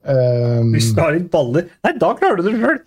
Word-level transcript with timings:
Um, 0.00 0.70
Hvis 0.72 0.94
du 0.96 1.00
har 1.02 1.12
litt 1.12 1.26
baller 1.28 1.66
Nei, 1.84 1.90
da 2.00 2.14
klarer 2.16 2.38
du 2.40 2.46
det 2.46 2.54
sjøl! 2.56 2.78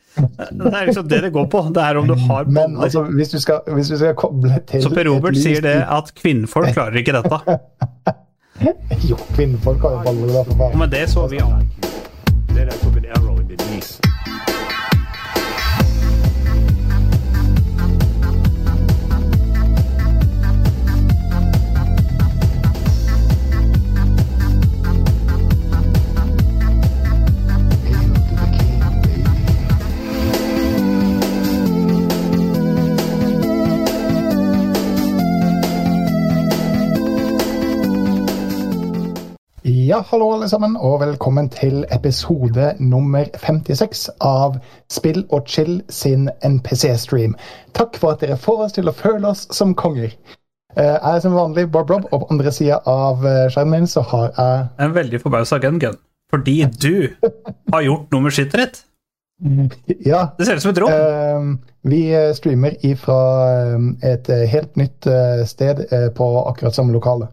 Det 0.50 0.72
er 0.72 0.88
liksom 0.88 1.06
det 1.12 1.20
det 1.22 1.30
går 1.36 1.46
på. 1.54 1.62
Det 1.76 1.84
er 1.86 2.00
om 2.00 2.08
du 2.10 2.16
har 2.26 2.50
men 2.50 2.74
altså, 2.82 3.04
hvis 3.06 3.30
du 3.30 3.38
skal, 3.42 3.62
hvis 3.70 3.92
du 3.94 4.00
skal 4.00 4.16
koble 4.18 4.58
til 4.70 4.82
Så 4.82 4.90
Per 4.94 5.06
Robert 5.12 5.38
sier 5.38 5.62
det 5.62 5.76
at 5.86 6.10
kvinnfolk 6.18 6.74
klarer 6.74 6.98
ikke 7.04 7.14
dette. 7.20 7.60
Jo, 9.04 9.18
kvinnfolk 9.36 9.82
har 9.84 9.98
jo 9.98 10.02
baller, 10.06 10.34
da, 10.34 10.44
for 10.48 10.54
Og 10.54 10.60
faen. 10.62 10.80
med 10.80 10.94
det 10.94 11.06
så 11.12 11.26
vi 11.28 11.42
av. 11.44 11.58
Then 12.54 12.70
I 12.70 12.78
Ja, 39.94 40.00
hallo 40.10 40.32
alle 40.34 40.48
sammen, 40.50 40.74
og 40.82 41.02
velkommen 41.04 41.52
til 41.54 41.84
episode 41.94 42.72
nummer 42.82 43.28
56 43.38 44.08
av 44.26 44.56
Spill 44.90 45.20
og 45.30 45.46
chill 45.46 45.84
sin 45.94 46.32
NPC-stream. 46.42 47.36
Takk 47.78 48.00
for 48.02 48.16
at 48.16 48.24
dere 48.24 48.40
får 48.42 48.64
oss 48.66 48.74
til 48.74 48.90
å 48.90 48.96
føle 48.98 49.30
oss 49.30 49.44
som 49.54 49.76
konger. 49.78 50.16
Eh, 50.74 50.96
Jeg 50.98 50.98
er 51.12 51.22
som 51.22 51.38
vanlig 51.38 51.68
Bob 51.72 51.94
Rob, 51.94 52.08
og 52.10 52.24
på 52.24 52.32
andre 52.34 52.56
sida 52.58 52.80
av 52.90 53.22
eh, 53.22 53.46
skjermen 53.54 53.84
min 53.84 53.92
så 53.92 54.02
har 54.02 54.32
jeg 54.32 54.66
En 54.82 54.96
veldig 54.98 55.22
forbausa 55.22 55.62
Gungun, 55.62 55.80
gun. 55.86 56.02
Fordi 56.34 56.58
du 56.82 57.14
har 57.76 57.86
gjort 57.86 58.10
nummerskittet 58.18 58.64
ditt. 58.64 58.84
Ja, 60.08 60.30
Det 60.40 60.48
ser 60.48 60.56
ut 60.56 60.66
som 60.66 60.72
et 60.74 60.82
rom. 60.82 60.90
Eh, 60.90 61.70
vi 61.84 62.02
streamer 62.34 62.82
ifra 62.82 63.20
et 64.02 64.26
helt 64.58 64.74
nytt 64.76 65.06
sted 65.46 65.86
på 66.18 66.34
akkurat 66.50 66.74
samme 66.74 66.98
lokale. 66.98 67.28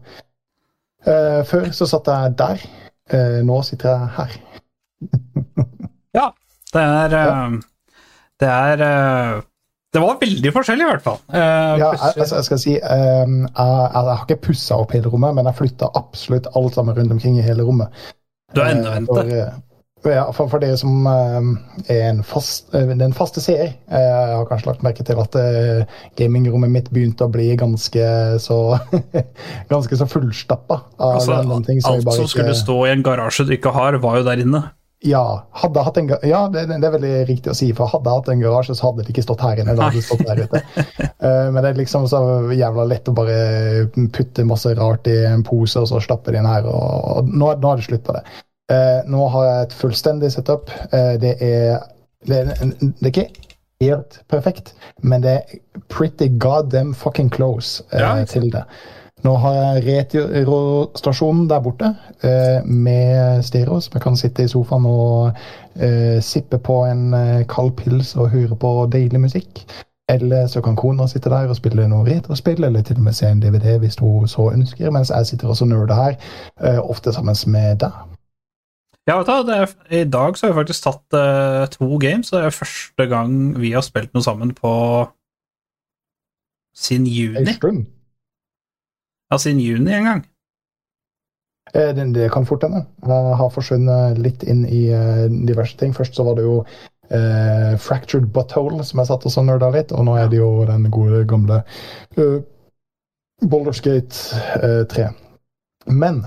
Eh, 1.07 1.41
før 1.49 1.69
så 1.73 1.87
satt 1.89 2.07
jeg 2.11 2.35
der. 2.37 2.63
Uh, 3.11 3.39
nå 3.43 3.57
sitter 3.67 3.89
jeg 3.89 4.11
her. 4.17 4.35
Ja. 6.15 6.27
Det 6.73 6.81
er 6.83 7.13
uh, 7.15 7.53
Det 8.39 8.47
er 8.47 8.81
Det 9.93 10.01
var 10.03 10.17
veldig 10.21 10.51
forskjellig, 10.55 10.83
i 10.85 10.89
hvert 10.89 11.03
fall. 11.03 11.17
Ja, 11.33 11.39
jeg, 11.77 11.81
plutselig- 11.81 12.21
altså, 12.21 12.35
jeg 12.35 12.47
skal 12.47 12.59
si 12.63 12.73
eh, 12.75 13.25
jeg, 13.27 13.47
jeg 13.55 14.05
har 14.07 14.21
ikke 14.25 14.37
pussa 14.45 14.77
opp 14.79 14.91
hele 14.95 15.11
rommet, 15.11 15.35
men 15.35 15.47
jeg 15.49 15.57
flytta 15.57 15.89
absolutt 15.99 16.47
alt 16.55 16.75
sammen 16.77 16.95
rundt 16.95 17.11
omkring 17.17 17.39
i 17.39 17.43
hele 17.47 17.63
rommet. 17.67 17.91
du 18.55 18.61
har 18.61 18.69
Eh, 18.71 18.77
endevendte. 18.77 19.51
Ja, 20.07 20.23
for, 20.33 20.49
for 20.49 20.57
dere 20.63 20.77
som 20.81 21.05
eh, 21.05 21.93
er 21.93 22.07
en 22.09 22.23
fast, 22.25 22.71
eh, 22.73 22.89
den 22.97 23.13
faste 23.13 23.41
seer, 23.43 23.75
eh, 23.85 24.01
jeg 24.07 24.33
har 24.39 24.47
kanskje 24.49 24.71
lagt 24.71 24.85
merke 24.85 25.05
til 25.05 25.19
at 25.21 25.37
eh, 25.37 25.83
gamingrommet 26.17 26.73
mitt 26.73 26.89
begynte 26.93 27.27
å 27.27 27.31
bli 27.33 27.51
ganske 27.59 28.07
så 28.41 28.57
ganske 29.73 29.99
så 29.99 30.09
fullstappa 30.09 30.79
Altså, 30.97 31.37
ting. 31.67 31.81
som 31.85 31.99
alt 31.99 32.09
som 32.09 32.25
ikke- 32.25 32.33
skulle 32.33 32.57
stå 32.57 32.79
i 32.87 32.93
en 32.95 33.03
garasje 33.05 33.45
du 33.45 33.53
ikke 33.57 33.73
har, 33.77 33.99
var 34.01 34.17
jo 34.17 34.25
der 34.25 34.41
inne. 34.41 34.63
Ja, 35.01 35.45
hadde 35.57 35.81
hatt 35.81 35.97
en, 35.97 36.09
ja 36.29 36.43
det, 36.53 36.67
det 36.69 36.85
er 36.85 36.93
veldig 36.93 37.13
riktig 37.29 37.49
å 37.53 37.55
si, 37.57 37.71
for 37.73 37.89
hadde 37.89 38.05
jeg 38.09 38.19
hatt 38.21 38.27
en 38.33 38.43
garasje, 38.43 38.75
så 38.77 38.89
hadde 38.89 39.05
det 39.05 39.13
ikke 39.15 39.23
stått 39.25 39.41
her 39.41 39.61
inne. 39.61 39.73
Det 39.77 39.85
hadde 39.85 40.03
stått 40.05 40.25
der 40.27 40.43
ute. 40.45 40.65
Eh, 41.21 41.47
men 41.53 41.61
det 41.61 41.69
er 41.69 41.75
liksom 41.77 42.07
så 42.09 42.19
jævla 42.49 42.87
lett 42.89 43.05
å 43.05 43.13
bare 43.13 43.35
putte 44.09 44.41
masse 44.49 44.71
rart 44.73 45.05
i 45.05 45.19
en 45.29 45.43
pose, 45.45 45.77
og 45.77 45.85
så 45.85 45.99
stappe 46.01 46.33
det 46.33 46.39
inn 46.41 46.47
her. 46.49 46.65
Og, 46.65 47.03
og 47.21 47.27
nå, 47.29 47.51
nå 47.61 47.73
er 47.75 47.83
det 47.85 47.99
på 48.07 48.15
det. 48.15 48.23
Eh, 48.71 49.01
nå 49.11 49.27
har 49.33 49.47
jeg 49.47 49.67
et 49.67 49.77
fullstendig 49.81 50.31
setup. 50.31 50.71
Eh, 50.93 51.15
det, 51.21 51.35
er, 51.43 51.79
det, 52.27 52.39
er, 52.39 52.53
det 52.79 53.01
er 53.01 53.11
ikke 53.11 53.27
helt 53.81 54.21
perfekt, 54.29 54.73
men 55.01 55.23
det 55.23 55.31
er 55.31 55.59
pretty 55.89 56.29
goddamn 56.39 56.93
fucking 56.93 57.31
close 57.33 57.83
eh, 57.91 57.99
Ja, 57.99 58.25
til 58.25 58.51
det. 58.53 58.63
Nå 59.21 59.35
har 59.37 59.53
jeg 59.53 60.07
Retro-stasjonen 60.33 61.45
der 61.49 61.59
borte 61.61 61.91
eh, 62.25 62.65
med 62.65 63.43
stereo, 63.45 63.79
så 63.79 63.91
jeg 63.93 64.01
kan 64.01 64.17
sitte 64.17 64.43
i 64.43 64.49
sofaen 64.49 64.87
og 64.89 65.37
eh, 65.77 66.17
sippe 66.25 66.57
på 66.57 66.81
en 66.89 67.13
kald 67.49 67.75
pils 67.77 68.15
og 68.15 68.31
høre 68.33 68.55
på 68.57 68.73
deilig 68.93 69.21
musikk. 69.21 69.65
Eller 70.09 70.47
så 70.47 70.61
kan 70.61 70.75
kona 70.75 71.07
sitte 71.07 71.29
der 71.29 71.47
og 71.47 71.55
spille 71.55 71.87
noe 71.87 72.05
retrospill, 72.07 72.63
eller 72.63 72.81
til 72.81 72.97
og 72.97 73.03
med 73.03 73.15
se 73.15 73.29
en 73.29 73.39
DVD 73.39 73.77
hvis 73.79 73.99
hun 74.01 74.27
så 74.27 74.49
ønsker, 74.51 74.91
mens 74.91 75.11
jeg 75.13 75.25
sitter 75.25 75.47
også 75.47 75.65
og 75.65 75.69
nerder 75.69 75.95
her, 75.95 76.17
eh, 76.63 76.79
ofte 76.89 77.13
sammen 77.13 77.35
med 77.47 77.75
deg. 77.85 78.10
Ja, 79.09 79.17
vet 79.17 79.29
du, 79.47 79.51
er, 79.51 79.71
I 79.89 80.03
dag 80.05 80.37
så 80.37 80.45
har 80.45 80.53
vi 80.53 80.59
faktisk 80.61 80.83
tatt 80.85 81.17
uh, 81.17 81.63
to 81.73 81.97
games, 81.97 82.29
det 82.29 82.43
er 82.45 82.53
første 82.53 83.07
gang 83.09 83.31
vi 83.57 83.73
har 83.73 83.81
spilt 83.85 84.13
noe 84.13 84.21
sammen 84.25 84.53
på 84.53 84.73
siden 86.77 87.07
En 87.07 87.11
juni. 87.11 87.85
Ja, 89.31 89.37
siden 89.37 89.59
juni 89.59 89.91
en 89.95 90.05
gang. 90.05 90.21
Eh, 91.73 91.95
det, 91.95 92.13
det 92.15 92.31
kan 92.31 92.45
fort 92.45 92.63
hende. 92.63 92.85
Jeg 93.07 93.35
har 93.41 93.51
forsvunnet 93.53 94.21
litt 94.21 94.43
inn 94.43 94.65
i 94.67 94.89
uh, 94.93 95.27
diverse 95.47 95.77
ting. 95.79 95.95
Først 95.95 96.15
så 96.15 96.25
var 96.27 96.37
det 96.37 96.45
jo 96.45 96.61
uh, 96.61 97.73
Fractured 97.79 98.29
Butthole 98.33 98.83
som 98.87 99.01
jeg 99.01 99.09
satt 99.11 99.25
og 99.27 99.33
så 99.33 99.43
nerda 99.45 99.71
litt, 99.73 99.91
og 99.95 100.05
nå 100.07 100.17
er 100.19 100.31
det 100.31 100.41
jo 100.41 100.65
den 100.67 100.89
gode, 100.93 101.23
gamle 101.29 101.61
uh, 102.19 102.39
Boulderskate 103.41 104.41
uh, 104.61 104.83
3. 104.91 105.09
Men 105.85 106.25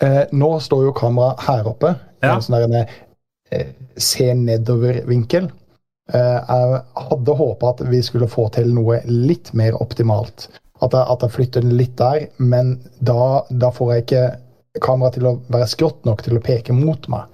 eh, 0.00 0.24
nå 0.32 0.50
står 0.60 0.86
jo 0.88 0.94
kameraet 0.96 1.44
her 1.48 1.68
oppe. 1.68 1.94
Ja. 2.24 2.36
En 2.36 2.44
sånn 2.44 2.72
der 2.72 2.88
eh, 3.52 3.74
se 4.00 4.30
nedover-vinkel. 4.38 5.50
Eh, 6.12 6.38
jeg 6.40 6.82
hadde 7.08 7.38
håpa 7.38 7.74
at 7.74 7.82
vi 7.88 8.02
skulle 8.04 8.30
få 8.30 8.48
til 8.54 8.72
noe 8.76 9.00
litt 9.08 9.52
mer 9.56 9.76
optimalt. 9.80 10.48
At 10.82 10.92
jeg, 10.92 11.04
at 11.04 11.22
jeg 11.24 11.36
flytter 11.36 11.64
den 11.64 11.76
litt 11.78 11.96
der, 12.00 12.26
men 12.42 12.76
da, 12.98 13.44
da 13.50 13.70
får 13.72 13.92
jeg 13.92 14.04
ikke 14.04 14.24
kameraet 14.84 15.18
til 15.18 15.28
å 15.30 15.36
være 15.52 15.70
skrått 15.70 16.06
nok 16.08 16.24
til 16.26 16.38
å 16.38 16.44
peke 16.44 16.74
mot 16.76 17.08
meg. 17.12 17.28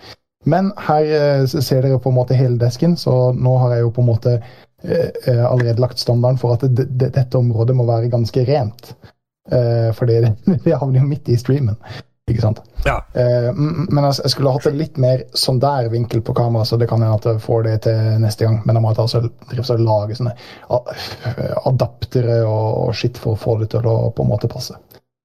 Men 0.48 0.70
her 0.80 1.04
eh, 1.04 1.46
ser 1.46 1.84
dere 1.84 2.00
på 2.00 2.12
en 2.12 2.16
måte 2.16 2.36
hele 2.36 2.60
desken, 2.60 2.96
så 2.96 3.32
nå 3.36 3.56
har 3.64 3.76
jeg 3.76 3.84
jo 3.84 3.94
på 3.96 4.04
en 4.04 4.08
måte 4.08 4.34
eh, 4.38 5.08
eh, 5.28 5.44
allerede 5.44 5.82
lagt 5.82 6.00
standarden 6.00 6.40
for 6.40 6.56
at 6.56 6.64
det, 6.64 6.86
det, 6.88 7.10
dette 7.16 7.40
området 7.40 7.76
må 7.76 7.88
være 7.88 8.12
ganske 8.12 8.44
rent. 8.48 8.94
Eh, 9.50 9.90
fordi 9.96 10.20
det, 10.24 10.76
havner 10.80 11.00
jo 11.00 11.08
midt 11.10 11.28
i 11.28 11.38
streamen. 11.40 11.76
Ikke 12.30 12.44
sant? 12.44 12.60
Ja. 12.84 13.00
Uh, 13.10 13.48
men 13.58 14.04
jeg, 14.04 14.20
jeg 14.22 14.30
skulle 14.30 14.52
hatt 14.54 14.66
en 14.68 14.76
litt 14.78 14.98
mer 15.02 15.24
sånn 15.34 15.58
der 15.58 15.88
vinkel 15.90 16.20
på 16.22 16.34
kamera, 16.38 16.62
så 16.68 16.76
det 16.78 16.86
kan 16.86 17.02
hende 17.02 17.16
at 17.18 17.26
jeg 17.26 17.40
får 17.42 17.64
det 17.66 17.72
til 17.88 18.20
neste 18.22 18.46
gang. 18.46 18.60
Men 18.62 18.78
jeg 18.78 18.84
må 18.84 18.92
ta 18.94 19.06
så, 19.10 19.24
så 19.66 19.76
lage 19.80 20.14
sånne 20.14 20.36
adaptere 21.66 22.44
og, 22.44 22.68
og 22.84 22.94
shit 22.94 23.18
for 23.18 23.34
å 23.34 23.40
få 23.40 23.56
det 23.64 23.72
til 23.74 23.88
å 23.90 23.96
på 24.14 24.22
en 24.22 24.30
måte 24.30 24.50
passe. 24.52 24.78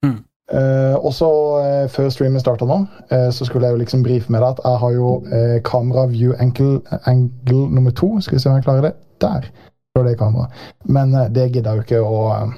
Mm. 0.06 0.18
Uh, 0.46 0.98
og 1.02 1.10
så 1.18 1.28
eh, 1.58 1.86
Før 1.90 2.12
streamen 2.14 2.42
starta 2.42 2.68
nå, 2.70 2.76
uh, 3.10 3.30
så 3.34 3.48
skulle 3.48 3.66
jeg 3.66 3.74
jo 3.74 3.82
liksom 3.82 4.04
brife 4.06 4.30
med 4.34 4.44
deg 4.44 4.52
at 4.52 4.60
jeg 4.62 4.82
har 4.84 4.92
jo 4.94 5.14
eh, 5.34 5.56
kamera 5.66 6.04
view 6.12 6.36
angle, 6.42 6.82
angle 7.10 7.64
nummer 7.74 7.94
to. 7.94 8.12
Skal 8.22 8.38
vi 8.38 8.44
se 8.44 8.52
om 8.52 8.60
jeg 8.60 8.66
klarer 8.68 8.90
det. 8.90 8.94
Der 9.22 9.50
står 9.96 10.04
det 10.10 10.18
kameraet. 10.20 10.52
Men 10.86 11.16
eh, 11.16 11.32
det 11.32 11.50
gidder 11.52 11.72
jeg 11.72 11.78
jo 11.78 11.86
ikke 11.86 12.02
å 12.04 12.22
eh, 12.36 12.56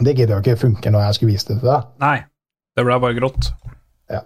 Det 0.00 0.14
gidder 0.16 0.34
jo 0.38 0.40
ikke 0.40 0.56
funke 0.56 0.90
når 0.90 1.00
jeg 1.06 1.14
skulle 1.18 1.32
vise 1.34 1.48
det 1.50 1.58
til 1.60 1.68
deg. 1.68 1.82
Nei, 2.00 2.16
det 2.76 2.84
ble 2.86 2.96
bare 3.02 3.16
grått. 3.18 3.50
Ja. 4.10 4.22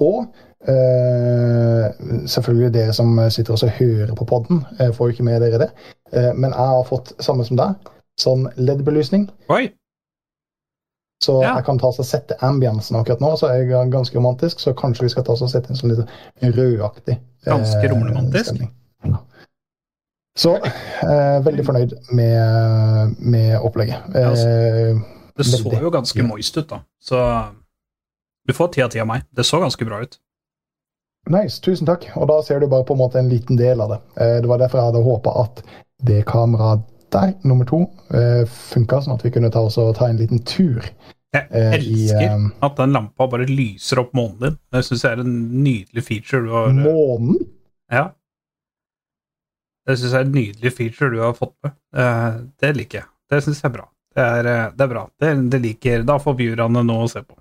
Og 0.00 0.26
eh, 0.68 1.86
selvfølgelig 2.28 2.72
dere 2.74 2.92
som 2.96 3.14
sitter 3.32 3.56
og 3.56 3.76
hører 3.80 4.14
på 4.18 4.26
podden, 4.28 4.64
eh, 4.78 4.92
får 4.92 5.08
jo 5.08 5.16
ikke 5.16 5.24
med 5.30 5.40
dere 5.40 5.62
det. 5.64 5.70
Eh, 6.12 6.32
men 6.36 6.50
jeg 6.52 6.72
har 6.74 6.84
fått, 6.88 7.14
samme 7.24 7.44
som 7.48 7.56
deg, 7.60 7.90
sånn 8.20 8.48
LED-belysning. 8.60 9.28
Oi! 9.48 9.70
Så 11.24 11.42
Ja. 11.42 11.54
jeg 11.56 11.64
kan 11.66 11.78
ta 11.78 11.86
og 11.92 12.04
sette 12.04 12.36
ambiansen 12.40 12.96
akkurat 12.96 13.20
nå, 13.20 13.34
så 13.36 13.50
er 13.50 13.58
jeg 13.68 13.90
ganske 13.92 14.16
romantisk. 14.16 14.60
Så 14.60 14.72
kanskje 14.72 15.02
vi 15.04 15.08
skal 15.12 15.24
ta 15.24 15.32
og 15.32 15.50
sette 15.50 15.68
en 15.70 15.76
sånn 15.76 15.92
litt 15.92 16.54
rødaktig 16.56 17.16
eh, 17.18 17.44
Ganske 17.44 17.90
romantisk. 17.92 18.62
Så 20.38 20.54
eh, 20.62 21.38
veldig 21.44 21.64
fornøyd 21.66 21.94
med, 22.16 23.16
med 23.18 23.56
opplegget. 23.60 24.02
Ja, 24.14 24.30
Eh, 24.30 25.00
Det 25.40 25.46
så 25.46 25.62
Veldig. 25.64 25.80
jo 25.82 25.90
ganske 25.90 26.22
moist 26.26 26.56
ut, 26.58 26.68
da. 26.68 26.82
Så 27.00 27.16
du 28.46 28.52
får 28.52 28.72
ti 28.74 28.82
av 28.82 28.90
ti 28.92 29.00
av 29.00 29.06
meg. 29.08 29.22
Det 29.32 29.44
så 29.46 29.60
ganske 29.62 29.84
bra 29.88 30.02
ut. 30.02 30.18
Nice, 31.30 31.60
tusen 31.64 31.86
takk. 31.88 32.08
Og 32.16 32.28
da 32.28 32.40
ser 32.42 32.60
du 32.60 32.66
bare 32.68 32.84
på 32.84 32.92
en 32.96 33.00
måte 33.00 33.18
en 33.20 33.28
liten 33.30 33.56
del 33.56 33.80
av 33.80 33.88
det. 33.94 34.00
Eh, 34.20 34.40
Det 34.40 34.48
var 34.48 34.58
derfor 34.58 34.78
jeg 34.78 34.90
hadde 34.90 35.04
håpa 35.04 35.34
at 35.44 35.62
det 36.04 36.24
kameraet 36.26 36.82
der, 37.12 37.32
nummer 37.44 37.64
to, 37.66 37.80
eh, 38.14 38.44
funka, 38.46 39.00
sånn 39.02 39.14
at 39.16 39.24
vi 39.24 39.30
kunne 39.30 39.50
ta, 39.50 39.60
oss 39.66 39.78
og 39.78 39.96
ta 39.96 40.06
en 40.08 40.16
liten 40.20 40.38
tur. 40.46 40.84
Jeg 41.34 41.46
elsker 41.50 41.90
i, 41.90 42.04
elsker 42.10 42.22
eh, 42.26 42.46
at 42.62 42.76
den 42.76 42.92
lampa 42.92 43.26
bare 43.30 43.46
lyser 43.46 43.98
opp 44.00 44.12
månen 44.14 44.38
din. 44.40 44.58
Det 44.72 44.84
syns 44.84 45.02
jeg 45.04 45.12
er 45.12 45.20
en 45.24 45.62
nydelig 45.64 46.04
feature 46.04 46.42
du 46.46 46.50
har 46.54 46.68
Månen? 46.74 47.36
Ja. 47.90 48.10
Det 49.88 49.96
syns 49.98 50.12
jeg 50.12 50.20
er 50.20 50.26
en 50.28 50.34
nydelig 50.36 50.72
feature 50.76 51.10
du 51.14 51.20
har 51.24 51.36
fått 51.38 51.54
med. 51.64 51.72
Eh, 51.96 52.32
Det 52.60 52.74
liker 52.76 53.00
jeg. 53.02 53.08
Det 53.30 53.42
syns 53.44 53.62
jeg 53.62 53.70
er 53.70 53.76
bra. 53.78 53.86
Det 54.14 54.24
er, 54.26 54.48
eh, 54.50 54.66
det 54.76 54.84
er 54.86 54.90
bra. 54.90 55.04
Det, 55.22 55.30
det 55.52 55.60
liker 55.62 56.02
Da 56.08 56.18
får 56.22 56.36
viewerne 56.40 56.82
noe 56.86 57.06
å 57.06 57.10
se 57.10 57.22
på. 57.22 57.36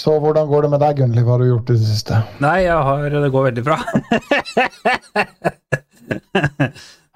Så 0.00 0.14
hvordan 0.18 0.48
går 0.48 0.64
det 0.64 0.70
med 0.72 0.80
deg, 0.82 0.96
Gunnli? 1.02 1.22
Hva 1.22 1.34
har 1.36 1.42
du 1.44 1.50
gjort 1.50 1.70
i 1.70 1.76
det 1.76 1.84
siste? 1.86 2.22
Nei, 2.42 2.62
jeg 2.64 2.78
har, 2.88 3.04
det 3.12 3.30
går 3.34 3.44
veldig 3.50 3.64
bra. 3.66 3.76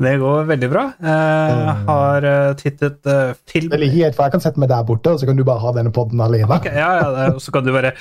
det 0.04 0.12
går 0.20 0.44
veldig 0.50 0.68
bra. 0.70 0.82
Jeg 1.00 1.72
har 1.88 2.26
eh, 2.30 2.50
tittet 2.60 3.08
eh, 3.10 3.32
film 3.48 3.72
Det 3.72 3.80
ligger 3.80 4.04
helt, 4.04 4.18
for 4.18 4.28
Jeg 4.28 4.36
kan 4.36 4.44
sette 4.44 4.60
meg 4.62 4.70
der 4.70 4.84
borte, 4.86 5.14
og 5.16 5.22
så 5.22 5.28
kan 5.28 5.40
du 5.40 5.44
bare 5.48 5.62
ha 5.64 5.72
denne 5.78 5.94
podden 5.94 6.20
alene. 6.22 6.58
Okay, 6.60 6.76
ja, 6.76 6.90
ja, 7.00 7.30
og 7.32 7.40
så 7.42 7.54
kan 7.56 7.66
du 7.66 7.72
være 7.74 7.94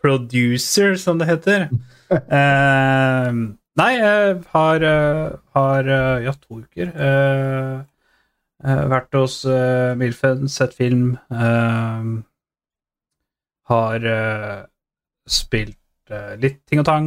producer, 0.00 0.94
som 1.00 1.20
det 1.22 1.30
heter. 1.30 1.68
Eh, 2.10 3.26
nei, 3.80 3.92
jeg 3.96 4.40
har, 4.52 4.84
eh, 4.84 5.30
har 5.56 5.88
eh, 5.88 6.24
ja, 6.26 6.34
to 6.36 6.60
uker 6.60 6.92
eh, 7.06 7.80
vært 8.60 9.16
hos 9.16 9.40
uh, 9.48 9.96
Milfen, 9.96 10.44
sett 10.52 10.74
film. 10.76 11.14
har 13.70 14.06
spilt 15.24 16.12
litt 16.42 16.58
ting 16.68 16.82
og 16.82 16.84
tang. 16.84 17.06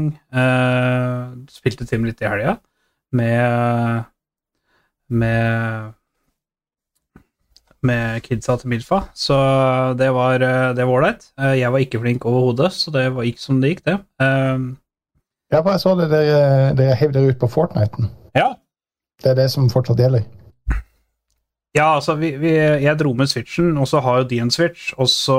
spilte 1.51 1.85
Tim 1.85 2.07
litt 2.07 2.23
i 2.23 2.25
helga 2.31 2.55
med 3.13 4.05
med 5.13 5.93
med 7.83 8.23
kidsa 8.25 8.55
til 8.57 8.71
Milfa, 8.71 9.03
så 9.13 9.37
det 9.99 10.09
var 10.15 10.41
ålreit. 10.41 11.29
Jeg 11.37 11.69
var 11.69 11.85
ikke 11.85 12.01
flink 12.01 12.25
overhodet, 12.25 12.71
så 12.73 12.95
det 12.95 13.11
var, 13.13 13.27
gikk 13.27 13.43
som 13.43 13.61
det 13.61 13.75
gikk, 13.75 13.85
det. 13.91 13.99
Eh, 14.23 14.71
Ja, 15.53 15.61
for 15.61 15.75
jeg 15.75 15.83
så 15.83 15.93
det 15.99 16.09
dere, 16.09 16.71
dere 16.77 16.95
heiv 16.97 17.11
dere 17.13 17.29
ut 17.29 17.41
på 17.41 17.49
Fortniten. 17.51 18.09
Ja. 18.33 18.55
Det 19.21 19.31
er 19.31 19.43
det 19.43 19.51
som 19.53 19.69
fortsatt 19.69 20.01
gjelder. 20.01 20.25
Ja, 21.73 21.95
altså, 21.95 22.15
vi, 22.17 22.35
vi, 22.41 22.53
jeg 22.57 22.97
dro 22.99 23.13
med 23.17 23.29
Switchen, 23.29 23.77
og 23.81 23.87
så 23.89 24.01
har 24.05 24.21
jo 24.21 24.29
de 24.29 24.39
en 24.41 24.51
Switch, 24.53 24.91
og 24.97 25.09
så 25.09 25.37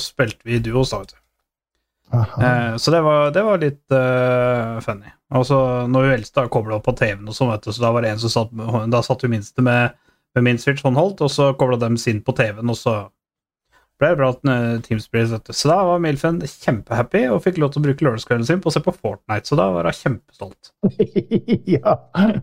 spilte 0.00 0.48
vi 0.48 0.60
duos, 0.64 0.92
da, 0.92 1.00
vet 1.02 1.16
du. 1.16 1.22
Eh, 2.16 2.76
så 2.76 2.92
det 2.94 3.02
var, 3.02 3.32
det 3.34 3.42
var 3.44 3.60
litt 3.60 3.92
uh, 3.92 4.78
funny. 4.84 5.10
Og 5.34 5.44
så 5.48 5.58
når 5.90 6.06
hun 6.06 6.14
eldste 6.14 6.46
kobla 6.52 6.78
opp 6.78 6.86
på 6.86 6.94
TV-en, 6.96 7.26
og 7.28 7.36
sånn, 7.36 7.50
vet 7.52 7.66
du, 7.66 7.72
så 7.72 7.84
da 7.84 7.92
var 7.96 8.04
det 8.04 8.14
en 8.14 8.22
som 8.22 8.32
satt 8.32 8.52
Da 8.92 9.02
satt 9.02 9.24
hun 9.26 9.32
minste 9.34 9.64
med, 9.64 9.96
med 10.36 10.46
min 10.46 10.60
Switch 10.62 10.84
håndholdt, 10.86 11.24
og 11.24 11.32
så 11.32 11.50
kobla 11.58 11.80
dem 11.82 11.98
sin 12.00 12.22
på 12.24 12.36
TV-en, 12.36 12.72
og 12.72 12.78
så 12.78 12.98
ble 14.00 14.10
det 14.12 14.18
bra 14.20 14.28
at 14.34 14.42
uh, 14.44 14.80
Teamspace, 14.84 15.30
vet. 15.32 15.50
Så 15.56 15.70
da 15.70 15.76
var 15.88 16.00
Milfen 16.04 16.42
kjempehappy 16.44 17.22
og 17.32 17.40
fikk 17.44 17.60
lov 17.62 17.72
til 17.72 17.80
å 17.80 17.86
bruke 17.86 18.04
lørdagskvelden 18.04 18.48
sin 18.48 18.60
på 18.60 18.68
å 18.68 18.74
se 18.74 18.82
på 18.84 18.92
Fortnite, 18.92 19.48
så 19.48 19.56
da 19.58 19.70
var 19.72 19.88
hun 19.88 19.96
kjempestolt. 19.96 20.70
ja. 21.76 21.94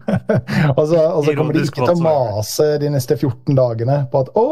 og 0.77 0.83
så, 0.89 0.99
og 1.03 1.21
så 1.27 1.35
kommer 1.37 1.53
de 1.53 1.65
ikke 1.67 1.83
til 1.83 1.93
å 1.93 2.01
mase 2.01 2.67
de 2.81 2.91
neste 2.93 3.17
14 3.19 3.59
dagene 3.59 3.99
på 4.09 4.23
at 4.25 4.33
'Å, 4.33 4.47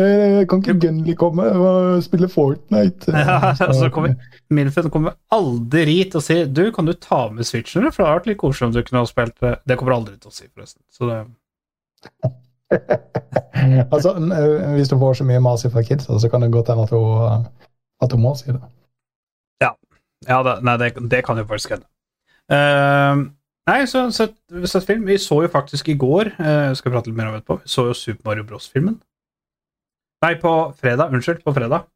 eh, 0.00 0.40
kan 0.48 0.64
ikke 0.64 0.78
Gunli 0.86 1.16
komme 1.18 1.50
og 1.52 2.04
spille 2.06 2.30
Fortnite?' 2.32 3.12
Ja, 3.20 3.52
så 3.56 3.90
kommer 3.92 4.16
Milfen 4.50 4.90
kommer 4.90 5.18
aldri 5.30 6.00
til 6.10 6.18
å 6.18 6.24
si 6.24 6.40
Du, 6.48 6.64
kan 6.74 6.88
du 6.88 6.94
ta 6.96 7.26
med 7.30 7.46
Switchen, 7.46 7.84
for 7.92 8.02
det 8.02 8.08
hadde 8.08 8.20
vært 8.22 8.30
litt 8.32 8.40
koselig 8.40 8.70
om 8.70 8.74
du 8.74 8.82
kunne 8.82 9.04
ha 9.04 9.08
spilt 9.08 9.36
det. 9.44 9.58
Det 9.68 9.76
kommer 9.78 9.98
aldri 10.00 10.16
til 10.16 10.32
å 10.32 10.34
si, 10.34 10.48
forresten. 10.48 10.82
Så 10.90 11.06
det 11.10 11.20
altså, 13.92 14.14
Hvis 14.74 14.90
du 14.90 14.98
får 14.98 15.20
så 15.20 15.24
mye 15.26 15.40
mas 15.42 15.66
fra 15.72 15.82
kids, 15.82 16.06
så 16.06 16.28
kan 16.30 16.42
det 16.42 16.52
godt 16.52 16.70
hende 16.70 16.86
at 16.86 16.92
hun, 16.94 17.48
at 18.02 18.12
hun 18.12 18.22
må 18.22 18.34
si 18.38 18.52
det. 18.52 18.60
Ja, 20.28 20.42
det, 20.44 20.58
nei, 20.66 20.76
det, 20.80 20.92
det 21.10 21.22
kan 21.24 21.38
jo 21.40 21.46
faktisk 21.48 21.76
hende. 21.76 21.86
Uh, 22.50 23.30
nei, 23.70 23.78
så 23.88 24.04
sett, 24.12 24.34
sett 24.68 24.88
film. 24.88 25.06
Vi 25.08 25.16
så 25.22 25.40
jo 25.44 25.52
faktisk 25.52 25.88
i 25.92 25.94
går 25.94 26.32
uh, 26.34 26.72
Skal 26.74 26.92
prate 26.92 27.08
litt 27.08 27.16
mer 27.16 27.30
om 27.30 27.38
etterpå. 27.38 27.60
Vi 27.62 27.72
så 27.72 27.86
jo 27.88 27.96
Super 27.96 28.28
Mario 28.28 28.44
Bros.-filmen. 28.48 28.98
Nei, 30.24 30.34
på 30.42 30.52
fredag. 30.76 31.14
Unnskyld, 31.14 31.40
på 31.46 31.54
fredag. 31.56 31.88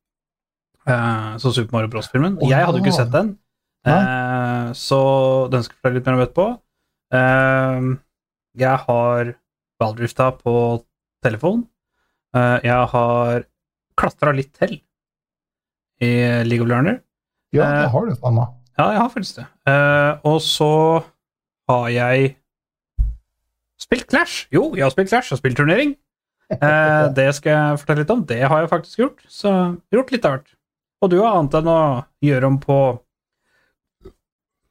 Uh, 0.88 1.36
så 1.42 1.52
Super 1.52 1.76
Mario 1.76 1.92
Bros.-filmen. 1.92 2.38
Oh, 2.40 2.48
Jeg 2.48 2.64
hadde 2.64 2.80
jo 2.80 2.84
ikke 2.84 2.96
sett 2.96 3.12
den, 3.12 3.34
uh, 3.88 4.72
så 4.78 5.00
den 5.52 5.66
skal 5.66 5.74
jeg 5.74 5.80
fortelle 5.82 6.00
litt 6.00 6.08
mer 6.08 6.18
om 6.18 6.24
etterpå. 6.24 6.48
Jeg 8.54 8.80
har 8.86 9.34
valgdrifta 9.84 10.30
på 10.40 10.54
telefon. 11.24 11.64
Eh, 12.34 12.58
jeg 12.66 12.90
har 12.94 13.44
klatra 14.00 14.32
litt 14.34 14.52
til 14.58 14.78
i 16.02 16.12
League 16.44 16.64
of 16.64 16.70
Learner. 16.70 17.00
Ja, 17.54 17.62
Eh, 17.64 17.82
det 17.84 17.90
har 17.92 18.06
du 18.06 18.14
Anna. 18.26 18.48
Ja, 18.76 18.88
jeg 18.90 18.98
har 18.98 19.10
faktisk 19.12 19.36
det. 19.38 19.46
Eh, 19.70 20.12
og 20.26 20.40
så 20.42 21.04
har 21.70 21.88
jeg 21.94 22.32
spilt 23.78 24.08
Clash. 24.10 24.48
Jo, 24.50 24.72
jeg 24.74 24.82
har 24.84 24.90
spilt 24.90 25.08
Clash, 25.12 25.30
jeg 25.30 25.36
har 25.36 25.42
spilt 25.44 25.56
turnering. 25.60 25.94
Eh, 26.50 27.04
det 27.18 27.28
skal 27.38 27.54
jeg 27.54 27.78
fortelle 27.84 28.02
litt 28.02 28.10
om. 28.10 28.24
Det 28.26 28.40
har 28.42 28.64
jeg 28.64 28.72
faktisk 28.72 28.98
gjort. 29.04 29.22
Så 29.30 29.52
gjort 29.94 30.10
litt 30.10 30.26
av 30.26 30.36
hvert. 30.38 30.50
Og 31.04 31.12
du 31.12 31.20
har 31.20 31.36
annet 31.38 31.54
enn 31.60 31.70
å 31.70 31.80
gjøre 32.24 32.50
om 32.50 32.58
på 32.62 32.80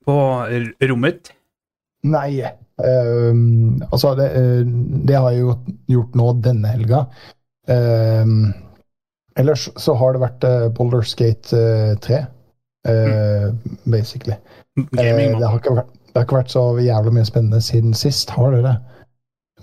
på 0.04 0.16
rommet. 0.84 1.32
Nei. 2.04 2.44
Ehm, 2.82 3.84
altså, 3.92 4.16
det, 4.18 4.30
eh, 4.40 4.66
det 5.08 5.18
har 5.20 5.32
jeg 5.32 5.44
jo 5.44 5.58
gjort 5.94 6.16
nå 6.20 6.34
denne 6.46 6.74
helga. 6.74 7.06
Uh, 7.70 8.52
ellers 9.40 9.70
så 9.80 9.94
har 9.96 10.16
det 10.16 10.24
vært 10.26 10.44
uh, 10.44 10.66
Boulderskate 10.76 11.56
uh, 11.56 11.94
3, 12.04 12.26
mm. 12.90 13.78
basically. 13.88 14.36
Gaming, 14.76 15.36
Eh, 15.36 15.40
det, 15.40 15.48
har 15.48 15.60
vært, 15.62 15.92
det 15.94 16.18
har 16.18 16.26
ikke 16.26 16.40
vært 16.40 16.54
så 16.54 16.64
jævlig 16.82 17.14
mye 17.18 17.28
spennende 17.30 17.62
siden 17.62 17.94
sist, 17.98 18.34
har 18.34 18.56
det 18.56 18.64
det? 18.66 18.76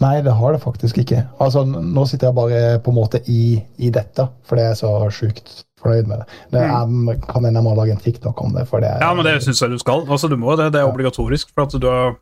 Nei, 0.00 0.14
det 0.24 0.32
har 0.32 0.54
det 0.54 0.62
faktisk 0.62 1.02
ikke. 1.02 1.24
Altså, 1.44 1.64
Nå 1.66 2.06
sitter 2.08 2.30
jeg 2.30 2.36
bare 2.38 2.78
på 2.80 2.92
en 2.92 2.96
måte 2.96 3.20
i, 3.28 3.58
i 3.76 3.90
dette, 3.92 4.24
fordi 4.48 4.62
jeg 4.64 4.76
er 4.76 4.78
så 4.78 4.92
sjukt 5.12 5.64
fornøyd 5.80 6.08
med 6.08 6.22
det. 6.22 6.38
det 6.54 6.62
er, 6.62 7.18
kan 7.26 7.44
hende 7.44 7.58
jeg 7.58 7.66
må 7.66 7.74
lage 7.76 7.92
en 7.96 8.00
TikTok 8.00 8.40
om 8.40 8.54
det. 8.54 8.64
det 8.70 8.88
er, 8.88 8.96
Mm. 8.96 9.04
Ja, 9.04 9.14
men 9.14 9.26
det 9.26 9.42
syns 9.44 9.60
jeg 9.62 9.70
du 9.70 9.78
skal. 9.78 10.06
Altså, 10.08 10.28
du 10.28 10.36
må 10.36 10.56
det. 10.56 10.72
Det 10.72 10.80
er 10.80 10.88
obligatorisk, 10.88 11.52
for 11.54 11.66
at 11.66 11.76
du 11.76 11.88
har, 11.88 12.16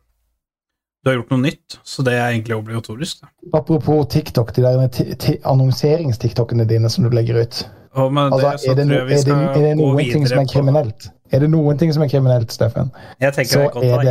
du 1.03 1.09
har 1.09 1.15
gjort 1.19 1.29
noe 1.31 1.43
nytt. 1.45 1.77
Så 1.87 2.03
det 2.03 2.13
er 2.17 2.33
egentlig 2.33 2.57
obligatorisk. 2.57 3.21
Da. 3.23 3.29
Apropos 3.59 4.07
TikTok, 4.11 4.51
de 4.55 4.63
der 4.65 4.87
ti- 4.93 5.15
ti- 5.15 5.37
annonserings-TikTokene 5.47 6.65
dine 6.67 6.89
som 6.91 7.05
du 7.07 7.13
legger 7.15 7.39
ut. 7.43 7.61
Oh, 7.95 8.11
Altså, 8.13 8.51
det 8.51 8.59
så 8.61 8.71
er, 8.71 8.75
det 8.75 8.87
no, 8.87 8.93
er, 8.93 9.07
det, 9.07 9.33
er 9.33 9.63
det 9.63 9.77
noen 9.79 9.97
ting 10.11 10.27
som 10.29 10.41
er 10.43 10.49
kriminelt? 10.51 11.07
Er 11.31 11.39
det 11.43 11.49
noen 11.49 11.77
ting 11.77 11.93
som 11.93 12.03
er 12.05 12.09
kriminelt, 12.11 12.51
Steffen? 12.53 12.91
Jeg 13.21 13.33
tenker 13.33 13.49
så 13.49 13.59
det 13.59 13.65
er 13.65 13.73
godt 13.73 13.85
av 13.85 14.03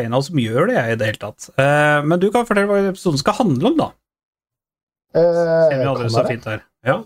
en 0.00 0.06
en 0.06 0.14
av 0.14 0.18
oss 0.22 0.30
som 0.30 0.40
gjør 0.40 0.70
det, 0.70 0.78
jeg, 0.78 0.92
i 0.92 0.96
det 1.00 1.10
hele 1.10 1.20
tatt. 1.20 1.50
Uh, 1.58 2.00
men 2.06 2.20
du 2.22 2.30
kan 2.32 2.46
fortelle 2.48 2.70
hva 2.70 2.80
episoden 2.92 3.20
skal 3.20 3.36
handle 3.40 3.72
om, 3.72 3.76
da. 3.80 3.90
Eh, 5.14 5.20
Siden 5.22 5.80
vi 5.80 5.88
hadde 5.90 6.06
det 6.08 6.12
så 6.14 6.24
fint 6.28 6.48
her. 6.50 6.64
Ja. 6.84 6.96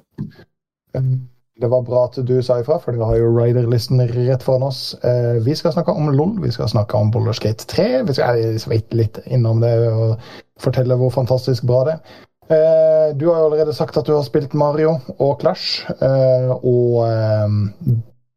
Det 1.59 1.67
var 1.67 1.83
bra 1.83 2.05
at 2.07 2.15
du 2.23 2.37
sa 2.43 2.61
ifra, 2.61 2.77
for 2.79 2.95
dere 2.95 3.07
har 3.09 3.17
jo 3.19 3.33
rider-listen 3.35 3.99
rett 4.13 4.45
foran 4.47 4.69
oss. 4.69 4.95
Eh, 5.03 5.41
vi 5.43 5.57
skal 5.59 5.73
snakke 5.75 5.91
om 5.91 6.13
LOL, 6.15 6.37
vi 6.45 6.53
skal 6.55 6.71
snakke 6.71 6.95
om 6.95 7.11
Boulder 7.11 7.35
Skate 7.35 7.67
3. 7.67 7.87
Vi 8.07 8.15
skal 8.15 8.43
sveite 8.63 8.95
litt 8.95 9.19
innom 9.27 9.65
det 9.65 9.73
og 9.91 10.31
fortelle 10.63 10.95
hvor 11.01 11.11
fantastisk 11.11 11.67
bra 11.67 11.81
det 11.89 11.97
er. 11.97 12.21
Eh, 12.49 13.17
du 13.19 13.27
har 13.27 13.41
jo 13.41 13.49
allerede 13.49 13.75
sagt 13.75 13.99
at 13.99 14.07
du 14.07 14.15
har 14.15 14.23
spilt 14.23 14.55
Mario 14.55 15.01
og 15.19 15.41
Clash, 15.43 15.83
eh, 15.99 16.55
og 16.57 17.03
eh, 17.09 17.59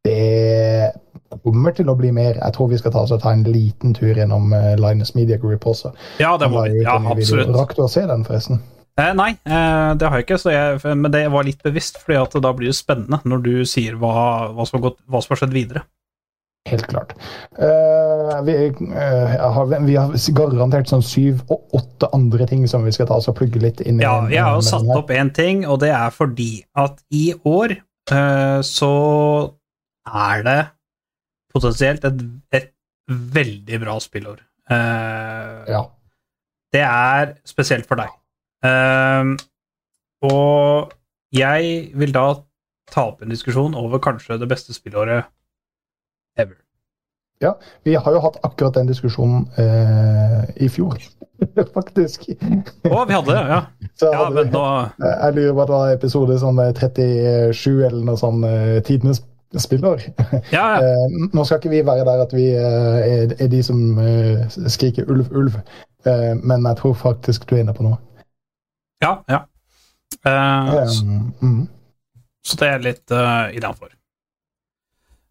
det 0.03 0.91
kommer 1.45 1.71
til 1.77 1.93
å 1.93 1.95
bli 1.95 2.09
mer. 2.11 2.41
Jeg 2.41 2.57
tror 2.57 2.73
vi 2.73 2.81
skal 2.81 2.91
ta, 2.91 3.05
ta 3.05 3.31
en 3.31 3.45
liten 3.47 3.93
tur 3.95 4.17
gjennom 4.17 4.51
uh, 4.51 4.73
Linus 4.81 5.13
Media 5.15 5.37
Group 5.39 5.63
også. 5.69 5.93
ja, 6.19 6.33
det 6.41 6.49
må 6.51 6.65
vi. 6.65 6.81
Ja, 6.81 6.97
video. 6.97 7.13
absolutt. 7.13 7.53
Rakk 7.55 7.77
du 7.77 7.85
å 7.85 7.91
se 7.91 8.03
den, 8.09 8.25
forresten? 8.27 8.59
Eh, 9.01 9.13
nei, 9.17 9.31
eh, 9.45 9.93
det 9.97 10.09
har 10.09 10.19
jeg 10.19 10.27
ikke, 10.27 10.39
så 10.41 10.53
jeg, 10.53 10.81
men 10.97 11.13
det 11.13 11.23
var 11.33 11.47
litt 11.47 11.63
bevisst, 11.65 11.97
fordi 12.03 12.41
da 12.43 12.51
blir 12.57 12.71
det 12.71 12.77
spennende 12.77 13.21
når 13.27 13.43
du 13.47 13.53
sier 13.69 13.97
hva, 13.99 14.13
hva, 14.53 14.67
som, 14.67 14.79
har 14.79 14.89
gått, 14.89 15.01
hva 15.09 15.23
som 15.23 15.33
har 15.33 15.41
skjedd 15.41 15.55
videre. 15.55 15.83
Helt 16.69 16.85
klart. 16.91 17.15
Eh, 17.57 18.33
vi, 18.45 18.55
eh, 18.69 19.31
har, 19.55 19.71
vi 19.87 19.95
har 19.97 20.11
garantert 20.37 20.91
sånn 20.91 21.01
syv 21.01 21.39
og 21.49 21.73
åtte 21.79 22.09
andre 22.13 22.45
ting 22.49 22.67
som 22.69 22.85
vi 22.85 22.93
skal 22.93 23.09
ta 23.09 23.17
oss 23.17 23.31
og 23.31 23.39
plugge 23.39 23.63
litt 23.63 23.81
inn 23.81 23.97
i. 23.97 24.05
Ja, 24.05 24.19
jeg 24.29 24.43
har 24.45 24.59
jo 24.59 24.67
satt 24.67 24.91
opp 24.93 25.09
én 25.15 25.33
ting, 25.33 25.65
og 25.65 25.81
det 25.81 25.89
er 25.97 26.13
fordi 26.13 26.51
at 26.77 27.01
i 27.09 27.31
år 27.49 27.73
eh, 27.79 28.59
så 28.67 28.91
er 30.05 30.45
det 30.45 30.59
potensielt 31.51 32.05
et, 32.07 32.21
et 32.53 32.71
veldig 33.09 33.81
bra 33.81 33.97
spillår. 34.03 34.45
Eh, 34.69 35.73
Ja. 35.73 35.87
Det 36.71 36.85
er 36.87 37.33
spesielt 37.43 37.83
for 37.89 37.99
deg. 37.99 38.13
Ehm, 38.65 39.35
og 40.21 40.91
jeg 41.33 41.91
vil 41.97 42.13
da 42.13 42.25
ta 42.91 43.07
opp 43.09 43.23
en 43.23 43.31
diskusjon 43.31 43.75
over 43.77 44.01
kanskje 44.03 44.37
det 44.41 44.49
beste 44.51 44.75
spillåret 44.75 45.25
ever. 46.37 46.57
Ja, 47.41 47.55
Vi 47.83 47.95
har 47.95 48.13
jo 48.13 48.19
hatt 48.21 48.37
akkurat 48.45 48.75
den 48.77 48.87
diskusjonen 48.91 49.47
eh, 49.57 50.43
i 50.61 50.67
fjor, 50.69 50.99
faktisk. 51.77 52.27
Å, 52.29 52.99
vi 53.09 53.15
hadde 53.15 53.33
det, 53.33 53.45
ja. 53.49 53.61
Så 53.97 54.11
Ja, 54.13 54.27
men 54.29 54.51
nå 54.53 54.61
Jeg 55.01 55.33
lurer 55.37 55.55
på 55.55 55.63
at 55.63 55.71
det 55.71 55.79
var 55.79 55.95
episode 55.95 56.37
sånn 56.43 56.61
eh, 56.61 56.73
37 56.77 57.81
eller 57.87 58.03
noe 58.05 58.19
sånn 58.21 58.45
eh, 58.45 58.77
tidenes 58.85 59.23
spillår. 59.57 60.05
Ja, 60.53 60.67
ja. 60.67 60.67
Eh, 60.85 61.17
nå 61.33 61.43
skal 61.47 61.57
ikke 61.57 61.73
vi 61.73 61.81
være 61.87 62.05
der 62.07 62.21
at 62.27 62.35
vi 62.35 62.45
eh, 62.53 63.01
er, 63.01 63.33
er 63.41 63.49
de 63.51 63.63
som 63.65 63.97
eh, 63.99 64.45
skriker 64.69 65.09
ulv, 65.09 65.33
ulv, 65.33 65.57
eh, 66.05 66.31
men 66.37 66.69
jeg 66.69 66.77
tror 66.83 66.93
faktisk 66.99 67.49
du 67.49 67.57
er 67.57 67.65
inne 67.65 67.75
på 67.75 67.89
noe. 67.89 67.97
Ja, 69.01 69.23
ja. 69.31 69.41
Eh, 70.25 70.73
Eh, 70.81 71.01
mm. 71.41 71.67
Så 72.45 72.57
det 72.59 72.67
er 72.67 72.79
litt 72.83 73.11
uh, 73.13 73.49
innafor. 73.55 73.91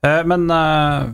Uh, 0.05 0.23
men 0.27 0.47
uh, 0.51 1.11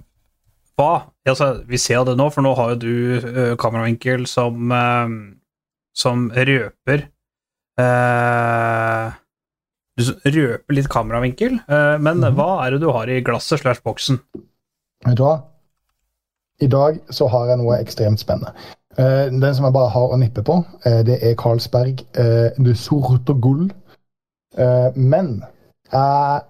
hva 0.76 0.90
altså, 1.26 1.64
Vi 1.66 1.78
ser 1.80 2.04
det 2.04 2.14
nå, 2.20 2.28
for 2.30 2.44
nå 2.44 2.52
har 2.58 2.74
jo 2.74 2.78
du 2.84 2.94
uh, 3.24 3.54
kameravinkel 3.60 4.26
som 4.30 4.70
eh, 4.72 5.14
som 5.96 6.26
røper 6.36 7.06
eh, 7.80 9.12
Du 9.96 10.04
røper 10.28 10.76
litt 10.76 10.88
kameravinkel, 10.92 11.54
eh, 11.66 11.96
men 11.98 12.20
Mhm. 12.20 12.34
hva 12.36 12.66
er 12.66 12.70
det 12.76 12.80
du 12.82 12.90
har 12.92 13.08
i 13.08 13.22
glasset 13.24 13.60
slash 13.62 13.80
boksen? 13.82 14.20
Vet 15.06 15.16
du 15.16 15.22
hva? 15.24 15.42
I 16.60 16.66
dag 16.68 17.00
så 17.10 17.28
har 17.32 17.48
jeg 17.48 17.58
noe 17.58 17.78
ekstremt 17.80 18.20
spennende. 18.20 18.52
Eh, 18.98 19.26
den 19.32 19.54
som 19.54 19.66
jeg 19.66 19.74
bare 19.76 19.92
har 19.92 20.12
å 20.12 20.18
nippe 20.20 20.42
på, 20.46 20.60
eh, 20.88 21.02
det 21.04 21.18
er 21.20 21.36
Carlsberg 21.36 22.00
uh, 22.16 22.48
Det 22.56 22.76
sorte 22.80 23.34
gull. 23.44 23.66
Eh, 24.56 24.88
men 24.96 25.42
jeg 25.92 26.40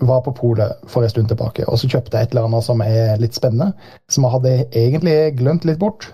var 0.00 0.22
på 0.24 0.32
polet 0.32 0.88
for 0.88 1.04
en 1.04 1.10
stund 1.12 1.28
tilbake, 1.28 1.66
og 1.68 1.78
så 1.78 1.90
kjøpte 1.90 2.16
jeg 2.16 2.28
et 2.28 2.32
eller 2.32 2.48
annet 2.48 2.64
som 2.64 2.80
er 2.80 3.18
litt 3.20 3.36
spennende. 3.36 3.74
Som 4.08 4.24
jeg 4.24 4.34
hadde 4.36 4.54
egentlig 4.70 5.16
glemt 5.36 5.66
litt 5.68 5.80
bort. 5.82 6.08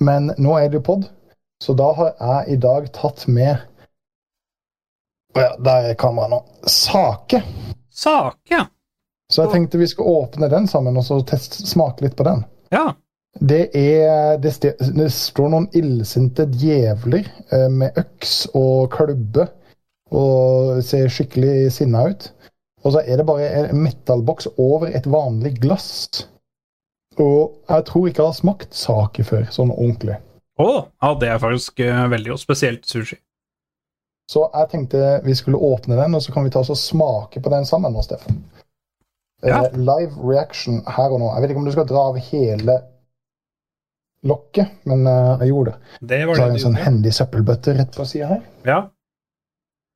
Men 0.00 0.30
nå 0.38 0.58
er 0.58 0.68
det 0.68 0.78
jo 0.78 0.86
pod, 0.86 1.08
så 1.62 1.74
da 1.78 1.90
har 1.96 2.14
jeg 2.14 2.54
i 2.54 2.60
dag 2.62 2.90
tatt 2.94 3.26
med 3.30 3.56
ja, 5.34 5.50
der 5.58 5.90
er 5.90 5.98
kameraet 5.98 6.30
nå. 6.30 6.40
Sake. 6.70 7.40
Sake! 7.90 8.60
Så 9.32 9.42
jeg 9.42 9.50
tenkte 9.50 9.80
vi 9.80 9.88
skulle 9.90 10.22
åpne 10.22 10.50
den 10.52 10.68
sammen 10.70 10.98
og 10.98 11.06
så 11.06 11.18
test, 11.26 11.56
smake 11.66 12.04
litt 12.04 12.14
på 12.18 12.26
den. 12.26 12.44
Ja. 12.74 12.92
Det, 13.40 13.64
er, 13.74 14.36
det, 14.38 14.52
ste- 14.54 14.76
det 14.94 15.08
står 15.12 15.48
noen 15.50 15.66
illsinte 15.74 16.46
djevler 16.54 17.26
eh, 17.52 17.66
med 17.72 17.96
øks 17.98 18.44
og 18.54 18.92
klubbe 18.94 19.48
og 20.14 20.78
ser 20.86 21.08
skikkelig 21.10 21.72
sinna 21.74 22.04
ut. 22.12 22.28
Og 22.84 22.92
så 22.94 23.00
er 23.02 23.16
det 23.18 23.26
bare 23.26 23.48
en 23.72 23.80
metallboks 23.82 24.46
over 24.60 24.92
et 24.94 25.06
vanlig 25.10 25.56
glass. 25.62 26.26
Og 27.18 27.56
jeg 27.70 27.84
tror 27.88 28.06
ikke 28.10 28.22
jeg 28.22 28.28
har 28.30 28.38
smakt 28.38 28.74
sake 28.76 29.24
før, 29.26 29.44
sånn 29.54 29.72
ordentlig. 29.74 30.18
Å, 30.60 30.68
ja, 31.02 31.12
det 31.18 31.30
er 31.34 31.42
faktisk 31.42 31.80
eh, 31.82 32.04
veldig 32.12 32.34
og 32.36 32.42
spesielt 32.42 32.86
sushi. 32.86 33.18
Så 34.30 34.46
jeg 34.54 34.70
tenkte 34.72 35.00
vi 35.26 35.34
skulle 35.36 35.58
åpne 35.60 35.98
den, 35.98 36.14
og 36.16 36.22
så 36.24 36.32
kan 36.32 36.46
vi 36.46 36.52
ta 36.54 36.62
oss 36.62 36.70
og 36.72 36.78
smake 36.80 37.42
på 37.44 37.50
den 37.52 37.66
sammen 37.68 37.92
nå, 37.92 38.04
Steffen. 38.06 38.38
Eh, 39.42 39.50
Ja. 39.50 39.64
live 39.74 40.14
reaction 40.24 40.78
her 40.86 41.10
og 41.12 41.18
nå. 41.20 41.32
Jeg 41.34 41.42
vet 41.42 41.50
ikke 41.52 41.60
om 41.64 41.66
du 41.68 41.74
skal 41.74 41.88
dra 41.90 42.04
av 42.12 42.20
hele 42.30 42.78
lokket, 44.24 44.70
men 44.88 45.06
uh, 45.06 45.38
jeg 45.42 45.48
gjorde 45.52 45.70
det. 45.72 45.78
Det 46.08 46.20
Så 46.22 46.26
var 46.28 46.36
har 46.40 46.46
jeg 46.46 46.54
en 46.58 46.62
sånn 46.66 46.78
hendig 46.80 47.12
søppelbøtte 47.14 47.74
rett 47.78 47.96
på 47.96 48.06
sida 48.08 48.26
her. 48.34 48.42
Ja, 48.64 48.78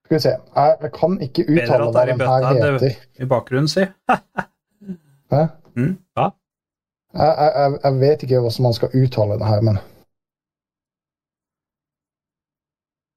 Skal 0.08 0.16
vi 0.16 0.20
se. 0.24 0.30
Jeg, 0.56 0.90
kan 0.94 1.18
ikke 1.20 1.44
uttale 1.44 1.86
det 1.92 2.16
hva 2.18 2.40
den 2.40 2.46
her 2.46 2.60
det- 2.78 2.80
heter. 2.82 3.24
i 3.24 3.26
bakgrunnen, 3.28 3.68
si. 3.68 3.84
Hæ? 5.32 5.42
Mm, 5.76 5.98
ja. 6.16 6.30
Jeg, 7.14 7.34
jeg- 7.38 7.78
jeg 7.84 8.00
vet 8.00 8.22
ikke 8.22 8.40
hvordan 8.40 8.62
man 8.68 8.72
skal 8.78 8.88
uttale 9.02 9.38
det 9.38 9.46
her, 9.48 9.60
men 9.60 9.78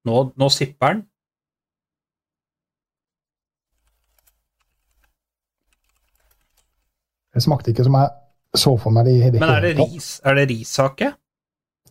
Nå, 0.06 0.32
nå 0.36 0.50
sipper 0.50 0.94
den. 0.94 1.04
det 7.34 7.44
smakte 7.44 7.72
ikke 7.72 7.86
som 7.88 7.96
jeg 8.00 8.10
så 8.58 8.74
for 8.78 8.92
meg 8.92 9.06
det 9.08 9.14
i 9.16 9.30
det 9.32 9.40
Men 9.40 9.50
er 9.50 9.62
det 9.62 9.76
ris? 9.80 10.22
Er 10.26 10.36
det 10.36 10.50
rissake? 10.50 11.12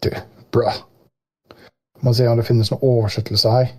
Du, 0.05 0.11
bra. 0.53 0.73
Må 2.03 2.13
se 2.17 2.27
om 2.29 2.37
det 2.41 2.47
finnes 2.49 2.71
noen 2.73 2.85
oversettelse 2.89 3.51
her. 3.53 3.71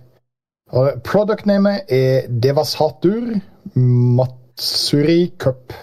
Product-namet 1.04 1.90
er 1.92 2.28
Devasatur 2.42 3.34
Matsuri 3.76 5.32
Cup. 5.38 5.74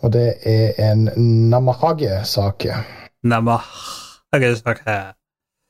Og 0.00 0.12
det 0.14 0.28
er 0.48 0.78
en 0.90 1.08
Namahage-sake. 1.50 2.74
Namahage-sake. 3.22 4.96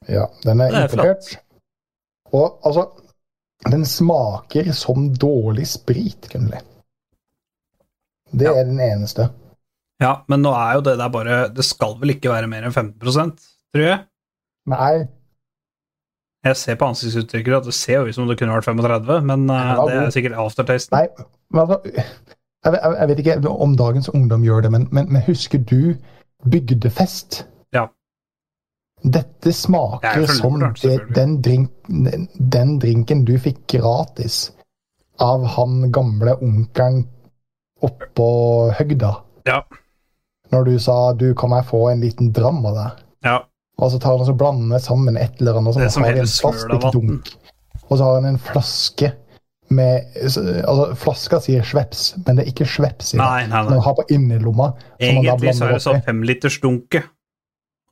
Ja, 0.09 0.26
den 0.45 0.61
er, 0.61 0.71
er 0.71 0.85
importert. 0.87 1.33
Og 2.33 2.61
altså 2.64 2.87
Den 3.71 3.83
smaker 3.85 4.71
som 4.73 5.11
dårlig 5.14 5.66
sprit, 5.69 6.28
Gunnli. 6.33 6.57
Det 8.33 8.47
Ja. 8.47 8.54
er 8.61 8.64
den 8.64 8.80
eneste. 8.80 9.28
Ja, 10.00 10.12
men 10.33 10.45
nå 10.45 10.52
er 10.57 10.78
jo 10.78 10.85
det 10.87 10.97
der 10.97 11.11
bare 11.12 11.40
Det 11.52 11.64
skal 11.66 11.99
vel 12.00 12.14
ikke 12.14 12.33
være 12.33 12.49
mer 12.49 12.64
enn 12.64 12.73
15% 12.73 13.42
tror 13.75 13.85
jeg? 13.85 13.99
Nei, 14.71 15.07
Jeg 16.47 16.57
ser 16.57 16.78
på 16.80 16.88
ansiktsuttrykket 16.88 17.59
at 17.59 17.69
det 17.69 17.76
ser 17.76 18.00
jo 18.00 18.09
ut 18.09 18.16
som 18.16 18.28
det 18.28 18.38
kunne 18.40 18.54
vært 18.57 18.69
35, 18.69 19.26
men 19.28 19.45
uh, 19.52 19.76
det 19.88 19.99
er 19.99 20.14
sikkert 20.14 20.38
aftertasten. 20.40 20.97
nei 20.97 21.26
men 21.50 21.64
altså, 21.64 21.80
jeg, 22.64 23.09
vet 23.09 23.19
ikke 23.19 23.50
om 23.50 23.76
dagens 23.76 24.09
ungdom 24.14 24.45
gjør 24.45 24.64
det, 24.66 24.71
men, 24.73 24.87
men, 24.95 25.09
men 25.12 25.25
husker 25.26 25.59
du 25.59 25.97
bygdefest? 26.50 27.42
Ja. 27.75 27.88
Dette 29.02 29.50
er 29.50 29.57
smaker 29.57 30.21
det 30.21 30.37
som 30.37 30.61
det, 30.61 30.99
den, 31.16 31.38
drink, 31.42 31.71
den, 31.88 32.28
den 32.52 32.76
drinken 32.80 33.25
du 33.25 33.35
fikk 33.40 33.64
gratis 33.73 34.50
av 35.21 35.45
han 35.57 35.90
gamle 35.92 36.37
onkelen 36.40 37.02
oppå 37.85 38.30
høgda. 38.76 39.14
Ja. 39.49 39.62
Når 40.52 40.64
du 40.64 40.78
sa 40.78 41.12
'du, 41.12 41.35
kan 41.35 41.50
jeg 41.50 41.64
få 41.64 41.92
en 41.92 42.00
liten 42.00 42.33
dram 42.33 42.64
av 42.66 42.75
deg'? 42.75 42.92
Ja. 43.25 43.38
Og 43.78 43.90
så 43.92 43.99
tar 44.00 44.11
han 44.11 44.21
og 44.21 44.26
så 44.26 44.37
blander 44.37 44.78
sammen 44.78 45.16
et 45.16 45.38
eller 45.40 45.54
annet. 45.59 45.75
Det 45.75 45.83
er 45.83 45.87
Og 45.87 45.90
så 45.90 45.95
som 45.95 46.02
vann. 46.02 46.14
plastikkdunk. 46.50 47.35
Og 47.90 47.99
så 47.99 48.04
har 48.04 48.14
han 48.21 48.25
en 48.25 48.38
flaske 48.38 49.12
med 49.71 50.02
Altså, 50.16 50.95
flaska 50.99 51.38
sier 51.40 51.62
Schweppes, 51.62 52.14
men 52.26 52.37
det 52.37 52.45
er 52.47 52.50
ikke 52.50 52.66
Schweppes 52.66 53.14
i 53.14 53.16
det. 53.16 53.23
Nei, 53.25 53.47
nei, 53.47 53.62
Den 53.62 53.73
nei. 53.78 53.80
har 53.85 53.95
på 53.95 54.04
innerlomma. 54.11 54.73
Egentlig 55.00 55.54
så 55.54 55.69
er 55.69 55.73
det 55.73 55.83
sånn 55.85 56.02
femlitersdunke, 56.02 57.02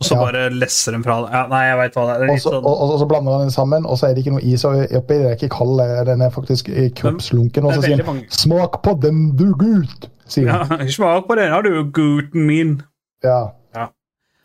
og 0.01 0.07
så 0.07 0.15
Ja. 0.17 0.25
bare 0.25 0.51
lesser 0.51 0.93
den 0.93 1.03
fra 1.05 1.23
det. 1.23 1.31
Ja, 1.33 1.47
nei, 1.47 1.63
jeg 1.69 1.79
veit 1.79 1.95
hva 1.95 2.07
det 2.07 2.15
er. 2.15 2.19
det 2.19 2.29
er. 2.29 2.33
Og 2.33 2.39
sånn, 2.41 2.65
og, 2.65 2.99
så 3.01 3.09
blander 3.09 3.33
han 3.33 3.41
den 3.41 3.51
sammen, 3.51 3.87
og 3.87 3.99
så 3.99 4.09
er 4.11 4.15
det 4.15 4.27
ikke 4.27 4.33
noe 4.33 4.43
is 4.43 4.65
oppi. 4.65 5.15
Den 5.19 5.27
er 5.27 5.37
ikke 5.37 5.49
kald, 5.55 6.07
den 6.07 6.21
er 6.23 6.31
faktisk 6.31 6.69
eh, 6.69 6.91
kroppslunken. 6.91 7.65
Og 7.65 7.73
så 7.75 7.79
er 7.79 7.83
sier 7.97 8.05
han 8.05 8.23
'smak 8.29 8.83
på 8.83 9.01
den, 9.01 9.37
du 9.37 9.55
gut', 9.55 10.09
sier 10.31 10.51
ja, 10.51 10.79
svar 10.93 11.23
på 11.27 11.37
den, 11.39 11.53
har 11.53 11.65
du, 11.67 11.73
gutten 11.95 12.47
min. 12.49 12.77
Ja. 13.25 13.41
Ja. 13.77 13.89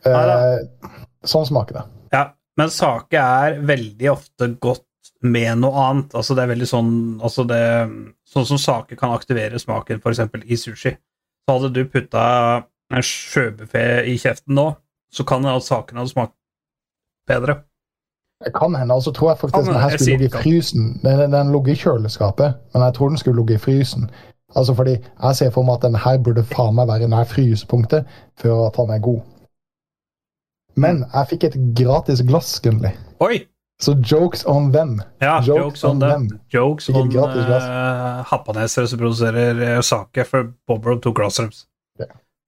Eh, 0.07 0.89
sånn 1.27 1.47
smaker 1.47 1.79
det. 1.79 1.85
Ja, 2.13 2.23
men 2.59 2.73
sake 2.73 3.21
er 3.21 3.59
veldig 3.65 4.11
ofte 4.13 4.49
godt 4.61 4.87
med 5.23 5.61
noe 5.61 5.87
annet. 5.87 6.13
Altså, 6.17 6.35
det 6.35 6.43
er 6.43 6.53
veldig 6.53 6.69
sånn 6.69 6.93
altså 7.23 7.47
det, 7.47 7.63
Sånn 8.33 8.47
som 8.49 8.57
sake 8.57 8.97
kan 8.97 9.11
aktivere 9.13 9.59
smaken, 9.61 9.99
f.eks. 10.01 10.23
i 10.49 10.57
sushi. 10.57 10.95
Så 11.43 11.53
hadde 11.53 11.69
du 11.75 11.83
putta 11.85 12.23
en 12.93 13.05
sjøbuffé 13.05 13.83
i 14.09 14.15
kjeften 14.17 14.55
nå, 14.57 14.71
så 15.13 15.25
kan 15.27 15.45
det 15.45 15.53
at 15.53 15.65
saken 15.67 15.99
hadde 15.99 16.09
smakt 16.09 16.33
bedre. 17.29 17.59
Det 18.43 18.51
kan 18.55 18.75
hende. 18.75 18.93
altså 18.93 19.11
tror 19.11 19.29
jeg 19.29 19.37
faktisk 19.37 19.69
den 19.69 19.81
her 19.81 19.97
skulle 19.97 20.17
ligge 20.17 20.25
i 20.25 20.41
frysen. 20.41 20.87
Den, 21.03 21.19
den, 21.19 21.31
den 21.31 21.51
lå 21.53 21.61
i 21.67 21.75
kjøleskapet, 21.77 22.57
men 22.73 22.83
jeg 22.83 22.95
tror 22.97 23.13
den 23.13 23.21
skulle 23.21 23.43
ligge 23.43 23.59
i 23.59 23.61
frysen. 23.61 24.09
Altså 24.55 24.75
fordi 24.77 24.97
Jeg 24.99 25.35
ser 25.35 25.49
for 25.53 25.63
meg 25.65 25.79
at 25.79 25.87
den 25.87 25.95
her 25.95 26.17
burde 26.23 26.43
faen 26.43 26.75
meg 26.75 26.87
være 26.87 27.07
nær 27.09 27.29
frysepunktet 27.29 28.05
før 28.39 28.67
at 28.67 28.77
han 28.81 28.93
er 28.93 29.01
god. 29.03 29.21
Men 30.75 31.03
jeg 31.13 31.29
fikk 31.29 31.43
et 31.49 31.57
gratis 31.77 32.21
glass, 32.25 32.59
Gunnli. 32.59 32.93
Så 33.81 33.95
jokes 34.11 34.45
on 34.45 34.71
them. 34.71 35.01
Ja, 35.21 35.41
Jokes 35.41 35.47
jokes, 35.47 35.83
on 35.83 35.89
on 35.91 35.99
them. 35.99 36.27
them. 36.29 36.39
Jokes 36.53 36.89
on 36.89 37.17
uh, 37.17 38.23
happanesere 38.29 38.87
som 38.87 38.99
produserer 38.99 39.77
uh, 39.77 39.81
sake 39.81 40.25
for 40.25 40.53
Bobber 40.67 40.99
to 40.99 41.11
Glassrooms. 41.11 41.65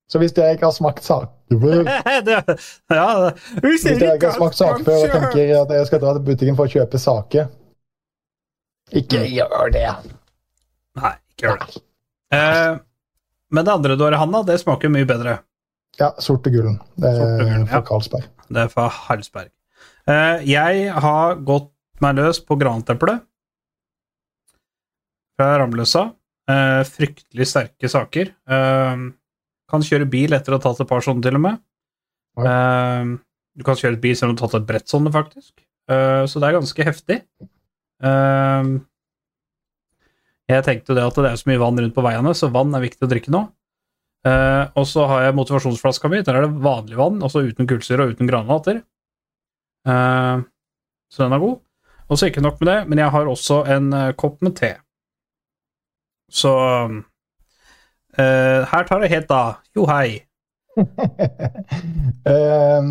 Så 0.09 0.19
hvis 0.21 0.35
dere 0.37 0.53
ikke 0.53 0.65
har 0.65 0.71
smakt 0.75 1.03
sake 1.03 1.27
ja, 2.93 3.07
hvis 3.63 3.85
dere 3.85 4.15
ikke 4.15 4.29
har 4.29 4.35
smakt 4.37 4.57
sake 4.57 4.83
før 4.85 4.99
og 5.01 5.13
tenker 5.15 5.53
at 5.63 5.73
jeg 5.73 5.87
skal 5.89 6.01
dra 6.03 6.13
til 6.13 6.25
butikken 6.27 6.57
for 6.57 6.69
å 6.69 6.73
kjøpe 6.75 7.01
sake 7.01 7.47
Ikke 8.93 9.23
gjør 9.25 9.73
det. 9.73 9.87
Nei, 11.01 11.13
ikke 11.33 11.47
gjør 11.47 11.57
det. 11.63 11.81
Eh, 12.33 12.77
men 13.53 13.65
det 13.67 13.73
andre 13.73 13.97
du 13.97 14.03
har 14.05 14.15
i 14.15 14.21
handa, 14.21 14.41
det 14.47 14.57
smaker 14.61 14.91
mye 14.93 15.07
bedre. 15.09 15.39
Ja, 15.99 16.11
sorte 16.19 16.51
gullen. 16.51 16.79
Det 16.99 17.11
Sorte 17.15 17.27
er 17.29 17.43
gullen, 17.43 17.67
fra 17.69 17.79
ja. 17.79 17.85
Carlsberg. 17.87 18.25
Det 18.49 18.63
er 18.65 18.71
fra 18.71 18.87
Halsberg. 18.91 19.51
Eh, 20.11 20.45
jeg 20.49 20.89
har 21.05 21.37
gått 21.47 21.71
meg 22.03 22.17
løs 22.19 22.41
på 22.43 22.57
grantempelet 22.59 23.23
fra 25.35 25.51
Ramløsa. 25.61 26.09
Eh, 26.51 26.81
fryktelig 26.89 27.47
sterke 27.49 27.89
saker. 27.91 28.33
Eh, 28.47 29.05
kan 29.71 29.85
kjøre 29.85 30.09
bil 30.09 30.35
etter 30.37 30.53
å 30.53 30.59
ha 30.59 30.65
tatt 30.67 30.83
et 30.83 30.89
par 30.89 31.05
sånne, 31.05 31.23
til 31.25 31.39
og 31.39 31.45
med. 31.47 31.61
Oi. 32.41 32.49
Eh, 32.51 33.15
du 33.55 33.63
kan 33.63 33.79
kjøre 33.79 33.95
et 33.95 34.03
bil 34.03 34.17
selv 34.19 34.33
om 34.33 34.35
du 34.35 34.43
har 34.43 34.51
tatt 34.51 34.61
et 34.61 34.69
brett 34.73 34.91
sånne, 34.91 35.13
faktisk. 35.15 35.53
Eh, 35.89 36.25
så 36.27 36.41
det 36.41 36.49
er 36.49 36.57
ganske 36.59 36.87
heftig. 36.89 37.21
Eh, 38.03 38.69
jeg 40.51 40.65
tenkte 40.65 40.95
det 40.97 41.03
at 41.05 41.17
det 41.17 41.29
er 41.31 41.39
så 41.41 41.49
mye 41.49 41.61
vann 41.61 41.79
rundt 41.81 41.95
på 41.95 42.03
veiene, 42.05 42.33
så 42.37 42.51
vann 42.53 42.73
er 42.77 42.83
viktig 42.83 43.05
å 43.05 43.11
drikke 43.11 43.33
nå. 43.33 43.45
Uh, 44.25 44.65
og 44.73 44.87
så 44.89 45.05
har 45.09 45.27
jeg 45.27 45.37
motivasjonsflaska 45.37 46.09
mi. 46.09 46.23
Der 46.25 46.39
er 46.39 46.47
det 46.47 46.63
vanlig 46.65 46.97
vann, 46.97 47.21
altså 47.25 47.43
uten 47.45 47.69
kullsyre 47.69 48.07
og 48.07 48.15
uten 48.15 48.29
granater. 48.29 48.81
Uh, 49.85 50.41
så 51.13 51.25
den 51.25 51.35
er 51.37 51.43
god. 51.43 51.59
Og 52.09 52.17
så 52.17 52.29
ikke 52.29 52.43
nok 52.45 52.57
med 52.61 52.71
det, 52.71 52.79
men 52.89 53.01
jeg 53.01 53.13
har 53.13 53.29
også 53.29 53.63
en 53.75 53.91
uh, 53.93 54.15
kopp 54.17 54.41
med 54.45 54.57
te. 54.57 54.75
Så 56.31 56.51
eh, 58.17 58.61
her 58.65 58.87
tar 58.87 59.01
det 59.01 59.11
helt 59.13 59.31
av. 59.31 59.61
Jo, 59.75 59.85
hei. 59.89 60.24
Uh, 62.25 62.81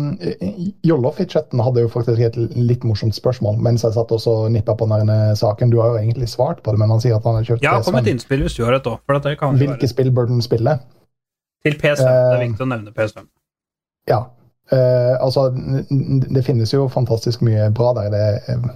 Jollof 0.87 1.17
i 1.19 1.25
chatten 1.27 1.59
hadde 1.59 1.81
jo 1.83 1.89
faktisk 1.91 2.21
et 2.23 2.37
litt 2.55 2.85
morsomt 2.87 3.15
spørsmål 3.17 3.57
mens 3.65 3.83
jeg 3.83 3.91
satt 3.97 4.13
også 4.15 4.31
og 4.45 4.51
nippa 4.53 4.77
på 4.79 4.87
denne 4.87 5.17
saken. 5.35 5.73
Du 5.73 5.81
har 5.81 5.91
jo 5.91 5.97
egentlig 5.99 6.29
svart 6.31 6.61
på 6.63 6.71
det, 6.71 6.79
men 6.79 6.93
han 6.93 7.01
sier 7.03 7.17
at 7.17 7.25
han 7.27 7.35
har 7.41 7.43
kjøpt 7.49 7.65
Ja, 7.65 7.73
kom 7.83 7.97
et 7.99 8.05
PS5. 8.07 8.11
innspill 8.13 8.45
hvis 8.45 8.55
du 8.55 8.63
har 8.63 8.77
et 8.77 8.87
òg. 8.87 9.01
Kan 9.41 9.57
Hvilke 9.59 9.75
være 9.83 9.91
spill 9.91 10.11
bør 10.15 10.29
den 10.31 10.41
spille? 10.45 10.77
til 11.65 11.75
PS5. 11.81 12.05
Det 12.05 12.07
er 12.07 12.35
Eh, 12.37 12.43
viktig 12.45 12.63
å 12.63 12.69
nevne 12.69 12.91
PS5. 12.95 13.25
Ja. 14.07 14.21
Uh, 14.71 15.13
altså, 15.21 15.49
det 16.35 16.45
finnes 16.45 16.71
jo 16.73 16.87
fantastisk 16.89 17.41
mye 17.45 17.67
bra 17.75 17.91
der. 17.97 18.09
Det 18.13 18.55
uh, 18.55 18.69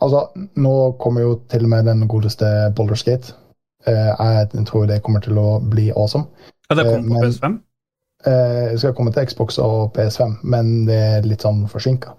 Altså, 0.00 0.28
nå 0.56 0.92
kommer 1.02 1.20
jo 1.24 1.32
til 1.50 1.64
og 1.66 1.70
med 1.72 1.84
den 1.90 2.06
godeste 2.08 2.46
Boulderskate. 2.76 3.34
Uh, 3.88 4.14
jeg 4.54 4.66
tror 4.68 4.86
det 4.86 5.02
kommer 5.02 5.20
til 5.24 5.38
å 5.40 5.58
bli 5.72 5.90
awesome. 5.90 6.28
Ja, 6.70 6.76
det 6.78 6.86
eh, 6.86 6.92
kommer 6.94 7.08
på 7.08 7.20
men- 7.20 7.32
PS5. 7.32 7.58
Eh, 8.30 8.76
skal 8.78 8.92
komme 8.94 9.12
til 9.16 9.26
Xbox 9.26 9.58
og 9.58 9.94
PS5, 9.96 10.38
men 10.44 10.84
det 10.86 10.96
er 11.16 11.22
litt 11.26 11.40
sånn 11.46 11.62
forsinka. 11.72 12.12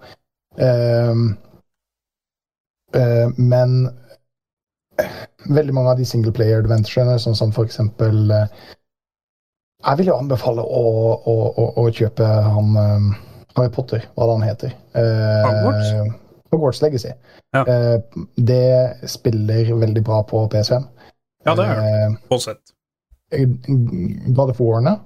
men 3.38 3.88
eh, 4.98 5.10
veldig 5.48 5.74
mange 5.74 5.90
av 5.90 5.98
de 5.98 6.04
single 6.04 6.32
player 6.36 6.58
adventurene, 6.62 7.18
sånn 7.22 7.36
som 7.38 7.52
for 7.54 7.64
eksempel 7.64 8.30
eh, 8.30 8.46
Jeg 9.86 9.98
vil 9.98 10.06
jo 10.12 10.16
anbefale 10.18 10.62
å, 10.62 10.82
å, 11.26 11.36
å, 11.58 11.64
å 11.82 11.86
kjøpe 11.90 12.26
han 12.26 12.76
eh, 12.82 13.06
Harry 13.56 13.70
Potter, 13.74 14.04
hva 14.14 14.26
det 14.28 14.36
han 14.38 14.44
heter. 14.48 14.74
Eh, 14.96 15.46
Hogwarts? 15.48 15.88
Hogwarts 16.52 16.82
Legacy. 16.82 17.10
Ja. 17.52 17.64
Eh, 17.68 17.98
det 18.36 19.08
spiller 19.10 19.72
veldig 19.76 20.02
bra 20.06 20.22
på 20.28 20.44
PS5. 20.52 20.86
Ja, 21.46 21.54
det 21.58 21.66
har 21.66 21.82
jeg 21.82 22.06
Eh, 22.12 22.14
På 22.30 22.38
sett. 22.40 22.71
God 23.32 24.50
of 24.50 24.60
War'ene 24.60 24.98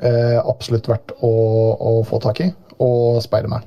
eh, 0.00 0.38
absolutt 0.44 0.88
verdt 0.88 1.14
å, 1.20 1.32
å 1.78 1.94
få 2.08 2.20
tak 2.22 2.40
i. 2.44 2.50
Og 2.82 3.22
Spiderman. 3.22 3.66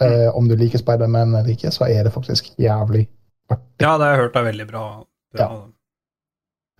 Eh, 0.00 0.28
om 0.36 0.48
du 0.48 0.56
liker 0.56 0.80
Spiderman 0.80 1.34
eller 1.34 1.54
ikke, 1.54 1.72
så 1.74 1.88
er 1.88 2.04
det 2.04 2.14
faktisk 2.14 2.52
jævlig 2.60 3.06
artig. 3.50 3.64
Ja, 3.80 3.96
det 3.96 4.04
har 4.04 4.12
jeg 4.12 4.22
hørt 4.24 4.36
er 4.36 4.46
veldig 4.50 4.66
bra. 4.66 4.84
bra. 5.34 5.48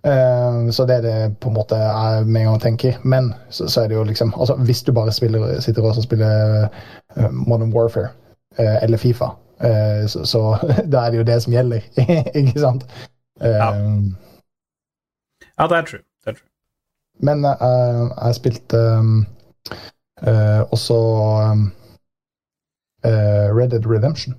Eh, 0.06 0.70
så 0.70 0.86
det 0.86 0.98
er 1.00 1.02
det 1.02 1.16
på 1.40 1.50
en 1.50 1.56
måte 1.56 1.78
jeg 1.78 2.26
med 2.26 2.42
en 2.42 2.52
gang 2.52 2.60
tenker. 2.62 3.00
Men 3.04 3.32
så, 3.50 3.68
så 3.68 3.82
er 3.82 3.88
det 3.88 3.98
jo 3.98 4.04
liksom 4.06 4.34
altså, 4.36 4.56
Hvis 4.68 4.82
du 4.82 4.92
bare 4.92 5.12
spiller, 5.12 5.60
sitter 5.60 5.86
og 5.86 6.02
spiller 6.02 6.68
eh, 7.16 7.30
Modern 7.30 7.72
Warfare 7.74 8.12
eh, 8.58 8.82
eller 8.82 8.98
Fifa, 8.98 9.32
eh, 9.60 10.06
så, 10.06 10.24
så 10.26 10.56
da 10.92 11.06
er 11.06 11.10
det 11.10 11.22
jo 11.22 11.28
det 11.30 11.40
som 11.42 11.52
gjelder, 11.52 11.86
ikke 12.40 12.60
sant? 12.60 12.86
Ja. 13.40 13.72
Ja, 15.56 15.66
det 15.68 15.76
er 15.76 15.82
true. 15.88 16.04
Men 17.24 17.44
eh, 17.44 18.02
jeg 18.26 18.34
spilte 18.36 18.80
eh, 20.22 20.62
også 20.72 20.96
um, 21.52 21.68
uh, 23.06 23.46
Red 23.56 23.70
Dead 23.70 23.86
Redemption 23.86 24.34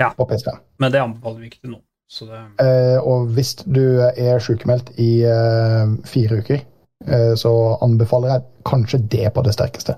Ja. 0.00 0.10
på 0.16 0.24
PS5. 0.24 0.58
Men 0.78 0.92
det 0.92 1.00
anbefaler 1.00 1.38
vi 1.38 1.44
ikke 1.44 1.60
til 1.60 1.76
noen. 1.76 1.86
Så 2.10 2.26
det 2.26 2.40
Uh, 2.60 2.98
og 3.06 3.26
hvis 3.36 3.54
du 3.54 4.00
er 4.16 4.38
sykemeldt 4.38 4.90
i 4.98 5.22
fire 6.04 6.40
uker, 6.40 6.66
så 7.36 7.78
anbefaler 7.80 8.28
jeg 8.28 8.42
kanskje 8.68 8.98
det 9.08 9.30
på 9.32 9.42
det 9.42 9.54
sterkeste. 9.54 9.94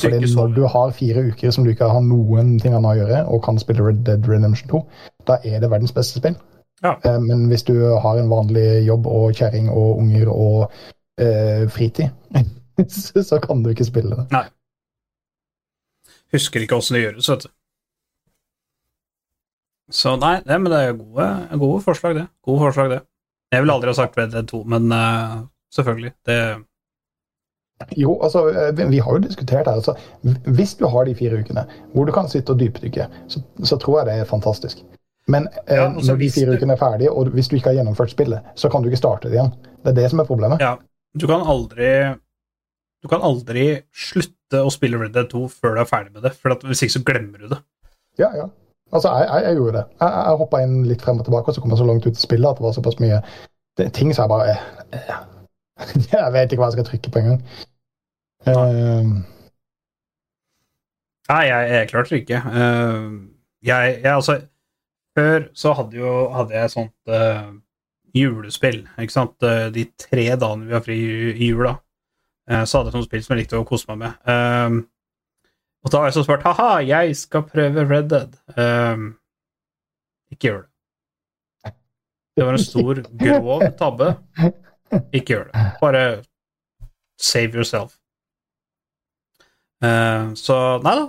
Fordi 0.00 0.34
når 0.34 0.52
du 0.54 0.66
har 0.66 0.92
fire 0.94 1.24
uker 1.26 1.50
som 1.50 1.64
du 1.64 1.70
ikke 1.70 1.88
har 1.90 2.00
noen 2.00 2.60
ting 2.62 2.76
annet 2.76 2.92
å 2.92 2.98
gjøre, 3.00 3.24
og 3.26 3.42
kan 3.42 3.58
spille 3.58 3.82
Red 3.82 4.04
Dead 4.06 4.28
Redemption 4.28 4.70
2, 4.70 4.82
da 5.26 5.40
er 5.42 5.58
det 5.60 5.70
verdens 5.70 5.92
beste 5.92 6.20
spill. 6.20 6.36
Ja. 6.84 6.94
Eh, 7.04 7.20
men 7.24 7.46
hvis 7.48 7.64
du 7.66 7.74
har 8.04 8.18
en 8.20 8.28
vanlig 8.32 8.84
jobb 8.86 9.06
og 9.08 9.32
kjerring 9.38 9.70
og 9.72 9.98
unger 10.02 10.28
og 10.32 10.72
eh, 11.20 11.64
fritid, 11.72 12.10
så, 13.30 13.38
kan 13.40 13.62
du 13.64 13.70
ikke 13.72 13.86
spille 13.88 14.16
det. 14.18 14.44
Husker 16.34 16.64
ikke 16.64 16.76
åssen 16.76 16.98
det 16.98 17.04
gjøres, 17.06 17.28
vet 17.30 17.46
du. 17.46 17.50
Så 19.94 20.14
nei, 20.16 20.38
det, 20.44 20.56
men 20.60 20.72
det 20.72 20.78
er 20.80 20.94
gode, 20.98 21.26
gode 21.60 21.80
forslag, 21.84 22.14
det. 22.16 22.28
Gode 22.44 22.62
forslag, 22.62 22.90
det. 22.90 23.00
Jeg 23.52 23.62
ville 23.62 23.74
aldri 23.76 23.92
ha 23.92 23.96
sagt 23.98 24.16
Red 24.18 24.32
Dead 24.32 24.48
2, 24.50 24.62
men 24.72 24.88
uh, 24.90 25.42
selvfølgelig. 25.74 26.12
Det 26.26 26.38
Jo, 28.00 28.14
altså, 28.22 28.46
eh, 28.48 28.72
vi- 28.76 28.88
vi 28.88 28.98
har 28.98 29.12
jo 29.12 29.18
diskutert 29.18 29.66
her. 29.68 29.74
Altså, 29.76 29.94
hvis 30.56 30.74
du 30.80 30.86
har 30.88 31.04
de 31.04 31.14
fire 31.14 31.38
ukene 31.40 31.66
hvor 31.92 32.04
du 32.08 32.12
kan 32.12 32.28
sitte 32.28 32.50
og 32.54 32.58
dypdykke, 32.60 33.06
så, 33.28 33.42
så 33.62 33.76
tror 33.76 33.98
jeg 34.00 34.06
det 34.08 34.14
er 34.20 34.24
fantastisk. 34.30 34.82
Men 35.30 35.48
eh, 35.66 35.76
Ja, 35.76 35.86
altså, 35.88 36.12
når 36.12 36.20
de 36.20 36.30
fire 36.34 36.56
ukene 36.56 36.74
er 36.74 36.80
ferdige, 36.80 37.12
og 37.12 37.30
hvis 37.32 37.48
du 37.48 37.56
ikke 37.56 37.72
har 37.72 37.78
gjennomført 37.78 38.12
spillet, 38.12 38.52
så 38.60 38.68
kan 38.68 38.82
du 38.82 38.90
ikke 38.90 39.00
starte 39.00 39.30
det 39.30 39.38
igjen. 39.38 39.54
Det 39.84 39.92
er 39.92 40.00
det 40.02 40.10
som 40.12 40.20
er 40.20 40.28
problemet. 40.28 40.60
Ja. 40.60 40.76
Du 41.14 41.26
kan 41.30 41.44
aldri 41.46 41.88
Du 43.04 43.08
kan 43.08 43.22
aldri 43.22 43.64
slutte 43.92 44.62
å 44.64 44.70
spille 44.72 44.96
Red 44.96 45.12
Dead 45.12 45.28
2 45.28 45.46
før 45.52 45.76
du 45.76 45.80
er 45.82 45.88
ferdig 45.88 46.14
med 46.14 46.24
det, 46.24 46.32
for 46.40 46.54
at 46.54 46.62
hvis 46.64 46.84
ikke 46.86 46.96
så 46.96 47.02
glemmer 47.04 47.42
du 47.42 47.50
det. 47.52 47.58
Ja, 48.18 48.30
ja. 48.36 48.46
Altså, 48.92 49.10
jeg, 49.10 49.28
jeg, 49.28 49.44
jeg 49.44 49.58
gjorde 49.58 49.76
det. 49.76 49.84
Jeg, 50.00 50.08
jeg, 50.08 50.24
jeg 50.28 50.40
hoppa 50.40 50.60
inn 50.64 50.78
litt 50.88 51.04
frem 51.04 51.20
og 51.20 51.26
tilbake, 51.26 51.50
og 51.50 51.56
så 51.56 51.60
kom 51.60 51.74
jeg 51.74 51.80
så 51.82 51.88
langt 51.88 52.06
ut 52.06 52.16
i 52.16 52.24
spillet 52.24 52.48
at 52.48 52.60
det 52.60 52.64
var 52.64 52.76
såpass 52.76 52.96
mye 53.02 53.20
det, 53.78 53.90
ting 53.92 54.14
som 54.14 54.24
jeg 54.24 54.32
bare 54.32 54.56
eh, 54.94 55.14
Jeg 56.14 56.32
vet 56.32 56.52
ikke 56.52 56.62
hva 56.62 56.70
jeg 56.70 56.78
skal 56.78 56.88
trykke 56.88 57.12
på 57.12 57.22
engang. 57.22 57.40
Uh, 58.44 59.14
Nei, 61.28 61.44
jeg, 61.48 61.70
jeg 61.72 61.88
klarte 61.90 62.12
det 62.12 62.20
ikke. 62.22 62.40
Uh, 62.44 63.14
jeg, 63.64 63.98
jeg 64.04 64.12
altså 64.12 64.38
Før 65.14 65.48
så 65.54 65.72
hadde 65.78 65.98
jo 66.00 66.12
hadde 66.34 66.56
jeg 66.56 66.72
sånt 66.72 67.12
uh, 67.12 67.52
julespill, 68.14 68.80
ikke 68.98 69.14
sant. 69.14 69.36
Eh, 69.46 69.68
De 69.74 69.84
tre 69.98 70.26
dagene 70.34 70.66
vi 70.66 70.74
har 70.74 70.82
fri 70.82 70.96
i 71.34 71.48
jula, 71.48 71.76
uh, 72.50 72.64
så 72.66 72.80
hadde 72.80 72.90
jeg 72.90 72.96
sånt 72.98 73.08
spill 73.08 73.24
som 73.24 73.34
jeg 73.34 73.44
likte 73.44 73.60
å 73.60 73.66
kose 73.68 73.86
meg 73.92 74.00
med. 74.02 74.20
Eh, 74.30 74.76
og 75.84 75.92
da 75.92 76.00
har 76.00 76.08
jeg 76.08 76.16
så 76.16 76.24
svart 76.24 76.46
ha-ha, 76.48 76.68
jeg 76.82 77.16
skal 77.18 77.44
prøve 77.46 77.84
Red 77.84 78.06
Dead. 78.08 78.38
Eh, 78.56 79.02
ikke 80.32 80.48
gjør 80.48 80.62
det. 80.62 80.70
Det 82.34 82.46
var 82.46 82.56
en 82.56 82.64
stor, 82.64 83.02
grov 83.20 83.66
tabbe. 83.78 84.14
Ikke 85.14 85.36
gjør 85.36 85.44
det. 85.50 85.66
Bare 85.82 86.06
save 87.20 87.54
yourself. 87.54 87.98
Uh, 89.84 90.32
så 90.38 90.56
nei 90.82 90.94
da. 90.98 91.04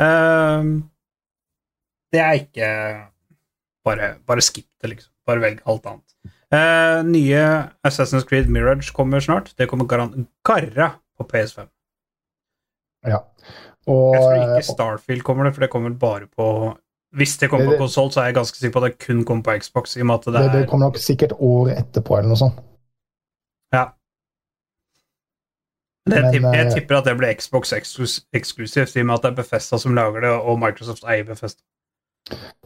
Uh, 0.00 0.70
det 2.14 2.20
er 2.22 2.38
ikke 2.38 2.68
Bare, 3.84 4.14
bare 4.26 4.42
skip 4.44 4.66
det, 4.82 4.90
liksom. 4.94 5.12
Bare 5.26 5.40
velg 5.40 5.60
alt 5.66 5.86
annet. 5.86 6.04
Eh, 6.52 7.02
nye 7.06 7.42
Assassin's 7.86 8.26
Creed 8.28 8.48
Mirage 8.50 8.92
kommer 8.92 9.20
snart. 9.20 9.52
Det 9.56 9.68
kommer 9.70 9.86
garra 9.86 10.90
på 11.18 11.24
PS5. 11.30 11.68
ja. 13.06 13.22
Og, 13.88 14.14
Jeg 14.14 14.20
tror 14.22 14.56
ikke 14.58 14.66
Starfield 14.74 15.22
kommer 15.24 15.44
det, 15.44 15.54
for 15.54 15.60
det 15.64 15.70
kommer 15.70 15.90
bare 15.98 16.26
på 16.36 16.76
Hvis 17.16 17.38
det 17.40 17.48
kommer 17.50 17.66
Det- 17.66 17.78
på 17.78 17.82
konsoll, 17.86 18.10
så 18.12 18.20
er 18.20 18.24
jeg 18.26 18.34
ganske 18.36 18.56
sikker 18.58 18.72
på 18.78 18.84
at 18.84 18.92
det 18.92 18.98
kun 19.06 19.24
kommer 19.24 19.42
på 19.42 19.58
Xbox. 19.58 19.96
I 19.96 20.00
og 20.00 20.06
med 20.06 20.14
at 20.14 20.24
det 20.26 20.32
det, 20.34 20.52
det 20.52 20.62
er 20.62 20.66
kommer 20.70 20.86
nok 20.86 20.96
sikkert 20.96 21.32
året 21.40 21.78
etterpå, 21.78 22.18
eller 22.18 22.28
noe 22.28 22.36
sånt. 22.36 22.60
Ja. 23.72 23.84
Det, 26.06 26.22
Men, 26.22 26.32
tipp- 26.32 26.54
jeg 26.54 26.66
eh, 26.66 26.72
tipper 26.74 26.96
at 26.98 27.04
det 27.04 27.16
blir 27.18 27.34
Xbox 27.34 27.72
eksklus- 27.72 28.20
eksklusivt, 28.34 28.96
i 28.96 29.00
og 29.00 29.06
med 29.06 29.14
at 29.14 29.22
det 29.22 29.30
er 29.32 29.42
Bethesda 29.42 29.78
som 29.78 29.94
lager 29.94 30.20
det, 30.20 30.30
og 30.30 30.58
Microsoft 30.58 31.04
eier 31.04 31.24
Bethesda. 31.24 31.62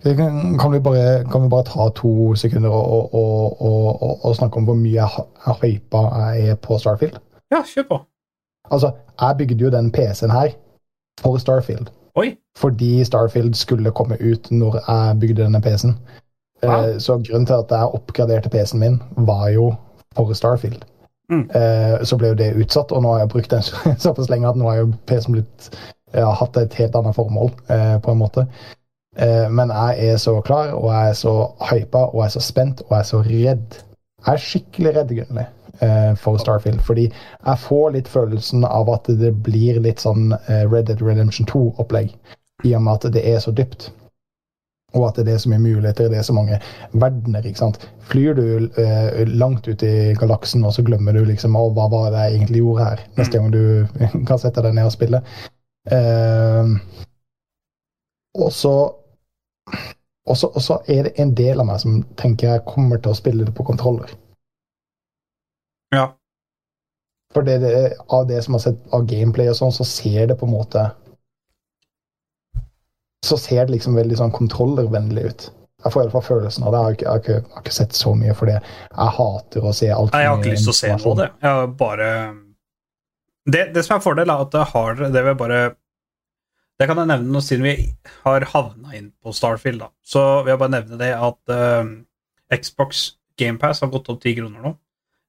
Kan, 0.05 0.59
kan, 0.59 0.73
vi 0.73 0.81
bare, 0.85 1.25
kan 1.33 1.43
vi 1.43 1.49
bare 1.49 1.65
ta 1.65 1.89
to 1.97 2.35
sekunder 2.35 2.71
og, 2.71 3.15
og, 3.15 3.63
og, 3.63 4.25
og, 4.25 4.37
snakke 4.37 4.61
om 4.61 4.65
hvor 4.69 4.77
mye 4.77 4.93
jeg 4.93 5.57
hypa 5.63 6.03
jeg 6.19 6.49
er 6.49 6.59
på 6.61 6.79
Starfield? 6.79 7.17
Ja, 7.53 7.63
kjør 7.75 7.87
på. 7.89 8.01
Altså, 8.71 8.91
jeg 9.21 9.37
bygde 9.39 9.65
jo 9.65 9.71
den 9.71 9.93
PC-en 9.93 10.31
her 10.31 10.49
for 11.21 11.39
Starfield. 11.39 11.89
Oi. 12.15 12.37
Fordi 12.57 13.05
Starfield 13.05 13.55
skulle 13.55 13.91
komme 13.91 14.17
ut 14.21 14.51
når 14.51 14.79
jeg 14.89 15.21
bygde 15.21 15.43
denne 15.43 15.61
PC-en. 15.61 15.99
Wow. 16.63 16.73
Eh, 16.73 16.99
Så 16.99 17.19
grunnen 17.29 17.47
til 17.47 17.55
at 17.55 17.71
jeg 17.71 17.95
oppgraderte 17.99 18.49
PC-en 18.49 18.81
min, 18.81 19.03
var 19.17 19.49
jo 19.49 19.75
for 20.17 20.33
Starfield. 20.33 20.85
Mm. 21.31 21.51
Eh, 21.55 22.05
Så 22.05 22.17
ble 22.17 22.29
jo 22.29 22.35
det 22.35 22.55
utsatt, 22.57 22.93
og 22.93 23.03
nå 23.03 23.13
har 23.13 23.19
jeg 23.19 23.29
brukt 23.29 23.51
den 23.51 23.63
såpass 24.07 24.31
lenge 24.31 24.49
at 24.49 24.57
nå 24.57 24.69
har 24.69 24.77
jo 24.77 24.93
PC-en 25.07 25.33
blitt 25.33 25.71
har 26.15 26.37
hatt 26.39 26.57
et 26.57 26.75
helt 26.79 26.95
annet 26.95 27.17
formål, 27.17 27.51
eh, 27.69 27.99
på 28.01 28.13
en 28.13 28.19
måte. 28.19 28.47
Eh, 29.17 29.51
Men 29.51 29.71
jeg 29.71 30.09
er 30.13 30.17
så 30.17 30.41
klar, 30.41 30.73
og 30.75 30.93
jeg 30.93 31.09
er 31.09 31.19
så 31.19 31.35
hypa, 31.71 31.99
og 31.99 32.23
jeg 32.23 32.25
er 32.27 32.37
så 32.37 32.41
spent, 32.41 32.81
og 32.81 32.91
jeg 32.91 32.99
er 32.99 33.11
så 33.11 33.21
redd. 33.23 33.83
Jeg 34.27 34.33
er 34.33 34.47
skikkelig 34.47 34.95
redd, 34.97 35.13
Gunnli, 35.19 35.45
eh, 35.81 36.15
for 36.17 36.39
Starfield. 36.39 36.81
Fordi 36.83 37.05
jeg 37.47 37.59
får 37.59 37.91
litt 37.91 38.09
følelsen 38.09 38.65
av 38.65 38.91
at 38.91 39.11
det 39.21 39.35
blir 39.43 39.81
litt 39.81 40.01
sånn 40.03 40.33
eh, 40.33 40.65
Red 40.71 40.89
Dead 40.89 41.03
Redemption 41.03 41.47
2-opplegg. 41.47 42.15
I 42.65 42.75
og 42.75 42.83
med 42.83 43.05
at 43.05 43.13
det 43.13 43.23
er 43.29 43.39
så 43.45 43.53
dypt. 43.53 43.93
Og 44.95 45.09
at 45.09 45.17
det 45.27 45.33
er 45.35 45.39
så 45.43 45.51
mye 45.51 45.59
muligheter, 45.59 46.09
det 46.09 46.19
er 46.19 46.27
så 46.27 46.33
mange 46.33 46.61
verdener. 46.93 47.43
ikke 47.47 47.59
sant? 47.59 47.89
Flyr 48.07 48.35
du 48.39 48.69
langt 49.27 49.67
ut 49.67 49.83
i 49.83 50.15
galaksen, 50.15 50.65
og 50.65 50.73
så 50.73 50.85
glemmer 50.87 51.13
du 51.13 51.25
liksom 51.27 51.57
å, 51.59 51.65
hva 51.75 51.89
var 51.91 52.13
det 52.15 52.21
jeg 52.23 52.37
egentlig 52.37 52.61
gjorde 52.63 52.85
her, 52.85 53.03
neste 53.19 53.39
gang 53.39 53.51
du 53.51 53.87
kan 54.29 54.39
sette 54.39 54.63
deg 54.63 54.77
ned 54.77 54.87
og 54.87 54.95
spille. 54.95 55.21
Eh, 55.91 56.71
og 58.39 58.53
så 58.55 58.75
Og 60.25 60.37
så 60.39 60.79
er 60.89 61.09
det 61.09 61.17
en 61.21 61.35
del 61.37 61.61
av 61.61 61.69
meg 61.69 61.81
som 61.83 61.99
tenker 62.17 62.49
jeg 62.55 62.67
kommer 62.69 63.01
til 63.03 63.13
å 63.13 63.19
spille 63.19 63.45
det 63.45 63.55
på 63.57 63.67
kontroller. 63.67 64.13
Ja. 65.93 66.07
For 67.35 67.45
det, 67.45 67.59
det, 67.65 67.73
av 68.15 68.29
det 68.29 68.41
som 68.45 68.57
har 68.57 68.63
sett 68.65 68.95
av 68.95 69.05
gameplay 69.11 69.51
og 69.51 69.59
sånn, 69.59 69.75
så 69.75 69.85
ser 69.89 70.31
det 70.31 70.39
på 70.39 70.47
en 70.49 70.55
måte 70.55 70.85
Så 73.25 73.37
ser 73.41 73.65
det 73.65 73.73
liksom 73.73 73.97
veldig 73.97 74.17
sånn 74.21 74.33
kontrollervennlig 74.37 75.23
ut. 75.25 75.47
Jeg 75.85 75.93
får 75.93 76.01
i 76.01 76.05
hvert 76.05 76.13
fall 76.13 76.27
følelsen 76.27 76.65
av 76.65 76.75
det. 76.75 76.79
Jeg 76.79 76.85
har 76.85 76.97
ikke, 76.97 77.05
jeg 77.05 77.13
har 77.13 77.23
ikke, 77.23 77.69
jeg 77.71 77.77
sett 77.77 77.97
så 77.97 78.13
mye 78.17 78.35
for 78.37 78.53
det. 78.53 78.59
Jeg 78.91 79.15
hater 79.19 79.65
å 79.65 79.73
se 79.77 79.89
alt 79.93 80.13
Nei, 80.13 80.21
jeg 80.25 80.33
har 80.33 80.43
ikke 80.43 80.53
lyst 80.53 80.69
til 80.69 80.75
å 80.75 80.77
se 80.79 80.91
på 81.05 81.15
det. 81.21 81.29
Jeg 81.41 81.59
har 81.59 81.73
bare 81.81 82.11
det, 83.45 83.65
det 83.75 83.83
som 83.85 83.99
er 83.99 84.05
fordel, 84.05 84.31
er 84.33 84.45
at 84.45 84.53
det 84.55 84.67
har 84.71 85.01
det 85.01 85.11
vil 85.13 85.33
jeg 85.33 85.41
bare 85.41 85.59
Det 86.75 86.89
kan 86.91 86.99
jeg 86.99 87.11
nevne 87.11 87.31
nå 87.31 87.43
siden 87.45 87.67
vi 87.67 87.75
har 88.25 88.47
havna 88.51 88.97
inn 88.99 89.13
på 89.23 89.35
Starfield, 89.35 89.85
da. 89.85 89.93
Så 90.03 90.23
vil 90.43 90.55
jeg 90.55 90.63
bare 90.63 90.75
nevne 90.75 90.99
det 90.99 91.13
at 91.15 91.55
uh, 91.55 91.93
Xbox 92.55 93.05
GamePass 93.39 93.85
har 93.85 93.93
gått 93.93 94.11
opp 94.11 94.23
ti 94.23 94.35
kroner 94.35 94.65
nå. 94.65 94.75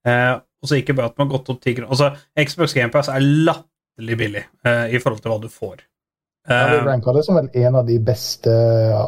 Uh, 0.05 0.41
og 0.61 0.69
så 0.69 0.79
ikke 0.79 0.95
bare 0.97 1.11
at 1.11 1.17
den 1.17 1.25
har 1.25 1.33
gått 1.35 1.49
opp 1.53 1.61
ti 1.61 1.73
kroner 1.75 1.93
Altså, 1.93 2.11
Xbox 2.37 2.73
GamePass 2.77 3.11
er 3.13 3.21
latterlig 3.21 4.17
billig 4.21 4.43
uh, 4.65 4.87
i 4.89 5.01
forhold 5.01 5.21
til 5.21 5.33
hva 5.33 5.39
du 5.43 5.51
får. 5.51 5.85
Ja, 6.45 6.65
vi 6.69 6.81
ranka 6.85 7.13
det 7.13 7.23
som 7.25 7.37
vel 7.39 7.47
en 7.57 7.77
av 7.79 7.87
de 7.87 7.95
beste 8.05 8.51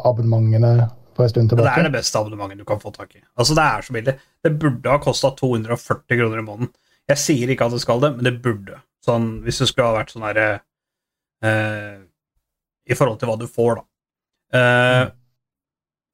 abonnementene 0.02 0.88
for 1.14 1.26
en 1.26 1.30
stund 1.30 1.50
tilbake. 1.52 1.70
det 1.70 1.84
er 1.84 1.86
det 1.86 1.94
beste 1.94 2.18
abonnementet 2.18 2.62
du 2.62 2.66
kan 2.66 2.80
få 2.82 2.90
tak 2.94 3.14
i. 3.14 3.22
Altså, 3.38 3.54
det 3.58 3.66
er 3.66 3.86
så 3.86 3.94
billig. 3.94 4.14
Det 4.46 4.54
burde 4.62 4.90
ha 4.94 4.98
kosta 5.02 5.30
240 5.38 6.18
kroner 6.18 6.42
i 6.42 6.46
måneden. 6.46 6.70
Jeg 7.08 7.22
sier 7.22 7.50
ikke 7.50 7.66
at 7.66 7.74
det 7.74 7.82
skal 7.82 8.02
det, 8.02 8.12
men 8.16 8.26
det 8.26 8.34
burde. 8.44 8.78
Sånn, 9.06 9.28
hvis 9.44 9.62
det 9.62 9.70
skulle 9.70 9.90
ha 9.90 9.96
vært 9.96 10.10
sånn 10.12 10.26
herre 10.26 10.48
eh, 11.46 11.98
I 12.88 12.96
forhold 12.96 13.18
til 13.20 13.30
hva 13.30 13.38
du 13.40 13.46
får, 13.50 13.80
da. 13.80 13.88
Eh, 14.58 15.06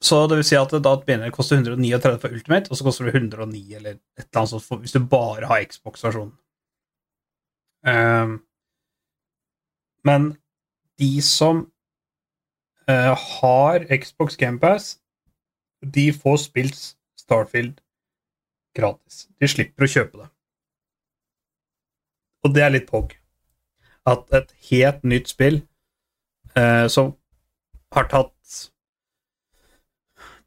Så 0.04 0.26
det 0.28 0.37
vil 0.37 0.44
si 0.44 0.56
at 0.58 0.72
da 0.84 0.90
begynner 1.00 1.30
det 1.30 1.32
å 1.32 1.37
koste 1.37 1.56
139 1.56 2.18
for 2.20 2.34
Ultimate, 2.34 2.68
og 2.68 2.76
så 2.76 2.84
koster 2.84 3.06
det 3.08 3.14
109 3.14 3.76
eller 3.78 3.94
et 3.94 4.26
eller 4.26 4.40
annet 4.40 4.50
sånt 4.50 4.66
for, 4.66 4.82
hvis 4.82 4.92
du 4.92 5.00
bare 5.00 5.48
har 5.48 5.64
Xbox-versjonen. 5.64 6.34
Eh, 7.88 8.34
men 10.04 10.26
de 11.00 11.22
som 11.22 11.64
uh, 12.90 13.14
har 13.40 13.87
Xbox 13.98 14.37
GamePass, 14.37 14.98
de 15.80 16.12
får 16.12 16.37
spilt 16.44 16.80
Starfield 17.18 17.80
gratis. 18.76 19.26
De 19.40 19.48
slipper 19.48 19.87
å 19.87 19.90
kjøpe 19.90 20.20
det. 20.20 20.28
Og 22.44 22.54
det 22.54 22.64
er 22.64 22.74
litt 22.74 22.90
pog. 22.90 23.14
At 24.04 24.28
et 24.37 24.52
helt 24.68 25.04
nytt 25.08 25.30
spill 25.32 25.62
eh, 26.58 26.86
som 26.92 27.12
har 27.94 28.08
tatt 28.10 28.32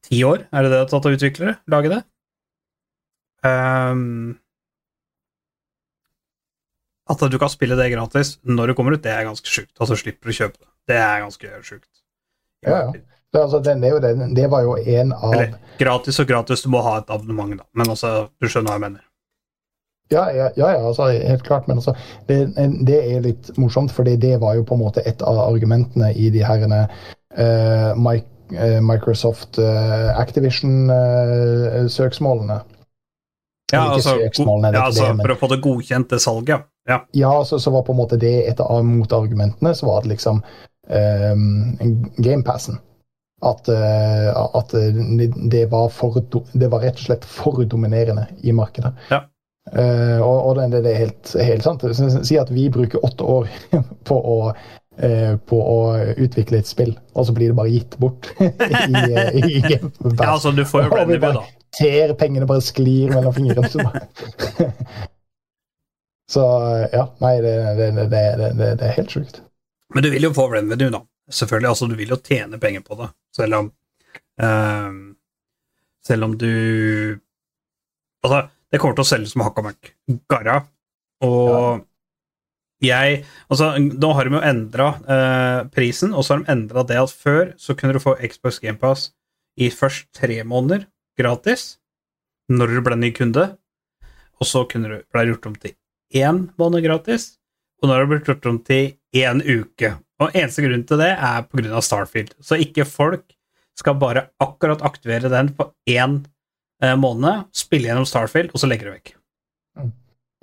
ti 0.07 0.23
år, 0.23 0.45
er 0.51 0.63
det 0.63 0.71
det 0.71 0.75
det 0.75 0.83
har 0.85 0.91
tatt 0.91 1.09
å 1.09 1.15
utvikle 1.15 1.51
det? 1.51 1.55
Lage 1.71 1.91
det? 1.91 2.01
Um, 3.47 4.37
at 7.07 7.21
du 7.31 7.37
kan 7.39 7.51
spille 7.51 7.77
det 7.79 7.91
gratis 7.93 8.35
når 8.43 8.71
det 8.71 8.77
kommer 8.79 8.95
ut, 8.95 9.03
det 9.03 9.13
er 9.13 9.27
ganske 9.27 9.47
sjukt. 9.47 9.73
Altså 9.79 9.99
slipper 9.99 10.27
du 10.27 10.35
å 10.35 10.39
kjøpe 10.41 10.59
det. 10.59 10.69
Det 10.91 10.97
er 10.99 11.21
ganske 11.23 11.61
sjukt. 11.63 11.91
Ja, 12.65 12.79
ja. 12.87 12.91
Det, 13.33 13.41
altså, 13.43 13.59
den 13.59 13.83
er 13.83 13.91
jo 13.91 13.99
den, 14.03 14.33
det 14.35 14.47
var 14.51 14.63
jo 14.63 14.77
en 14.79 15.11
av 15.13 15.33
Eller 15.35 15.55
gratis 15.79 16.19
og 16.23 16.29
gratis, 16.29 16.63
du 16.63 16.71
må 16.71 16.79
ha 16.85 16.97
et 17.01 17.09
abonnement, 17.11 17.57
da. 17.59 17.67
Men 17.75 17.91
altså, 17.91 18.29
du 18.39 18.47
skjønner 18.47 18.71
hva 18.71 18.77
jeg 18.77 18.85
mener. 18.87 19.03
Ja, 20.13 20.29
ja, 20.31 20.47
ja, 20.55 20.67
altså, 20.87 21.03
helt 21.11 21.43
klart. 21.43 21.67
Men 21.67 21.77
altså, 21.81 21.93
det, 22.29 22.37
det 22.87 22.99
er 23.13 23.19
litt 23.25 23.49
morsomt, 23.59 23.91
fordi 23.91 24.15
det 24.21 24.37
var 24.41 24.55
jo 24.55 24.63
på 24.67 24.73
en 24.77 24.83
måte 24.85 25.01
et 25.07 25.21
av 25.21 25.37
argumentene 25.43 26.13
i 26.15 26.29
de 26.31 26.43
herrene 26.47 26.85
uh, 26.87 27.91
Mi- 27.99 28.23
eh, 28.55 28.79
Microsoft 28.83 29.59
uh, 29.59 30.19
Activision-søksmålene. 30.21 32.61
Ja, 33.73 33.81
altså, 33.91 34.09
er 34.15 34.31
ja, 34.31 34.83
altså 34.85 35.03
det, 35.03 35.15
men- 35.17 35.25
for 35.25 35.31
å 35.35 35.39
få 35.41 35.47
det 35.51 35.59
godkjent, 35.65 36.07
det 36.13 36.21
salget, 36.23 36.49
ja. 36.55 36.59
ja. 36.87 36.99
Ja, 37.11 37.33
så, 37.43 37.59
så 37.59 37.67
var 37.75 37.83
på 37.83 37.91
en 37.91 37.99
måte 37.99 38.15
det 38.21 38.31
et 38.47 38.59
av 38.63 38.79
motargumentene, 38.87 39.75
så 39.75 39.83
var 39.89 40.01
det 40.05 40.09
liksom 40.15 40.39
um, 40.87 41.75
gamepassen. 42.15 42.79
At, 43.43 43.67
uh, 43.69 44.31
at 44.57 44.71
det, 44.71 45.27
det, 45.51 45.65
var 45.69 45.89
for, 45.93 46.15
det 46.57 46.69
var 46.71 46.79
rett 46.87 46.95
og 46.95 47.03
slett 47.09 47.25
for 47.27 47.59
dominerende 47.69 48.23
i 48.41 48.51
markedet. 48.55 48.93
Ja. 49.11 49.19
Eh, 49.73 50.19
og 50.23 50.49
og 50.49 50.55
det, 50.55 50.81
det 50.83 50.93
er 50.93 51.01
helt, 51.01 51.31
helt 51.43 51.65
sant. 51.65 51.83
Si 52.25 52.37
at 52.39 52.51
vi 52.53 52.67
bruker 52.73 53.03
åtte 53.05 53.23
år 53.27 53.49
på 54.07 54.17
å, 54.17 54.37
uh, 55.03 55.33
på 55.49 55.59
å 55.59 55.79
utvikle 56.15 56.61
et 56.61 56.69
spill, 56.69 56.93
og 57.13 57.27
så 57.27 57.35
blir 57.35 57.51
det 57.51 57.57
bare 57.59 57.73
gitt 57.73 57.97
bort 58.01 58.29
i, 58.39 58.47
eh, 58.47 59.35
i 59.41 59.59
ja, 59.67 59.81
altså, 60.29 60.53
du 60.55 60.63
får 60.65 60.87
jo 60.87 60.93
Brandy 60.95 61.19
da. 61.23 61.43
Ser 61.77 62.15
pengene 62.17 62.47
bare 62.49 62.63
sklir 62.63 63.11
mellom 63.11 63.35
fingrene. 63.35 63.67
Så, 63.67 63.83
så 66.31 66.45
ja, 66.93 67.03
nei, 67.21 67.35
det, 67.43 67.57
det, 67.77 67.91
det, 67.97 68.07
det, 68.13 68.49
det, 68.55 68.71
det 68.79 68.87
er 68.87 68.97
helt 69.01 69.13
sjukt. 69.13 69.43
Men 69.93 70.03
du 70.03 70.11
vil 70.11 70.29
jo 70.29 70.33
få 70.35 70.47
revenue, 70.51 70.89
da. 70.93 71.03
Selvfølgelig. 71.27 71.69
Altså, 71.69 71.87
du 71.91 71.95
vil 71.99 72.15
jo 72.15 72.17
tjene 72.23 72.59
penger 72.59 72.83
på 72.87 72.95
det, 73.01 73.11
selv 73.35 73.59
om 73.59 73.71
uh, 74.41 74.91
Selv 76.07 76.23
om 76.23 76.37
du 76.39 76.51
Altså, 78.23 78.47
det 78.71 78.79
kommer 78.81 78.97
til 78.97 79.05
å 79.05 79.09
selge 79.11 79.31
som 79.31 79.43
hakk 79.45 79.61
og 79.61 79.69
møkk. 79.69 79.93
Garra. 80.31 80.57
Og 81.25 81.85
jeg 82.83 83.23
Altså, 83.49 83.71
nå 83.79 84.09
har 84.13 84.27
de 84.27 84.37
jo 84.37 84.43
endra 84.45 84.89
prisen, 85.73 86.13
og 86.13 86.25
så 86.25 86.35
har 86.35 86.43
de 86.43 86.51
endra 86.53 86.83
det 86.85 86.99
at 87.01 87.13
før 87.13 87.55
så 87.57 87.75
kunne 87.77 87.97
du 87.97 88.03
få 88.03 88.17
Xbox 88.21 88.59
GamePass 88.61 89.11
i 89.57 89.71
først 89.73 90.11
tre 90.13 90.43
måneder 90.45 90.85
gratis 91.17 91.77
når 92.51 92.75
du 92.75 92.83
ble 92.85 92.97
ny 92.99 93.09
kunde, 93.11 93.43
og 94.37 94.47
så 94.47 94.63
kunne 94.69 94.91
du, 94.91 94.99
ble 95.11 95.25
gjort 95.27 95.49
om 95.49 95.55
til 95.59 95.73
én 96.15 96.45
måned 96.59 96.85
gratis, 96.85 97.33
og 97.81 97.89
nå 97.89 97.95
har 97.95 98.05
det 98.05 98.11
blitt 98.13 98.29
gjort 98.29 98.47
om 98.47 98.59
til 98.63 98.93
én 99.17 99.41
uke. 99.43 99.97
Og 100.23 100.33
eneste 100.33 100.63
grunn 100.63 100.85
til 100.87 101.01
det 101.01 101.11
er 101.13 101.43
pga. 101.49 101.81
Starfield. 101.83 102.33
Så 102.41 102.57
ikke 102.61 102.87
folk 102.87 103.25
skal 103.77 103.99
bare 104.01 104.29
akkurat 104.41 104.81
aktivere 104.85 105.29
den 105.29 105.51
på 105.57 105.67
én 105.89 106.21
eh, 106.83 106.95
måned, 106.99 107.43
spille 107.55 107.87
gjennom 107.89 108.05
Starfield, 108.05 108.49
og 108.53 108.59
så 108.61 108.67
legger 108.69 108.85
det 108.91 108.95
vekk. 108.99 109.09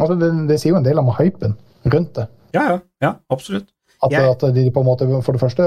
Altså, 0.01 0.15
det, 0.19 0.31
det 0.49 0.57
sier 0.61 0.73
jo 0.75 0.79
en 0.81 0.85
del 0.87 0.99
om 0.99 1.13
hypen 1.19 1.53
rundt 1.93 2.15
det. 2.19 2.27
Ja, 2.55 2.63
ja, 2.73 2.79
ja, 3.03 3.13
absolutt. 3.31 3.69
At, 4.05 4.11
Jeg- 4.13 4.31
at 4.35 4.43
de 4.55 4.71
på 4.75 4.81
en 4.83 4.87
måte 4.87 5.07
for 5.25 5.33
det 5.33 5.41
første 5.41 5.63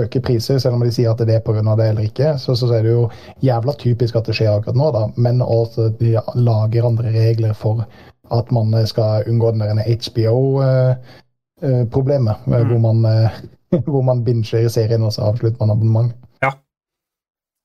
øker 0.00 0.20
priser, 0.24 0.58
selv 0.58 0.74
om 0.74 0.80
de 0.82 0.90
sier 0.90 1.10
at 1.12 1.18
det 1.22 1.34
er 1.36 1.40
pga. 1.44 1.62
det 1.76 1.86
eller 1.92 2.02
ikke. 2.08 2.32
Så, 2.42 2.56
så 2.58 2.66
er 2.74 2.82
det 2.82 2.90
jo 2.96 3.04
jævla 3.44 3.72
typisk 3.78 4.16
at 4.16 4.24
det 4.26 4.34
skjer 4.34 4.56
akkurat 4.56 4.76
nå, 4.80 4.88
da. 4.96 5.04
Men 5.16 5.40
også 5.44 5.80
at 5.92 5.98
de 6.00 6.16
lager 6.34 6.86
andre 6.88 7.12
regler 7.14 7.52
for 7.54 7.84
at 8.32 8.50
man 8.50 8.74
skal 8.90 9.22
unngå 9.30 9.50
den 9.52 9.60
der 9.60 9.84
HBO-problemet, 9.86 12.36
Mm. 12.46 12.66
hvor 12.66 12.78
man 12.92 13.04
eh, 13.04 13.30
hvor 13.92 14.02
man 14.02 14.24
binger 14.24 14.68
serien 14.68 15.02
og 15.02 15.12
så 15.12 15.22
avslutter 15.22 15.58
man 15.60 15.70
abonnement. 15.76 16.12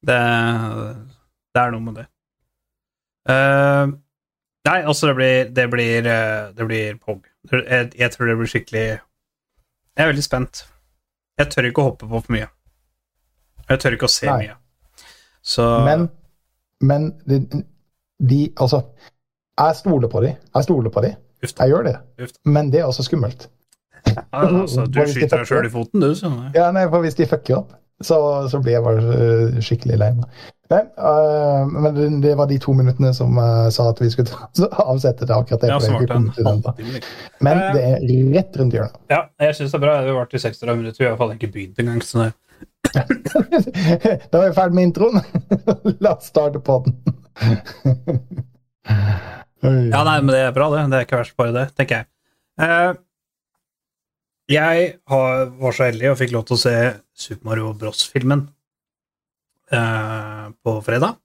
Det, 0.01 0.17
det 1.53 1.61
er 1.61 1.69
noe 1.71 1.81
med 1.85 1.93
det. 1.99 2.05
Eh, 3.29 3.91
nei, 4.65 4.79
altså, 4.81 5.11
det 5.11 5.15
blir 5.15 5.51
Det 5.53 5.67
blir, 5.69 6.07
eh, 6.09 6.53
det 6.57 6.65
blir 6.65 6.97
POG. 6.97 7.27
Jeg, 7.51 7.91
jeg 7.99 8.11
tror 8.11 8.25
det 8.27 8.37
blir 8.37 8.49
skikkelig 8.49 8.85
Jeg 8.87 9.01
er 10.03 10.09
veldig 10.09 10.23
spent. 10.23 10.65
Jeg 11.37 11.49
tør 11.51 11.69
ikke 11.69 11.81
å 11.83 11.89
hoppe 11.91 12.09
på 12.09 12.21
for 12.21 12.33
mye. 12.33 12.47
Jeg 13.69 13.79
tør 13.81 13.97
ikke 13.97 14.09
å 14.09 14.13
se 14.13 14.27
Nei. 14.29 14.37
mye. 14.45 14.57
Så 15.41 15.65
Men, 15.85 16.09
men 16.81 17.11
de, 17.25 17.39
de 18.21 18.41
Altså, 18.57 18.83
jeg 19.57 19.75
stoler 19.75 20.09
på 20.11 20.21
de. 20.21 20.35
Jeg 20.55 20.63
stoler 20.67 20.93
på 20.93 21.03
de. 21.05 21.15
Jeg 21.41 21.69
gjør 21.73 21.83
det. 21.87 21.95
Uft. 22.21 22.37
Men 22.45 22.69
det 22.71 22.81
er 22.81 22.89
også 22.89 23.03
skummelt. 23.03 23.49
ja, 24.07 24.23
altså, 24.31 24.85
du 24.85 24.99
skyter 25.09 25.41
deg 25.41 25.47
sjøl 25.49 25.65
i 25.65 25.73
foten, 25.73 26.01
du. 26.01 26.13
Så. 26.17 26.29
Ja, 26.55 26.69
nei, 26.73 26.87
for 26.89 27.01
hvis 27.05 27.17
de 27.17 27.25
fucker 27.29 27.61
opp, 27.61 27.73
så, 28.01 28.17
så 28.49 28.61
blir 28.61 28.77
jeg 28.77 28.85
bare 28.85 29.17
øh, 29.17 29.61
skikkelig 29.61 29.97
lei 30.01 30.11
meg. 30.17 30.43
Nei, 30.71 30.81
uh, 31.03 31.67
men 31.67 31.95
det, 31.95 32.05
det 32.23 32.35
var 32.39 32.47
de 32.47 32.57
to 32.63 32.73
minuttene 32.77 33.09
som 33.15 33.35
uh, 33.35 33.67
sa 33.73 33.89
at 33.91 33.99
vi 33.99 34.07
skulle 34.13 34.31
avsette 34.91 35.25
til 35.25 35.33
akkurat 35.35 35.65
det. 35.65 35.71
Ja, 35.71 35.79
det 35.81 35.89
smart. 35.89 36.77
den. 36.77 37.01
Men 37.43 37.63
det 37.75 37.81
er 37.89 38.05
rett 38.37 38.59
rundt 38.61 38.77
hjørnet. 38.77 39.01
Ja, 39.11 39.25
jeg 39.43 39.57
syns 39.57 39.73
det 39.73 39.81
er 39.81 39.83
bra. 39.83 39.97
Vi 40.05 40.13
har 40.13 40.19
vært 40.21 40.37
i 40.37 40.43
36 40.45 40.77
minutter. 40.77 41.01
Vi 41.01 41.07
har 41.07 41.11
i 41.11 41.13
hvert 41.15 41.23
fall 41.25 41.35
ikke 41.35 41.51
begynt 41.57 41.83
engang. 41.83 41.99
Så 42.05 42.23
det 42.23 42.31
da 44.31 44.39
er 44.41 44.47
vi 44.47 44.55
ferdig 44.55 44.77
med 44.77 44.87
introen. 44.89 45.19
La 46.03 46.15
oss 46.15 46.31
starte 46.31 46.61
på 46.63 46.79
den. 46.85 46.95
Ja, 49.61 50.01
nei, 50.07 50.17
men 50.23 50.31
det 50.33 50.41
er 50.47 50.55
bra, 50.55 50.71
det. 50.73 50.87
Det 50.91 50.99
er 50.99 51.07
ikke 51.07 51.19
verst, 51.19 51.35
bare 51.39 51.55
det, 51.55 51.67
tenker 51.77 52.01
jeg. 52.01 52.09
Uh, 52.61 52.95
jeg 54.51 54.87
har, 55.07 55.45
var 55.61 55.75
så 55.75 55.87
heldig 55.87 56.11
og 56.11 56.17
fikk 56.19 56.33
lov 56.35 56.47
til 56.47 56.57
å 56.57 56.63
se 56.63 56.75
Super 57.27 57.51
Mario 57.51 57.71
Bros.-filmen 57.77 58.47
eh, 59.73 60.45
på 60.63 60.75
fredag. 60.85 61.17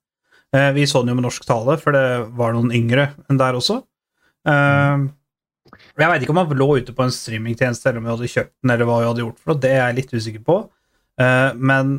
Eh, 0.55 0.71
vi 0.77 0.87
så 0.89 1.03
den 1.03 1.13
jo 1.13 1.19
med 1.19 1.27
norsk 1.27 1.47
tale, 1.49 1.77
for 1.83 1.97
det 1.97 2.07
var 2.39 2.57
noen 2.57 2.75
yngre 2.75 3.11
enn 3.27 3.41
der 3.41 3.59
også. 3.59 3.81
Eh, 4.49 5.07
jeg 5.97 6.11
veit 6.11 6.25
ikke 6.25 6.35
om 6.35 6.43
han 6.43 6.59
lå 6.59 6.69
ute 6.81 6.95
på 6.97 7.05
en 7.05 7.15
streamingtjeneste, 7.15 7.91
eller 7.91 8.01
om 8.01 8.07
vi 8.07 8.15
hadde 8.15 8.33
kjøpt 8.33 8.55
den, 8.55 8.73
eller 8.75 8.89
hva 8.89 9.01
vi 9.01 9.09
hadde 9.11 9.25
gjort 9.25 9.41
for 9.41 9.53
noe. 9.53 9.63
Det 9.65 9.73
er 9.73 9.83
jeg 9.83 9.99
litt 10.01 10.15
usikker 10.15 10.45
på. 10.47 10.59
Men 11.57 11.97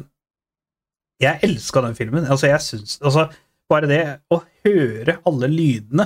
Jeg 1.17 1.39
elska 1.41 1.81
den 1.81 1.95
filmen. 1.97 2.27
Altså, 2.29 2.45
jeg 2.51 2.61
syns 2.61 2.99
altså, 3.01 3.23
Bare 3.65 3.87
det 3.89 4.03
å 4.29 4.37
høre 4.67 5.15
alle 5.25 5.47
lydene 5.49 6.05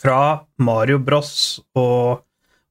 fra 0.00 0.46
Mario 0.60 0.98
Bros 1.02 1.60
og, 1.78 2.22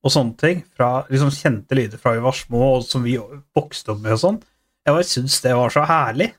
og 0.03 0.13
sånne 0.13 0.35
ting, 0.39 0.61
fra 0.75 1.05
liksom 1.09 1.31
kjente 1.33 1.77
lyder 1.77 2.01
fra 2.01 2.15
vi 2.15 2.23
var 2.23 2.37
små, 2.37 2.61
og 2.77 2.85
som 2.85 3.05
vi 3.05 3.17
vokste 3.55 3.93
opp 3.93 4.03
med 4.03 4.15
og 4.15 4.21
sånn, 4.23 4.39
jeg 4.85 4.95
bare 4.95 5.07
syns 5.07 5.37
det 5.43 5.55
var 5.57 5.73
så 5.73 5.83
herlig. 5.87 6.31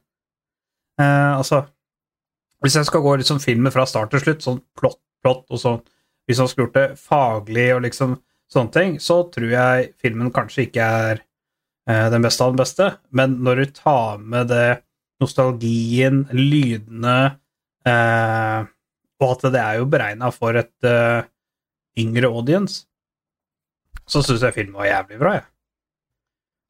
Eh, 1.00 1.32
altså 1.36 1.64
Hvis 2.60 2.76
jeg 2.76 2.88
skal 2.88 3.00
gå 3.04 3.14
liksom 3.16 3.40
filmen 3.40 3.72
fra 3.72 3.86
start 3.88 4.10
til 4.12 4.20
slutt, 4.24 4.42
sånn 4.44 4.60
plott, 4.76 5.00
plott 5.24 5.46
og 5.48 5.60
sånn 5.62 5.78
Hvis 6.28 6.42
man 6.42 6.50
skulle 6.50 6.66
gjort 6.66 6.76
det 6.76 7.00
faglig 7.00 7.68
og 7.76 7.84
liksom 7.86 8.18
sånne 8.50 8.74
ting, 8.74 8.98
så 9.00 9.22
tror 9.30 9.52
jeg 9.52 9.92
filmen 10.02 10.32
kanskje 10.34 10.66
ikke 10.66 10.86
er 11.04 11.22
eh, 11.88 12.06
den 12.12 12.24
beste 12.24 12.44
av 12.44 12.52
den 12.52 12.60
beste, 12.60 12.88
men 13.14 13.36
når 13.46 13.60
du 13.62 13.72
tar 13.76 14.18
med 14.18 14.50
det 14.50 14.80
nostalgien, 15.22 16.24
lydene 16.34 17.16
eh, 17.86 18.66
og 19.20 19.34
at 19.36 19.46
det 19.54 19.62
er 19.62 19.78
jo 19.78 19.88
beregna 19.92 20.32
for 20.34 20.58
et 20.58 20.88
eh, 20.88 21.22
yngre 22.00 22.30
audience, 22.32 22.86
så 24.10 24.22
syns 24.26 24.42
jeg 24.42 24.56
filmen 24.56 24.80
var 24.80 24.90
jævlig 24.90 25.20
bra, 25.20 25.34
jeg. 25.38 25.46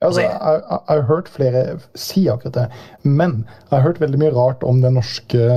Altså, 0.00 0.22
jeg, 0.24 0.62
har 0.88 1.02
hørt 1.08 1.28
flere 1.28 1.64
si 1.94 2.22
akkurat 2.32 2.54
det, 2.54 2.66
men 3.04 3.42
jeg 3.68 3.74
har 3.74 3.82
hørt 3.84 4.00
veldig 4.00 4.20
mye 4.22 4.32
rart 4.32 4.62
om 4.64 4.80
den 4.80 4.96
norske 4.96 5.48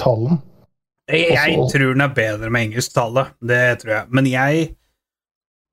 talen. 0.00 0.40
Jeg, 1.08 1.28
jeg 1.30 1.58
Også- 1.58 1.78
tror 1.78 1.92
den 1.92 2.00
er 2.00 2.14
bedre 2.14 2.50
med 2.50 2.66
engelsk 2.66 2.94
tale, 2.94 3.26
det 3.40 3.78
tror 3.82 3.92
jeg. 3.92 4.06
Men 4.10 4.26
jeg 4.26 4.76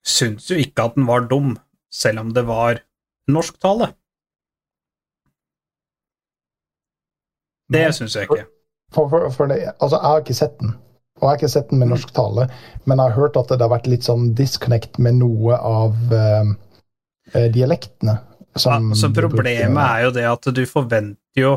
syns 0.05 0.51
jo 0.51 0.55
ikke 0.61 0.85
at 0.85 0.95
den 0.95 1.07
var 1.07 1.25
dum, 1.31 1.57
selv 1.91 2.19
om 2.19 2.33
det 2.33 2.45
var 2.47 2.81
norsk 3.27 3.57
tale. 3.61 3.93
Det 7.73 7.89
syns 7.95 8.15
jeg 8.15 8.29
ikke. 8.29 8.45
For, 8.93 9.09
for, 9.09 9.29
for 9.29 9.45
det, 9.49 9.63
altså, 9.81 9.97
jeg 9.97 10.09
har 10.09 10.23
ikke 10.23 10.33
sett 10.33 10.59
den. 10.59 10.73
Og 11.19 11.21
jeg 11.21 11.29
har 11.29 11.37
ikke 11.37 11.51
sett 11.51 11.69
den 11.69 11.79
med 11.81 11.91
norsk 11.91 12.13
tale, 12.15 12.47
men 12.85 12.97
jeg 12.97 13.11
har 13.11 13.17
hørt 13.19 13.37
at 13.37 13.49
det 13.51 13.61
har 13.61 13.73
vært 13.73 13.89
litt 13.91 14.07
sånn 14.07 14.31
disconnect 14.37 14.97
med 15.03 15.19
noe 15.19 15.57
av 15.57 16.13
eh, 16.15 16.41
eh, 16.41 16.55
dialektene. 17.53 18.17
Ja, 18.59 18.79
så 18.97 19.09
problemet 19.13 19.77
er 19.85 20.03
jo 20.07 20.11
det 20.15 20.25
at 20.27 20.47
du 20.55 20.63
forventer 20.67 21.37
jo 21.43 21.51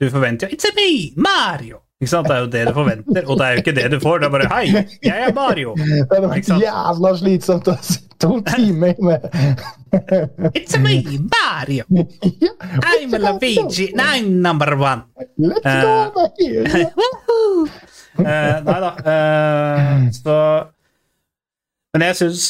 Du 0.00 0.08
forventer 0.10 0.48
jo 0.50 0.56
It's 0.56 0.66
a 0.66 0.72
me, 0.76 1.12
Mario! 1.16 1.78
Ikke 2.02 2.10
sant? 2.10 2.26
Det 2.28 2.34
er 2.34 2.40
jo 2.42 2.48
det 2.52 2.62
du 2.68 2.72
forventer, 2.74 3.28
og 3.30 3.38
det 3.38 3.44
er 3.46 3.52
jo 3.54 3.60
ikke 3.62 3.72
det 3.76 3.84
du 3.92 4.00
får. 4.02 4.18
Det 4.18 4.26
er 4.26 4.32
bare 4.34 4.48
Hei, 4.50 4.64
jeg 5.06 5.28
er 5.28 5.32
Mario! 5.36 5.74
Det 5.78 6.08
hadde 6.10 6.30
vært 6.32 6.50
jævla 6.60 7.12
slitsomt 7.20 7.70
å 7.70 7.76
sitte 7.80 8.18
to 8.24 8.40
timer 8.50 8.98
med 8.98 9.24
It's 10.58 10.74
a 10.74 10.80
me, 10.82 10.98
Mario! 11.30 11.84
I'm 11.88 13.14
I'm 13.14 13.38
Luigi, 13.38 13.92
and 13.92 14.00
I'm 14.02 14.42
number 14.42 14.74
one! 14.76 15.04
Let's 15.38 15.62
go 15.62 16.26
Eh. 16.26 16.28
here! 16.42 16.90
Eh, 18.18 18.58
nei 18.66 18.76
da. 18.82 18.90
Uh, 19.02 20.04
så 20.14 20.34
Men 21.94 22.04
jeg 22.08 22.16
syns 22.20 22.44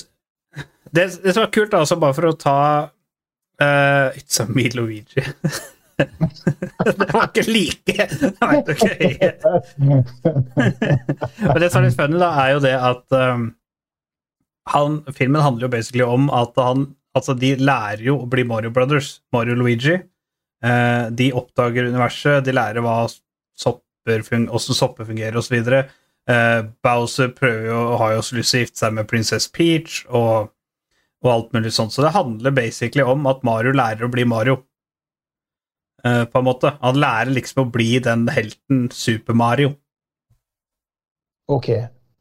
det, 0.94 1.24
det 1.24 1.34
som 1.34 1.42
var 1.44 1.52
kult, 1.54 1.74
altså 1.76 1.96
bare 2.00 2.16
for 2.16 2.24
å 2.30 2.38
ta 2.38 2.58
uh, 2.88 4.08
It's 4.18 4.40
a 4.42 4.44
me, 4.48 4.68
Luigi. 4.74 5.24
det 5.96 7.06
var 7.12 7.28
ikke 7.28 7.42
like 7.46 8.06
Nei, 8.40 8.56
ok. 8.58 8.82
Men 11.44 11.60
det 11.62 11.68
som 11.70 11.80
er 11.80 11.84
litt 11.86 11.98
funny, 11.98 12.18
da, 12.18 12.30
er 12.42 12.48
jo 12.56 12.60
det 12.64 12.74
at 12.74 13.06
um, 13.14 13.54
han, 14.72 14.90
Filmen 15.14 15.44
handler 15.44 15.64
jo 15.68 15.74
basically 15.76 16.06
om 16.06 16.30
at 16.34 16.52
han 16.58 16.88
Altså, 17.14 17.30
de 17.38 17.54
lærer 17.62 18.02
jo 18.02 18.16
å 18.24 18.26
bli 18.26 18.42
Mario 18.42 18.72
Brothers, 18.74 19.22
Mario 19.30 19.54
Luigi. 19.54 20.00
Uh, 20.66 21.06
de 21.14 21.30
oppdager 21.36 21.86
universet, 21.86 22.42
de 22.42 22.50
lærer 22.56 22.82
hva 22.82 23.06
sopper 23.54 24.24
hvordan 24.26 24.50
sopper 24.58 25.06
fungerer, 25.06 25.38
osv. 25.38 25.54
Uh, 26.26 26.66
Bowser 26.82 27.30
prøver 27.36 27.68
jo, 27.68 27.78
har 28.00 28.16
jo 28.16 28.18
også 28.24 28.34
lyst 28.40 28.50
til 28.50 28.58
å 28.58 28.62
gifte 28.64 28.82
seg 28.82 28.90
med 28.98 29.06
Princess 29.06 29.46
Peach 29.46 30.02
og, 30.08 30.50
og 31.24 31.32
alt 31.32 31.56
mulig 31.56 31.72
sånt. 31.72 31.94
Så 31.94 32.04
det 32.04 32.14
handler 32.14 32.54
basically 32.54 33.04
om 33.04 33.26
at 33.30 33.42
Mario 33.46 33.72
lærer 33.76 34.06
å 34.06 34.12
bli 34.12 34.26
Mario. 34.28 34.60
Eh, 36.04 36.24
på 36.28 36.38
en 36.38 36.44
måte. 36.44 36.74
Han 36.82 37.00
lærer 37.00 37.32
liksom 37.32 37.64
å 37.64 37.70
bli 37.72 37.98
den 38.04 38.26
helten 38.28 38.88
Super 38.92 39.36
Mario. 39.36 39.74
Ok, 41.48 41.70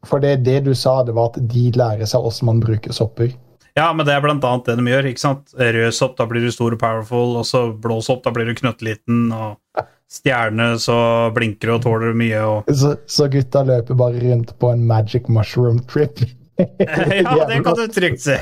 for 0.08 0.24
det, 0.24 0.38
det 0.44 0.62
du 0.66 0.74
sa, 0.76 1.02
det 1.04 1.16
var 1.16 1.32
at 1.32 1.40
de 1.52 1.70
lærer 1.76 2.08
seg 2.08 2.24
hvordan 2.24 2.50
man 2.50 2.62
bruker 2.64 2.96
sopper. 2.96 3.32
Ja, 3.74 3.88
men 3.96 4.06
det 4.06 4.14
er 4.14 4.22
blant 4.22 4.44
annet 4.46 4.68
det 4.70 4.76
de 4.78 4.92
gjør. 4.92 5.08
ikke 5.10 5.24
sant? 5.24 5.54
Rød 5.58 5.96
sopp, 5.98 6.16
da 6.20 6.28
blir 6.30 6.44
du 6.46 6.52
stor 6.54 6.76
og 6.76 6.80
powerful, 6.82 7.38
og 7.40 7.48
så 7.50 7.66
blå 7.74 7.98
sopp, 8.06 8.22
da 8.26 8.34
blir 8.36 8.52
du 8.52 8.54
knøttliten, 8.60 9.32
og 9.34 9.82
stjerne, 10.14 10.76
så 10.78 10.98
blinker 11.34 11.72
du 11.72 11.74
og 11.74 11.82
tåler 11.88 12.14
du 12.14 12.20
mye, 12.22 12.44
og 12.46 12.70
Så, 12.70 12.94
så 13.10 13.26
gutta 13.34 13.64
løper 13.66 13.98
bare 13.98 14.22
rundt 14.22 14.54
på 14.62 14.70
en 14.70 14.86
magic 14.86 15.26
mushroom 15.28 15.82
trip. 15.90 16.22
Ja, 17.24 17.46
det 17.50 17.64
kan 17.66 17.76
du 17.76 17.88
trygt 17.88 18.22
si. 18.22 18.36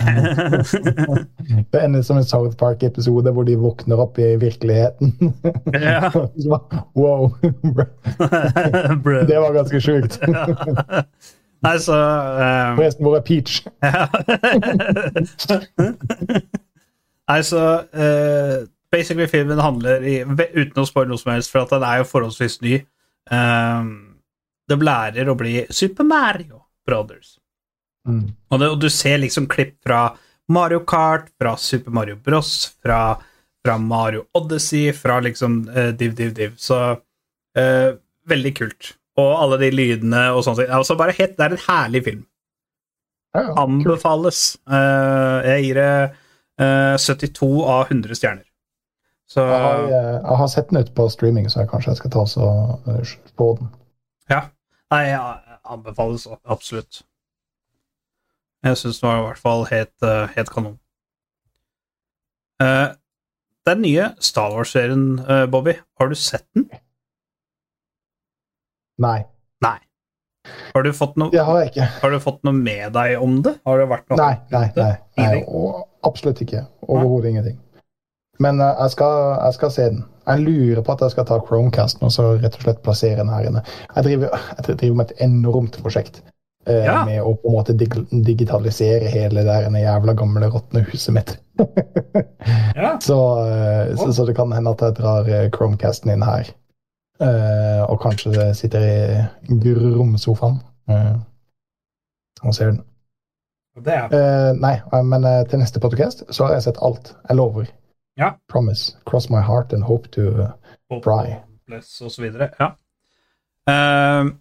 Det 1.71 1.83
ender 1.83 2.01
som 2.01 2.17
en 2.17 2.25
South 2.27 2.57
Park-episode 2.57 3.31
hvor 3.31 3.47
de 3.47 3.55
våkner 3.59 3.99
opp 4.03 4.19
i 4.19 4.35
virkeligheten. 4.39 5.13
ja. 5.73 6.11
Wow, 6.95 7.31
det 9.27 9.37
var 9.39 9.53
ganske 9.55 9.81
sjukt. 9.81 10.19
Nei, 11.61 11.75
så 11.79 11.95
eh, 11.95 12.75
Forresten, 12.75 13.05
hvor 13.05 13.15
er 13.19 13.25
Peach? 13.25 13.61
Nei, 17.29 17.41
så 17.45 17.65
uh, 17.85 18.55
Basically, 18.91 19.27
filmen 19.29 19.61
handler 19.61 20.03
i, 20.03 20.17
uten 20.25 20.81
å 20.81 20.87
spoile 20.89 21.13
noe 21.13 21.21
som 21.21 21.31
helst, 21.31 21.51
for 21.53 21.63
at 21.63 21.71
den 21.71 21.85
er 21.87 22.01
jo 22.01 22.09
forholdsvis 22.09 22.57
ny. 22.65 22.81
Um, 23.31 23.93
de 24.67 24.75
lærer 24.83 25.29
å 25.31 25.37
bli 25.39 25.61
Super 25.71 26.03
Mario 26.07 26.65
Brothers. 26.87 27.37
Mm. 28.07 28.31
Og, 28.49 28.59
det, 28.59 28.69
og 28.69 28.79
du 28.81 28.89
ser 28.89 29.21
liksom 29.21 29.47
klipp 29.51 29.75
fra 29.85 30.11
Mario 30.51 30.81
Kart, 30.87 31.29
fra 31.39 31.55
Super 31.57 31.93
Mario 31.95 32.17
Bros, 32.17 32.71
fra, 32.83 33.15
fra 33.65 33.77
Mario 33.77 34.25
Odyssey, 34.37 34.91
fra 34.93 35.19
liksom 35.23 35.63
uh, 35.69 35.91
Div 35.95 36.15
Div 36.17 36.33
Div. 36.37 36.57
Så 36.57 36.79
uh, 36.95 37.89
veldig 38.27 38.55
kult. 38.57 38.95
Og 39.19 39.31
alle 39.43 39.59
de 39.61 39.71
lydene 39.75 40.29
og 40.31 40.45
sånn 40.45 40.59
Altså 40.71 40.95
bare 40.99 41.15
helt, 41.17 41.35
det 41.37 41.45
er 41.45 41.55
en 41.55 41.65
herlig 41.67 42.03
film. 42.07 42.21
Ja, 43.35 43.43
ja. 43.47 43.55
Anbefales. 43.63 44.57
Uh, 44.67 45.43
jeg 45.47 45.67
gir 45.67 45.79
det 45.79 45.91
eh, 46.59 46.95
72 46.99 47.51
av 47.63 47.91
100 47.91 48.17
stjerner. 48.19 48.47
Så 49.31 49.45
Jeg 49.47 49.61
har, 49.63 49.85
jeg 49.91 50.37
har 50.41 50.49
sett 50.51 50.71
den 50.71 50.81
ute 50.83 50.91
på 50.95 51.05
streaming, 51.09 51.45
så 51.49 51.61
jeg 51.61 51.69
kanskje 51.71 51.93
jeg 51.93 52.01
skal 52.01 52.11
ta 52.11 52.25
så 52.27 52.47
Spå 53.31 53.53
den. 53.59 53.69
ja. 54.29 54.41
Nei, 54.91 55.05
jeg 55.07 55.59
anbefales 55.71 56.25
absolutt. 56.43 57.05
Jeg 58.61 58.77
syns 58.77 58.99
den 59.01 59.09
var 59.09 59.19
i 59.19 59.25
hvert 59.25 59.41
fall 59.41 59.65
helt, 59.71 59.95
eh, 60.05 60.27
helt 60.35 60.49
kanon. 60.53 60.77
Eh, 62.61 62.93
den 63.65 63.81
nye 63.81 64.11
Star 64.19 64.53
Wars-serien, 64.53 65.19
eh, 65.19 65.45
Bobby, 65.49 65.73
har 65.99 66.07
du 66.07 66.15
sett 66.15 66.45
den? 66.53 66.69
Nei, 69.01 69.23
Nei. 69.61 69.77
Har 70.73 70.83
du 70.83 70.91
fått 70.93 71.17
noe, 71.21 71.29
det 71.33 71.43
har 71.45 71.59
jeg 71.61 71.71
ikke. 71.71 71.87
har 72.01 72.13
du 72.13 72.19
fått 72.19 72.43
noe 72.43 72.53
med 72.53 72.93
deg 72.93 73.21
om 73.21 73.41
det? 73.45 73.59
Har 73.65 73.77
det 73.81 73.89
vært 73.89 74.09
noe 74.09 74.17
Nei, 74.17 74.35
nei, 74.53 74.67
nei. 74.75 74.93
nei 75.17 75.43
og 75.45 75.87
absolutt 76.07 76.41
ikke. 76.41 76.63
Overhodet 76.87 77.29
ingenting. 77.29 77.59
Men 78.41 78.61
uh, 78.61 78.71
jeg, 78.79 78.95
skal, 78.95 79.37
jeg 79.37 79.53
skal 79.53 79.71
se 79.71 79.85
den. 79.93 80.03
Jeg 80.25 80.41
lurer 80.41 80.81
på 80.85 80.95
at 80.95 81.03
jeg 81.05 81.13
skal 81.13 81.27
ta 81.29 81.37
Chromecasten 81.45 82.07
og 82.07 82.13
så 82.13 82.27
rett 82.41 82.57
og 82.57 82.65
slett 82.65 82.81
plassere 82.85 83.19
den 83.21 83.29
her 83.29 83.45
inne. 83.49 83.61
Jeg 83.95 84.07
driver, 84.07 84.37
jeg 84.57 84.77
driver 84.81 84.97
med 84.97 85.11
et 85.11 85.23
enormt 85.27 85.77
prosjekt 85.81 86.23
Ja. 86.69 86.99
med 87.07 87.23
å 87.25 87.31
på 87.41 87.49
en 87.49 87.55
måte 87.55 87.73
dig 87.73 87.89
digitalisere 88.25 89.09
hele 89.09 89.41
det 89.41 89.47
der 89.47 89.69
det 89.73 89.81
jævla 89.81 90.13
gamle 90.13 90.49
råtne 90.53 90.83
huset 90.91 91.15
mitt. 91.15 91.37
Ja. 92.75 92.95
så, 93.01 93.17
eh, 93.45 93.95
så, 93.95 94.11
så 94.13 94.25
det 94.25 94.35
kan 94.35 94.51
hende 94.53 94.71
at 94.71 94.81
jeg 94.81 94.95
drar 94.97 95.27
eh, 95.29 95.49
Chromecasten 95.53 96.11
inn 96.13 96.23
her. 96.25 96.47
Eh, 97.21 97.81
og 97.85 97.99
kanskje 98.01 98.31
det 98.33 98.47
sitter 98.57 98.85
i 98.85 99.57
romsofaen 99.97 100.57
uh, 100.89 101.19
og 102.41 102.55
ser 102.55 102.71
den. 102.71 102.81
Det 103.85 103.93
er 103.93 104.09
Eh, 104.11 104.53
nei, 104.59 104.73
eh, 104.93 105.03
men 105.03 105.23
eh, 105.23 105.43
til 105.47 105.61
neste 105.61 105.79
podcast 105.79 106.25
så 106.29 106.45
har 106.47 106.57
jeg 106.57 106.65
sett 106.65 106.81
alt. 106.83 107.13
Jeg 107.29 107.37
lover. 107.37 107.69
Ja. 108.19 108.33
Promise. 108.51 108.97
Cross 109.05 109.29
my 109.29 109.39
heart 109.39 109.73
and 109.73 109.83
hope 109.83 110.11
to 110.11 110.21
uh, 110.21 110.49
Fry. 111.03 111.37
Bless 111.67 112.01
og 112.01 112.11
så 112.11 112.21
videre. 112.21 112.49
Ja. 112.59 112.73
Eh, 113.71 114.31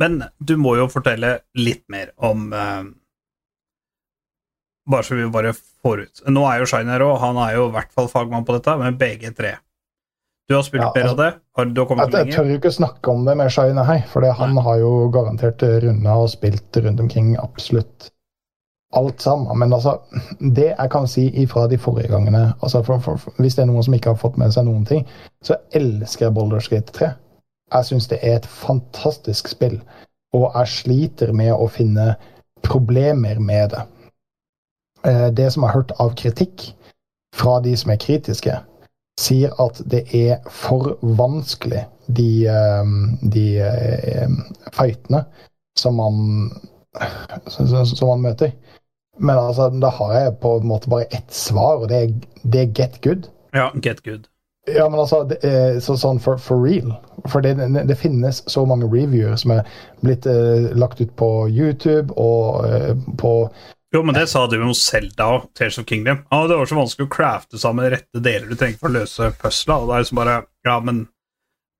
men 0.00 0.22
du 0.38 0.56
må 0.60 0.76
jo 0.78 0.88
fortelle 0.90 1.38
litt 1.58 1.84
mer 1.92 2.14
om 2.16 2.50
eh, 2.56 2.82
Bare 4.90 5.06
så 5.06 5.14
vi 5.14 5.26
bare 5.30 5.52
får 5.54 6.00
ut. 6.02 6.22
Nå 6.32 6.42
er 6.50 6.62
jo 6.62 6.66
Shiner 6.66 7.02
òg, 7.04 7.18
han 7.22 7.36
er 7.38 7.52
jo 7.54 7.66
i 7.68 7.74
hvert 7.76 7.92
fall 7.94 8.08
fagmann 8.10 8.46
på 8.48 8.56
dette, 8.56 8.72
med 8.80 8.96
BG3. 8.98 9.52
Du 10.50 10.56
har 10.56 10.64
spilt 10.66 10.82
Ja, 10.82 10.90
mer 10.96 11.10
av 11.12 11.18
det? 11.20 11.28
Har 11.54 11.68
du 11.68 11.82
kommet 11.86 12.08
Jeg, 12.08 12.16
jeg 12.16 12.24
lenger? 12.26 12.36
tør 12.40 12.48
jo 12.50 12.56
ikke 12.58 12.72
snakke 12.74 13.12
om 13.12 13.28
det 13.28 13.36
med 13.38 13.52
Shiner, 13.54 13.86
Hei, 13.86 14.00
for 14.10 14.26
han 14.40 14.56
har 14.66 14.80
jo 14.80 14.90
garantert 15.14 15.62
runda 15.84 16.16
og 16.18 16.32
spilt 16.32 16.80
rundt 16.82 17.04
omkring 17.04 17.36
absolutt 17.38 18.08
alt 18.98 19.20
sammen. 19.22 19.58
Men 19.58 19.72
altså, 19.76 20.00
det 20.40 20.72
jeg 20.72 20.90
kan 20.90 21.06
si 21.06 21.28
ifra 21.44 21.68
de 21.70 21.78
forrige 21.78 22.10
gangene 22.10 22.48
altså 22.58 22.82
for, 22.82 22.98
for, 22.98 23.20
for, 23.22 23.36
Hvis 23.38 23.54
det 23.54 23.62
er 23.62 23.70
noen 23.70 23.86
som 23.86 23.94
ikke 23.94 24.10
har 24.10 24.18
fått 24.18 24.40
med 24.42 24.50
seg 24.56 24.66
noen 24.66 24.82
ting, 24.88 25.06
så 25.46 25.60
elsker 25.70 26.26
jeg 26.26 26.34
Boulderskate 26.34 26.96
3. 26.98 27.12
Jeg 27.72 27.86
syns 27.86 28.08
det 28.10 28.18
er 28.22 28.36
et 28.40 28.46
fantastisk 28.46 29.48
spill, 29.48 29.80
og 30.34 30.50
jeg 30.54 30.74
sliter 30.74 31.32
med 31.32 31.52
å 31.54 31.68
finne 31.70 32.14
problemer 32.66 33.38
med 33.38 33.74
det. 33.74 33.82
Eh, 35.04 35.28
Det 35.30 35.52
som 35.52 35.62
jeg 35.62 35.70
har 35.70 35.80
hørt 35.80 35.92
av 35.98 36.14
kritikk 36.14 36.74
fra 37.34 37.60
de 37.60 37.76
som 37.76 37.90
er 37.90 37.96
kritiske, 38.02 38.56
sier 39.20 39.54
at 39.60 39.80
det 39.90 40.02
er 40.14 40.40
for 40.48 40.96
vanskelig, 41.02 41.86
de, 42.08 42.46
eh, 42.46 42.84
de 43.22 43.46
eh, 43.60 44.28
fightene 44.72 45.24
som 45.78 45.94
man, 45.94 46.50
som, 47.46 48.08
man 48.08 48.22
møter. 48.22 48.52
Men 49.18 49.38
altså, 49.38 49.68
da 49.70 49.92
har 49.94 50.14
jeg 50.16 50.36
på 50.40 50.56
en 50.58 50.66
måte 50.66 50.90
bare 50.90 51.08
ett 51.12 51.32
svar, 51.34 51.82
og 51.82 51.88
det 51.88 52.02
er, 52.02 52.14
det 52.42 52.60
er 52.60 52.74
get 52.74 53.00
good. 53.04 53.30
Ja, 53.54 53.70
get 53.82 54.02
good. 54.04 54.29
Ja, 54.68 54.88
men 54.88 55.00
altså, 55.00 55.22
det 55.24 55.38
er 55.46 55.78
så, 55.80 55.96
sånn 55.96 56.20
for, 56.20 56.40
for 56.40 56.60
real. 56.60 56.92
For 57.32 57.44
det, 57.44 57.54
det, 57.60 57.84
det 57.88 57.96
finnes 57.98 58.42
så 58.50 58.64
mange 58.68 58.88
reviewer 58.92 59.38
som 59.40 59.54
er 59.56 59.68
blitt 60.04 60.28
eh, 60.28 60.70
lagt 60.76 61.00
ut 61.00 61.12
på 61.16 61.30
YouTube 61.48 62.12
og 62.20 62.66
eh, 62.68 62.92
på 63.20 63.34
Jo, 63.90 64.02
men 64.06 64.14
det 64.14 64.28
sa 64.30 64.44
du 64.46 64.60
om 64.60 64.74
Selda 64.76 65.30
og 65.36 65.48
Tears 65.58 65.80
of 65.80 65.88
Kingdom. 65.88 66.20
Ja, 66.30 66.42
det 66.46 66.60
var 66.60 66.68
så 66.68 66.78
vanskelig 66.78 67.08
å 67.08 67.14
crafte 67.14 67.58
sammen 67.58 67.88
rette 67.90 68.22
deler 68.22 68.52
du 68.52 68.58
trenger 68.58 68.78
for 68.78 68.92
å 68.92 69.00
løse 69.00 69.32
pusla. 69.40 69.80
Og 69.80 69.88
det 69.88 69.96
er 69.96 70.04
liksom 70.04 70.20
bare 70.20 70.36
Ja, 70.68 70.76
men 70.84 71.06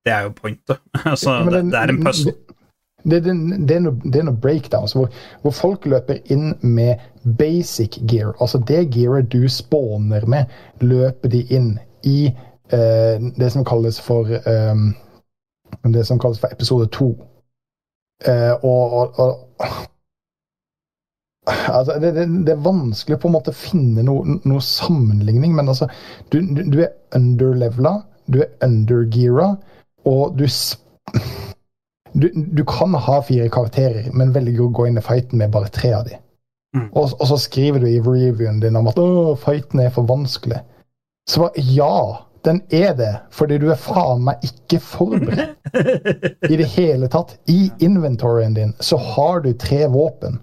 det 0.05 0.15
er 0.17 0.25
jo 0.25 0.33
pointet. 0.41 0.81
altså, 1.05 1.37
Men 1.45 1.53
det, 1.53 1.63
det 1.75 1.83
er 1.83 1.93
en 1.93 2.03
puzzle. 2.03 2.35
Det, 3.03 3.19
det, 3.25 3.33
det, 3.67 3.75
er 3.75 3.85
noe, 3.85 3.97
det 4.13 4.21
er 4.21 4.35
breakdowns 4.43 4.93
hvor, 4.93 5.09
hvor 5.41 5.53
folk 5.57 5.87
løper 5.89 6.19
inn 6.33 6.51
med 6.61 7.01
basic 7.37 7.97
gear. 8.09 8.35
Altså 8.41 8.61
det 8.67 8.83
gearet 8.93 9.31
du 9.33 9.45
spawner 9.49 10.25
med, 10.29 10.49
løper 10.81 11.33
de 11.33 11.45
inn 11.49 11.71
i 12.05 12.19
eh, 12.29 12.47
det 12.71 13.49
som 13.51 13.65
kalles 13.67 13.99
for 13.99 14.29
eh, 14.31 14.75
Det 15.93 16.05
som 16.07 16.19
kalles 16.19 16.39
for 16.39 16.51
episode 16.51 16.87
to. 16.87 17.09
Eh, 18.25 18.53
og, 18.63 18.93
og, 18.93 19.19
og 19.19 19.37
Altså, 21.47 21.97
det, 21.99 22.13
det, 22.15 22.27
det 22.45 22.53
er 22.53 22.63
vanskelig 22.63 23.17
på 23.19 23.27
en 23.27 23.33
måte 23.33 23.49
å 23.49 23.57
finne 23.57 24.03
noe, 24.05 24.37
noe 24.45 24.61
sammenligning, 24.61 25.55
men 25.57 25.71
altså 25.73 25.87
Du, 26.29 26.37
du, 26.37 26.61
du 26.69 26.83
er 26.83 26.91
underlevela, 27.17 27.95
du 28.29 28.43
er 28.43 28.51
undergeara, 28.61 29.55
og 30.05 30.37
du 30.37 30.45
du, 32.13 32.27
du 32.35 32.63
kan 32.67 32.93
ha 32.93 33.21
fire 33.23 33.49
karakterer, 33.49 34.11
men 34.13 34.33
velger 34.35 34.65
å 34.65 34.73
gå 34.75 34.87
inn 34.87 34.99
i 34.99 35.03
fighten 35.05 35.39
med 35.39 35.51
bare 35.53 35.71
tre 35.73 35.93
av 35.95 36.05
dem. 36.09 36.19
Mm. 36.75 36.89
Og, 36.93 37.15
og 37.17 37.27
så 37.27 37.37
skriver 37.39 37.83
du 37.83 37.87
i 37.89 37.99
reviewen 37.99 38.59
din 38.61 38.77
om 38.79 38.87
at 38.91 38.99
'Å, 38.99 39.35
fighten 39.39 39.79
er 39.79 39.89
for 39.95 40.07
vanskelig. 40.07 40.61
Så 41.29 41.41
bare, 41.41 41.63
ja, 41.63 42.27
den 42.45 42.61
er 42.69 42.93
det, 42.97 43.15
fordi 43.31 43.57
du 43.61 43.67
er 43.69 43.79
faen 43.79 44.23
meg 44.25 44.41
ikke 44.45 44.79
forberedt 44.81 46.49
i 46.49 46.57
det 46.57 46.67
hele 46.73 47.09
tatt. 47.11 47.35
I 47.51 47.71
inventoryen 47.83 48.55
din 48.57 48.73
så 48.79 48.97
har 48.97 49.43
du 49.45 49.53
tre 49.53 49.85
våpen 49.91 50.39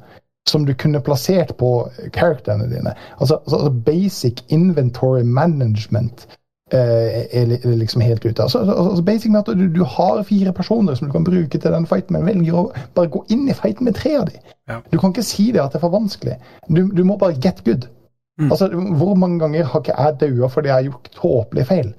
som 0.48 0.66
du 0.66 0.74
kunne 0.74 1.00
plassert 1.00 1.56
på 1.56 1.90
karakterene 2.12 2.68
dine. 2.70 2.94
Altså, 3.18 3.34
altså 3.34 3.56
altså 3.56 3.70
basic 3.70 4.42
inventory 4.48 5.22
management 5.22 6.28
eh, 6.72 6.78
er 6.78 7.58
er 7.58 7.76
liksom 7.76 8.00
helt 8.00 8.24
ute. 8.24 8.42
Altså, 8.42 8.58
altså, 8.58 8.88
altså 8.90 9.02
basic 9.02 9.30
med 9.30 9.40
at 9.48 9.58
du, 9.58 9.66
du 9.74 9.84
har 9.84 10.22
fire 10.22 10.52
personer 10.52 10.94
som 10.94 11.08
du 11.08 11.12
kan 11.12 11.24
bruke 11.24 11.58
til 11.58 11.72
den 11.72 11.86
fighten, 11.86 12.16
men 12.16 12.26
velger 12.26 12.54
å 12.54 12.72
bare 12.94 13.12
gå 13.12 13.24
inn 13.28 13.48
i 13.48 13.58
fighten 13.58 13.84
med 13.84 13.94
tre 13.94 14.16
av 14.16 14.26
dem. 14.30 14.40
Ja. 14.68 14.80
Du 14.92 14.98
kan 14.98 15.10
ikke 15.10 15.22
si 15.22 15.50
det 15.52 15.62
at 15.62 15.72
det 15.72 15.82
er 15.82 15.86
for 15.86 15.98
vanskelig. 15.98 16.38
Du, 16.68 16.88
du 16.92 17.04
må 17.04 17.16
bare 17.16 17.40
get 17.42 17.64
good. 17.64 17.88
Mm. 18.38 18.52
Altså, 18.52 18.68
Hvor 18.68 19.14
mange 19.14 19.38
ganger 19.40 19.64
har 19.64 19.80
ikke 19.80 19.98
jeg 19.98 20.16
daua 20.20 20.46
fordi 20.46 20.68
jeg 20.68 20.74
har 20.74 20.82
gjort 20.82 21.10
tåpelige 21.16 21.64
feil? 21.64 21.94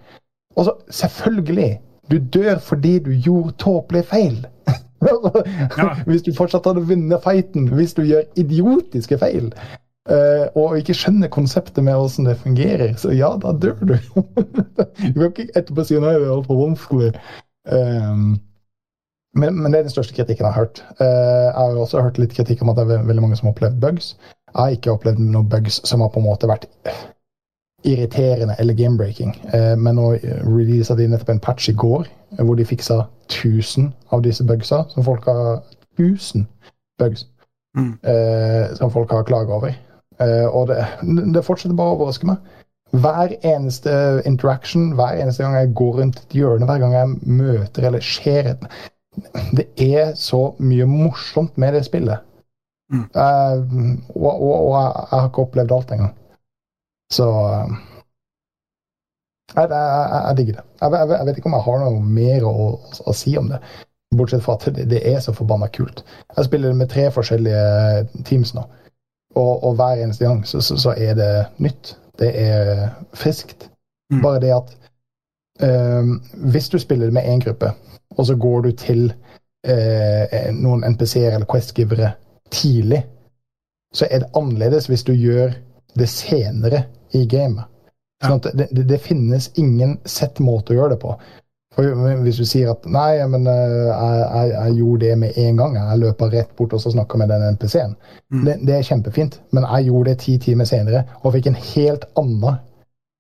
Og 0.56 0.66
så, 0.66 0.74
selvfølgelig, 0.90 1.80
du 2.12 2.18
dør 2.34 2.58
fordi 2.58 3.00
du 3.00 3.12
gjorde 3.12 3.52
tåpelige 3.58 4.04
feil. 4.04 4.48
Ja. 5.78 5.94
Hvis 6.06 6.22
du 6.22 6.34
fortsatt 6.36 6.66
hadde 6.68 6.82
vunnet 6.88 7.24
fighten, 7.24 7.70
hvis 7.72 7.94
du 7.94 8.02
gjør 8.04 8.26
idiotiske 8.36 9.18
feil, 9.18 9.54
uh, 10.12 10.48
og 10.60 10.78
ikke 10.78 10.94
skjønner 10.94 11.32
konseptet 11.32 11.84
med 11.84 11.96
hvordan 11.96 12.28
det 12.28 12.38
fungerer, 12.38 12.96
så 13.00 13.14
ja, 13.16 13.30
da 13.40 13.54
dør 13.62 13.78
du. 13.80 13.96
du 15.14 15.22
kan 15.22 15.30
ikke 15.30 15.48
etterpå 15.56 15.86
si 15.88 15.96
nei, 16.00 16.18
det 16.18 16.28
er 16.28 16.36
altfor 16.36 16.60
vanskelig. 16.66 17.14
Um, 17.72 18.40
men, 19.40 19.62
men 19.62 19.72
det 19.72 19.80
er 19.80 19.88
den 19.88 19.96
største 19.96 20.18
kritikken 20.18 20.46
jeg 20.46 20.52
har 20.52 20.66
hørt. 20.66 20.84
Uh, 21.00 21.06
jeg 21.48 21.56
har 21.56 21.80
også 21.80 22.04
hørt 22.04 22.20
litt 22.20 22.36
kritikk 22.36 22.66
om 22.66 22.74
at 22.74 22.82
det 22.82 22.98
er 22.98 23.08
veldig 23.08 23.24
mange 23.24 23.40
som 23.40 23.48
har 23.48 23.56
opplevd 23.56 23.80
bugs. 23.84 24.18
Jeg 24.50 24.60
har 24.60 24.76
ikke 24.76 24.92
opplevd 24.92 25.20
noen 25.24 25.50
bugs 25.50 25.82
som 25.88 26.02
har 26.02 26.12
på 26.14 26.20
en 26.20 26.26
måte 26.26 26.50
vært 26.50 26.68
irriterende 27.88 28.56
eller 28.60 28.74
game-breaking. 28.76 29.36
Eh, 29.54 29.76
men 29.80 29.96
nå 29.96 30.12
releasa 30.44 30.96
de 31.00 31.08
nettopp 31.08 31.30
en 31.30 31.40
patch 31.44 31.70
i 31.72 31.76
går 31.80 32.08
eh, 32.08 32.44
hvor 32.44 32.58
de 32.60 32.66
fiksa 32.68 33.06
1000 33.30 33.94
av 34.12 34.24
disse 34.26 34.44
bugsa, 34.44 34.84
som 34.90 35.06
folk 35.06 35.26
har 35.30 35.62
1000 35.98 36.48
bugs 37.00 37.28
Mm. 37.78 38.00
eh, 38.04 38.76
som 38.76 38.92
folk 38.92 39.12
har 39.12 39.24
klaga 39.24 39.54
over. 39.54 39.76
Eh, 40.20 40.46
og 40.46 40.68
det, 40.68 40.86
det 41.34 41.44
fortsetter 41.46 41.76
bare 41.78 41.94
å 41.94 42.00
overraske 42.00 42.28
meg. 42.28 42.38
Hver 42.98 43.36
eneste 43.46 43.92
interaction, 44.26 44.94
hver 44.98 45.20
eneste 45.22 45.44
gang 45.44 45.54
jeg 45.54 45.76
går 45.78 46.00
rundt 46.00 46.18
et 46.24 46.34
hjørne, 46.40 46.66
hver 46.66 46.82
gang 46.82 46.96
jeg 46.98 47.12
møter 47.30 47.86
eller 47.86 48.02
ser 48.02 48.56
et 48.56 48.66
Det 49.54 49.68
er 49.78 50.14
så 50.16 50.56
mye 50.60 50.86
morsomt 50.90 51.58
med 51.58 51.74
det 51.78 51.84
spillet. 51.86 52.26
Mm. 52.90 53.06
Uh, 53.16 53.98
og, 54.16 54.42
og, 54.42 54.54
og 54.68 54.74
jeg, 54.74 54.94
jeg 55.12 55.20
har 55.20 55.28
ikke 55.28 55.44
opplevd 55.46 55.72
alt 55.76 55.92
engang. 55.92 56.16
Så 57.14 57.28
uh, 57.30 57.76
jeg, 59.56 59.70
jeg, 59.70 60.24
jeg, 60.28 60.38
digger 60.38 60.58
det. 60.58 60.66
Jeg, 60.82 61.28
vet 61.28 61.38
ikke 61.38 61.52
om 61.52 61.58
jeg 61.58 61.68
har 61.68 61.80
noe 61.84 62.02
mer 62.02 62.48
å, 62.50 62.52
å, 62.66 62.68
å 63.10 63.16
si 63.18 63.36
om 63.38 63.50
det. 63.52 63.62
Bortsett 64.18 64.42
fra 64.46 64.58
at 64.58 64.66
det, 64.74 64.88
det 64.90 65.04
er 65.06 65.20
så 65.22 65.34
forbanna 65.38 65.70
kult. 65.74 66.02
Jeg 66.36 66.50
spiller 66.50 66.74
med 66.78 66.90
tre 66.90 67.10
forskjellige 67.14 68.24
teams 68.26 68.56
nå. 68.58 68.66
Og, 69.38 69.52
og 69.64 69.76
hver 69.78 70.02
eneste 70.02 70.26
gang 70.26 70.42
så, 70.50 70.62
så, 70.66 70.78
så 70.82 70.96
er 70.98 71.14
det 71.18 71.34
nytt. 71.62 71.94
Det 72.18 72.32
er 72.34 72.88
friskt. 73.14 73.70
Mm. 74.10 74.24
Bare 74.26 74.42
det 74.42 74.56
at 74.56 74.74
uh, 75.62 76.16
hvis 76.50 76.72
du 76.74 76.80
spiller 76.82 77.14
med 77.14 77.30
én 77.30 77.46
gruppe, 77.46 77.70
og 78.18 78.26
så 78.26 78.34
går 78.36 78.66
du 78.66 78.72
til 78.74 79.12
noen 80.56 80.86
NPC-er 80.88 81.34
eller 81.36 81.44
Quest-givere 81.52 82.14
tidlig, 82.52 83.04
så 83.94 84.06
er 84.10 84.24
det 84.24 84.32
annerledes 84.38 84.88
hvis 84.90 85.04
du 85.04 85.14
gjør 85.14 85.54
det 85.98 86.10
senere 86.10 86.84
i 87.18 87.26
gamet. 87.30 87.66
Sånn 88.24 88.42
det, 88.44 88.68
det, 88.76 88.98
finnes 89.00 89.48
ingen 89.56 89.98
sett 90.06 90.42
måte 90.44 90.74
å 90.74 90.82
gjøre 90.82 90.96
det 90.96 91.00
på. 91.02 91.14
For 91.76 92.18
hvis 92.26 92.40
du 92.42 92.46
sier 92.50 92.72
at 92.74 92.84
nei, 92.90 93.14
men 93.32 93.46
eh, 93.48 93.76
jeg, 93.88 94.24
jeg, 94.26 94.50
jeg 94.56 94.76
gjorde 94.82 95.06
det 95.06 95.18
med 95.22 95.38
en 95.46 95.62
gang, 95.62 95.78
jeg 95.80 96.02
løpa 96.02 96.28
rett 96.34 96.52
bort 96.58 96.74
og 96.76 96.82
så 96.84 96.92
snakka 96.92 97.22
med 97.22 97.32
den 97.32 97.46
NPC-en, 97.56 97.96
Mm. 98.30 98.44
det, 98.46 98.54
det 98.68 98.74
er 98.76 98.84
kjempefint, 98.86 99.40
men 99.58 99.64
jeg 99.66 99.88
gjorde 99.88 100.12
det 100.12 100.20
ti 100.22 100.36
timer 100.38 100.68
senere 100.70 101.00
og 101.24 101.32
fikk 101.34 101.48
en 101.50 101.56
helt 101.58 102.04
annen 102.20 102.60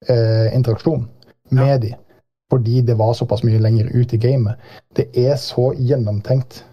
eh, 0.06 0.52
interaksjon 0.54 1.08
med 1.50 1.72
Ja. 1.72 1.78
de, 1.82 1.94
fordi 2.52 2.82
det 2.86 2.98
var 3.00 3.15
såpass 3.18 3.42
mye 3.44 3.58
lenger 3.58 3.89
ut 3.96 4.13
i 4.13 4.20
gamet. 4.22 4.60
Det 4.96 5.08
er 5.18 5.34
så 5.42 5.72
gjennomtenkt 5.74 6.63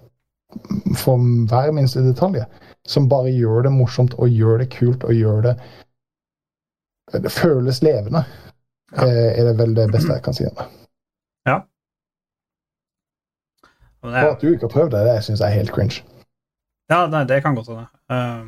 for 0.96 1.18
hver 1.50 1.72
minste 1.76 2.02
detalj, 2.04 2.42
som 2.86 3.08
bare 3.10 3.32
gjør 3.34 3.66
det 3.66 3.72
morsomt 3.74 4.14
og 4.18 4.28
gjør 4.30 4.58
det 4.62 4.70
kult 4.76 5.04
og 5.04 5.14
gjør 5.14 5.42
det 5.50 5.56
Det 7.22 7.30
føles 7.30 7.82
levende, 7.86 8.24
Ja. 8.96 9.04
eh, 9.06 9.38
er 9.38 9.44
det 9.44 9.58
vel 9.58 9.74
det 9.74 9.84
beste 9.92 10.12
jeg 10.12 10.22
kan 10.24 10.34
si 10.34 10.44
om 10.44 10.54
det. 10.58 10.64
Ja. 11.46 11.60
Og 14.02 14.10
det 14.12 14.18
er- 14.22 14.30
at 14.32 14.40
du 14.40 14.48
ikke 14.52 14.66
har 14.66 14.74
prøvd 14.74 14.90
det, 14.90 15.04
det 15.06 15.24
syns 15.24 15.40
jeg 15.40 15.48
er 15.48 15.54
helt 15.54 15.70
cringe. 15.72 16.02
Ja, 16.90 17.06
nei, 17.06 17.24
det 17.24 17.42
kan 17.42 17.54
godt 17.54 17.68
hende. 17.68 17.86
Uh, 18.10 18.46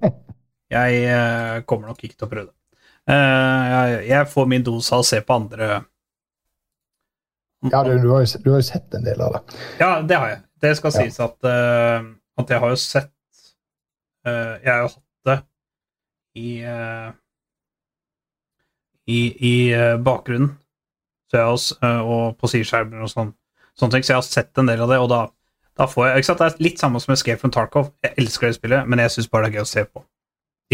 jeg 0.76 1.04
uh, 1.08 1.62
kommer 1.64 1.88
nok 1.88 2.04
ikke 2.04 2.16
til 2.16 2.26
å 2.26 2.30
prøve 2.30 2.46
det. 2.46 2.54
Uh, 3.08 3.64
jeg, 3.72 4.08
jeg 4.08 4.28
får 4.28 4.46
min 4.48 4.64
dose 4.64 4.92
av 4.94 5.00
å 5.00 5.08
se 5.08 5.20
på 5.20 5.34
andre 5.34 5.68
Ja, 7.72 7.82
du, 7.84 7.98
du, 7.98 8.10
har 8.12 8.20
jo, 8.22 8.38
du 8.44 8.50
har 8.52 8.60
jo 8.60 8.66
sett 8.68 8.94
en 8.94 9.04
del 9.04 9.20
av 9.20 9.32
det. 9.32 9.40
Ja, 9.80 10.02
det 10.02 10.16
har 10.16 10.28
jeg. 10.28 10.42
Det 10.62 10.76
skal 10.76 10.92
Ja. 10.94 11.04
sies 11.04 11.20
at, 11.20 11.36
uh, 11.44 12.08
at 12.38 12.50
jeg 12.50 12.60
har 12.60 12.68
jo 12.74 12.76
sett 12.76 13.12
uh, 14.26 14.56
Jeg 14.62 14.72
har 14.72 14.80
jo 14.82 14.88
hatt 14.88 15.02
det 15.30 15.38
i 16.38 16.50
uh, 16.64 17.12
i, 19.08 19.20
i 19.40 19.54
bakgrunnen. 20.04 20.58
Så 21.30 21.36
jeg 21.36 21.44
har, 21.44 21.52
også, 21.52 21.76
og 22.04 22.36
på 22.40 22.48
sideskjermer 22.52 23.04
og 23.04 23.10
sånn, 23.12 23.30
sånne 23.78 23.94
ting. 23.96 24.04
Så 24.04 24.12
jeg 24.12 24.18
har 24.18 24.26
sett 24.26 24.60
en 24.60 24.68
del 24.68 24.82
av 24.84 24.92
det, 24.92 24.98
og 25.00 25.08
da, 25.12 25.20
da 25.80 25.86
får 25.88 26.06
jeg 26.06 26.22
ikke 26.22 26.28
sant, 26.28 26.38
Det 26.42 26.46
er 26.52 26.62
litt 26.66 26.82
samme 26.82 27.00
som 27.00 27.12
Escape 27.14 27.40
from 27.40 27.52
Tarkov. 27.54 27.90
Jeg 28.04 28.14
elsker 28.20 28.48
det 28.50 28.58
spillet, 28.58 28.88
men 28.88 29.00
jeg 29.00 29.14
syns 29.16 29.28
bare 29.32 29.48
det 29.48 29.54
er 29.54 29.58
gøy 29.60 29.64
å 29.64 29.70
se 29.72 29.84
på. 29.88 30.04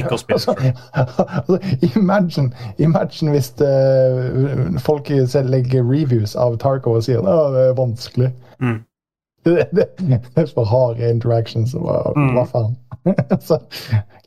Ikke 0.01 0.17
å 0.17 0.19
spille 0.19 0.41
Altså, 0.41 1.25
altså, 1.39 1.59
imagine, 1.95 2.51
imagine 2.83 3.31
hvis 3.31 3.53
det, 3.61 3.71
folk 4.83 5.11
selv 5.31 5.51
legger 5.55 5.87
reviews 5.87 6.35
av 6.35 6.59
Tarkov 6.59 6.99
og 6.99 7.07
sier 7.07 7.23
at 7.23 7.55
det 7.55 7.69
er 7.69 7.77
vanskelig. 7.79 8.33
Mm. 8.59 8.81
Det, 9.45 9.67
det, 9.77 9.85
det 9.99 10.21
er 10.37 10.47
for 10.55 10.65
harde 10.65 11.11
interactions. 11.11 11.75
Hva, 11.77 12.13
Mm. 12.17 12.33
hva 12.37 12.45
faen? 12.49 12.77
Så, 13.49 13.59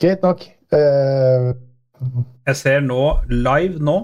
greit 0.02 0.22
nok. 0.22 0.44
Uh, 0.74 1.54
Jeg 2.46 2.56
ser 2.60 2.80
nå, 2.86 3.00
live 3.32 3.80
nå 3.82 3.96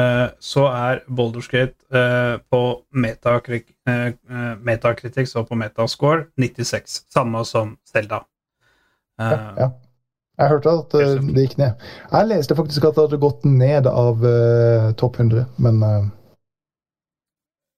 uh, 0.00 0.28
så 0.40 0.64
er 0.72 1.02
Boulders 1.06 1.46
Gate 1.52 1.76
eh, 1.94 2.38
på 2.50 2.60
metakritik, 2.90 3.74
uh, 3.86 4.10
Metacritics 4.64 5.36
og 5.36 5.46
på 5.48 5.58
Metascore 5.60 6.24
96. 6.40 7.04
Samme 7.12 7.44
som 7.46 7.76
Selda. 7.86 8.24
Ja, 9.20 9.38
ja. 9.60 9.68
Jeg 10.40 10.48
hørte 10.48 10.72
at 10.80 10.94
det 10.96 11.42
gikk 11.44 11.58
ned. 11.60 11.72
Jeg 12.10 12.28
leste 12.32 12.56
faktisk 12.58 12.88
at 12.88 12.96
det 12.96 13.04
hadde 13.04 13.20
gått 13.22 13.44
ned 13.46 13.86
av 13.86 14.24
topp 14.98 15.20
100, 15.20 15.44
men 15.62 15.82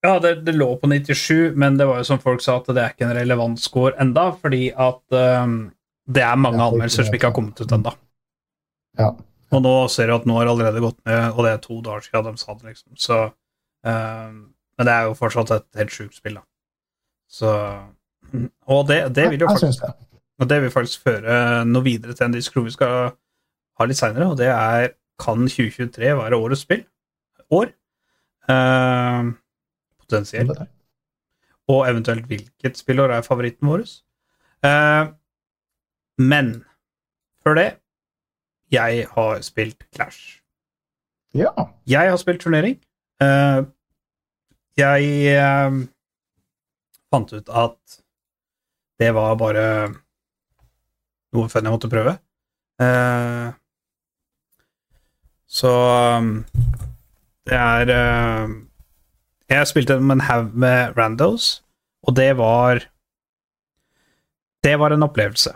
Ja, 0.04 0.18
det, 0.20 0.34
det 0.44 0.52
lå 0.52 0.66
på 0.80 0.88
97, 0.90 1.54
men 1.56 1.78
det 1.80 1.86
var 1.88 2.02
jo 2.02 2.06
som 2.10 2.18
folk 2.20 2.42
sa, 2.44 2.58
at 2.60 2.66
det 2.76 2.82
er 2.82 2.92
ikke 2.92 3.06
en 3.06 3.14
relevant 3.16 3.60
score 3.62 3.94
enda, 4.02 4.26
fordi 4.40 4.66
at 4.70 5.16
um, 5.16 5.54
det 6.12 6.20
er 6.26 6.36
mange 6.36 6.60
Ja, 6.60 6.66
anmeldelser 6.68 7.06
som 7.08 7.16
ikke 7.16 7.30
har 7.30 7.36
kommet 7.36 7.60
ut 7.64 7.72
ennå. 7.72 7.94
ja. 9.00 9.14
Og 9.54 9.60
nå 9.62 9.72
ser 9.92 10.08
du 10.10 10.14
at 10.16 10.24
nå 10.26 10.34
har 10.34 10.48
allerede 10.50 10.80
gått 10.82 10.96
ned, 11.06 11.28
og 11.36 11.44
det 11.46 11.50
er 11.54 11.60
to 11.62 11.76
dager 11.84 12.02
siden 12.02 12.24
de 12.26 12.40
sa 12.42 12.54
det, 12.58 12.72
liksom. 12.72 12.96
Så 12.98 13.18
um, 13.86 14.38
Men 14.74 14.88
det 14.88 14.94
er 14.96 15.04
jo 15.06 15.12
fortsatt 15.14 15.52
et 15.54 15.78
helt 15.78 15.92
sjukt 15.94 16.16
spill, 16.18 16.40
da. 16.40 16.42
Så 17.30 17.52
Og 18.66 18.88
det, 18.88 18.96
det 19.14 19.28
vil 19.30 19.44
jo 19.44 19.50
faktisk 19.52 19.84
det. 19.84 19.92
Og 20.42 20.48
det 20.50 20.58
vil 20.64 20.72
faktisk 20.74 21.04
føre 21.06 21.36
noe 21.70 21.84
videre 21.86 22.16
til 22.18 22.26
en 22.26 22.34
diskusjon 22.34 22.66
vi 22.66 22.74
skal 22.74 23.12
ha 23.78 23.86
litt 23.86 24.00
seinere, 24.00 24.26
og 24.32 24.40
det 24.40 24.48
er 24.50 24.88
kan 25.22 25.46
2023 25.46 26.10
være 26.18 26.40
årets 26.42 26.64
spill? 26.66 26.82
År? 27.54 27.70
Eh, 28.50 29.30
potensielt. 30.04 30.64
Og 31.68 31.88
eventuelt 31.88 32.26
hvilket 32.28 32.78
spillår 32.78 33.16
er 33.16 33.26
favoritten 33.26 33.68
vår? 33.68 33.84
Eh, 34.64 35.04
men 36.18 36.54
før 37.42 37.54
det 37.54 37.70
Jeg 38.72 39.06
har 39.12 39.40
spilt 39.40 39.84
Clash. 39.94 40.40
Ja. 41.34 41.50
Jeg 41.86 42.10
har 42.10 42.16
spilt 42.16 42.40
turnering. 42.40 42.78
Eh, 43.22 43.64
jeg 44.76 45.10
eh, 45.36 45.76
fant 47.12 47.32
ut 47.32 47.48
at 47.48 48.00
det 48.98 49.12
var 49.14 49.36
bare 49.38 49.66
noe 51.34 51.50
fun 51.50 51.66
jeg 51.66 51.74
måtte 51.74 51.90
prøve. 51.92 52.16
Eh, 52.82 53.52
så 55.54 55.72
um, 56.18 56.30
det 57.46 57.58
er 57.58 57.92
eh, 57.94 58.54
Jeg 59.54 59.70
spilte 59.70 59.98
med 60.00 60.18
en 60.18 60.26
haug 60.28 60.54
med 60.58 60.96
randos, 60.98 61.62
og 62.06 62.16
det 62.18 62.32
var 62.38 62.84
Det 64.64 64.78
var 64.80 64.94
en 64.94 65.06
opplevelse. 65.06 65.54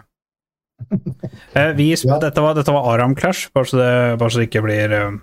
Eh, 1.55 1.73
vi, 1.75 1.91
Ja. 2.05 2.19
dette, 2.21 2.41
var, 2.41 2.55
dette 2.55 2.71
var 2.71 2.85
Aram 2.93 3.15
Clash, 3.17 3.49
bare 3.55 3.67
så 3.67 3.79
det, 3.81 4.19
bare 4.21 4.31
så 4.31 4.39
det 4.39 4.47
ikke 4.51 4.63
blir 4.63 4.93
uh, 4.93 5.17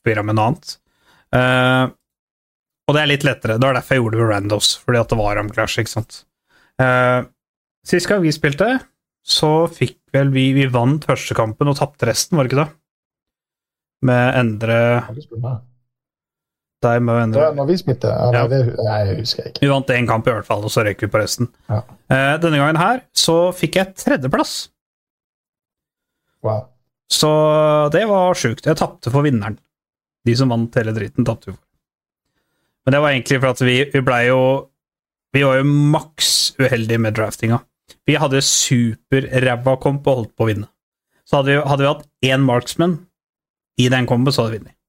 forvirra 0.00 0.22
med 0.24 0.38
noe 0.38 0.46
annet. 0.50 0.70
Uh, 1.34 1.90
og 2.88 2.94
det 2.96 3.02
er 3.02 3.10
litt 3.10 3.26
lettere. 3.26 3.58
Det 3.58 3.66
var 3.66 3.76
derfor 3.76 3.96
jeg 3.96 4.02
gjorde 4.04 4.16
det 4.16 4.22
med 4.22 4.30
Randos, 4.30 4.70
fordi 4.80 5.00
at 5.02 5.10
det 5.10 5.18
var 5.18 5.32
Aram 5.34 5.50
Clash, 5.52 5.82
ikke 5.82 5.92
sant. 5.92 6.20
Uh, 6.80 7.26
sist 7.84 8.08
gang 8.08 8.22
vi 8.24 8.32
spilte, 8.32 8.70
så 9.26 9.66
fikk 9.68 9.98
vel 10.16 10.32
vi 10.32 10.46
Vi 10.56 10.68
vant 10.72 11.04
første 11.04 11.36
kampen 11.36 11.68
og 11.68 11.76
tapte 11.82 12.08
resten, 12.08 12.38
var 12.38 12.46
det 12.46 12.54
ikke 12.54 12.64
det? 12.64 12.70
Med 14.08 14.38
Endre 14.40 14.80
Det 16.80 16.94
endre 16.96 17.50
når 17.52 17.66
vi 17.68 17.76
smitter? 17.76 18.08
Ja, 18.08 18.28
nei, 18.32 18.44
det 18.48 18.60
nei, 18.80 19.00
husker 19.18 19.44
jeg 19.44 19.52
ikke. 19.52 19.62
Vi 19.66 19.68
vant 19.68 19.90
én 19.92 20.06
kamp 20.08 20.28
i 20.28 20.32
hvert 20.32 20.48
fall, 20.48 20.62
og 20.64 20.72
så 20.72 20.84
røyk 20.86 21.02
vi 21.04 21.10
på 21.12 21.20
resten. 21.20 21.50
Ja. 21.68 21.82
Eh, 22.08 22.36
denne 22.40 22.60
gangen 22.60 22.80
her 22.80 23.02
så 23.12 23.50
fikk 23.56 23.76
jeg 23.76 23.96
tredjeplass. 24.00 24.54
Wow. 26.46 26.70
Så 27.12 27.30
det 27.92 28.06
var 28.08 28.38
sjukt. 28.38 28.64
Jeg 28.64 28.80
tapte 28.80 29.12
for 29.12 29.26
vinneren. 29.26 29.58
De 30.24 30.36
som 30.36 30.52
vant 30.52 30.80
hele 30.80 30.94
dritten, 30.96 31.26
tapte 31.28 31.50
jo 31.50 31.56
for. 31.58 31.64
Men 32.86 32.96
det 32.96 33.02
var 33.04 33.12
egentlig 33.12 33.40
for 33.42 33.52
at 33.52 33.60
vi, 33.60 33.76
vi 33.92 34.00
blei 34.04 34.22
jo 34.30 34.40
Vi 35.36 35.44
var 35.46 35.60
jo 35.60 35.66
maks 35.68 36.56
uheldige 36.58 36.98
med 36.98 37.14
draftinga. 37.14 37.60
Vi 38.08 38.16
hadde 38.18 38.40
superræva 38.42 39.76
komp 39.78 40.08
og 40.10 40.16
holdt 40.16 40.32
på 40.34 40.42
å 40.42 40.48
vinne. 40.48 40.66
Så 41.22 41.38
hadde 41.38 41.52
vi, 41.52 41.60
hadde 41.60 41.84
vi 41.84 41.90
hatt 41.92 42.32
én 42.32 42.42
marksman 42.42 42.96
i 43.78 43.86
den 43.92 44.08
kompen, 44.10 44.34
så 44.34 44.42
hadde 44.42 44.56
vi 44.56 44.58
vunnet. 44.64 44.79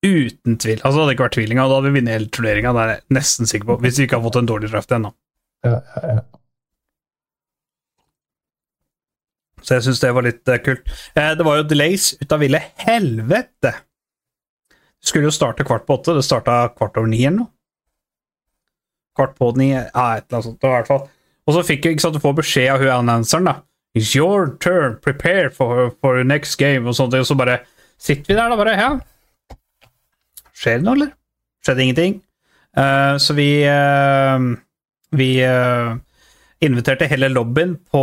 Uten 0.00 0.56
tvil. 0.56 0.78
Altså, 0.80 0.96
det 0.96 1.02
hadde 1.02 1.14
ikke 1.14 1.26
vært 1.26 1.36
tvil. 1.36 1.54
Da 1.56 1.64
hadde 1.68 1.86
vi 1.86 1.98
vunnet 1.98 2.14
hele 2.16 2.30
turneringa, 2.32 2.72
det 2.72 2.82
er 2.82 2.92
jeg 2.94 3.16
nesten 3.18 3.50
sikker 3.50 3.68
på. 3.68 3.78
Hvis 3.84 4.00
vi 4.00 4.06
ikke 4.08 4.16
har 4.16 4.24
fått 4.24 4.40
en 4.40 4.48
dårlig 4.48 4.70
draft 4.72 4.94
ennå. 4.96 5.12
Ja, 5.66 5.76
ja, 5.76 6.12
ja. 6.14 6.22
Så 9.60 9.76
jeg 9.76 9.84
syns 9.84 10.00
det 10.00 10.12
var 10.16 10.24
litt 10.24 10.48
uh, 10.48 10.56
kult. 10.64 10.88
Eh, 11.12 11.32
det 11.36 11.44
var 11.46 11.60
jo 11.60 11.68
delays 11.68 12.14
ut 12.20 12.32
av 12.32 12.40
ville 12.40 12.62
helvete! 12.80 13.74
Det 15.00 15.08
skulle 15.08 15.28
jo 15.28 15.32
starte 15.32 15.64
kvart 15.64 15.86
på 15.88 15.96
åtte, 15.96 16.14
det 16.16 16.24
starta 16.26 16.62
kvart 16.76 16.96
over 17.00 17.08
ni 17.08 17.22
eller 17.24 17.42
noe. 17.42 17.52
Kvart 19.16 19.36
på 19.36 19.50
ni, 19.56 19.70
ja, 19.72 19.84
et 19.86 20.26
eller 20.26 20.38
annet 20.38 20.48
sånt. 20.48 20.64
i 20.64 20.72
hvert 20.74 20.88
fall. 20.90 21.06
Og 21.48 21.56
så 21.56 21.64
fikk 21.66 21.88
ikke 21.88 22.04
sant, 22.04 22.16
du 22.16 22.22
får 22.22 22.36
beskjed 22.40 22.72
av 22.72 22.82
hun 22.82 22.92
annonseren, 22.94 23.48
da. 23.48 23.54
It's 23.96 24.12
your 24.14 24.52
turn, 24.62 24.98
prepare 25.02 25.48
for, 25.50 25.90
for 26.00 26.20
next 26.24 26.60
game, 26.60 26.86
og 26.86 26.96
sånt, 26.96 27.16
og 27.16 27.26
så 27.26 27.36
bare 27.36 27.62
sitter 28.00 28.32
vi 28.32 28.36
der, 28.36 28.52
da, 28.52 28.58
bare. 28.60 28.76
Ja. 28.76 28.90
Skjer 30.60 30.80
det 30.80 30.86
noe, 30.86 30.96
eller? 30.98 31.12
Skjedde 31.64 31.84
ingenting. 31.86 32.20
Uh, 32.76 33.16
så 33.18 33.34
vi 33.34 33.48
uh, 33.66 34.38
Vi 35.18 35.30
uh, 35.42 35.96
inviterte 36.62 37.08
hele 37.10 37.26
lobbyen 37.32 37.72
på 37.90 38.02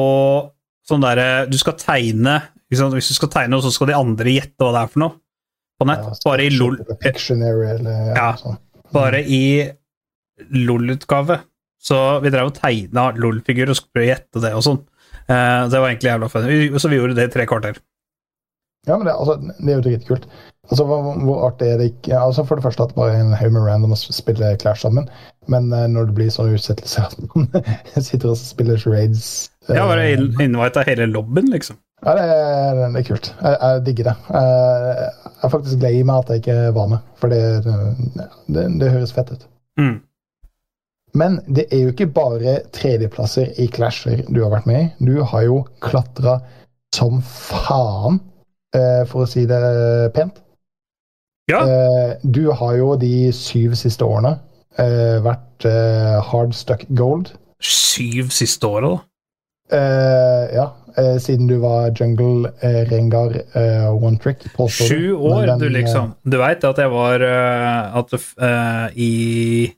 sånn 0.84 1.06
derre 1.06 1.46
Du 1.48 1.56
skal 1.56 1.78
tegne 1.80 2.34
liksom. 2.68 2.92
Hvis 2.98 3.14
du 3.14 3.16
skal 3.16 3.32
tegne, 3.32 3.62
så 3.64 3.72
skal 3.72 3.92
de 3.92 3.96
andre 3.96 4.34
gjette 4.34 4.60
hva 4.60 4.74
det 4.76 4.84
er 4.84 4.92
for 4.92 5.04
noe 5.06 5.16
på 5.78 5.86
nett. 5.86 6.24
Bare 6.26 6.48
i 6.48 6.52
LOL. 6.56 6.80
Eller 7.06 8.16
Ja. 8.18 8.32
sånt. 8.36 8.60
Bare 8.92 9.20
i 9.22 9.70
LOL-utgave. 10.50 11.38
Så 11.78 11.98
vi 12.24 12.32
drev 12.34 12.50
og 12.50 12.56
tegna 12.58 13.12
LOL-figurer 13.14 13.70
og 13.70 13.78
skulle 13.78 13.94
prøve 13.94 14.08
å 14.08 14.10
gjette 14.10 14.42
det 14.42 14.54
og 14.58 14.64
sånn. 14.66 14.80
Det 15.28 15.78
var 15.78 15.92
egentlig 15.92 16.10
jævla 16.10 16.32
fun. 16.34 16.48
Så 16.82 16.90
vi 16.90 16.98
gjorde 16.98 17.20
det 17.20 17.28
i 17.30 17.34
tre 17.36 17.46
kvarter. 17.46 17.78
Ja, 18.88 18.98
men 18.98 19.06
det, 19.06 19.14
altså, 19.14 19.38
det 19.38 19.70
er 19.70 19.78
jo 19.78 19.86
dritkult. 19.86 20.28
Altså, 20.68 20.84
hvor, 20.84 21.14
hvor 21.24 21.46
artig 21.48 21.68
er 21.72 21.78
det 21.80 21.86
ikke 21.94 22.20
altså, 22.20 22.44
For 22.44 22.60
det 22.60 22.64
første 22.66 22.84
at 22.84 22.90
det 22.92 22.98
bare 23.00 23.16
er 23.16 23.22
en 23.24 23.36
haug 23.40 23.54
med 23.56 23.62
randoms 23.70 24.02
spiller 24.16 24.56
Clash 24.60 24.82
sammen, 24.84 25.10
men 25.48 25.70
uh, 25.74 25.86
når 25.88 26.10
det 26.10 26.16
blir 26.18 26.32
sånne 26.34 26.58
utsettelser 26.58 27.08
at 27.08 27.36
man 27.36 27.48
sitter 28.10 28.34
og 28.34 28.40
spiller 28.42 28.80
charades 28.82 29.52
uh, 29.70 29.76
Ja, 29.76 29.86
bare 29.88 30.10
av 30.68 30.90
hele 30.90 31.08
lobbyen, 31.12 31.52
liksom. 31.54 31.80
Ja, 32.06 32.14
det 32.14 32.26
er, 32.30 32.82
det 32.94 33.00
er 33.00 33.08
kult. 33.08 33.32
Jeg, 33.42 33.56
jeg 33.62 33.86
digger 33.86 34.10
det. 34.10 34.16
Jeg, 34.30 35.08
jeg 35.24 35.46
er 35.48 35.54
faktisk 35.54 35.88
i 35.88 36.04
meg 36.06 36.20
at 36.20 36.30
jeg 36.30 36.44
ikke 36.44 36.58
var 36.76 36.92
med, 36.92 37.08
for 37.18 37.34
det, 37.34 37.42
det, 38.54 38.68
det 38.82 38.92
høres 38.94 39.16
fett 39.16 39.32
ut. 39.34 39.48
Mm. 39.82 39.96
Men 41.18 41.40
det 41.48 41.66
er 41.74 41.86
jo 41.86 41.94
ikke 41.94 42.10
bare 42.14 42.60
tredjeplasser 42.76 43.56
i 43.62 43.68
Clasher 43.74 44.22
du 44.28 44.44
har 44.44 44.52
vært 44.54 44.68
med 44.70 44.82
i. 44.84 44.90
Du 45.10 45.24
har 45.26 45.48
jo 45.48 45.62
klatra 45.84 46.38
som 46.96 47.22
faen, 47.26 48.20
eh, 48.76 49.04
for 49.10 49.26
å 49.26 49.30
si 49.30 49.46
det 49.50 49.62
pent. 50.16 50.38
Ja. 51.48 51.62
Eh, 51.64 52.16
Du 52.24 52.52
har 52.52 52.76
jo 52.76 52.96
de 53.00 53.32
syv 53.36 53.76
siste 53.80 54.06
årene 54.06 54.36
eh, 54.78 55.18
vært 55.24 55.66
eh, 55.66 56.18
hard 56.32 56.56
stuck 56.56 56.84
gold. 56.98 57.32
Syv 57.64 58.30
siste 58.36 58.68
året, 58.68 58.98
da. 58.98 59.04
Eh, 59.78 60.44
ja, 60.56 60.66
eh, 60.96 61.16
siden 61.20 61.48
du 61.50 61.58
var 61.60 61.90
jungle, 61.96 62.52
Rengar, 62.92 63.34
eh, 63.58 63.88
one 63.96 64.20
trick. 64.20 64.46
Sju 64.70 65.16
år, 65.16 65.46
den, 65.50 65.60
du, 65.60 65.70
liksom. 65.74 66.14
Du 66.24 66.38
veit 66.40 66.64
at 66.64 66.78
jeg 66.80 66.92
var 66.94 67.24
At 67.98 68.14
uh, 68.14 68.88
i 68.96 69.74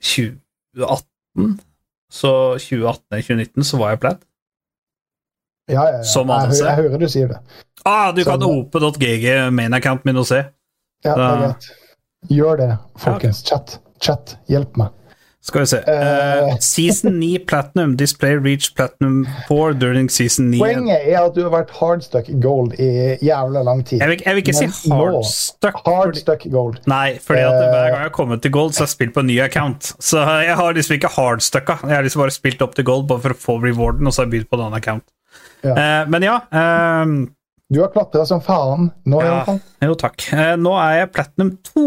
2018 0.00 1.60
Så 2.10 2.32
2018-2019 2.58 3.62
så 3.68 3.78
var 3.80 3.94
jeg 3.94 4.00
plat. 4.02 4.22
Ja, 5.72 5.84
ja, 5.88 5.96
ja. 5.98 6.02
Som 6.02 6.28
jeg, 6.28 6.36
ADC. 6.50 6.62
jeg 6.64 6.76
hører 6.82 6.98
du 6.98 7.08
sier 7.08 7.28
det. 7.34 7.38
Ah, 7.86 8.12
du 8.12 8.24
kan 8.24 8.40
Som- 8.40 8.58
ope.gg 8.60 9.26
main-account 9.52 10.04
min 10.04 10.16
og 10.16 10.26
se. 10.26 10.44
Ja, 11.04 11.14
det 11.14 11.26
er 11.26 11.44
greit. 11.46 11.70
Gjør 12.30 12.56
det, 12.60 12.72
folkens. 13.00 13.42
Chat. 13.48 13.78
Chat, 14.00 14.36
hjelp 14.48 14.76
meg. 14.76 14.88
Skal 15.42 15.62
vi 15.62 15.66
se. 15.70 15.78
Eh, 15.88 16.56
season 16.60 17.14
9 17.18 17.38
Platinum. 17.48 17.94
Display 17.96 18.34
reach 18.36 18.74
Platinum 18.76 19.22
4 19.48 19.72
during 19.80 20.10
season 20.12 20.50
9. 20.50 20.58
Poenget 20.60 21.06
er 21.08 21.16
at 21.22 21.32
du 21.34 21.40
har 21.46 21.50
vært 21.54 21.70
hardstuck 21.78 22.28
gold 22.44 22.74
i 22.78 23.16
jævla 23.24 23.62
lang 23.64 23.80
tid. 23.88 24.00
Jeg 24.02 24.08
vil, 24.10 24.20
jeg 24.26 24.34
vil 24.36 24.42
ikke 24.44 24.54
Men 24.60 24.72
si 24.76 24.90
hardstuck. 24.92 25.80
Hardstuck 25.86 26.44
gold. 26.52 26.76
Nei, 26.86 27.16
fordi 27.24 27.40
at 27.40 27.54
Eh. 27.54 27.70
hver 27.72 27.88
gang 27.88 27.94
jeg 27.96 28.02
har 28.10 28.10
kommet 28.10 28.42
til 28.42 28.52
gold, 28.52 28.72
så 28.76 28.80
har 28.84 28.86
jeg 28.90 28.96
spilt 28.98 29.14
på 29.14 29.20
en 29.24 29.26
ny 29.32 29.40
account. 29.40 29.94
Så 29.98 30.20
jeg 30.44 30.56
har 30.60 30.72
liksom 30.76 30.94
ikke 30.98 31.08
hardstucka. 31.16 31.78
Jeg 31.88 31.96
har 31.96 32.02
liksom 32.02 32.20
bare 32.20 32.30
spilt 32.36 32.60
opp 32.60 32.74
til 32.74 32.84
gold 32.84 33.08
bare 33.08 33.20
for 33.20 33.30
å 33.32 33.40
få 33.40 33.56
rewarden, 33.64 34.06
og 34.06 34.12
så 34.12 34.20
har 34.22 34.26
jeg 34.28 34.32
begynt 34.44 34.50
på 34.50 34.60
en 34.60 34.66
annen 34.66 34.76
account. 34.76 35.04
Ja. 35.66 35.74
Eh, 35.76 36.08
men 36.08 36.24
ja 36.24 36.36
ehm, 36.56 37.14
Du 37.70 37.80
har 37.82 37.90
klatra 37.92 38.24
som 38.26 38.40
faen 38.42 38.88
nå, 39.04 39.20
i 39.20 39.26
Ja, 39.26 39.34
hvert 39.36 39.46
fall. 39.50 39.60
jo, 39.86 39.94
takk. 40.00 40.24
Eh, 40.32 40.54
nå 40.58 40.72
er 40.80 40.94
jeg 41.02 41.12
platinum 41.14 41.50
2. 41.68 41.84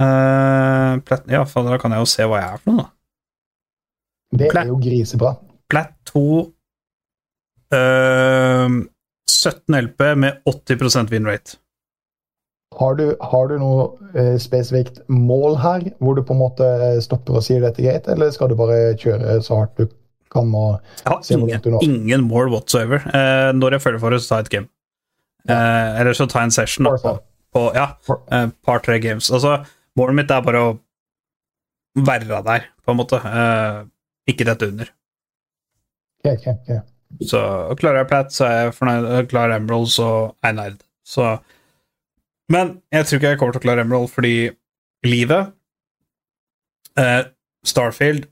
Eh, 0.00 0.92
plat 1.06 1.28
ja, 1.32 1.44
for 1.48 1.68
da 1.68 1.78
kan 1.80 1.92
jeg 1.94 2.02
jo 2.04 2.08
se 2.10 2.26
hva 2.28 2.40
jeg 2.42 2.52
er 2.56 2.62
for 2.64 2.72
noe, 2.72 2.82
da. 2.82 2.90
Det 4.36 4.48
Plat, 4.50 4.64
er 4.66 4.72
jo 4.72 4.80
grisebra. 4.82 5.34
Plat 5.70 5.92
2 6.10 6.24
ehm, 7.76 8.80
17 9.30 9.74
LP 9.82 10.02
med 10.16 10.42
80 10.46 11.10
win 11.12 11.26
rate. 11.26 11.56
Har 12.76 12.94
du, 12.98 13.14
har 13.20 13.46
du 13.48 13.54
noe 13.62 13.84
eh, 14.18 14.34
spesifikt 14.42 14.98
mål 15.08 15.54
her, 15.62 15.86
hvor 16.02 16.16
du 16.18 16.22
på 16.26 16.34
en 16.34 16.40
måte 16.42 16.66
eh, 16.66 16.98
stopper 17.00 17.38
og 17.38 17.44
sier 17.46 17.62
dette 17.62 17.80
greit, 17.84 18.08
eller 18.10 18.32
skal 18.34 18.50
du 18.50 18.56
bare 18.58 18.96
kjøre 19.00 19.38
så 19.46 19.60
hardt 19.62 19.78
du 19.80 19.86
kan 20.36 20.52
Jeg 20.54 21.10
har 21.10 21.22
Se 21.26 21.38
hvor 21.40 21.50
langt 21.50 21.66
ingen, 21.66 22.02
ingen 22.04 22.26
mål 22.28 22.52
whatsoever. 22.54 23.02
Eh, 23.10 23.50
når 23.56 23.76
jeg 23.78 23.86
føler 23.86 24.02
for 24.02 24.14
det, 24.14 24.22
så 24.24 24.40
jeg 24.40 24.46
et 24.46 24.52
game. 24.56 24.68
Eh, 25.48 26.00
eller 26.00 26.16
så 26.18 26.26
tar 26.30 26.44
jeg 26.44 26.50
en 26.52 26.56
session 26.56 26.88
da, 26.88 26.96
på, 27.02 27.14
på 27.56 27.64
ja, 27.76 27.86
eh, 28.34 28.48
par-tre 28.66 28.98
games. 29.02 29.30
Altså, 29.30 29.60
målet 29.98 30.20
mitt 30.20 30.34
er 30.34 30.44
bare 30.46 30.64
å 30.64 30.74
være 32.06 32.42
der, 32.46 32.68
på 32.84 32.92
en 32.92 33.00
måte. 33.00 33.20
Eh, 33.22 33.80
ikke 34.30 34.46
dette 34.48 34.68
under. 34.72 34.92
Okay, 36.20 36.36
okay, 36.36 36.54
okay. 36.62 36.80
Så 37.22 37.40
klarer 37.78 38.02
jeg 38.02 38.10
Pat, 38.10 38.32
så 38.34 38.46
er 38.48 38.56
jeg 38.66 38.74
fornøyd. 38.76 39.06
Eh, 39.12 39.26
Klarer 39.30 39.56
Emerald, 39.60 39.88
så 39.94 40.08
er 40.42 40.50
jeg 40.50 40.58
nerd. 40.58 40.82
Så 41.06 41.36
Men 42.52 42.80
jeg 42.92 43.06
tror 43.06 43.18
ikke 43.18 43.30
jeg 43.32 43.38
kommer 43.38 43.56
til 43.56 43.62
å 43.62 43.66
klare 43.66 43.82
Emerald, 43.82 44.10
fordi 44.14 44.50
livet 45.06 45.52
eh, 46.98 47.24
Starfield, 47.66 48.28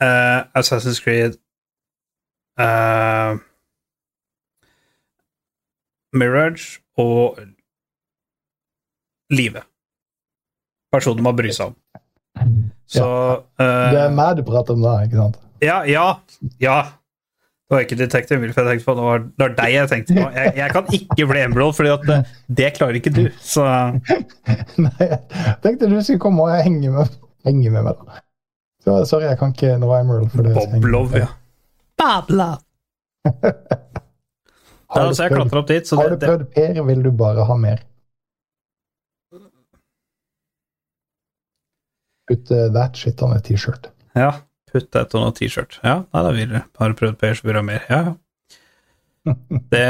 eh, 0.00 0.40
Assassin's 0.56 1.02
Creed 1.04 1.36
eh, 2.64 3.38
Mirage 6.18 6.80
og 6.98 7.38
livet. 9.30 9.66
Personer 10.92 11.22
man 11.22 11.36
bryr 11.36 11.52
seg 11.52 11.72
om. 11.72 11.76
Så 12.88 13.04
uh, 13.04 13.90
Det 13.92 14.00
er 14.00 14.14
meg 14.14 14.38
du 14.38 14.44
prater 14.46 14.76
om 14.78 14.84
da, 14.84 15.00
ikke 15.04 15.18
sant? 15.20 15.42
ja, 15.60 15.82
ja, 15.84 16.06
ja. 16.62 16.78
Det 17.68 17.76
var 17.76 17.82
ikke 17.84 17.96
Detective 18.00 18.40
Wilf 18.40 18.56
jeg 18.56 18.64
tenkte 18.64 18.86
på, 18.86 18.92
det 18.96 19.02
var, 19.04 19.18
det 19.18 19.42
var 19.42 19.54
deg 19.58 19.72
jeg 19.74 19.88
tenkte 19.90 20.14
på. 20.16 20.28
Jeg, 20.32 20.52
jeg 20.56 20.72
kan 20.72 20.86
ikke 20.96 21.26
bli 21.28 21.40
Emerald, 21.42 21.74
for 21.76 21.84
det, 21.84 22.20
det 22.56 22.70
klarer 22.78 22.96
ikke 22.96 23.12
du. 23.12 23.26
Så 23.44 23.66
Nei, 24.86 24.94
jeg 25.02 25.58
tenkte 25.66 25.90
du 25.90 25.98
skulle 26.00 26.22
komme 26.22 26.46
og 26.46 26.62
henge 26.64 26.94
med, 26.94 27.18
henge 27.44 27.74
med 27.74 27.84
meg, 27.90 28.00
da. 28.00 28.22
Så, 28.86 28.94
sorry, 29.10 29.26
jeg 29.28 29.36
kan 29.42 29.52
ikke 29.52 29.74
nå 29.82 29.90
Emerald. 29.98 30.30
For 30.32 30.48
det, 30.48 30.54
Boblov, 30.56 31.12
ja. 31.20 31.28
Boblov. 31.98 32.58
Har 34.88 35.04
Ja, 35.04 35.10
du 35.12 35.34
prøvd, 35.34 35.54
opp 35.60 35.66
dit, 35.68 35.84
så 35.88 35.98
har 36.00 36.14
det, 36.14 36.16
du 36.22 36.26
prøvd 36.26 36.44
Per, 36.54 36.78
vil 36.88 37.02
du 37.04 37.10
bare 37.12 37.44
ha 37.44 37.56
mer? 37.60 37.82
Putt 42.28 42.50
uh, 42.52 42.68
that 42.72 42.96
shit 42.96 43.20
on 43.24 43.34
a 43.36 43.40
T-shirt. 43.44 43.90
Ja, 44.16 44.30
putt 44.72 44.88
deg 44.96 45.12
on 45.16 45.26
a 45.28 45.34
T-shirt. 45.36 45.76
Ja, 45.84 45.98
nei, 46.12 46.22
da 46.24 46.32
vil 46.36 46.54
du. 46.54 46.58
Har 46.80 46.92
du 46.92 46.96
prøvd 46.96 47.18
Per, 47.20 47.36
så 47.36 47.44
vil 47.48 47.56
du 47.56 47.60
ha 47.60 47.66
mer. 47.68 47.84
Ja, 47.92 48.00
ja. 48.08 48.14
Det 49.74 49.84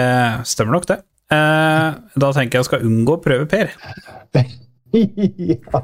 stemmer 0.50 0.74
nok, 0.78 0.88
det. 0.90 0.98
Eh, 1.30 1.88
da 2.18 2.30
tenker 2.34 2.59
jeg 2.59 2.62
jeg 2.64 2.68
skal 2.72 2.86
unngå 2.88 3.18
å 3.18 3.22
prøve 3.22 3.46
Per. 3.50 3.70
ja. 4.34 5.82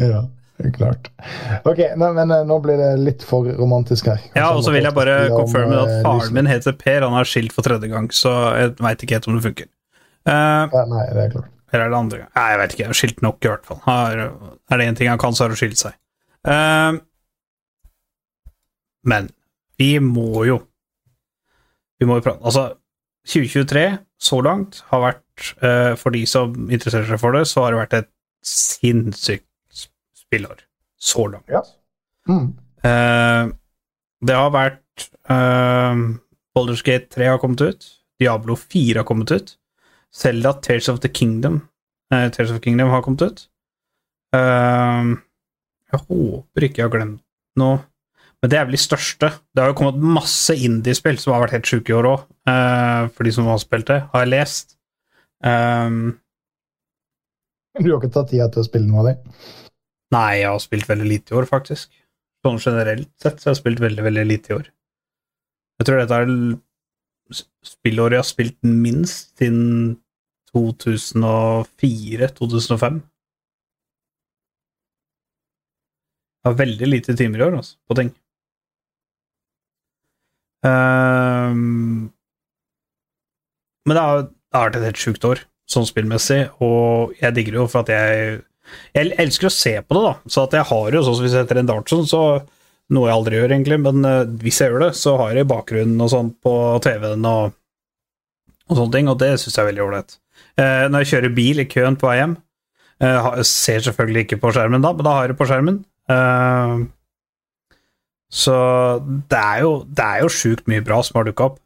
ja, 0.00 0.22
klart. 0.74 1.10
Ok, 1.68 1.80
nei, 1.98 2.08
men 2.16 2.32
eh, 2.34 2.44
nå 2.46 2.58
blir 2.64 2.78
det 2.80 2.88
litt 3.00 3.24
for 3.26 3.46
romantisk 3.58 4.08
her. 4.10 4.22
Ja, 4.34 4.48
og 4.50 4.64
så 4.66 4.72
vil 4.74 4.86
jeg 4.86 4.94
bare 4.96 5.14
Kanskje 5.28 5.36
confirme 5.36 5.76
at 5.82 5.92
eh, 5.92 6.00
faren 6.06 6.34
min 6.34 6.50
heter 6.50 6.74
Per. 6.78 7.06
Han 7.06 7.18
er 7.20 7.28
skilt 7.30 7.54
for 7.54 7.66
tredje 7.66 7.90
gang, 7.92 8.10
så 8.14 8.34
jeg 8.58 8.74
veit 8.82 9.04
ikke 9.04 9.18
helt 9.18 9.28
om 9.30 9.38
det 9.38 9.44
funker. 9.46 9.70
Uh, 10.28 10.66
Ja, 10.74 10.84
nei, 10.90 11.04
det 11.14 11.24
er 11.28 11.34
klart. 11.36 11.52
Eller 11.68 11.84
er 11.84 11.92
det 11.92 11.98
andre 11.98 12.18
gang? 12.22 12.30
Nei, 12.34 12.48
jeg 12.50 12.60
vet 12.62 12.74
ikke. 12.74 12.82
Jeg 12.82 12.90
har 12.90 12.98
skilt 13.02 13.22
nok, 13.24 13.38
i 13.44 13.52
hvert 13.52 13.68
fall. 13.68 13.80
Har, 13.84 14.24
er 14.72 14.80
det 14.80 14.88
én 14.88 14.98
ting 14.98 15.10
han 15.12 15.20
kan, 15.20 15.36
så 15.36 15.44
er 15.44 15.52
det 15.52 15.58
å 15.58 15.60
skille 15.60 15.78
seg. 15.78 15.96
Uh, 16.48 16.98
men 19.08 19.30
vi 19.78 19.96
må 20.02 20.44
jo 20.46 20.60
Vi 21.98 22.06
må 22.06 22.18
jo 22.18 22.22
prate 22.22 22.46
Altså, 22.46 22.68
2023 23.26 23.82
så 24.22 24.38
langt 24.42 24.80
har 24.90 25.02
vært, 25.02 25.50
uh, 25.62 25.92
for 25.98 26.14
de 26.14 26.24
som 26.26 26.54
interesserer 26.70 27.06
seg 27.06 27.20
for 27.22 27.36
det, 27.36 27.44
så 27.50 27.62
har 27.64 27.74
det 27.74 27.80
vært 27.82 27.96
et 28.00 28.08
sinnssykt 28.48 29.47
sp- 30.28 30.34
spillår. 30.36 30.60
Så 31.00 31.26
langt. 31.32 31.48
Ja. 31.48 31.62
Mm. 32.28 32.52
Uh, 32.84 33.52
det 34.26 34.34
har 34.34 34.50
vært 34.50 35.08
uh, 35.30 35.94
Baldur's 36.56 36.82
Gate 36.84 37.08
3 37.14 37.26
har 37.32 37.38
kommet 37.38 37.60
ut. 37.62 37.86
Diablo 38.20 38.56
4 38.56 38.98
har 38.98 39.04
kommet 39.06 39.30
ut. 39.30 39.54
Selda 40.12 40.52
Tears 40.64 40.88
of 40.88 41.00
the 41.00 41.08
Kingdom 41.08 41.68
uh, 42.12 42.28
Tears 42.32 42.50
of 42.50 42.56
the 42.58 42.64
Kingdom 42.64 42.88
har 42.90 43.02
kommet 43.02 43.22
ut. 43.22 43.44
Uh, 44.34 45.14
jeg 45.92 46.00
håper 46.08 46.64
ikke 46.66 46.82
jeg 46.82 46.88
har 46.88 46.94
glemt 46.98 47.22
noe. 47.56 47.78
Men 48.42 48.50
det 48.52 48.58
er 48.58 48.64
vel 48.68 48.76
de 48.76 48.82
største. 48.82 49.30
Det 49.54 49.62
har 49.62 49.72
jo 49.72 49.78
kommet 49.80 49.98
masse 50.18 50.54
indiespill 50.54 51.16
som 51.18 51.32
har 51.34 51.40
vært 51.46 51.56
helt 51.56 51.66
sjuke 51.70 51.90
i 51.90 51.96
år 51.98 52.06
òg, 52.06 52.20
for 53.16 53.26
de 53.26 53.32
som 53.34 53.48
har 53.50 53.58
spilt 53.58 53.88
det, 53.90 53.96
har 54.12 54.22
jeg 54.22 54.30
lest. 54.30 54.76
Um, 55.42 56.12
Du 57.82 57.88
har 57.90 57.98
ikke 57.98 58.12
tatt 58.14 58.30
tida 58.30 58.46
til 58.54 58.62
å 58.62 58.66
spille 58.68 58.86
noe 58.86 59.00
av 59.02 59.08
det? 59.08 59.16
Nei, 60.14 60.40
jeg 60.40 60.48
har 60.48 60.60
spilt 60.64 60.88
veldig 60.88 61.08
lite 61.08 61.34
i 61.34 61.36
år, 61.36 61.46
faktisk. 61.48 61.90
Sånn 62.44 62.60
generelt 62.62 63.10
sett 63.20 63.40
så 63.40 63.48
har 63.48 63.54
jeg 63.56 63.62
spilt 63.62 63.80
veldig, 63.82 64.04
veldig 64.06 64.24
lite 64.28 64.52
i 64.52 64.56
år. 64.56 64.66
Jeg 65.78 65.86
tror 65.86 65.98
dette 66.00 66.16
er 66.16 66.28
spillåret 67.66 68.14
jeg 68.16 68.22
har 68.22 68.28
spilt 68.28 68.58
minst 68.64 69.38
siden 69.38 69.98
2004-2005. 70.54 73.02
Jeg 76.38 76.46
har 76.48 76.62
veldig 76.62 76.88
lite 76.88 77.16
timer 77.18 77.38
i 77.38 77.46
år, 77.48 77.54
altså, 77.60 77.74
på 77.84 77.92
ting. 77.98 78.10
Um, 80.64 82.08
men 83.86 83.92
det 83.94 84.02
har, 84.02 84.16
det 84.24 84.56
vært 84.56 84.76
et 84.78 84.88
helt 84.88 85.02
sjukt 85.02 85.28
år, 85.28 85.38
sånn 85.70 85.86
spillmessig, 85.86 86.42
og 86.64 87.12
jeg 87.20 87.34
digger 87.36 87.52
det 87.54 87.60
jo 87.60 87.70
for 87.70 87.80
at 87.84 87.90
jeg 87.92 88.08
jeg 88.94 89.14
elsker 89.24 89.48
å 89.48 89.54
se 89.54 89.74
på 89.82 89.96
det, 89.96 90.04
da. 90.04 90.14
Så 90.30 90.46
jeg 90.52 90.68
har 90.70 90.96
jo, 90.96 91.02
sånn 91.04 91.18
som 91.18 91.26
hvis 91.26 91.36
jeg 91.36 91.46
heter 91.46 91.60
en 91.62 91.70
Dartson, 91.70 92.06
så 92.08 92.22
Noe 92.88 93.10
jeg 93.10 93.18
aldri 93.18 93.36
gjør, 93.36 93.52
egentlig, 93.52 93.76
men 93.84 94.04
uh, 94.08 94.22
hvis 94.40 94.62
jeg 94.62 94.72
gjør 94.72 94.86
det, 94.86 94.94
så 94.96 95.12
har 95.20 95.36
jeg 95.36 95.48
bakgrunnen 95.50 96.00
og 96.00 96.08
sånn 96.08 96.30
på 96.40 96.52
TV-en 96.80 97.26
og, 97.28 97.50
og 98.64 98.78
sånne 98.78 98.94
ting, 98.94 99.10
og 99.12 99.18
det 99.20 99.34
syns 99.42 99.58
jeg 99.58 99.60
er 99.60 99.68
veldig 99.68 99.82
ålreit. 99.84 100.14
Uh, 100.56 100.86
når 100.88 101.04
jeg 101.04 101.10
kjører 101.10 101.34
bil 101.36 101.60
i 101.60 101.66
køen 101.68 101.98
på 102.00 102.08
vei 102.08 102.14
hjem, 102.22 102.38
uh, 103.04 103.28
ser 103.44 103.84
selvfølgelig 103.84 104.24
ikke 104.24 104.40
på 104.40 104.54
skjermen 104.56 104.86
da, 104.86 104.94
men 104.96 105.04
da 105.04 105.18
har 105.18 105.26
jeg 105.26 105.34
det 105.34 105.38
på 105.42 105.50
skjermen. 105.50 105.82
Så 108.32 108.56
det 109.28 109.40
er 109.40 109.60
jo, 109.64 109.70
det 109.84 110.08
jo 110.22 110.32
sjukt 110.32 110.66
mye 110.68 110.84
bra 110.84 111.02
som 111.04 111.20
har 111.20 111.28
dukka 111.28 111.50
opp. 111.50 111.60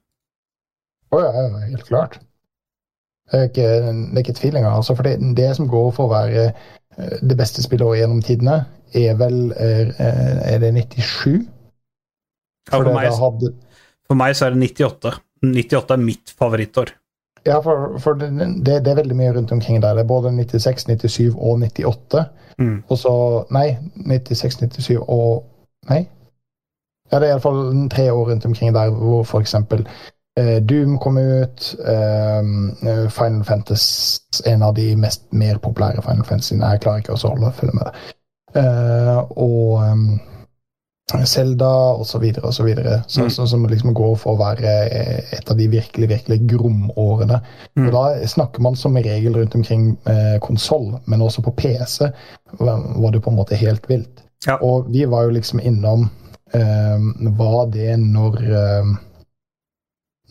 Å 1.13 1.19
oh, 1.19 1.23
ja, 1.23 1.47
helt 1.69 1.87
klart. 1.87 2.19
Det 3.31 3.39
er 3.39 3.49
ikke, 3.49 3.67
det 4.13 4.23
er 4.23 4.27
ikke. 4.27 4.61
Altså, 4.69 4.95
for 4.99 5.07
det, 5.07 5.17
det 5.39 5.49
som 5.57 5.71
går 5.71 5.91
for 5.95 6.09
å 6.09 6.13
være 6.13 6.51
det 6.97 7.37
beste 7.39 7.63
spillet 7.65 7.99
gjennom 8.01 8.23
tidene, 8.25 8.63
er 8.93 9.15
vel 9.17 9.53
eh, 9.57 9.93
Er 10.53 10.59
det 10.61 10.73
97? 10.75 11.47
Ja, 12.71 12.79
for, 12.79 12.93
meg, 12.95 13.09
hadde, 13.19 13.53
for 14.07 14.19
meg 14.19 14.37
så 14.37 14.47
er 14.47 14.55
det 14.55 14.61
98. 14.63 15.15
98 15.43 15.95
er 15.97 16.03
mitt 16.03 16.35
favorittår. 16.39 16.93
ja, 17.47 17.59
for, 17.65 17.99
for 17.99 18.15
det, 18.15 18.31
det, 18.63 18.85
det 18.85 18.93
er 18.93 19.01
veldig 19.01 19.17
mye 19.19 19.33
rundt 19.35 19.53
omkring 19.53 19.83
der. 19.83 19.97
Det 19.97 20.05
er 20.05 20.11
både 20.11 20.31
96, 20.37 20.87
97 20.87 21.35
og 21.35 21.59
98. 21.59 22.25
Mm. 22.59 22.83
Og 22.89 22.99
så 22.99 23.15
Nei, 23.51 23.77
96, 23.97 24.61
97 24.79 24.99
og 25.01 25.47
Nei. 25.91 26.05
Ja, 27.13 27.19
det 27.19 27.27
er 27.27 27.35
iallfall 27.35 27.89
tre 27.93 28.07
år 28.13 28.31
rundt 28.31 28.45
omkring 28.47 28.71
der 28.75 28.93
hvor 28.95 29.25
for 29.29 29.43
eh, 29.43 29.87
Doom 30.63 30.99
kom 30.99 31.17
ut. 31.19 31.75
eh, 31.87 33.09
Final 33.11 33.45
Fantasy, 33.45 34.21
en 34.47 34.63
av 34.63 34.75
de 34.75 34.97
mest 34.97 35.23
mer 35.33 35.59
populære 35.59 36.03
Final 36.03 36.25
Fantasyene. 36.25 36.71
Jeg 36.73 36.81
klarer 36.81 37.03
ikke 37.03 37.13
å 37.19 37.29
holde 37.29 37.53
følge 37.53 37.75
med. 37.77 37.99
Eh, 38.57 39.19
og 39.37 39.83
um, 39.93 40.21
Zelda 41.29 41.69
og 41.99 42.07
så 42.09 42.19
videre 42.23 42.47
og 42.49 42.55
så 42.55 42.65
videre. 42.65 43.03
Så, 43.09 43.23
Mm. 43.23 43.31
så, 43.31 43.47
som 43.47 43.65
liksom 43.69 43.95
går 43.95 44.15
for 44.17 44.33
å 44.33 44.41
være 44.41 44.73
eh, 44.89 45.37
et 45.37 45.51
av 45.51 45.57
de 45.59 45.69
virkelig, 45.69 46.09
virkelig 46.09 46.41
gromårene. 46.49 47.41
Mm. 47.77 47.87
Og 47.87 47.93
da 47.93 48.27
snakker 48.27 48.61
man 48.65 48.77
som 48.77 48.97
regel 48.97 49.35
rundt 49.37 49.55
omkring 49.55 49.97
eh, 50.07 50.39
konsoll, 50.41 50.95
men 51.07 51.21
også 51.23 51.43
på 51.43 51.51
PC 51.57 52.09
var 52.61 52.81
var 52.97 53.11
det 53.13 53.23
på 53.23 53.31
en 53.31 53.37
måte 53.37 53.57
helt 53.57 53.89
vilt. 53.91 54.23
Ja. 54.47 54.57
Og 54.63 54.89
vi 54.93 55.05
var 55.05 55.25
jo 55.25 55.31
liksom 55.37 55.61
innom 55.61 56.09
eh, 56.55 56.99
Var 57.37 57.67
det 57.73 57.97
når 58.01 58.41
eh, 58.43 58.95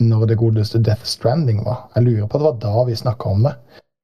Når 0.01 0.27
det 0.31 0.39
godeste 0.41 0.81
Death 0.81 1.05
Stranding 1.05 1.63
var? 1.65 1.87
Jeg 1.95 2.07
lurer 2.07 2.27
på 2.27 2.39
at 2.39 2.41
det 2.41 2.49
var 2.49 2.59
da 2.63 2.85
vi 2.89 2.97
snakka 2.97 3.29
om 3.29 3.45
det. 3.45 3.55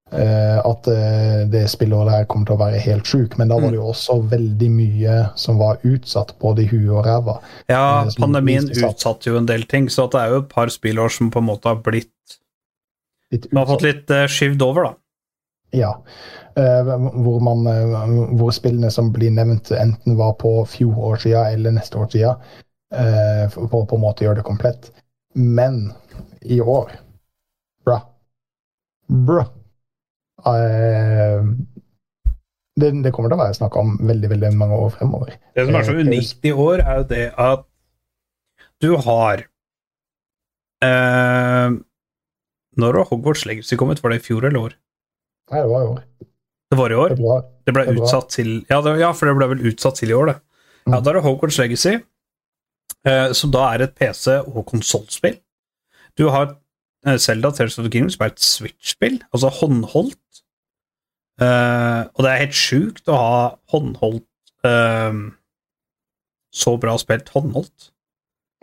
Uh, 0.08 0.62
at 0.64 0.88
uh, 0.88 1.41
det 1.52 1.66
spillåret 1.68 2.14
her 2.14 2.28
kommer 2.32 2.48
til 2.48 2.56
å 2.56 2.62
være 2.62 2.80
helt 2.80 3.10
sjuk, 3.10 3.34
men 3.36 3.50
da 3.50 3.58
var 3.58 3.68
Mm. 3.68 3.74
det 3.74 3.80
jo 3.82 3.88
også 3.91 4.14
veldig 4.32 4.70
mye 4.72 5.16
som 5.36 5.58
var 5.60 5.82
utsatt, 5.84 6.32
både 6.39 6.64
i 6.64 6.68
huet 6.72 6.93
og 6.95 7.02
ræva. 7.06 7.36
Ja, 7.68 8.06
uh, 8.08 8.14
pandemien 8.16 8.70
utsatte 8.72 9.28
jo 9.28 9.36
en 9.38 9.50
del 9.50 9.66
ting, 9.68 9.89
så 9.91 10.06
at 10.08 10.16
det 10.16 10.22
er 10.22 10.32
jo 10.32 10.39
et 10.45 10.54
par 10.54 10.72
spillår 10.72 11.12
som 11.12 11.32
på 11.34 11.43
en 11.43 11.50
måte 11.50 11.68
har 11.68 11.82
blitt 11.84 12.14
Litt 13.28 13.50
Som 13.50 13.58
har 13.60 13.66
fått 13.68 13.84
litt 13.84 14.12
skyvd 14.32 14.62
over, 14.64 14.86
da. 14.86 14.93
Ja. 15.76 15.89
Hvor, 16.56 17.41
man, 17.43 17.66
hvor 18.39 18.54
spillene 18.56 18.88
som 18.88 19.10
blir 19.12 19.34
nevnt, 19.36 19.68
enten 19.76 20.16
var 20.16 20.38
på 20.39 20.62
fjorårssida 20.72 21.41
eller 21.52 21.76
neste 21.76 22.00
årssida, 22.00 22.38
på, 23.52 23.82
på 23.84 23.98
en 23.98 24.02
måte 24.06 24.24
gjør 24.24 24.39
det 24.39 24.45
komplett. 24.48 24.88
Men 25.38 25.92
i 26.42 26.60
år 26.62 26.92
Bra. 27.86 28.02
Bra. 29.08 29.44
Uh, 30.48 31.46
det, 32.78 32.92
det 33.04 33.12
kommer 33.14 33.32
til 33.32 33.38
å 33.38 33.42
være 33.42 33.58
snakk 33.58 33.78
om 33.80 33.96
veldig 34.06 34.32
veldig 34.34 34.52
mange 34.58 34.78
år 34.78 34.92
fremover. 34.98 35.38
Det 35.56 35.66
som 35.66 35.78
er 35.78 35.86
så 35.88 35.96
Eh, 35.96 36.02
unikt 36.06 36.46
i 36.46 36.52
år, 36.52 36.84
er 36.84 37.00
jo 37.02 37.06
det 37.10 37.28
at 37.42 37.64
du 38.84 38.92
har 39.02 39.46
uh, 40.86 41.70
Når 42.78 43.00
har 43.00 43.08
Hogwarts 43.10 43.46
Legacy 43.50 43.78
kommet? 43.80 44.04
Var 44.04 44.14
det 44.14 44.20
i 44.22 44.26
fjor 44.28 44.46
eller 44.46 44.60
år? 44.70 44.76
Nei, 45.52 45.62
det 45.64 45.70
var 45.72 45.82
i 45.86 45.90
år. 45.94 46.04
Det 46.68 46.78
var 46.78 46.92
i 46.92 47.00
år? 47.06 47.16
Det, 47.16 47.40
Det 47.66 47.74
ble 47.74 47.86
det 47.88 47.96
utsatt 47.98 48.30
til 48.36 48.52
ja, 48.70 48.82
ja, 49.00 49.14
for 49.16 49.30
det 49.30 49.38
ble 49.40 49.48
vel 49.56 49.66
utsatt 49.72 49.98
til 50.02 50.12
i 50.12 50.18
år, 50.18 50.34
det. 50.34 50.38
Ja, 50.38 50.44
Mm. 50.88 51.04
Da 51.04 51.12
er 51.12 51.18
det 51.18 51.24
Hogwarts 51.26 51.58
Legacy, 51.60 51.98
eh, 51.98 52.02
som 53.34 53.52
da 53.54 53.62
er 53.74 53.86
et 53.86 53.94
PC- 53.96 54.42
og 54.50 54.66
konsollspill. 54.68 55.38
Du 56.20 56.26
har 56.34 56.58
Selda 57.06 57.20
Zelda 57.24 57.52
Tears 57.56 57.78
of 57.80 57.86
the 57.86 57.92
Kingdom, 57.92 58.10
som 58.12 58.26
er 58.26 58.34
et 58.34 58.44
Switch-spill, 58.44 59.22
altså 59.32 59.52
håndholdt. 59.62 60.42
Uh, 61.38 62.10
og 62.18 62.24
det 62.26 62.32
er 62.32 62.42
helt 62.42 62.58
sjukt 62.58 63.10
å 63.14 63.18
ha 63.22 63.42
håndholdt 63.70 64.26
uh, 64.66 65.20
Så 66.50 66.74
bra 66.82 66.96
spilt 66.98 67.30
håndholdt. 67.30 67.92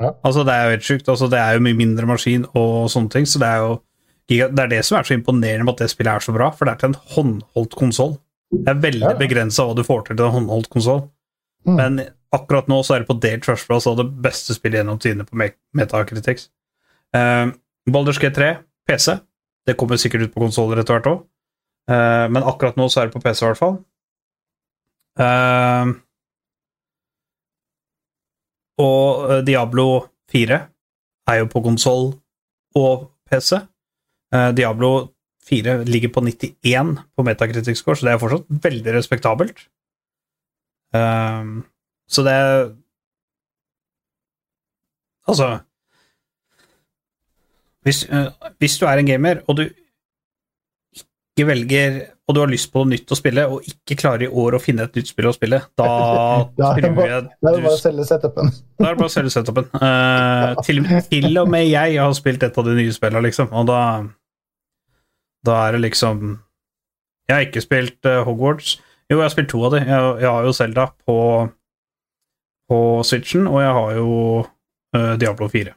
Ja. 0.02 0.10
Altså, 0.26 0.42
det 0.42 0.54
er 0.56 0.64
jo 0.64 0.72
helt 0.74 0.86
sjukt. 0.88 1.08
Altså, 1.12 1.28
det 1.30 1.38
er 1.38 1.54
jo 1.54 1.62
mye 1.62 1.78
mindre 1.78 2.08
maskin 2.10 2.48
og 2.58 2.90
sånne 2.90 3.12
ting, 3.14 3.28
så 3.30 3.38
det 3.38 3.50
er 3.52 3.62
jo 3.62 3.76
det 4.24 4.40
er 4.58 4.70
det 4.72 4.80
som 4.88 4.96
er 4.96 5.04
så 5.04 5.14
imponerende 5.18 5.66
med 5.68 5.74
at 5.76 5.82
det 5.84 5.90
spillet 5.92 6.16
er 6.16 6.24
så 6.24 6.32
bra, 6.32 6.46
for 6.50 6.64
det 6.64 6.72
er 6.72 6.80
til 6.80 6.90
en 6.94 7.00
håndholdt 7.14 7.74
konsoll. 7.76 8.14
Det 8.50 8.72
er 8.72 8.80
veldig 8.80 9.10
Ja. 9.10 9.18
begrensa 9.20 9.66
hva 9.68 9.74
du 9.76 9.82
får 9.84 10.06
til 10.06 10.16
til 10.16 10.24
en 10.26 10.32
håndholdt 10.38 10.70
konsoll. 10.72 11.02
Mm. 11.68 11.74
Men 11.76 12.00
akkurat 12.34 12.68
nå 12.70 12.80
så 12.84 12.96
er 12.96 13.02
det 13.02 13.10
på 13.10 13.18
delt 13.22 13.46
førsteplass 13.46 13.88
av 13.90 13.98
det 14.00 14.08
beste 14.24 14.56
spillet 14.56 14.80
gjennom 14.80 15.00
tidene 15.02 15.26
på 15.28 15.38
Me- 15.38 15.54
Metacritics. 15.76 16.48
Uh, 17.14 17.54
Baldur's 17.90 18.20
G3, 18.20 18.56
PC. 18.88 19.18
Det 19.64 19.76
kommer 19.80 20.00
sikkert 20.00 20.26
ut 20.26 20.34
på 20.34 20.42
konsoller 20.44 20.80
etter 20.82 20.98
hvert 20.98 21.10
òg. 21.12 21.22
men 22.32 22.46
akkurat 22.48 22.78
nå 22.80 22.86
så 22.88 23.02
er 23.02 23.08
det 23.08 23.12
på 23.12 23.20
PC, 23.20 23.42
i 23.42 23.48
hvert 23.50 23.60
fall. 23.60 23.74
Uh, 25.20 25.92
og 28.82 29.30
eh, 29.30 29.42
Diablo 29.46 29.86
4 30.32 30.58
er 31.30 31.40
jo 31.40 31.50
på 31.50 31.62
konsoll 31.64 32.08
og 32.78 33.10
PC. 33.30 33.60
Uh, 34.34 34.50
Diablo 34.56 34.90
4 35.46 35.84
ligger 35.86 36.10
på 36.14 36.24
91 36.24 36.96
på 37.14 37.26
Metacritic 37.26 37.78
score, 37.78 37.96
så 37.96 38.08
det 38.08 38.14
er 38.14 38.22
fortsatt 38.22 38.48
veldig 38.64 38.94
respektabelt. 38.96 39.66
Ehm, 40.96 41.58
så 42.14 42.24
det 42.26 42.38
Altså 45.28 45.46
hvis, 47.84 48.04
eh, 48.08 48.28
hvis 48.60 48.78
du 48.80 48.86
er 48.88 49.00
en 49.00 49.08
gamer, 49.08 49.40
og 49.48 49.58
du 49.58 49.62
ikke 51.34 51.46
velger 51.48 51.96
Og 52.24 52.32
du 52.36 52.40
har 52.40 52.48
lyst 52.48 52.70
på 52.72 52.80
noe 52.80 52.88
nytt 52.94 53.10
å 53.12 53.16
spille, 53.18 53.42
og 53.52 53.66
ikke 53.68 53.98
klarer 54.00 54.22
i 54.24 54.28
år 54.32 54.54
å 54.56 54.60
finne 54.62 54.86
et 54.86 54.94
nytt 54.96 55.10
spill 55.10 55.26
å 55.28 55.34
spille, 55.36 55.58
da 55.80 55.88
Da 56.56 56.70
er 56.72 56.80
det 56.86 56.92
bare- 56.96 57.18
er 57.50 57.66
å 57.68 57.74
selge 57.76 58.06
setupen. 58.08 58.48
da 58.80 58.86
er 58.86 58.94
det 58.94 59.00
bare 59.02 59.10
å 59.10 59.12
selge 59.12 59.32
setupen. 59.34 59.66
Eh, 59.76 60.54
til, 60.64 60.80
til 61.10 61.42
og 61.42 61.50
med 61.52 61.66
jeg 61.68 61.98
har 62.00 62.14
spilt 62.16 62.46
et 62.48 62.56
av 62.62 62.64
de 62.70 62.76
nye 62.78 62.94
spillene, 62.96 63.26
liksom, 63.28 63.52
og 63.52 63.68
da 63.68 63.80
Da 65.44 65.58
er 65.66 65.76
det 65.76 65.82
liksom 65.90 66.24
Jeg 67.28 67.34
har 67.36 67.44
ikke 67.44 67.60
spilt 67.64 68.08
uh, 68.08 68.22
Hogwarts. 68.24 68.78
Jo, 69.10 69.18
jeg 69.18 69.26
har 69.26 69.32
spilt 69.34 69.50
to 69.52 69.60
av 69.66 69.72
de. 69.76 69.82
Jeg, 69.84 70.08
jeg 70.24 70.30
har 70.30 70.44
jo 70.48 70.52
Selda 70.56 70.86
på, 71.04 71.16
på 72.70 73.02
Switchen, 73.04 73.46
og 73.46 73.60
jeg 73.62 73.72
har 73.76 73.94
jo 73.98 74.10
uh, 74.96 75.14
Diablo 75.20 75.48
4. 75.52 75.74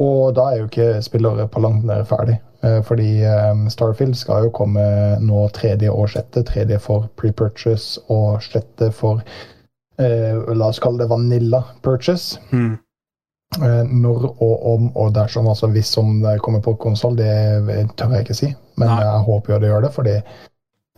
Og 0.00 0.34
da 0.34 0.48
er 0.50 0.60
jo 0.62 0.66
ikke 0.68 1.02
spillere 1.04 1.46
på 1.48 1.60
langt 1.62 1.84
nær 1.86 2.04
ferdig. 2.08 2.38
eh, 2.64 2.80
Fordi 2.84 3.22
eh, 3.22 3.60
Starfield 3.70 4.16
skal 4.18 4.44
jo 4.48 4.50
komme 4.56 4.82
nå 5.22 5.46
tredje 5.54 5.90
og 5.92 6.08
sjette. 6.10 6.42
Tredje 6.48 6.78
for 6.82 7.06
pre-purchase 7.16 8.00
og 8.10 8.40
sjette 8.42 8.90
for 8.96 9.22
eh, 10.00 10.36
La 10.56 10.68
oss 10.72 10.80
kalle 10.82 10.98
det 11.04 11.10
vanilla 11.12 11.62
purchase. 11.84 12.40
Mm. 12.50 12.78
Eh, 13.62 13.84
Når 13.92 14.26
og 14.42 14.66
om 14.74 14.90
og 14.96 15.14
dersom, 15.14 15.48
altså 15.48 15.70
hvis 15.70 15.96
om 15.98 16.20
det 16.22 16.40
kommer 16.42 16.60
på 16.60 16.74
konsoll, 16.74 17.16
det 17.16 17.30
tør 17.96 18.16
jeg 18.16 18.26
ikke 18.26 18.40
si. 18.42 18.54
Men 18.76 18.88
Nei. 18.88 19.00
jeg 19.04 19.26
håper 19.28 19.54
jo 19.54 19.60
det 19.60 19.70
gjør 19.70 19.86
det, 19.86 19.92
fordi 19.94 20.16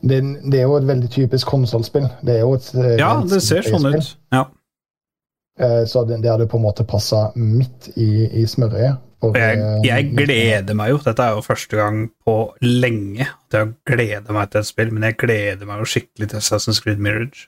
det, 0.02 0.18
det 0.50 0.58
er 0.58 0.66
jo 0.66 0.76
et 0.80 0.88
veldig 0.88 1.10
typisk 1.14 1.46
konsollspill. 1.52 2.08
Det 2.26 2.36
er 2.36 2.42
jo 2.42 2.56
et 2.58 2.68
eh, 2.74 2.96
Ja, 2.98 3.14
det 3.28 3.38
ser 3.44 3.62
sånn 3.66 3.86
ut. 3.92 4.10
Ja. 4.34 4.46
Eh, 5.60 5.84
Så 5.86 6.04
det, 6.08 6.22
det 6.24 6.30
hadde 6.32 6.48
på 6.50 6.58
en 6.58 6.66
måte 6.66 6.86
passa 6.88 7.28
midt 7.38 7.92
i, 7.94 8.26
i 8.42 8.46
smørøyet. 8.48 8.98
jeg, 9.36 9.62
jeg 9.86 10.08
gleder 10.16 10.74
meg 10.74 10.90
jo. 10.90 10.98
Dette 11.04 11.22
er 11.22 11.36
jo 11.36 11.44
første 11.46 11.78
gang 11.78 12.02
på 12.26 12.36
lenge 12.66 13.28
at 13.28 13.58
jeg 13.58 13.72
gleder 13.86 14.34
meg 14.34 14.50
til 14.50 14.64
et 14.64 14.70
spill, 14.72 14.90
men 14.94 15.06
jeg 15.06 15.18
gleder 15.22 15.68
meg 15.68 15.84
jo 15.84 15.90
skikkelig 15.94 16.32
til 16.32 16.42
Assassin's 16.42 16.82
Creed 16.82 16.98
Mirage. 17.02 17.46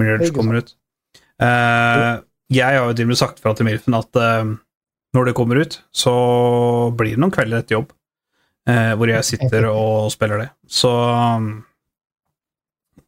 Mirage 0.00 0.32
kommer 0.32 0.62
ut. 0.62 0.74
Uh, 1.40 2.20
jeg 2.52 2.64
har 2.64 2.88
jo 2.88 2.96
til 2.96 3.06
og 3.08 3.12
med 3.12 3.20
sagt 3.20 3.40
fra 3.40 3.52
til 3.56 3.68
Milfen 3.68 3.96
at 3.96 4.16
uh, 4.16 4.48
når 5.16 5.28
det 5.28 5.34
kommer 5.36 5.60
ut, 5.60 5.76
så 5.92 6.12
blir 6.96 7.16
det 7.16 7.20
noen 7.20 7.32
kvelder 7.34 7.60
etter 7.60 7.76
jobb 7.78 7.92
uh, 8.68 8.92
hvor 8.96 9.12
jeg 9.12 9.26
sitter 9.34 9.68
og 9.72 10.08
spiller 10.14 10.46
det. 10.46 10.48
Så 10.68 10.88
um, 10.90 11.50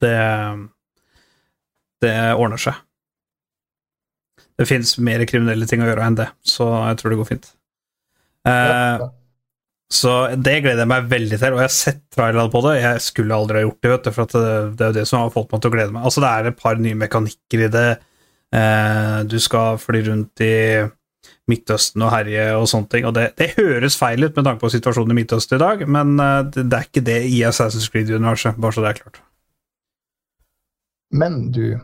det 0.02 0.18
Det 2.02 2.14
ordner 2.34 2.58
seg. 2.58 2.78
Det 4.58 4.66
fins 4.68 4.96
mer 4.98 5.24
kriminelle 5.26 5.66
ting 5.70 5.82
å 5.82 5.88
gjøre 5.88 6.06
enn 6.06 6.18
det, 6.18 6.28
så 6.44 6.66
jeg 6.90 6.98
tror 6.98 7.12
det 7.12 7.18
går 7.20 7.28
fint. 7.28 7.52
Eh, 8.48 9.04
så 9.92 10.12
det 10.34 10.54
gleder 10.64 10.82
jeg 10.82 10.90
meg 10.90 11.10
veldig 11.10 11.38
til, 11.38 11.54
og 11.54 11.60
jeg 11.60 11.68
har 11.68 11.74
sett 11.74 12.00
trailerne 12.14 12.52
på 12.52 12.62
det. 12.64 12.78
Jeg 12.80 13.04
skulle 13.04 13.36
aldri 13.36 13.60
ha 13.60 13.66
gjort 13.66 13.80
det, 13.82 13.92
vet 13.92 14.06
du, 14.06 14.10
for 14.16 14.32
det, 14.32 14.54
det 14.78 14.86
er 14.86 14.92
jo 14.92 14.98
det 14.98 15.04
som 15.10 15.20
har 15.20 15.34
fått 15.34 15.52
meg 15.52 15.62
til 15.62 15.72
å 15.72 15.74
glede 15.76 15.94
meg. 15.94 16.06
Altså, 16.08 16.24
det 16.24 16.32
er 16.32 16.48
et 16.48 16.62
par 16.62 16.80
nye 16.80 16.98
mekanikker 17.02 17.64
i 17.66 17.70
det. 17.76 17.86
Eh, 18.56 19.18
du 19.28 19.38
skal 19.42 19.80
fly 19.80 20.02
rundt 20.08 20.44
i 20.44 20.54
Midtøsten 21.50 22.04
og 22.06 22.12
herje 22.14 22.46
og 22.54 22.68
sånne 22.70 22.90
ting, 22.92 23.08
og 23.08 23.16
det, 23.18 23.32
det 23.40 23.52
høres 23.56 23.98
feil 23.98 24.24
ut 24.24 24.36
med 24.36 24.46
tanke 24.46 24.62
på 24.62 24.72
situasjonen 24.72 25.12
i 25.14 25.18
Midtøsten 25.20 25.58
i 25.58 25.62
dag, 25.62 25.84
men 25.90 26.14
eh, 26.22 26.38
det, 26.48 26.66
det 26.70 26.78
er 26.78 26.88
ikke 26.88 27.06
det 27.08 27.20
i 27.28 27.42
Assassin's 27.48 27.90
Creed-universet, 27.92 28.60
bare 28.62 28.76
så 28.76 28.84
det 28.84 28.92
er 28.92 29.00
klart. 29.02 29.22
Men 31.12 31.50
du, 31.52 31.78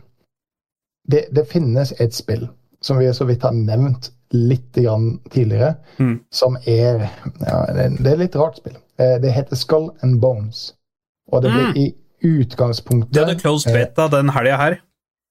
det, 1.09 1.27
det 1.37 1.45
finnes 1.51 1.93
et 2.01 2.15
spill 2.17 2.49
som 2.81 2.99
vi 3.01 3.09
så 3.15 3.27
vidt 3.29 3.43
har 3.43 3.53
nevnt 3.57 4.11
litt 4.33 4.73
grann 4.77 5.19
tidligere, 5.33 5.75
Mm. 5.99 6.19
som 6.31 6.57
er 6.69 7.09
ja, 7.41 7.57
det, 7.75 8.07
er 8.13 8.21
litt 8.21 8.37
rart 8.37 8.57
spill. 8.61 8.77
Eh, 9.01 9.17
Det 9.21 9.33
heter 9.35 9.57
Skull 9.57 9.89
and 10.05 10.21
Bones. 10.21 10.75
Og 11.33 11.43
det 11.43 11.51
ble 11.53 11.65
Mm. 11.69 11.77
i 11.77 11.95
utgangspunktet 12.29 13.13
Det 13.13 13.25
hadde 13.27 13.41
closed 13.41 13.71
eh, 13.73 13.75
beta 13.83 14.09
den 14.09 14.29
helga 14.33 14.57
her. 14.57 14.79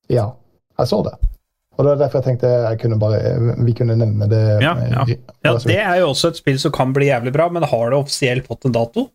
Ja, 0.09 0.31
jeg 0.79 0.87
så 0.87 1.03
det. 1.05 1.15
Og 1.77 1.85
det 1.85 1.91
var 1.93 1.97
derfor 2.01 2.19
jeg 2.21 2.25
tenkte 2.25 2.49
jeg 2.49 2.79
kunne 2.81 2.97
bare, 2.99 3.19
vi 3.65 3.73
kunne 3.77 3.95
nevne 3.95 4.27
det. 4.29 4.43
Ja, 4.63 4.73
eh, 4.81 4.91
ja. 4.91 5.05
Ja, 5.43 5.51
altså, 5.53 5.67
det 5.69 5.77
er 5.77 5.99
jo 6.01 6.09
også 6.09 6.27
et 6.33 6.37
spill 6.41 6.57
som 6.59 6.71
kan 6.73 6.93
bli 6.93 7.05
jævlig 7.11 7.33
bra, 7.33 7.49
men 7.53 7.63
har 7.63 7.89
det 7.91 7.99
offisielt 7.99 8.47
fått 8.49 8.65
en 8.65 8.71
dato? 8.73 9.07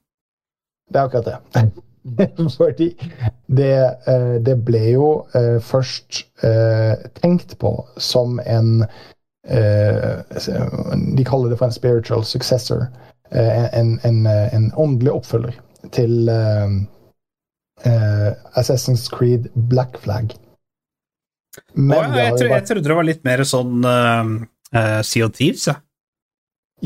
Det 0.93 1.01
er 1.01 1.09
akkurat 1.09 1.25
det. 1.53 1.73
Fordi 2.59 2.89
det, 3.47 3.97
eh, 4.07 4.35
det 4.43 4.57
ble 4.67 4.83
jo 4.91 5.09
eh, 5.39 5.59
først 5.63 6.25
eh, 6.45 6.99
tenkt 7.23 7.59
på 7.63 7.77
som 7.97 8.41
en 8.47 8.87
De 9.43 11.25
kaller 11.27 11.51
det 11.51 11.57
for 11.59 11.67
en 11.67 11.75
spiritual 11.75 12.23
successor. 12.25 12.85
En, 13.35 13.97
en, 14.07 14.21
en 14.27 14.69
åndelig 14.79 15.11
oppfølger 15.17 15.57
til 15.91 16.31
Assassin's 18.55 19.09
Creed 19.11 19.49
Black 19.55 19.99
Flag. 19.99 20.37
Men 21.75 21.99
Å, 21.99 22.05
ja, 22.15 22.29
jeg, 22.39 22.63
trodde 22.71 22.87
det 22.87 22.99
var 23.01 23.09
litt 23.09 23.27
mer 23.27 23.43
sånn 23.43 23.83
uh, 23.83 25.03
Sea 25.03 25.27
of 25.27 25.35
Thieves, 25.35 25.67
jeg. 25.67 25.83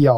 Ja. 0.08 0.16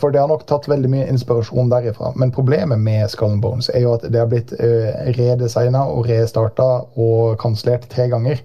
For 0.00 0.08
det 0.10 0.22
har 0.22 0.30
nok 0.30 0.46
tatt 0.48 0.64
veldig 0.70 0.88
mye 0.88 1.08
inspirasjon 1.12 1.68
derifra. 1.68 2.14
Men 2.16 2.30
problemet 2.32 2.80
med 2.80 3.10
Skull 3.12 3.34
and 3.34 3.42
Bones 3.44 3.68
er 3.68 3.82
jo 3.84 3.92
at 3.98 4.06
det 4.08 4.16
har 4.16 4.30
blitt 4.30 4.54
uh, 4.56 4.88
redesigna 5.12 5.82
og 5.92 6.08
restarta 6.08 6.68
og 6.96 7.36
kansellert 7.42 7.84
tre 7.92 8.06
ganger. 8.08 8.40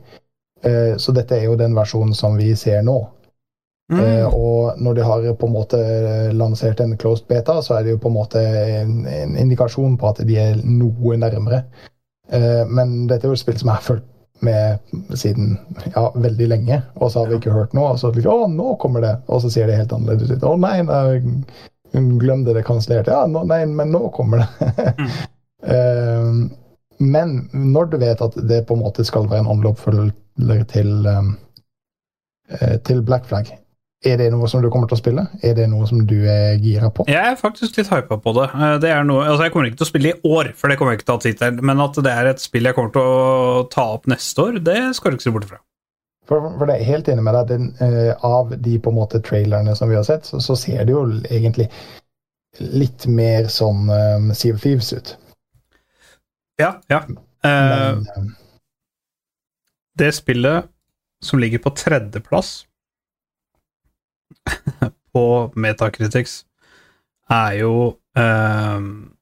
Eh, 0.64 0.97
så 0.97 1.11
dette 1.11 1.36
er 1.38 1.49
jo 1.49 1.59
den 1.59 1.76
versjonen 1.76 2.16
som 2.16 2.38
vi 2.39 2.53
ser 2.55 2.84
nå. 2.88 2.97
Mm. 3.91 3.99
Eh, 3.99 4.28
og 4.28 4.80
når 4.80 4.95
de 4.95 5.07
har 5.07 5.26
på 5.39 5.49
en 5.49 5.55
måte 5.57 5.80
lansert 6.32 6.80
en 6.80 6.95
closed 6.97 7.28
beta, 7.28 7.59
så 7.61 7.78
er 7.78 7.84
det 7.84 7.95
jo 7.95 8.01
på 8.05 8.11
en 8.11 8.16
måte 8.16 8.43
en, 8.80 9.03
indikasjon 9.39 9.97
på 9.99 10.14
at 10.14 10.24
de 10.28 10.39
er 10.39 10.61
noe 10.64 11.20
nærmere. 11.20 11.66
Eh, 12.32 12.64
men 12.68 13.03
dette 13.09 13.28
er 13.28 13.34
jo 13.34 13.38
et 13.38 13.43
spill 13.43 13.59
som 13.59 13.74
jeg 13.74 13.82
har 13.82 13.88
fulgt 13.89 14.09
med 14.44 15.18
siden 15.20 15.58
ja, 15.94 16.08
veldig 16.16 16.48
lenge, 16.52 16.80
og 17.00 17.12
så 17.12 17.24
har 17.24 17.32
vi 17.32 17.39
ikke 17.39 17.56
hørt 17.56 17.76
noe. 17.78 17.94
Og 17.94 18.02
så 18.02 18.12
liksom, 18.14 18.46
å, 18.46 18.50
nå 18.52 18.76
kommer 18.82 19.06
det, 19.06 19.14
og 19.28 19.44
så 19.44 19.52
sier 19.54 19.70
det 19.70 19.80
helt 19.80 19.94
annerledes 19.96 20.34
ut. 20.34 20.44
Å 20.48 20.56
nei, 20.60 20.80
nei 20.88 22.10
glem 22.20 22.44
det, 22.44 22.56
det 22.56 22.64
er 22.64 22.68
kansellert. 22.68 23.12
Ja, 23.12 23.24
nå, 23.30 23.46
nei, 23.50 23.64
men 23.70 23.94
nå 23.94 24.08
kommer 24.16 24.44
det. 24.44 24.84
Eh, 25.64 26.32
men 27.00 27.30
når 27.56 27.86
du 27.94 27.96
vet 28.02 28.20
at 28.20 28.34
det 28.50 28.58
på 28.68 28.76
en 28.76 28.82
måte 28.82 29.06
skal 29.08 29.30
være 29.32 29.46
en 29.46 29.52
åndelig 29.54 29.70
oppfølger 29.78 30.66
til, 30.68 30.89
um, 31.08 31.30
til 32.84 33.00
Black 33.08 33.30
Flag, 33.30 33.54
Er 34.04 34.18
det 34.20 34.30
noe 34.34 34.47
som 34.51 34.64
du 34.64 34.68
kommer 34.72 34.89
til 34.91 34.97
å 34.97 34.99
spille? 34.99 35.24
Er 35.47 35.54
det 35.56 35.66
noe 35.72 35.88
som 35.88 36.01
du 36.08 36.18
er 36.28 36.58
gira 36.60 36.89
på? 36.91 37.06
Jeg 37.08 37.24
er 37.24 37.38
faktisk 37.39 37.78
litt 37.80 37.91
hypa 37.91 38.18
på 38.20 38.34
det. 38.36 38.49
Eh, 38.51 38.74
det 38.84 38.89
er 38.91 39.06
noe, 39.08 39.24
altså 39.30 39.47
Jeg 39.47 39.54
kommer 39.54 39.70
ikke 39.70 39.80
til 39.80 39.88
å 39.88 39.91
spille 39.91 40.12
i 40.12 40.34
år, 40.36 40.49
for 40.60 40.72
det 40.72 40.78
kommer 40.80 40.93
jeg 40.93 41.01
ikke 41.01 41.08
til 41.08 41.16
å 41.16 41.20
ha 41.20 41.24
tid 41.24 41.39
til. 41.39 41.62
Men 41.72 41.84
at 41.84 41.99
det 42.04 42.16
er 42.16 42.32
et 42.34 42.43
spill 42.43 42.68
jeg 42.68 42.78
kommer 42.78 42.91
til 42.95 43.08
å 43.08 43.64
ta 43.72 43.86
opp 43.95 44.10
neste 44.12 44.43
år, 44.43 44.60
det 44.66 44.80
skal 44.97 45.14
du 45.14 45.20
ikke 45.20 45.28
se 45.30 45.36
bort 45.38 45.47
fra. 45.51 45.62
For, 46.28 46.51
for 46.60 46.68
det 46.70 46.78
er 46.78 46.88
helt 46.88 47.10
enig 47.12 47.24
med 47.24 47.36
deg. 47.39 47.49
Den, 47.51 47.72
uh, 47.80 48.28
av 48.28 48.54
de 48.56 48.78
på 48.80 48.91
en 48.91 48.99
måte 48.99 49.24
trailerne 49.24 49.76
som 49.76 49.91
vi 49.91 49.97
har 49.99 50.06
sett, 50.08 50.28
så, 50.28 50.39
så 50.43 50.56
ser 50.60 50.84
det 50.88 50.95
jo 50.95 51.04
egentlig 51.28 51.70
litt 52.60 53.08
mer 53.10 53.49
sånn 53.51 53.88
um, 53.89 54.30
Sea 54.36 54.56
of 54.56 54.64
Thieves 54.64 54.91
ut. 54.95 55.16
Ja, 56.62 56.76
ja. 56.91 57.01
Uh, 57.43 57.49
Men 57.49 58.06
uh, 58.08 58.30
det 59.99 60.14
spillet 60.16 60.70
som 61.24 61.39
ligger 61.39 61.64
på 61.64 61.74
tredjeplass 61.78 62.64
på 65.13 65.26
Metacritics, 65.55 66.43
er 67.32 67.59
jo 67.61 67.74
ehm, 68.19 69.13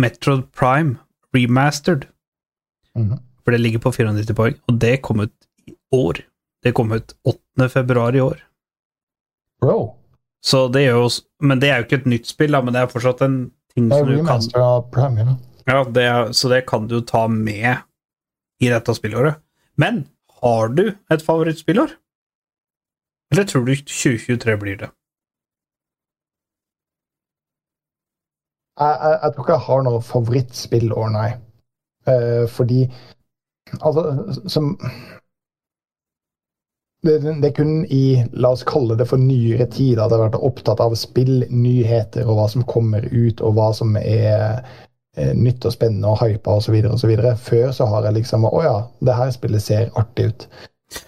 Metroid 0.00 0.46
Prime 0.52 0.98
Remastered. 1.34 2.08
mhm. 2.96 3.18
For 3.40 3.56
det 3.56 3.62
ligger 3.62 3.80
på 3.80 3.92
94 3.92 4.34
poeng, 4.36 4.56
og 4.68 4.76
det 4.80 5.00
kom 5.02 5.20
ut 5.24 5.32
i 5.66 5.72
år. 5.96 6.20
Det 6.62 6.74
kom 6.76 6.92
ut 6.92 7.14
8. 7.24 7.68
februar 7.72 8.16
i 8.16 8.20
år. 8.20 8.42
Bro, 9.60 9.96
Så 10.42 10.68
det 10.72 10.86
gjør 10.86 11.02
jo 11.02 11.08
Men 11.40 11.60
det 11.60 11.68
er 11.68 11.80
jo 11.80 11.84
ikke 11.84 11.98
et 12.00 12.06
nytt 12.06 12.26
spill, 12.26 12.52
da, 12.52 12.60
men 12.64 12.72
det 12.72 12.80
er 12.80 12.92
fortsatt 12.92 13.20
en 13.22 13.50
ting 13.74 13.90
er 13.92 13.98
som 13.98 14.08
du 14.08 14.24
kan 14.24 14.46
av 14.60 14.90
Prime, 14.92 15.20
ja. 15.20 15.34
Ja, 15.66 15.84
det 15.84 16.04
er, 16.04 16.32
så 16.32 16.48
det 16.48 16.66
kan 16.66 16.86
du 16.88 17.00
ta 17.00 17.26
med 17.28 17.84
i 18.60 18.68
dette 18.68 18.94
spillåret. 18.96 19.40
Men 19.76 20.06
har 20.40 20.72
du 20.72 20.86
et 20.90 21.22
favorittspillår? 21.22 21.92
Eller 23.32 23.44
tror 23.44 23.64
du 23.64 23.74
2023 23.76 24.56
blir 24.56 24.76
det? 24.76 24.90
Jeg, 28.80 28.96
jeg, 29.04 29.18
jeg 29.22 29.32
tror 29.34 29.44
ikke 29.44 29.56
jeg 29.58 29.66
har 29.68 29.82
noe 29.86 30.02
favorittspillår, 30.02 31.08
nei. 31.14 31.30
Eh, 32.08 32.44
fordi 32.50 32.84
Altså, 33.86 34.02
som 34.50 34.72
det, 37.06 37.18
det 37.22 37.48
er 37.48 37.54
kun 37.54 37.84
i, 37.86 38.24
la 38.32 38.50
oss 38.52 38.64
kalle 38.66 38.96
det 38.98 39.06
for 39.08 39.20
nyere 39.20 39.66
tid, 39.70 40.00
at 40.00 40.10
jeg 40.10 40.18
har 40.18 40.24
vært 40.26 40.40
opptatt 40.48 40.82
av 40.84 40.96
spillnyheter 40.98 42.26
og 42.26 42.40
hva 42.40 42.48
som 42.50 42.66
kommer 42.68 43.06
ut, 43.12 43.40
og 43.40 43.54
hva 43.56 43.70
som 43.76 43.94
er 44.00 44.58
eh, 45.16 45.32
nytt 45.38 45.64
og 45.64 45.76
spennende 45.76 46.10
og 46.10 46.20
hypa 46.24 46.58
osv. 46.58 46.76
Før 47.46 47.72
så 47.76 47.88
har 47.94 48.08
jeg 48.08 48.18
liksom 48.18 48.48
Å 48.50 48.60
ja, 48.66 48.76
det 49.06 49.16
her 49.16 49.32
spillet 49.38 49.64
ser 49.64 49.94
artig 50.00 50.32
ut. 50.32 50.48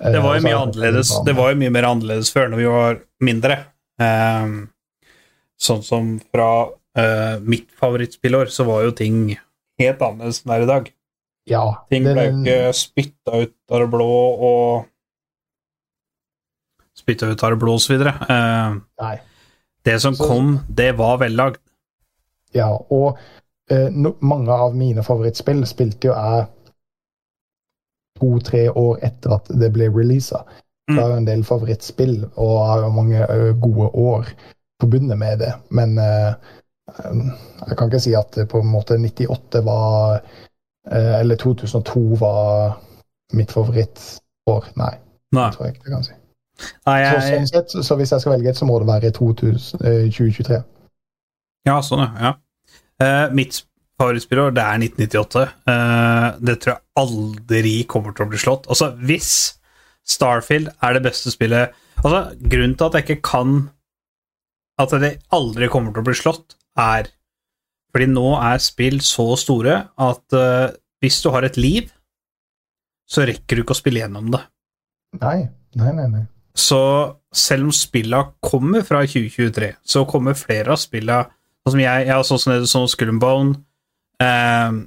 Eh, 0.00 0.12
Det 0.12 0.20
var 0.22 0.36
jo 0.38 0.42
mye 0.46 0.58
annerledes 0.60 1.08
Det 1.26 1.32
var 1.34 1.50
jo 1.52 1.58
mye 1.58 1.70
mer 1.74 1.82
annerledes 1.88 2.30
før, 2.32 2.48
når 2.52 2.56
vi 2.62 2.66
var 2.70 3.00
mindre. 3.20 3.56
Ehm, 4.00 4.68
sånn 5.60 5.82
som 5.86 6.12
fra 6.32 6.68
eh, 6.96 7.38
mitt 7.40 7.70
favorittspillår, 7.78 8.50
så 8.50 8.64
var 8.66 8.82
jo 8.84 8.92
ting 8.92 9.36
helt 9.80 9.98
annerledes 10.02 10.42
enn 10.44 10.52
det 10.52 10.58
er 10.58 10.62
i 10.66 10.70
dag. 10.72 10.92
Ja, 11.50 11.64
Ting 11.90 12.04
ble 12.06 12.28
jo 12.28 12.38
ikke 12.44 12.72
spytta 12.78 13.40
ut 13.42 13.54
av 13.72 13.80
det 13.82 13.90
blå 13.90 14.08
og 14.50 14.88
Spytta 16.94 17.26
ut 17.32 17.42
av 17.42 17.50
det 17.54 17.58
blå 17.58 17.72
og 17.74 17.80
så 17.82 17.94
videre. 17.94 18.12
Ehm, 18.30 18.82
Nei. 19.00 19.16
det 19.84 20.00
som 20.00 20.14
Så- 20.14 20.26
kom, 20.28 20.60
det 20.68 20.92
var 20.96 21.16
vellagd. 21.18 21.56
Ja, 22.54 22.68
og 22.90 23.18
eh, 23.70 23.88
no, 23.90 24.14
mange 24.20 24.50
av 24.52 24.74
mine 24.76 25.02
favorittspill 25.02 25.64
spilte 25.66 26.04
jo 26.10 26.12
jeg 26.14 26.46
to-tre 28.22 28.68
år 28.70 29.02
etter 29.02 29.34
at 29.36 29.50
det 29.60 29.72
ble 29.74 29.90
releasa. 29.92 30.44
Mm. 30.90 30.98
er 30.98 31.10
jo 31.10 31.18
en 31.20 31.26
del 31.28 31.44
favorittspill, 31.46 32.16
og 32.36 32.54
har 32.66 32.80
jo 32.82 32.94
mange 32.94 33.26
gode 33.62 33.90
år 33.98 34.32
forbundet 34.82 35.18
med 35.18 35.38
det. 35.38 35.52
Men 35.70 35.94
jeg 35.98 37.76
kan 37.78 37.86
ikke 37.86 38.00
si 38.02 38.14
at 38.18 38.38
på 38.50 38.60
en 38.60 38.72
måte 38.72 38.98
98 38.98 39.62
var 39.64 40.18
Eller 40.90 41.36
2002 41.38 42.00
var 42.20 42.80
mitt 43.32 43.52
favorittår. 43.52 44.66
Nei, 44.76 44.94
Nei, 45.32 45.44
det 45.46 45.54
tror 45.54 45.66
jeg 45.66 45.74
ikke 45.74 45.86
jeg 45.86 45.94
kan 45.94 46.04
si. 46.04 46.16
Nei 46.86 46.98
Så, 47.06 47.20
sånn 47.28 47.46
sett, 47.48 47.76
så 47.86 47.96
hvis 47.96 48.12
jeg 48.12 48.24
skal 48.24 48.34
velge 48.34 48.50
et, 48.50 48.58
så 48.58 48.66
må 48.68 48.78
det 48.82 48.88
være 48.90 49.12
2000, 49.14 49.86
eh, 49.86 50.08
2023. 50.10 50.58
Ja, 51.66 51.78
sånn, 51.86 52.02
ja. 52.18 52.34
Uh, 53.02 53.30
Eh, 53.32 53.32
mitt 54.02 54.26
favorittspillår, 54.26 54.54
det 54.54 54.62
er 54.62 54.80
1998. 54.82 55.42
Eh, 55.70 56.38
det 56.42 56.56
tror 56.60 56.74
jeg 56.74 56.82
aldri 56.98 57.74
kommer 57.86 58.12
til 58.12 58.26
å 58.26 58.30
bli 58.30 58.38
slått. 58.38 58.66
Altså, 58.68 58.92
hvis 58.98 59.58
Starfield 60.02 60.72
er 60.82 60.94
det 60.96 61.04
beste 61.04 61.30
spillet 61.30 61.70
Altså, 62.02 62.34
grunnen 62.50 62.74
til 62.74 62.88
at 62.88 62.96
jeg 62.98 63.04
ikke 63.04 63.22
kan 63.22 63.68
At 64.80 64.90
det 64.98 65.20
aldri 65.30 65.68
kommer 65.70 65.92
til 65.92 66.02
å 66.02 66.08
bli 66.08 66.16
slått, 66.18 66.56
er 66.74 67.06
fordi 67.92 68.08
nå 68.08 68.32
er 68.40 68.58
spill 68.58 69.02
så 69.04 69.36
store 69.36 69.74
at 70.00 70.34
uh, 70.34 70.72
hvis 71.04 71.20
du 71.22 71.28
har 71.30 71.44
et 71.44 71.58
liv, 71.60 71.90
så 73.04 73.26
rekker 73.28 73.60
du 73.60 73.62
ikke 73.62 73.76
å 73.76 73.78
spille 73.78 74.00
gjennom 74.00 74.30
det. 74.32 74.40
Nei, 75.20 75.50
nei, 75.76 75.92
nei. 75.98 76.06
nei. 76.08 76.22
Så 76.56 76.80
selv 77.36 77.68
om 77.68 77.74
spilla 77.76 78.22
kommer 78.40 78.80
fra 78.88 79.04
2023, 79.04 79.74
så 79.84 80.06
kommer 80.08 80.40
flere 80.40 80.72
av 80.72 80.80
spilla 80.80 81.26
Sånn 81.62 81.76
som 81.76 81.82
jeg, 81.84 82.06
ja, 82.08 82.16
sånn 82.26 82.64
som 82.66 82.88
Skull 82.90 83.12
and 83.12 83.22
Bone 83.22 83.60
ehm, 84.22 84.80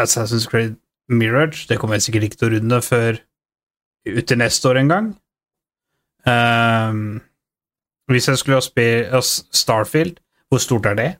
Assassin's 0.00 0.48
Creed 0.48 0.76
Mirage, 1.08 1.66
det 1.68 1.78
kommer 1.80 1.96
jeg 1.96 2.08
sikkert 2.08 2.28
ikke 2.28 2.40
til 2.40 2.48
å 2.48 2.54
runde 2.56 2.82
før 2.84 3.22
ut 4.08 4.26
til 4.28 4.40
neste 4.40 4.68
år 4.70 4.82
en 4.82 4.92
gang. 4.92 5.08
Ehm, 6.28 7.02
hvis 8.08 8.28
jeg 8.28 8.40
skulle 8.40 8.60
ha 8.60 8.64
spilt 8.64 9.32
Starfield, 9.56 10.20
hvor 10.48 10.62
stort 10.64 10.86
er 10.88 10.96
det? 10.96 11.10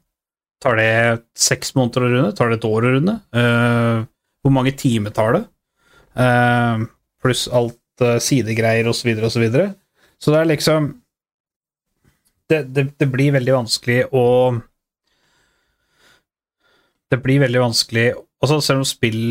Tar 0.62 0.78
det 0.78 0.92
seks 1.38 1.74
måneder 1.76 2.04
å 2.04 2.12
runde? 2.12 2.30
Tar 2.36 2.50
det 2.50 2.58
et 2.58 2.68
år 2.68 2.86
å 2.86 2.94
runde? 2.96 3.14
Uh, 3.36 4.06
hvor 4.42 4.54
mange 4.54 4.72
timer 4.78 5.12
tar 5.14 5.36
det? 5.36 5.42
Uh, 6.18 6.88
pluss 7.22 7.44
alt 7.54 8.02
uh, 8.02 8.16
sidegreier 8.22 8.88
osv. 8.90 9.12
osv. 9.18 9.28
Så, 9.36 9.42
videre. 9.44 9.68
så 10.18 10.34
det 10.34 10.40
er 10.40 10.50
liksom 10.50 10.88
det, 12.48 12.62
det, 12.72 12.88
det 12.98 13.10
blir 13.12 13.36
veldig 13.36 13.54
vanskelig 13.60 14.00
å 14.16 14.24
Det 17.08 17.20
blir 17.24 17.40
veldig 17.40 17.60
vanskelig 17.62 18.10
Også 18.44 18.60
Selv 18.64 18.82
om 18.82 18.88
spill 18.88 19.22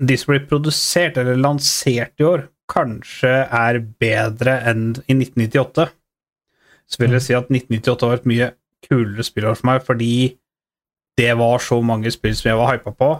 de 0.00 0.16
som 0.16 0.32
blir 0.32 0.46
produsert 0.48 1.18
eller 1.20 1.36
lansert 1.36 2.20
i 2.20 2.24
år, 2.24 2.46
kanskje 2.72 3.28
er 3.44 3.78
bedre 4.00 4.54
enn 4.70 4.94
i 5.04 5.12
1998, 5.12 5.84
så 6.88 7.02
vil 7.02 7.16
jeg 7.18 7.24
si 7.26 7.34
at 7.36 7.50
1998 7.52 8.08
var 8.08 8.16
et 8.16 8.28
mye 8.30 8.48
kulere 8.86 9.26
spillår 9.26 9.58
for 9.58 9.68
meg, 9.68 9.82
fordi 9.84 10.14
det 11.20 11.34
var 11.36 11.60
så 11.60 11.82
mange 11.84 12.12
spill 12.14 12.32
som 12.38 12.48
jeg 12.48 12.60
var 12.62 12.72
hypa 12.72 12.94
på. 12.96 13.10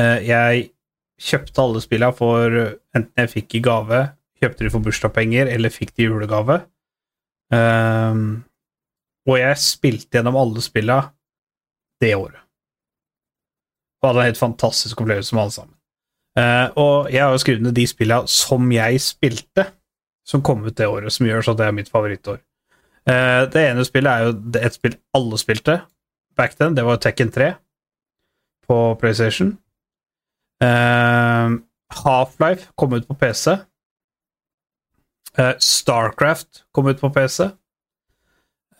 Eh, 0.00 0.24
Jeg 0.24 0.70
kjøpte 1.20 1.66
alle 1.66 1.84
spillene 1.84 2.16
for 2.16 2.56
enten 2.96 3.20
jeg 3.20 3.32
fikk 3.34 3.58
i 3.58 3.64
gave, 3.68 4.00
kjøpte 4.40 4.64
de 4.64 4.72
for 4.72 4.84
bursdagspenger, 4.88 5.52
eller 5.52 5.72
fikk 5.72 5.92
de 5.96 6.06
i 6.06 6.08
julegave. 6.08 6.62
Ehm, 7.52 8.42
og 9.28 9.38
jeg 9.38 9.60
spilte 9.60 10.18
gjennom 10.18 10.40
alle 10.40 10.64
spillene 10.64 11.12
det 12.00 12.14
året. 12.16 12.45
Og 14.02 14.10
hadde 14.10 14.20
en 14.20 14.30
helt 14.30 14.40
fantastisk 14.40 15.00
opplevelse 15.00 15.34
med 15.34 15.42
alle 15.42 15.56
sammen. 15.56 15.76
Uh, 16.36 16.68
og 16.76 17.12
jeg 17.12 17.24
har 17.24 17.30
jo 17.32 17.38
skrevet 17.40 17.62
ned 17.64 17.72
de 17.72 17.86
spillene 17.88 18.28
som 18.28 18.72
jeg 18.72 19.00
spilte, 19.00 19.64
som 20.26 20.42
kom 20.44 20.66
ut 20.66 20.76
det 20.76 20.88
året, 20.88 21.12
som 21.12 21.26
gjør 21.26 21.46
så 21.46 21.54
at 21.54 21.62
det 21.62 21.66
er 21.66 21.76
mitt 21.76 21.88
favorittår. 21.88 22.42
Uh, 23.08 23.46
det 23.52 23.62
ene 23.62 23.84
spillet 23.86 24.10
er 24.10 24.26
jo 24.26 24.34
et 24.60 24.76
spill 24.76 24.98
alle 25.16 25.38
spilte 25.40 25.78
back 26.36 26.58
then, 26.58 26.74
det 26.76 26.84
var 26.84 27.00
Tekken 27.00 27.30
3 27.32 27.54
på 28.68 28.76
PlayStation. 29.00 29.54
Uh, 30.60 31.56
Half-Life 32.04 32.68
kom 32.76 32.92
ut 32.92 33.08
på 33.08 33.14
PC. 33.14 33.56
Starcraft 35.60 36.64
kom 36.72 36.86
ut 36.88 37.00
på 37.00 37.08
PC. 37.12 37.50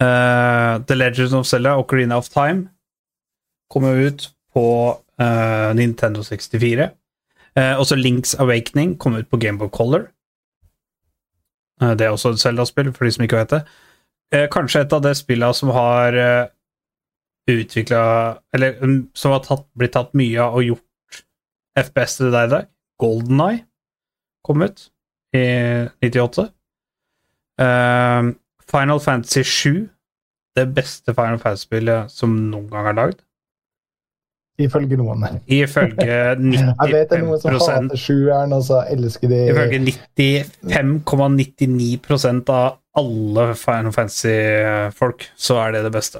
The 0.00 0.94
Legends 0.96 1.34
of 1.36 1.46
Zelda 1.46 1.76
og 1.76 1.84
Ocarina 1.84 2.16
of 2.16 2.28
Time 2.32 2.68
kom 3.70 3.84
jo 3.84 4.08
ut 4.08 4.24
på 4.52 4.64
eh, 5.20 5.70
Nintendo 5.74 6.22
64. 6.22 6.90
Uh, 7.56 7.78
også 7.80 7.96
Links 7.96 8.34
Awakening 8.34 8.98
kom 9.00 9.14
ut 9.16 9.30
på 9.30 9.38
Gameboy 9.40 9.68
Color. 9.72 10.10
Uh, 11.82 11.94
det 11.96 12.06
er 12.06 12.12
også 12.12 12.34
et 12.34 12.40
Zelda-spill, 12.40 12.92
for 12.92 13.04
de 13.04 13.12
som 13.14 13.24
ikke 13.24 13.38
vet 13.40 13.54
det. 13.54 13.62
Eh, 14.34 14.48
kanskje 14.50 14.82
et 14.82 14.92
av 14.92 15.02
de 15.04 15.12
spillene 15.14 15.54
som 15.54 15.70
har 15.70 16.16
uh, 16.18 16.48
utvikla 17.46 18.00
Eller 18.54 18.80
um, 18.82 19.04
som 19.14 19.30
har 19.36 19.44
tatt, 19.44 19.62
blitt 19.78 19.94
tatt 19.94 20.16
mye 20.18 20.40
av 20.42 20.58
og 20.58 20.66
gjort 20.66 21.22
FPS 21.78 22.18
til 22.18 22.34
deg 22.34 22.48
i 22.48 22.52
dag. 22.56 22.68
Golden 22.98 23.42
Eye 23.44 23.62
kom 24.46 24.64
ut 24.64 24.88
i 25.36 25.44
98. 26.00 26.46
Eh, 27.60 28.30
Final 28.70 29.00
Fantasy 29.00 29.42
7, 29.44 29.88
det 30.56 30.64
beste 30.74 31.14
Final 31.14 31.40
Fantasy-spillet 31.42 32.12
som 32.14 32.32
noen 32.50 32.70
gang 32.72 32.88
er 32.88 32.96
lagd. 32.96 33.20
Ifølge 34.58 34.96
noen. 34.96 35.26
Ifølge 35.52 36.06
Jeg 36.06 36.92
vet 36.92 37.10
det 37.10 37.18
er 37.18 37.22
noen 37.24 37.40
som 37.40 37.50
95 37.52 37.68
hater 37.68 38.00
sjueren, 38.00 38.52
og 38.56 38.62
så 38.64 38.78
elsker 38.92 39.28
de 39.32 39.38
Ifølge 39.52 39.78
95,99% 40.72 42.52
av 42.54 42.78
alle 42.96 43.44
Final 43.60 43.92
Fantasy-folk, 43.92 45.28
så 45.36 45.60
er 45.66 45.76
det 45.76 45.82
det 45.86 45.92
beste. 45.98 46.18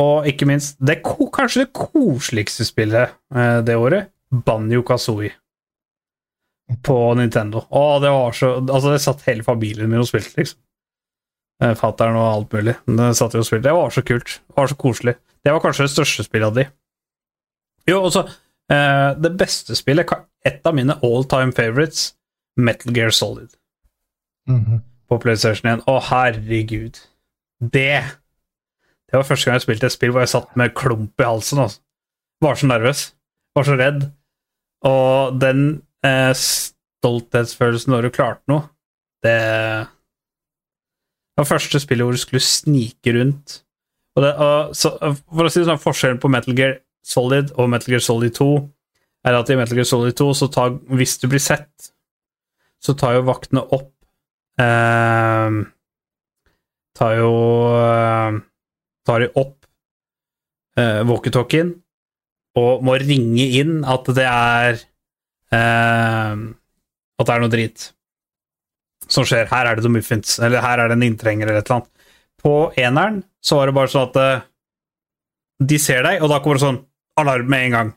Og 0.00 0.26
ikke 0.30 0.46
minst, 0.48 0.78
det 0.80 1.02
kanskje 1.04 1.66
det 1.66 1.72
koseligste 1.76 2.64
spillet 2.64 3.12
eh, 3.34 3.58
det 3.66 3.76
året, 3.76 4.12
Banjo 4.32 4.82
Kazooie. 4.86 5.34
På 6.86 7.14
Nintendo. 7.18 7.66
Å, 7.68 7.98
det 8.00 8.12
var 8.14 8.32
så 8.32 8.54
Altså, 8.62 8.92
det 8.94 9.02
satt 9.04 9.26
hele 9.26 9.44
familien 9.44 9.90
min 9.90 10.00
og 10.00 10.08
spilte, 10.08 10.32
liksom. 10.38 10.60
Eh, 11.62 11.74
Fattern 11.76 12.16
og 12.16 12.28
alt 12.30 12.54
mulig. 12.56 12.76
Det 12.86 13.10
satt 13.18 13.34
vi 13.36 13.42
og 13.42 13.48
spilte. 13.48 13.66
Det 13.68 13.76
var 13.76 13.92
så 13.92 14.04
kult. 14.06 14.38
Det 14.40 14.56
var 14.56 14.70
så 14.70 14.78
koselig. 14.80 15.14
Det 15.42 15.52
var 15.52 15.60
kanskje 15.64 15.88
det 15.88 15.92
største 15.92 16.24
spillet 16.26 16.48
av 16.48 16.56
de. 16.56 16.64
Jo, 17.88 18.02
og 18.06 18.12
så 18.14 18.22
eh, 18.70 19.10
Det 19.18 19.32
beste 19.38 19.74
spillet, 19.78 20.08
et 20.46 20.66
av 20.66 20.74
mine 20.74 20.94
all 21.02 21.24
time 21.30 21.52
favorites, 21.56 22.12
Metal 22.56 22.92
Gear 22.94 23.10
Solid 23.10 23.50
Mhm. 24.48 24.80
på 25.08 25.18
PlayStation 25.22 25.68
1. 25.70 25.84
Å, 25.86 26.00
herregud. 26.10 26.98
Det 27.60 28.02
Det 29.12 29.18
var 29.18 29.22
første 29.28 29.44
gang 29.44 29.54
jeg 29.60 29.62
spilte 29.66 29.86
et 29.86 29.92
spill 29.92 30.10
hvor 30.10 30.20
jeg 30.24 30.32
satt 30.32 30.56
med 30.56 30.74
klump 30.74 31.20
i 31.20 31.24
halsen. 31.28 31.58
Altså. 31.62 31.80
Var 32.42 32.54
så 32.56 32.66
nervøs. 32.66 33.02
Var 33.54 33.64
så 33.68 33.76
redd. 33.78 34.06
Og 34.88 35.38
den 35.40 35.82
uh, 36.04 36.32
stolthetsfølelsen 36.34 37.92
når 37.92 38.02
du 38.08 38.10
klarte 38.10 38.42
noe, 38.48 38.64
det 39.22 39.36
Det 41.32 41.40
var 41.40 41.44
første 41.56 41.80
spillet 41.80 42.04
hvor 42.04 42.12
du 42.12 42.18
skulle 42.20 42.40
snike 42.44 43.12
rundt. 43.16 43.62
Og 44.16 44.22
det, 44.24 44.32
og, 44.36 44.74
så, 44.76 44.90
for 45.30 45.44
å 45.48 45.50
si 45.52 45.62
sånn, 45.64 45.80
Forskjellen 45.80 46.18
på 46.20 46.28
Metal 46.28 46.54
Gear 46.58 46.74
Solid 47.02 47.52
og 47.58 47.70
Metal 47.72 47.94
Gear 47.94 48.04
Solid 48.04 48.34
2 48.38 48.48
er 49.28 49.38
at 49.38 49.50
i 49.50 49.56
Metal 49.58 49.78
Gear 49.78 49.88
Solid 49.88 50.16
2, 50.18 50.28
så 50.34 50.48
tar, 50.50 50.74
hvis 50.98 51.18
du 51.22 51.28
blir 51.30 51.42
sett, 51.42 51.92
så 52.82 52.94
tar 52.98 53.18
jo 53.18 53.26
vaktene 53.28 53.62
opp 53.62 53.92
eh, 54.58 55.60
Tar 56.98 57.12
jo 57.16 57.30
eh, 57.78 58.40
Tar 59.06 59.22
de 59.22 59.28
opp 59.38 59.68
eh, 60.78 61.00
walkietalkien 61.06 61.76
og 62.58 62.82
må 62.84 62.98
ringe 63.00 63.46
inn 63.62 63.78
at 63.88 64.10
det 64.12 64.26
er 64.28 64.74
eh, 65.56 66.42
At 66.42 67.28
det 67.28 67.32
er 67.32 67.44
noe 67.44 67.52
drit 67.52 67.86
som 69.12 69.26
skjer. 69.28 69.48
Her 69.50 69.68
er 69.68 69.76
det 69.76 69.84
noe 69.84 69.98
muffins, 69.98 70.38
eller 70.40 70.62
her 70.64 70.80
er 70.80 70.88
det 70.88 70.96
en 70.96 71.04
inntrenger, 71.04 71.48
eller 71.48 71.60
et 71.60 71.68
eller 71.68 71.82
annet. 71.82 72.12
På 72.42 72.52
eneren 72.80 73.18
så 73.44 73.58
var 73.58 73.68
det 73.68 73.76
bare 73.76 73.90
sånn 73.92 74.08
at 74.08 74.18
eh, 74.22 74.44
de 75.72 75.78
ser 75.82 76.04
deg, 76.06 76.22
og 76.22 76.30
da 76.32 76.38
kommer 76.42 76.58
det 76.58 76.64
sånn 76.64 76.80
alarm 77.20 77.48
med 77.50 77.66
en 77.66 77.76
gang. 77.76 77.94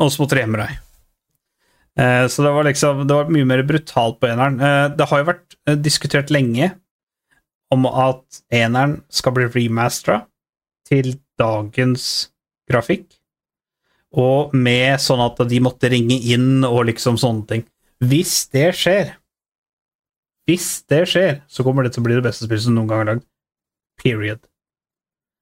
Og 0.00 0.12
så 0.12 0.22
måtte 0.22 0.38
de 0.38 0.44
gjemme 0.44 0.60
deg. 0.62 0.78
Eh, 2.00 2.26
så 2.30 2.44
det 2.44 2.52
var 2.54 2.64
liksom 2.64 3.06
Det 3.06 3.16
var 3.16 3.32
mye 3.34 3.48
mer 3.48 3.62
brutalt 3.66 4.20
på 4.20 4.30
eneren. 4.30 4.60
Eh, 4.60 4.88
det 4.96 5.08
har 5.10 5.20
jo 5.20 5.30
vært 5.32 5.56
eh, 5.68 5.78
diskutert 5.78 6.30
lenge 6.32 6.72
om 7.70 7.86
at 7.86 8.42
eneren 8.50 9.00
skal 9.12 9.34
bli 9.36 9.46
remastera 9.46 10.24
til 10.88 11.14
dagens 11.38 12.30
grafikk, 12.70 13.06
og 14.10 14.54
med 14.54 14.98
sånn 15.02 15.22
at 15.22 15.38
de 15.46 15.60
måtte 15.62 15.90
ringe 15.92 16.16
inn 16.32 16.64
og 16.66 16.88
liksom 16.88 17.18
sånne 17.20 17.46
ting. 17.46 17.62
Hvis 18.02 18.48
det 18.50 18.72
skjer, 18.74 19.12
hvis 20.50 20.82
det 20.90 21.04
skjer, 21.12 21.32
så 21.46 21.62
kommer 21.62 21.86
det 21.86 21.94
til 21.94 22.02
å 22.02 22.08
bli 22.08 22.18
det 22.18 22.26
beste 22.26 22.48
spillet 22.48 22.66
som 22.66 22.74
noen 22.74 22.90
gang 22.90 23.04
er 23.04 23.10
lagd. 23.12 23.26
Period. 24.02 24.42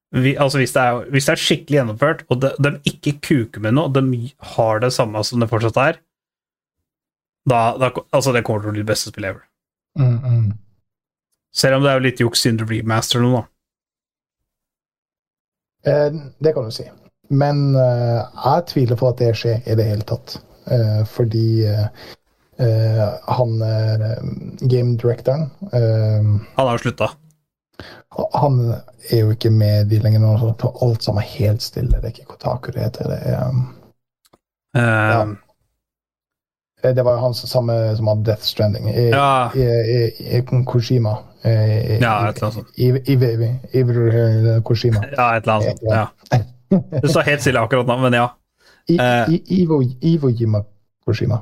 Vi, 0.09 0.33
altså 0.41 0.57
hvis 0.57 0.73
det, 0.73 0.81
er, 0.81 1.09
hvis 1.13 1.27
det 1.27 1.33
er 1.35 1.41
skikkelig 1.43 1.77
gjennomført, 1.77 2.23
og 2.33 2.39
de, 2.41 2.49
de 2.65 2.71
ikke 2.89 3.19
kuker 3.27 3.61
med 3.61 3.75
noe, 3.77 3.91
de 3.93 4.31
har 4.55 4.81
det 4.81 4.89
samme 4.95 5.21
som 5.27 5.41
det 5.41 5.49
fortsatt 5.51 5.77
er, 5.83 5.99
da, 7.49 7.59
da 7.81 7.91
Altså, 8.11 8.33
det 8.33 8.43
kommer 8.45 8.63
til 8.63 8.71
å 8.71 8.75
bli 8.75 8.83
det 8.83 8.89
beste 8.89 9.13
spillet 9.13 9.35
ever. 9.35 9.45
Mm, 9.99 10.17
mm. 10.17 10.49
Selv 11.55 11.77
om 11.77 11.85
det 11.85 11.91
er 11.91 11.99
jo 11.99 12.05
litt 12.05 12.21
juks 12.21 12.43
siden 12.43 12.59
du 12.61 12.65
master 12.85 13.23
nå 13.23 13.31
da. 13.37 13.43
Eh, 15.89 16.19
det 16.43 16.53
kan 16.53 16.67
du 16.67 16.73
si. 16.73 16.85
Men 17.29 17.75
eh, 17.77 18.21
jeg 18.43 18.67
tviler 18.73 18.99
på 18.99 19.09
at 19.09 19.21
det 19.21 19.33
skjer 19.37 19.65
i 19.65 19.77
det 19.77 19.87
hele 19.87 20.05
tatt. 20.09 20.37
Eh, 20.69 21.01
fordi 21.09 21.65
eh, 21.69 21.87
eh, 22.61 23.05
han 23.37 23.55
eh, 23.65 24.11
game 24.61 24.97
directoren 25.01 25.47
Han 25.71 26.43
har 26.57 26.75
jo 26.75 26.83
slutta. 26.83 27.13
Han 28.41 28.59
er 29.11 29.19
jo 29.19 29.29
ikke 29.31 29.49
med 29.51 29.89
de 29.89 29.99
lenger 30.03 30.19
nå. 30.19 30.33
så 30.39 30.71
Alt 30.85 31.03
sammen 31.03 31.23
er 31.23 31.27
helt 31.37 31.61
stille. 31.61 31.91
Det 32.01 32.03
er 32.03 32.13
ikke 32.13 32.25
Kotaku 32.33 32.71
det 32.71 32.81
heter. 32.83 33.09
Det, 33.13 33.19
er, 33.25 33.47
um, 33.49 33.75
Eh, 34.75 35.21
eh, 36.83 36.93
det 36.95 37.03
var 37.05 37.11
jo 37.17 37.19
han 37.23 37.33
som- 37.33 37.49
samme 37.49 37.95
som 37.97 38.07
hadde 38.07 38.23
Death 38.25 38.43
Stranding. 38.43 38.89
I, 38.89 39.09
Ja. 39.09 39.49
i, 39.55 39.59
i, 39.61 40.37
i 40.37 40.41
Kojima. 40.65 41.17
Eh, 41.43 41.51
I, 41.51 41.99
Ja, 42.01 42.27
et 42.29 42.35
eller 42.37 42.43
annet 42.43 42.53
sånt. 42.53 42.67
I, 42.77 42.83
i, 42.83 43.13
i, 43.13 43.13
i, 43.73 43.79
i 43.79 44.61
Kojima. 44.61 45.01
ja, 45.17 45.35
et 45.37 45.43
eller 45.43 45.53
annet 45.53 45.79
sånt. 45.79 45.81
Ja. 45.91 46.07
Det 47.01 47.09
står 47.09 47.21
helt 47.25 47.41
stille 47.41 47.59
akkurat 47.59 47.87
nå, 47.87 47.97
men 48.01 48.13
ja. 48.13 48.27
I, 48.89 48.97
Eh. 48.99 49.29
i, 49.29 49.61
Ivo, 49.61 49.81
Ivo 50.01 50.29
Jima 50.29 50.63
Kojima. 51.05 51.39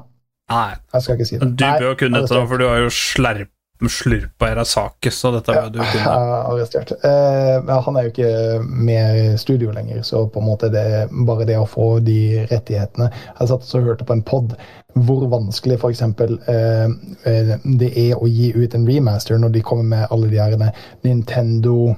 Nei, 0.49 0.75
Jeg 0.93 1.01
skal 1.01 1.15
ikke 1.17 1.25
si 1.25 1.37
det. 1.37 1.57
du 1.57 1.65
bør 1.79 1.95
kunne 1.99 2.21
dette, 2.21 2.47
for 2.47 2.57
du 2.57 2.67
har 2.67 2.77
jo 2.77 2.89
slerp, 2.89 3.49
slurpa 3.85 4.49
Irasake, 4.51 5.11
så 5.13 5.31
dette 5.35 5.53
var 5.53 5.69
du 5.69 5.77
Ja, 5.83 5.85
kunne. 5.91 6.15
arrestert. 6.51 6.91
Eh, 7.05 7.69
han 7.85 7.95
er 7.99 8.07
jo 8.07 8.13
ikke 8.15 8.31
med 8.65 9.19
i 9.21 9.37
studio 9.37 9.71
lenger, 9.71 10.01
så 10.03 10.23
på 10.29 10.41
en 10.41 10.47
måte 10.49 10.71
det 10.73 10.81
er 10.81 11.13
bare 11.27 11.45
det 11.45 11.59
å 11.61 11.67
få 11.69 11.99
de 11.99 12.47
rettighetene 12.49 13.11
Jeg 13.11 13.47
satt 13.53 13.69
og 13.77 13.83
hørte 13.91 14.07
på 14.07 14.17
en 14.17 14.25
pod 14.25 14.57
hvor 14.97 15.27
vanskelig 15.29 15.77
f.eks. 15.77 16.01
Eh, 16.01 16.89
eh, 17.29 17.53
det 17.77 17.91
er 18.07 18.17
å 18.17 18.25
gi 18.27 18.49
ut 18.57 18.73
en 18.73 18.87
remaster 18.89 19.37
når 19.37 19.53
de 19.53 19.61
kommer 19.61 19.83
med 19.93 20.07
alle 20.09 20.29
de 20.31 20.41
her 20.41 20.57
Nintendo 21.05 21.93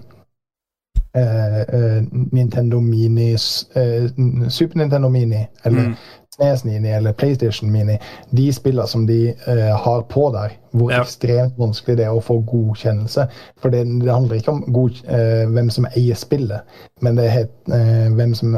eh, 1.16 1.62
eh, 1.62 2.04
Nintendo 2.32 2.80
Minis 2.84 3.70
eh, 3.74 4.10
Super 4.50 4.78
Nintendo 4.84 5.10
Mini 5.10 5.46
eller 5.64 5.80
Mm. 5.90 5.96
SNES 6.40 6.64
Mini 6.64 6.90
eller 6.90 7.14
PlayStation 7.14 7.72
Mini, 7.72 7.98
de 8.32 8.54
spillene 8.54 8.88
som 8.88 9.08
de 9.08 9.34
uh, 9.48 9.76
har 9.84 10.02
på 10.02 10.30
der, 10.34 10.50
hvor 10.72 10.92
Ja. 10.92 11.02
ekstremt 11.02 11.58
vanskelig 11.60 11.98
det 11.98 12.06
er 12.06 12.16
å 12.16 12.22
få 12.24 12.40
godkjennelse. 12.48 13.28
For 13.62 13.70
det, 13.70 13.86
det 14.02 14.12
handler 14.14 14.36
ikke 14.36 14.52
om 14.52 14.64
god, 14.74 15.02
uh, 15.10 15.52
hvem 15.52 15.70
som 15.70 15.86
eier 15.96 16.16
spillet, 16.16 16.62
men 17.02 17.16
det 17.16 17.26
er 17.26 17.30
het- 17.30 17.74
eh, 17.74 18.10
hvem 18.16 18.34
som 18.36 18.56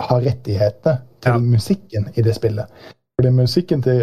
har 0.00 0.20
rettighetene 0.20 0.98
til 1.22 1.32
Ja. 1.32 1.38
musikken 1.38 2.08
i 2.16 2.22
det 2.22 2.34
spillet. 2.34 2.66
Fordi 3.18 3.30
musikken 3.32 3.82
til, 3.82 4.02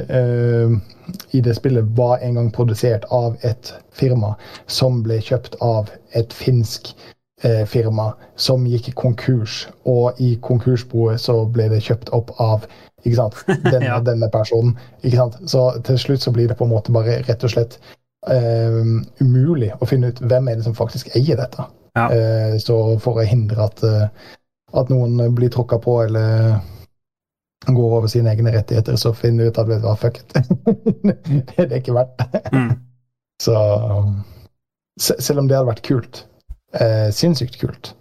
i 1.33 1.39
det 1.41 1.55
spillet 1.55 1.97
var 1.97 2.17
en 2.17 2.33
gang 2.33 2.51
produsert 2.51 3.05
av 3.11 3.35
et 3.43 3.73
firma 3.91 4.33
som 4.67 5.03
ble 5.03 5.19
kjøpt 5.21 5.55
av 5.61 5.91
et 6.15 6.33
finsk 6.33 6.95
firma 7.67 8.13
som 8.35 8.65
gikk 8.65 8.95
konkurs, 8.95 9.67
og 9.85 10.13
i 10.19 10.35
konkursboet 10.41 11.19
så 11.19 11.45
ble 11.51 11.69
det 11.69 11.83
kjøpt 11.83 12.09
opp 12.11 12.31
av 12.39 12.65
ikke 13.03 13.17
sant, 13.19 13.37
denne, 13.71 13.85
Ja. 13.85 13.99
denne 14.03 14.29
personen. 14.33 14.77
ikke 15.03 15.17
sant, 15.19 15.37
Så 15.49 15.65
til 15.83 15.99
slutt 15.99 16.25
så 16.25 16.31
blir 16.35 16.47
det 16.47 16.57
på 16.57 16.67
en 16.67 16.73
måte 16.73 16.91
bare 16.95 17.21
rett 17.27 17.43
og 17.43 17.51
slett 17.53 17.79
eh, 18.31 18.81
umulig 19.21 19.73
å 19.79 19.87
finne 19.89 20.11
ut 20.13 20.21
hvem 20.23 20.47
er 20.49 20.59
det 20.59 20.67
som 20.67 20.75
faktisk 20.77 21.11
eier 21.15 21.39
dette. 21.39 21.65
Ja. 21.93 22.07
Uh, 22.09 22.55
så 22.57 22.97
for 23.03 23.19
å 23.21 23.25
hindre 23.27 23.67
at, 23.67 23.83
uh, 23.85 24.07
at 24.73 24.89
noen 24.89 25.19
blir 25.37 25.51
tråkka 25.53 25.77
på 25.77 25.99
eller 26.07 26.55
går 27.67 27.97
over 27.99 28.07
sine 28.11 28.31
egne 28.31 28.51
rettigheter, 28.55 28.95
så 28.97 29.13
finner 29.13 29.45
du 29.45 29.51
ut 29.51 29.59
at 29.61 29.67
vet 29.69 29.83
du 29.83 29.87
hva, 29.87 29.95
fuck 29.95 30.17
it. 30.19 30.33
det 31.03 31.59
er 31.61 31.69
det 31.69 31.83
ikke 31.83 31.95
verdt. 31.95 32.23
Mm. 32.51 32.73
Så 33.43 33.53
Selv 34.99 35.39
om 35.41 35.47
det 35.49 35.57
hadde 35.57 35.71
vært 35.71 35.85
kult, 35.87 36.19
eh, 36.77 37.09
sinnssykt 37.11 37.55
kult, 37.59 37.95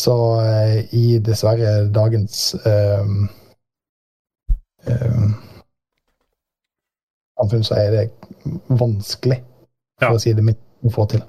så 0.00 0.14
eh, 0.40 0.92
i 0.94 1.18
dessverre 1.18 1.88
dagens 1.90 2.54
eh, 2.64 3.08
eh, 4.86 5.30
samfunn 7.40 7.64
så 7.66 7.78
er 7.80 7.90
det 7.96 8.04
vanskelig, 8.68 9.40
for 9.98 10.06
Ja. 10.06 10.14
å 10.16 10.20
si 10.20 10.32
det 10.32 10.44
mitt, 10.44 10.60
å 10.84 10.92
få 10.92 11.08
til. 11.08 11.22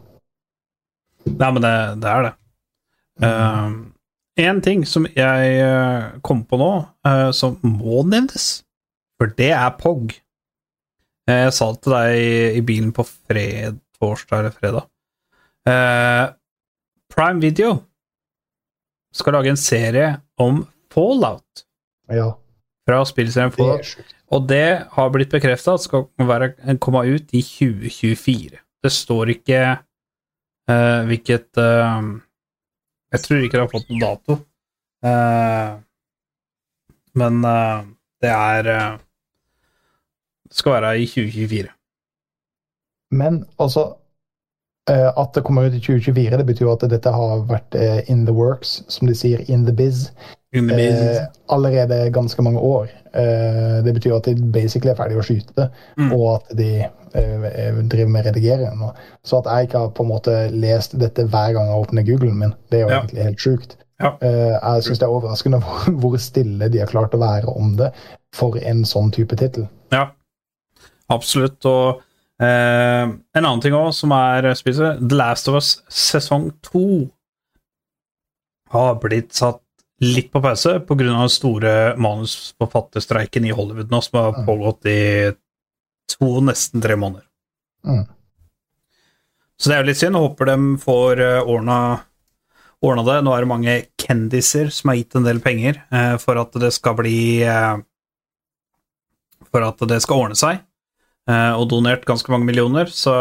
Nei, 1.26 1.52
men 1.52 1.62
det, 1.62 1.76
det 2.02 2.10
er 2.10 2.24
det. 2.24 2.34
Mm. 3.22 3.93
en 4.41 4.62
ting 4.62 4.86
som 4.88 5.06
jeg 5.06 5.58
eh, 5.62 6.20
kom 6.26 6.43
på 6.47 6.58
nå, 6.58 6.70
uh, 7.06 7.30
som 7.36 7.60
må 7.62 8.02
nevnes, 8.08 8.64
for 9.20 9.30
det 9.38 9.52
er 9.54 9.70
POG. 9.78 10.16
Eh, 11.30 11.43
jeg 11.45 11.54
sa 11.54 11.72
det 11.72 11.82
til 11.84 11.93
deg 11.93 12.58
i, 12.58 12.62
bilen 12.66 12.91
på 12.95 13.06
fred, 13.06 13.78
torsdag 13.99 14.39
eller 14.39 14.56
fredag. 14.56 14.88
Eh, 15.70 16.26
Prime 17.14 17.43
Video 17.43 17.76
skal 19.14 19.36
lage 19.38 19.52
en 19.52 19.60
serie 19.60 20.08
om 20.39 20.64
Fallout 20.89 21.66
Ja, 22.10 22.32
fra 22.88 23.01
er. 23.05 23.86
Og 24.32 24.47
det 24.47 24.88
har 24.95 25.11
blitt 25.13 25.32
bekrefta 25.34 25.75
at 25.75 25.86
skal 25.86 26.07
være, 26.17 26.53
komme 26.79 27.03
ut 27.09 27.34
i 27.36 27.41
2024. 27.43 28.59
Det 28.82 28.91
står 28.91 29.36
ikke 29.36 29.61
uh, 30.71 31.01
hvilket 31.09 31.59
uh, 31.61 32.01
Jeg 33.11 33.23
tror 33.25 33.43
ikke 33.43 33.57
det 33.57 33.65
har 33.65 33.73
fått 33.73 33.89
noen 33.91 34.05
dato. 34.05 34.39
Uh, 35.05 35.82
Men 37.17 37.41
det 38.23 38.29
er 38.32 38.63
Det 40.47 40.55
skal 40.55 40.77
være 40.77 40.91
i 41.01 41.07
2024. 41.09 41.67
Men 43.11 43.43
altså 43.59 44.01
At 44.89 45.34
det 45.36 45.43
kommer 45.45 45.67
ut 45.69 45.73
i 45.73 45.79
2024, 45.79 46.38
det 46.38 46.45
betyr 46.47 46.65
jo 46.65 46.71
at 46.73 46.84
dette 46.89 47.11
har 47.13 47.43
vært 47.47 47.75
eh, 47.77 47.99
in 48.09 48.25
the 48.25 48.34
works, 48.34 48.82
som 48.89 49.07
de 49.07 49.13
sier, 49.15 49.43
in 49.47 49.65
the 49.65 49.71
biz, 49.71 50.07
eh, 50.53 51.21
allerede 51.53 52.09
ganske 52.11 52.41
mange 52.43 52.59
år. 52.59 52.89
Eh, 53.13 53.84
det 53.86 53.93
betyr 53.93 54.15
at 54.17 54.25
de 54.25 54.34
basically 54.51 54.91
er 54.91 54.95
ferdig 54.97 55.17
å 55.21 55.23
skyte, 55.23 55.69
Mm. 55.97 56.11
og 56.17 56.25
at 56.36 56.57
de 56.57 56.69
eh, 57.13 57.77
driver 57.91 58.09
med 58.09 58.25
redigering. 58.25 58.82
Så 59.23 59.38
at 59.38 59.45
jeg 59.51 59.67
ikke 59.67 59.77
har 59.79 59.89
på 59.89 60.03
en 60.03 60.09
måte 60.09 60.36
lest 60.51 60.97
dette 60.99 61.27
hver 61.27 61.53
gang 61.53 61.67
jeg 61.69 61.82
åpner 61.86 62.03
Googlen 62.07 62.38
min, 62.39 62.53
det 62.71 62.79
er 62.79 62.84
jo 62.84 62.89
Ja. 62.89 62.99
egentlig 63.01 63.23
helt 63.23 63.39
sjukt. 63.39 63.75
Ja. 64.01 64.15
Eh, 64.21 64.57
jeg 64.57 64.84
syns 64.84 64.99
det 64.99 65.05
er 65.05 65.13
overraskende 65.13 65.61
hvor 66.01 66.17
stille 66.17 66.69
de 66.71 66.79
har 66.79 66.88
klart 66.88 67.13
å 67.13 67.19
være 67.21 67.53
om 67.55 67.75
det 67.77 67.91
for 68.34 68.57
en 68.57 68.82
sånn 68.84 69.11
type 69.11 69.36
tittel. 69.38 69.69
Ja, 69.91 70.07
absolutt. 71.09 71.63
Og 71.65 72.01
eh, 72.42 73.04
en 73.38 73.46
annen 73.46 73.62
ting 73.64 73.74
òg 73.78 73.92
som 73.94 74.12
er 74.18 74.50
spiser, 74.58 74.98
The 75.02 75.18
Last 75.20 75.48
of 75.52 75.56
Us 75.60 75.76
sesong 75.89 76.52
to 76.66 77.10
har 78.72 78.96
blitt 79.04 79.34
satt 79.36 79.60
litt 80.02 80.32
på 80.34 80.42
pause 80.42 80.80
pga. 80.88 80.98
den 81.04 81.30
store 81.30 81.74
manusforfatterstreiken 82.02 83.46
i 83.46 83.52
Hollywood 83.54 83.92
nå, 83.92 84.00
som 84.02 84.18
har 84.20 84.32
Mm. 84.34 84.46
pågått 84.48 84.86
i 84.86 85.32
to, 86.10 86.30
nesten 86.42 86.82
tre 86.82 86.96
måneder. 86.96 87.26
Mm. 87.86 88.08
Så 89.60 89.70
det 89.70 89.76
er 89.76 89.84
jo 89.84 89.88
litt 89.92 89.98
synd. 89.98 90.16
Håper 90.16 90.46
de 90.46 90.78
får 90.82 91.20
eh, 91.22 91.44
ordna, 91.44 92.02
ordna 92.82 93.04
det. 93.06 93.24
Nå 93.24 93.36
er 93.36 93.42
det 93.42 93.48
mange 93.52 93.76
kendiser 94.02 94.72
som 94.72 94.89
har 94.89 94.96
gitt 94.98 95.16
en 95.16 95.24
del 95.28 95.39
penger 95.39 95.84
eh, 95.92 96.18
for 96.18 96.39
at 96.42 96.52
det 96.54 96.72
skal 96.74 96.96
bli 96.98 97.44
eh, 97.44 97.78
For 99.52 99.62
at 99.68 99.78
det 99.86 100.02
skal 100.02 100.18
ordne 100.24 100.36
seg, 100.39 100.62
og 101.32 101.67
donert 101.71 102.01
ganske 102.07 102.32
mange 102.34 102.47
millioner, 102.47 102.89
så 102.91 103.13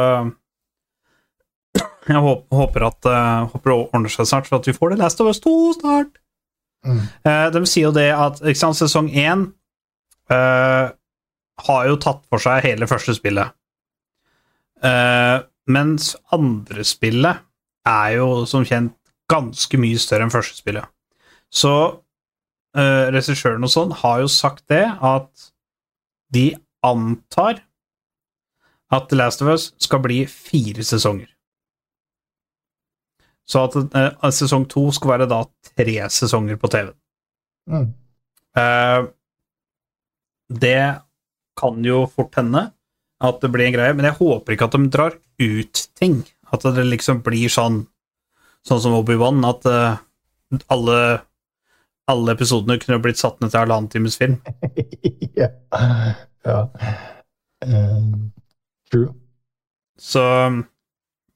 jeg 2.10 2.22
håper, 2.50 2.86
at 2.86 3.06
eh, 3.06 3.48
håper 3.52 3.70
det 3.70 3.76
ordner 3.76 4.12
seg 4.12 4.28
snart, 4.28 4.48
for 4.48 4.60
at 4.60 4.68
vi 4.68 4.74
får 4.74 4.92
det 4.92 5.00
Last 5.02 5.20
of 5.22 5.30
Us 5.30 5.40
2 5.44 5.54
snart. 5.78 6.18
Mm. 6.86 7.02
Eh, 7.28 7.46
de 7.54 7.62
sier 7.68 7.88
jo 7.88 7.94
det 7.94 8.08
at 8.14 8.40
sant, 8.56 8.78
sesong 8.78 9.10
én 9.12 9.50
uh, 10.32 10.86
har 11.66 11.82
jo 11.90 11.98
tatt 12.00 12.22
for 12.32 12.42
seg 12.42 12.64
hele 12.64 12.88
første 12.90 13.14
spillet. 13.18 13.52
Uh, 14.80 15.44
mens 15.68 16.14
andre 16.32 16.86
spillet 16.88 17.44
er 17.86 18.14
jo 18.16 18.46
som 18.48 18.64
kjent 18.64 18.96
ganske 19.30 19.78
mye 19.80 20.00
større 20.00 20.26
enn 20.26 20.32
første 20.32 20.56
spillet. 20.56 20.88
Så 21.52 21.74
uh, 22.00 23.06
regissøren 23.12 23.66
og 23.66 23.74
sånn 23.74 23.92
har 24.00 24.24
jo 24.24 24.30
sagt 24.32 24.64
det, 24.72 24.86
at 24.88 25.50
de 26.32 26.54
antar 26.86 27.60
at 28.90 29.06
The 29.08 29.18
Last 29.18 29.42
of 29.42 29.52
Us 29.52 29.70
skal 29.78 30.02
bli 30.02 30.24
fire 30.26 30.84
sesonger. 30.86 31.28
Så 33.50 33.64
at 33.66 33.76
uh, 33.76 34.30
sesong 34.34 34.66
to 34.70 34.88
skal 34.94 35.14
være 35.14 35.30
da 35.30 35.42
tre 35.72 35.96
sesonger 36.12 36.58
på 36.60 36.70
TV. 36.70 36.90
Mm. 37.70 37.88
Uh, 38.58 39.08
det 40.50 40.82
kan 41.58 41.80
jo 41.84 42.04
fort 42.10 42.34
hende 42.38 42.68
at 43.20 43.40
det 43.42 43.50
blir 43.52 43.68
en 43.68 43.74
greie, 43.76 43.94
men 43.96 44.06
jeg 44.08 44.18
håper 44.18 44.54
ikke 44.54 44.68
at 44.70 44.76
de 44.76 44.92
drar 44.92 45.16
ut 45.42 45.82
ting. 45.98 46.22
At 46.50 46.66
det 46.66 46.86
liksom 46.88 47.24
blir 47.26 47.50
sånn 47.52 47.84
Sånn 48.60 48.76
som 48.84 48.92
Obi-Wan, 48.92 49.38
at 49.48 49.64
uh, 49.64 49.96
alle, 50.68 50.96
alle 52.12 52.32
episodene 52.36 52.74
kunne 52.76 52.98
blitt 53.00 53.16
satt 53.16 53.38
ned 53.40 53.54
til 53.54 53.62
halvannen 53.62 53.88
times 53.88 54.18
film. 54.20 54.34
ja. 55.40 55.48
ja. 56.44 56.58
Um, 57.64 58.26
true. 58.92 59.12
Så 60.00 60.22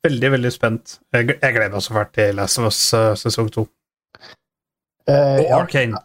veldig, 0.04 0.30
veldig 0.36 0.52
spent. 0.52 0.98
Jeg, 1.12 1.36
jeg 1.42 1.56
gleder 1.56 1.74
meg 1.74 1.84
så 1.84 1.96
fælt 1.96 2.14
til 2.16 2.34
Last 2.38 2.60
of 2.60 2.68
Us 2.70 2.80
eh, 2.96 3.12
sesong 3.20 3.52
to. 3.52 3.66
Uh, 5.04 5.14
Og 5.14 5.44
ja. 5.44 5.60
Arcane. 5.60 6.00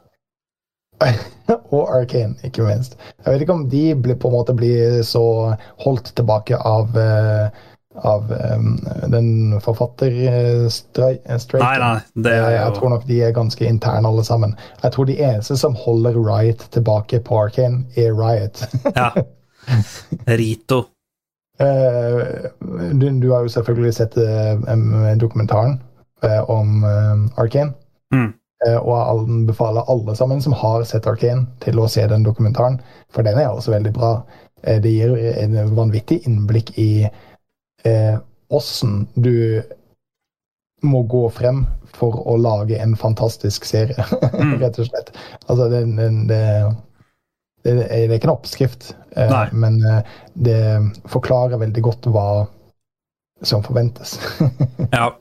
og 1.76 1.96
Arcane, 1.96 2.36
ikke 2.44 2.68
minst. 2.68 2.98
Jeg 3.26 3.34
vet 3.34 3.42
ikke 3.46 3.56
om 3.56 3.70
de 3.72 3.84
blir, 3.96 4.18
på 4.20 4.28
en 4.28 4.36
måte 4.36 4.56
blir 4.56 5.00
så 5.08 5.24
holdt 5.86 6.12
tilbake 6.20 6.60
av, 6.68 6.92
uh, 7.00 7.48
av 8.04 8.28
um, 8.58 8.76
den 9.14 9.56
forfatterstreiken. 9.64 11.40
Nei, 11.64 11.74
nei, 11.80 11.96
det 12.20 12.36
er 12.36 12.52
Jeg 12.58 12.66
jo 12.66 12.76
tror 12.76 12.96
nok 12.98 13.08
de 13.08 13.24
er 13.24 13.36
ganske 13.40 13.72
interne 13.72 14.12
alle 14.12 14.28
sammen. 14.28 14.56
Jeg 14.84 14.96
tror 14.96 15.08
de 15.08 15.20
eneste 15.32 15.56
som 15.64 15.80
holder 15.80 16.20
Riot 16.20 16.68
tilbake 16.76 17.24
på 17.24 17.44
Arcane, 17.46 17.86
er 17.96 18.12
Riot. 18.20 18.68
Ja. 18.92 19.14
Rito. 20.44 20.84
Eh, 21.60 22.50
du, 22.94 23.10
du 23.20 23.32
har 23.32 23.44
jo 23.44 23.52
selvfølgelig 23.52 23.94
sett 23.94 24.18
eh, 24.18 25.16
dokumentaren 25.20 25.80
eh, 26.24 26.50
om 26.50 26.84
Arkane. 27.38 27.74
Mm. 28.16 28.34
Og 28.82 28.90
jeg 28.92 29.12
anbefaler 29.16 29.88
alle 29.88 30.16
sammen 30.20 30.42
som 30.44 30.54
har 30.60 30.84
sett 30.84 31.08
Arkane, 31.08 31.46
til 31.64 31.80
å 31.80 31.88
se 31.88 32.04
den 32.12 32.26
dokumentaren, 32.28 32.82
for 33.08 33.24
den 33.24 33.40
er 33.40 33.54
også 33.54 33.72
veldig 33.72 33.94
bra. 33.96 34.10
Det 34.60 34.92
gir 34.92 35.14
en 35.16 35.56
vanvittig 35.78 36.18
innblikk 36.28 36.74
i 36.76 37.08
åssen 38.52 39.06
du 39.16 39.62
må 40.84 41.06
gå 41.08 41.22
frem 41.32 41.64
for 41.96 42.20
å 42.28 42.36
lage 42.36 42.76
en 42.84 42.98
fantastisk 43.00 43.64
serie, 43.68 43.96
Mm. 44.40 44.58
rett 44.60 44.80
og 44.80 44.90
slett. 44.92 45.14
Altså, 45.48 45.70
det, 45.72 45.82
den, 45.96 46.28
det, 46.28 46.44
det, 47.66 47.74
det 47.80 47.88
er 47.92 48.14
ikke 48.16 48.30
en 48.30 48.36
oppskrift, 48.36 48.92
eh, 49.16 49.32
Nei. 49.32 49.48
men 49.52 49.80
eh, 49.86 50.14
det 50.34 50.62
forklarer 51.12 51.62
veldig 51.62 51.84
godt 51.86 52.08
hva 52.14 52.30
som 53.46 53.64
forventes. 53.66 54.18
Ja. 54.96 55.12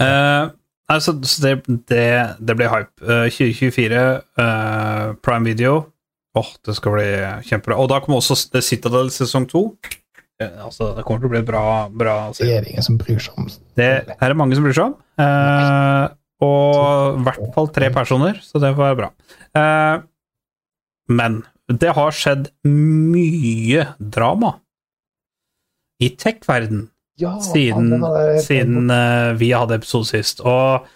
Eh, 0.00 0.50
altså, 0.88 1.12
det, 1.20 1.54
det, 1.90 2.04
det 2.40 2.56
blir 2.56 2.70
hype. 2.72 2.92
Eh, 3.04 3.26
2024, 3.30 4.02
eh, 4.40 5.06
Prime 5.24 5.44
Video. 5.44 5.74
Åh, 6.38 6.52
det 6.66 6.76
skal 6.78 6.94
bli 6.94 7.08
kjempebra. 7.48 7.78
Og 7.82 7.90
da 7.90 7.98
kommer 8.00 8.20
også 8.20 8.36
The 8.52 8.62
Citadel 8.64 9.10
sesong 9.12 9.48
to. 9.50 9.64
Altså, 10.40 10.94
det 10.96 11.04
kommer 11.04 11.20
til 11.20 11.28
å 11.28 11.32
bli 11.34 11.42
bra, 11.44 11.64
bra 11.92 12.14
Det 12.32 12.46
er 12.48 12.68
ingen 12.70 12.84
som 12.86 12.96
bryr 13.00 13.20
seg 13.20 13.36
om. 13.36 13.48
Det 13.76 13.90
er 14.14 14.32
det 14.32 14.38
mange 14.40 14.56
som 14.56 14.64
bryr 14.64 14.76
seg 14.78 14.86
om. 14.88 14.94
Eh, 15.20 16.06
og 16.40 17.18
i 17.18 17.24
hvert 17.26 17.50
fall 17.52 17.68
tre 17.74 17.90
personer, 17.92 18.38
så 18.40 18.62
det 18.62 18.70
får 18.72 18.86
være 18.86 19.00
bra. 19.02 19.10
Men 21.10 21.42
det 21.70 21.92
har 21.96 22.14
skjedd 22.14 22.48
mye 22.66 23.84
drama 23.98 24.56
i 26.00 26.10
tech-verden 26.16 26.88
Ja, 27.20 27.34
siden, 27.44 27.92
siden 28.40 28.88
uh, 28.88 29.36
vi 29.36 29.50
hadde 29.52 29.76
episode 29.76 30.08
sist. 30.08 30.40
Og 30.40 30.86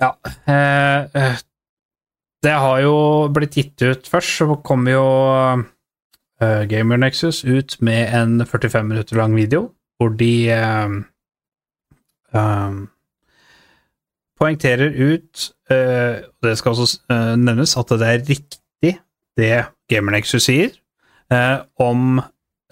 ja 0.00 0.10
eh, 0.44 1.22
eh, 1.22 1.38
Det 2.44 2.52
har 2.52 2.80
jo 2.84 2.96
blitt 3.32 3.56
gitt 3.56 3.82
ut 3.82 4.08
Først 4.08 4.42
så 4.42 4.58
kom 4.64 4.84
jo 4.90 5.04
uh, 5.56 6.62
Gamer 6.68 7.00
Nexus 7.00 7.44
ut 7.44 7.78
med 7.80 8.12
en 8.12 8.44
45 8.46 8.84
minutter 8.90 9.16
lang 9.16 9.36
video 9.36 9.70
hvor 9.96 10.12
de 10.12 10.50
eh, 10.52 10.90
um, 12.36 12.88
poengterer 14.36 14.92
ut 14.92 15.46
eh, 15.72 16.20
Det 16.44 16.58
skal 16.58 16.74
også 16.74 17.00
uh, 17.08 17.32
nevnes 17.40 17.76
at 17.80 17.94
det 17.96 18.10
er 18.10 18.24
riktig 18.28 18.60
det 19.38 19.66
Gamernexus 19.90 20.48
sier 20.48 20.72
eh, 21.32 21.58
om 21.82 22.20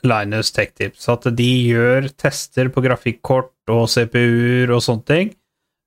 Linus 0.04 0.52
Tech 0.54 0.74
Tips. 0.76 1.08
At 1.12 1.26
de 1.36 1.50
gjør 1.70 2.10
tester 2.20 2.70
på 2.72 2.84
grafikkort 2.84 3.52
og 3.72 3.88
CPU-er 3.92 4.72
og 4.74 4.82
sånne 4.84 5.08
ting. 5.08 5.34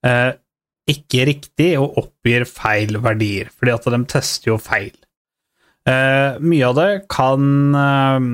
Eh, 0.06 0.32
ikke 0.88 1.26
riktig 1.28 1.72
og 1.80 1.98
oppgir 2.00 2.46
feil 2.48 2.98
verdier, 3.04 3.50
fordi 3.52 3.74
at 3.74 3.88
de 3.92 4.02
tester 4.08 4.52
jo 4.52 4.58
feil. 4.62 4.94
Eh, 5.88 6.38
mye 6.40 6.68
av 6.68 6.76
det 6.78 6.90
kan 7.12 7.74
eh, 7.78 8.28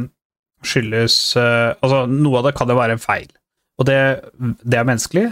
skyldes 0.66 1.16
eh, 1.38 1.74
Altså, 1.76 2.04
noe 2.10 2.40
av 2.40 2.48
det 2.48 2.54
kan 2.58 2.70
jo 2.70 2.78
være 2.78 2.98
feil, 3.02 3.28
og 3.78 3.88
det, 3.88 3.98
det 4.62 4.78
er 4.80 4.88
menneskelig. 4.88 5.26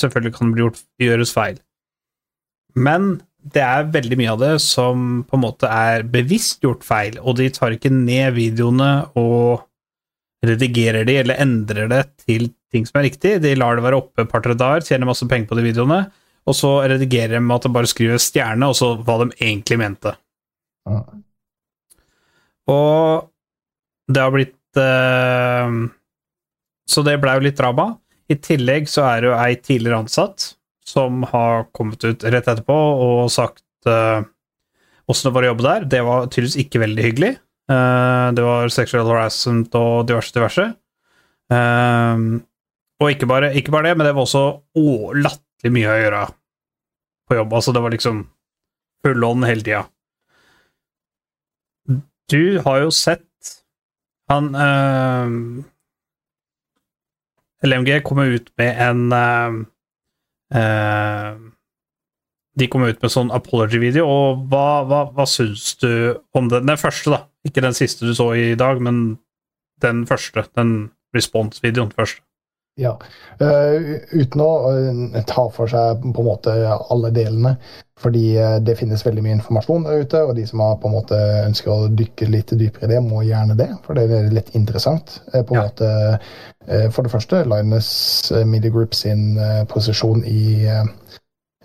Selvfølgelig 0.00 0.34
kan 0.38 0.52
det 0.52 0.64
gjort, 0.64 0.80
gjøres 1.00 1.34
feil. 1.36 1.60
Men 2.72 3.20
det 3.42 3.62
er 3.62 3.90
veldig 3.90 4.18
mye 4.20 4.32
av 4.32 4.40
det 4.42 4.52
som 4.62 5.22
på 5.26 5.36
en 5.36 5.42
måte 5.42 5.68
er 5.68 6.04
bevisst 6.06 6.62
gjort 6.62 6.84
feil, 6.86 7.18
og 7.18 7.40
de 7.40 7.48
tar 7.54 7.74
ikke 7.74 7.90
ned 7.92 8.36
videoene 8.36 8.92
og 9.18 9.64
redigerer 10.46 11.06
de 11.06 11.16
eller 11.20 11.40
endrer 11.42 11.90
det 11.90 12.02
til 12.24 12.48
ting 12.72 12.86
som 12.86 13.00
er 13.00 13.08
riktig. 13.10 13.36
De 13.42 13.54
lar 13.58 13.78
det 13.78 13.84
være 13.84 13.98
oppe 13.98 14.24
et 14.24 14.30
par-tre 14.30 14.54
dager, 14.58 14.86
tjener 14.86 15.10
masse 15.10 15.26
penger 15.30 15.50
på 15.50 15.58
de 15.58 15.66
videoene, 15.66 16.04
og 16.46 16.58
så 16.58 16.72
redigerer 16.90 17.36
de 17.36 17.42
med 17.42 17.56
at 17.58 17.66
de 17.66 17.74
bare 17.74 17.90
skriver 17.90 18.22
stjerne, 18.22 18.70
og 18.70 18.78
så 18.78 18.94
hva 19.02 19.18
de 19.22 19.30
egentlig 19.36 19.78
mente. 19.82 20.14
Ja. 20.88 21.02
Og 22.72 23.28
det 24.10 24.22
har 24.22 24.32
blitt 24.34 24.78
eh, 24.78 25.74
Så 26.90 27.02
det 27.06 27.14
blei 27.22 27.36
jo 27.38 27.44
litt 27.46 27.58
drama. 27.58 27.92
I 28.30 28.36
tillegg 28.42 28.88
så 28.90 29.04
er 29.06 29.22
det 29.22 29.30
jo 29.30 29.36
ei 29.38 29.54
tidligere 29.58 30.00
ansatt 30.02 30.52
som 30.86 31.22
har 31.30 31.68
kommet 31.74 32.02
ut 32.04 32.24
rett 32.24 32.48
etterpå 32.48 32.74
og 32.74 33.30
sagt 33.32 33.64
eh, 33.88 34.24
åssen 35.10 35.28
det 35.28 35.34
var 35.36 35.46
å 35.46 35.50
jobbe 35.52 35.66
der. 35.66 35.88
Det 35.94 36.02
var 36.06 36.28
tydeligvis 36.28 36.58
ikke 36.64 36.82
veldig 36.82 37.06
hyggelig. 37.06 37.32
Eh, 37.70 38.26
det 38.36 38.46
var 38.46 38.74
sexual 38.74 39.08
harassment 39.10 39.74
og 39.78 40.06
diverse, 40.10 40.34
diverse. 40.34 40.68
Eh, 41.52 42.26
og 43.02 43.10
ikke 43.10 43.28
bare, 43.30 43.52
ikke 43.58 43.74
bare 43.74 43.90
det, 43.90 43.96
men 43.98 44.08
det 44.08 44.14
var 44.16 44.26
også 44.26 44.44
å, 44.78 44.86
latterlig 45.16 45.74
mye 45.78 45.90
å 45.90 45.98
gjøre 46.04 46.22
på 47.28 47.38
jobb. 47.40 47.58
Altså, 47.58 47.74
det 47.74 47.82
var 47.84 47.94
liksom 47.94 48.22
full 49.02 49.26
on 49.26 49.46
hele 49.48 49.66
tida. 49.66 49.84
Du 52.30 52.62
har 52.64 52.84
jo 52.84 52.92
sett 52.94 53.28
han 54.30 54.54
LMG 57.66 57.98
kommer 58.06 58.30
ut 58.32 58.46
med 58.56 58.78
en 58.80 59.02
eh, 60.54 61.32
De 62.58 62.68
kommer 62.68 62.92
ut 62.92 63.00
med 63.02 63.12
sånn 63.12 63.32
apology-video, 63.32 64.04
og 64.04 64.42
hva, 64.52 64.82
hva, 64.88 65.04
hva 65.16 65.26
syns 65.28 65.72
du 65.80 66.18
om 66.36 66.50
den? 66.52 66.66
Den 66.68 66.80
første, 66.80 67.14
da. 67.14 67.22
Ikke 67.48 67.64
den 67.64 67.76
siste 67.76 68.06
du 68.06 68.12
så 68.14 68.28
i 68.36 68.52
dag, 68.58 68.82
men 68.84 69.18
den 69.82 70.04
første. 70.06 70.44
Den 70.58 70.92
response-videoen 71.16 71.94
først. 71.96 72.20
Ja. 72.80 72.94
Uh, 73.40 73.98
uten 74.16 74.40
å 74.40 74.50
uh, 74.72 75.16
ta 75.28 75.44
for 75.52 75.68
seg 75.68 76.04
på 76.06 76.22
en 76.22 76.28
måte 76.28 76.54
alle 76.72 77.10
delene. 77.12 77.56
Fordi 78.00 78.22
uh, 78.40 78.56
det 78.64 78.78
finnes 78.78 79.04
veldig 79.04 79.24
mye 79.26 79.36
informasjon 79.36 79.84
der 79.84 80.06
ute, 80.06 80.22
og 80.24 80.32
de 80.38 80.46
som 80.48 80.62
har 80.64 80.78
på 80.80 80.88
en 80.88 80.96
måte 80.96 81.18
ønsker 81.42 81.72
å 81.74 81.90
dykke 81.92 82.30
litt 82.32 82.54
dypere 82.56 82.88
i 82.88 82.94
det, 82.94 83.02
må 83.04 83.20
gjerne 83.26 83.58
det. 83.60 83.68
For 83.84 83.98
det 83.98 84.08
er 84.08 84.32
litt 84.32 84.54
interessant. 84.56 85.20
på 85.32 85.42
en 85.42 85.60
Ja. 85.60 85.68
måte, 85.68 86.18
For 86.94 87.02
det 87.02 87.10
første, 87.10 87.44
Linus 87.44 88.32
Media 88.46 88.70
Group 88.70 88.94
sin 88.94 89.36
posisjon 89.68 90.24
i 90.24 90.66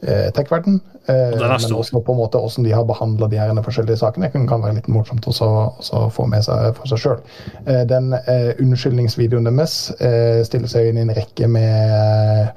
tech-verden. 0.02 0.82
den 1.08 1.42
er 1.42 1.58
men 1.58 1.74
også 1.74 2.02
på 2.04 2.14
en 2.14 2.20
måte 2.20 2.38
hvordan 2.38 2.66
de 2.66 2.74
har 2.76 2.84
behandla 2.86 3.28
de 3.32 3.40
her 3.40 3.62
forskjellige 3.64 3.98
sakene. 3.98 4.30
Det 4.34 4.48
kan 4.50 4.64
være 4.64 4.76
litt 4.76 4.88
morsomt 4.92 5.28
også, 5.28 5.48
også 5.80 6.10
få 6.14 6.26
med 6.30 6.44
seg 6.46 6.76
for 6.78 6.92
seg 6.92 7.02
sjøl. 7.02 7.22
Eh, 7.66 7.84
Den 7.90 8.14
eh, 8.14 8.54
unnskyldningsvideoen 8.62 9.50
deres 9.50 9.78
eh, 10.00 10.44
stiller 10.46 10.70
seg 10.72 10.90
inn 10.90 11.02
i 11.02 11.06
en 11.08 11.16
rekke 11.16 11.48
med 11.48 12.50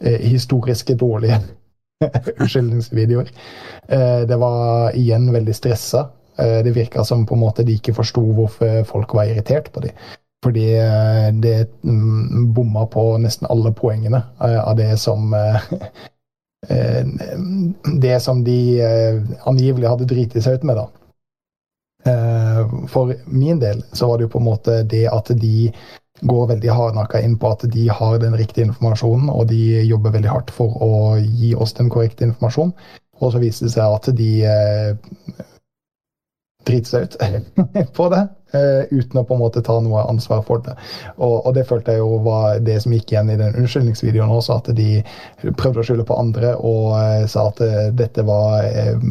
eh, 0.00 0.20
historiske 0.24 0.96
dårlige 0.96 1.40
unnskyldningsvideoer. 2.40 3.32
Eh, 3.88 4.22
det 4.28 4.38
var 4.40 4.94
igjen 4.94 5.32
veldig 5.34 5.54
stressa. 5.56 6.08
Eh, 6.38 6.60
det 6.64 6.76
virka 6.76 7.04
som 7.04 7.26
på 7.26 7.34
en 7.34 7.44
måte 7.44 7.66
de 7.66 7.76
ikke 7.76 7.96
forsto 7.96 8.22
hvorfor 8.36 8.84
folk 8.88 9.14
var 9.18 9.32
irritert 9.32 9.72
på 9.72 9.84
dem. 9.84 9.96
Fordi 10.44 10.66
eh, 10.78 11.30
det 11.42 11.68
mm, 11.82 12.52
bomma 12.54 12.86
på 12.86 13.16
nesten 13.18 13.48
alle 13.50 13.72
poengene 13.74 14.22
eh, 14.40 14.60
av 14.60 14.76
det 14.78 14.92
som 15.02 15.34
eh, 15.34 15.72
eh, 15.72 15.88
Det 16.66 18.20
som 18.22 18.44
de 18.44 18.80
eh, 18.82 19.20
angivelig 19.46 19.88
hadde 19.88 20.08
driti 20.10 20.42
seg 20.42 20.58
ut 20.58 20.66
med, 20.66 20.80
da. 20.80 20.86
Eh, 22.10 22.74
For 22.90 23.14
min 23.26 23.60
del 23.62 23.84
så 23.92 24.08
var 24.08 24.18
det 24.18 24.26
jo 24.26 24.34
på 24.34 24.42
en 24.42 24.48
måte 24.50 24.82
det 24.82 25.06
at 25.10 25.30
de 25.34 25.70
går 26.20 26.46
veldig 26.48 26.70
hardnakka 26.72 27.20
inn 27.20 27.36
på 27.38 27.50
at 27.52 27.66
de 27.72 27.88
har 27.92 28.18
den 28.18 28.36
riktige 28.36 28.66
informasjonen, 28.70 29.28
og 29.30 29.50
de 29.50 29.82
jobber 29.84 30.14
veldig 30.14 30.32
hardt 30.32 30.50
for 30.54 30.78
å 30.82 30.92
gi 31.20 31.54
oss 31.54 31.76
den 31.76 31.90
korrekte 31.92 32.24
informasjonen. 32.24 32.72
Og 33.20 33.32
så 33.32 33.40
viser 33.40 33.66
det 33.66 33.74
seg 33.74 33.96
at 33.98 34.08
de 34.16 34.30
eh, 34.44 35.44
driter 36.66 36.90
seg 36.90 37.06
ut 37.06 37.16
på 37.98 38.08
det, 38.12 38.22
eh, 38.22 38.45
uten 38.90 39.20
å 39.20 39.24
på 39.26 39.36
en 39.36 39.42
måte 39.42 39.62
ta 39.64 39.78
noe 39.82 40.04
ansvar 40.10 40.42
for 40.46 40.62
det. 40.64 40.76
Og, 41.16 41.46
og 41.46 41.54
det 41.56 41.66
følte 41.68 41.96
jeg 41.96 42.04
jo 42.04 42.20
var 42.26 42.60
det 42.64 42.78
som 42.82 42.94
gikk 42.94 43.12
igjen 43.12 43.32
i 43.32 43.38
den 43.40 43.56
unnskyldningsvideoen 43.62 44.32
også, 44.36 44.60
at 44.60 44.70
de 44.76 45.02
prøvde 45.58 45.82
å 45.82 45.88
skylde 45.88 46.06
på 46.08 46.18
andre 46.20 46.54
og 46.56 46.94
eh, 47.00 47.26
sa 47.30 47.48
at 47.50 47.62
eh, 47.64 47.90
dette 47.96 48.24
var 48.26 48.66
eh, 48.66 49.10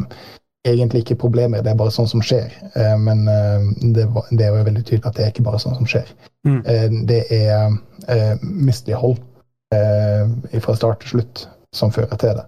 egentlig 0.66 1.04
ikke 1.04 1.20
problemer, 1.22 1.62
det 1.62 1.72
er 1.72 1.78
bare 1.78 1.94
sånn 1.94 2.08
som 2.10 2.22
skjer. 2.24 2.52
Eh, 2.74 2.94
men 3.00 3.26
eh, 3.30 3.66
det, 3.96 4.08
var, 4.14 4.28
det 4.30 4.46
er 4.46 4.54
jo 4.54 4.68
veldig 4.68 4.84
tydelig 4.84 5.10
at 5.10 5.18
det 5.18 5.26
er 5.26 5.34
ikke 5.34 5.46
bare 5.46 5.62
sånn 5.62 5.78
som 5.78 5.90
skjer. 5.90 6.14
Mm. 6.48 6.60
Eh, 6.62 6.88
det 7.10 7.20
er 7.34 7.76
eh, 8.12 8.32
mislighold 8.42 9.20
eh, 9.74 10.58
fra 10.62 10.76
start 10.78 11.04
til 11.04 11.16
slutt 11.16 11.46
som 11.76 11.92
fører 11.94 12.18
til 12.20 12.40
det. 12.40 12.46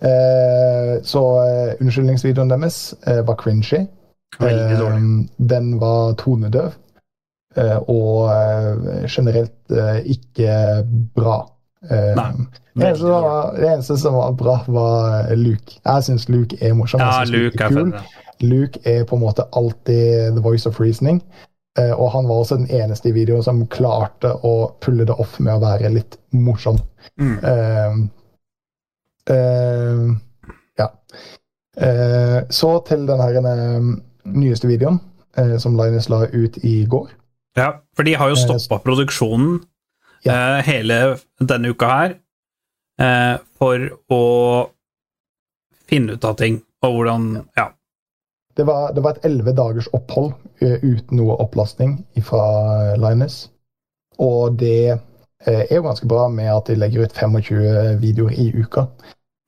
Eh, 0.00 0.92
så 1.04 1.22
eh, 1.44 1.72
unnskyldningsvideoen 1.80 2.52
deres 2.52 2.82
eh, 3.06 3.22
var 3.26 3.38
cringy. 3.40 3.84
Veldig 4.38 4.78
dårlig. 4.78 5.00
Eh, 5.00 5.46
den 5.52 5.72
var 5.80 6.14
tonedøv. 6.20 6.72
eh, 7.56 7.78
og 7.90 8.30
eh, 8.30 9.06
generelt 9.08 9.74
ikke 10.06 10.84
bra. 11.14 11.40
Nei, 11.90 12.30
det, 12.76 12.86
eneste 12.90 13.08
var, 13.08 13.54
det 13.56 13.68
eneste 13.70 13.96
som 13.96 14.14
var 14.14 14.34
bra, 14.36 14.58
var 14.68 15.30
Luke. 15.34 15.78
Jeg 15.80 16.04
syns 16.04 16.28
Luke 16.28 16.56
er 16.60 16.74
morsom. 16.76 17.00
Ja, 17.00 17.24
Luke, 17.24 17.56
Luke 17.56 17.64
er 17.64 17.70
kul. 17.72 17.94
Luke 18.40 18.80
er 18.84 19.04
på 19.08 19.16
en 19.16 19.22
måte 19.24 19.46
alltid 19.56 20.34
the 20.36 20.42
voice 20.44 20.68
of 20.68 20.80
reasoning. 20.80 21.22
Eh, 21.78 21.92
og 21.94 22.10
han 22.12 22.28
var 22.28 22.42
også 22.42 22.56
den 22.60 22.70
eneste 22.70 23.08
i 23.08 23.14
videoen 23.14 23.44
som 23.46 23.66
klarte 23.70 24.32
å 24.46 24.72
pulle 24.82 25.06
det 25.06 25.14
off 25.22 25.38
med 25.40 25.54
å 25.54 25.62
være 25.62 25.92
litt 25.94 26.18
morsom. 26.34 26.80
Mm. 27.20 27.36
Eh, 27.46 27.98
eh, 29.34 30.06
ja. 30.82 30.88
Eh, 31.80 32.38
så 32.50 32.72
til 32.88 33.06
den 33.08 33.22
her 33.22 33.38
eh, 33.40 33.90
nyeste 34.24 34.68
videoen 34.70 35.00
eh, 35.38 35.56
som 35.58 35.76
Linus 35.78 36.08
la 36.12 36.24
ut 36.32 36.58
i 36.64 36.84
går. 36.90 37.08
Ja, 37.58 37.72
for 37.96 38.06
de 38.06 38.14
har 38.14 38.28
jo 38.30 38.36
stoppa 38.38 38.78
produksjonen 38.84 39.60
Ja. 40.24 40.32
eh, 40.58 40.64
hele 40.66 41.18
denne 41.40 41.70
uka 41.72 41.86
her 41.88 42.14
eh, 43.00 43.38
for 43.58 43.88
å 44.12 44.22
finne 45.90 46.12
ut 46.14 46.24
av 46.24 46.36
ting, 46.38 46.62
og 46.82 46.94
hvordan 46.98 47.44
Ja. 47.56 47.70
Det 48.56 48.64
var, 48.66 48.92
det 48.92 49.00
var 49.02 49.14
et 49.16 49.24
elleve 49.24 49.52
dagers 49.56 49.86
opphold 49.96 50.32
eh, 50.60 50.78
uten 50.82 51.16
noe 51.16 51.36
opplastning 51.40 52.04
fra 52.26 52.94
Linus. 52.98 53.48
Og 54.18 54.58
det 54.60 54.90
eh, 55.46 55.62
er 55.70 55.76
jo 55.78 55.82
ganske 55.86 56.06
bra 56.10 56.26
med 56.28 56.50
at 56.52 56.66
de 56.68 56.74
legger 56.76 57.06
ut 57.06 57.14
25 57.16 58.00
videoer 58.02 58.34
i 58.36 58.50
uka. 58.60 58.84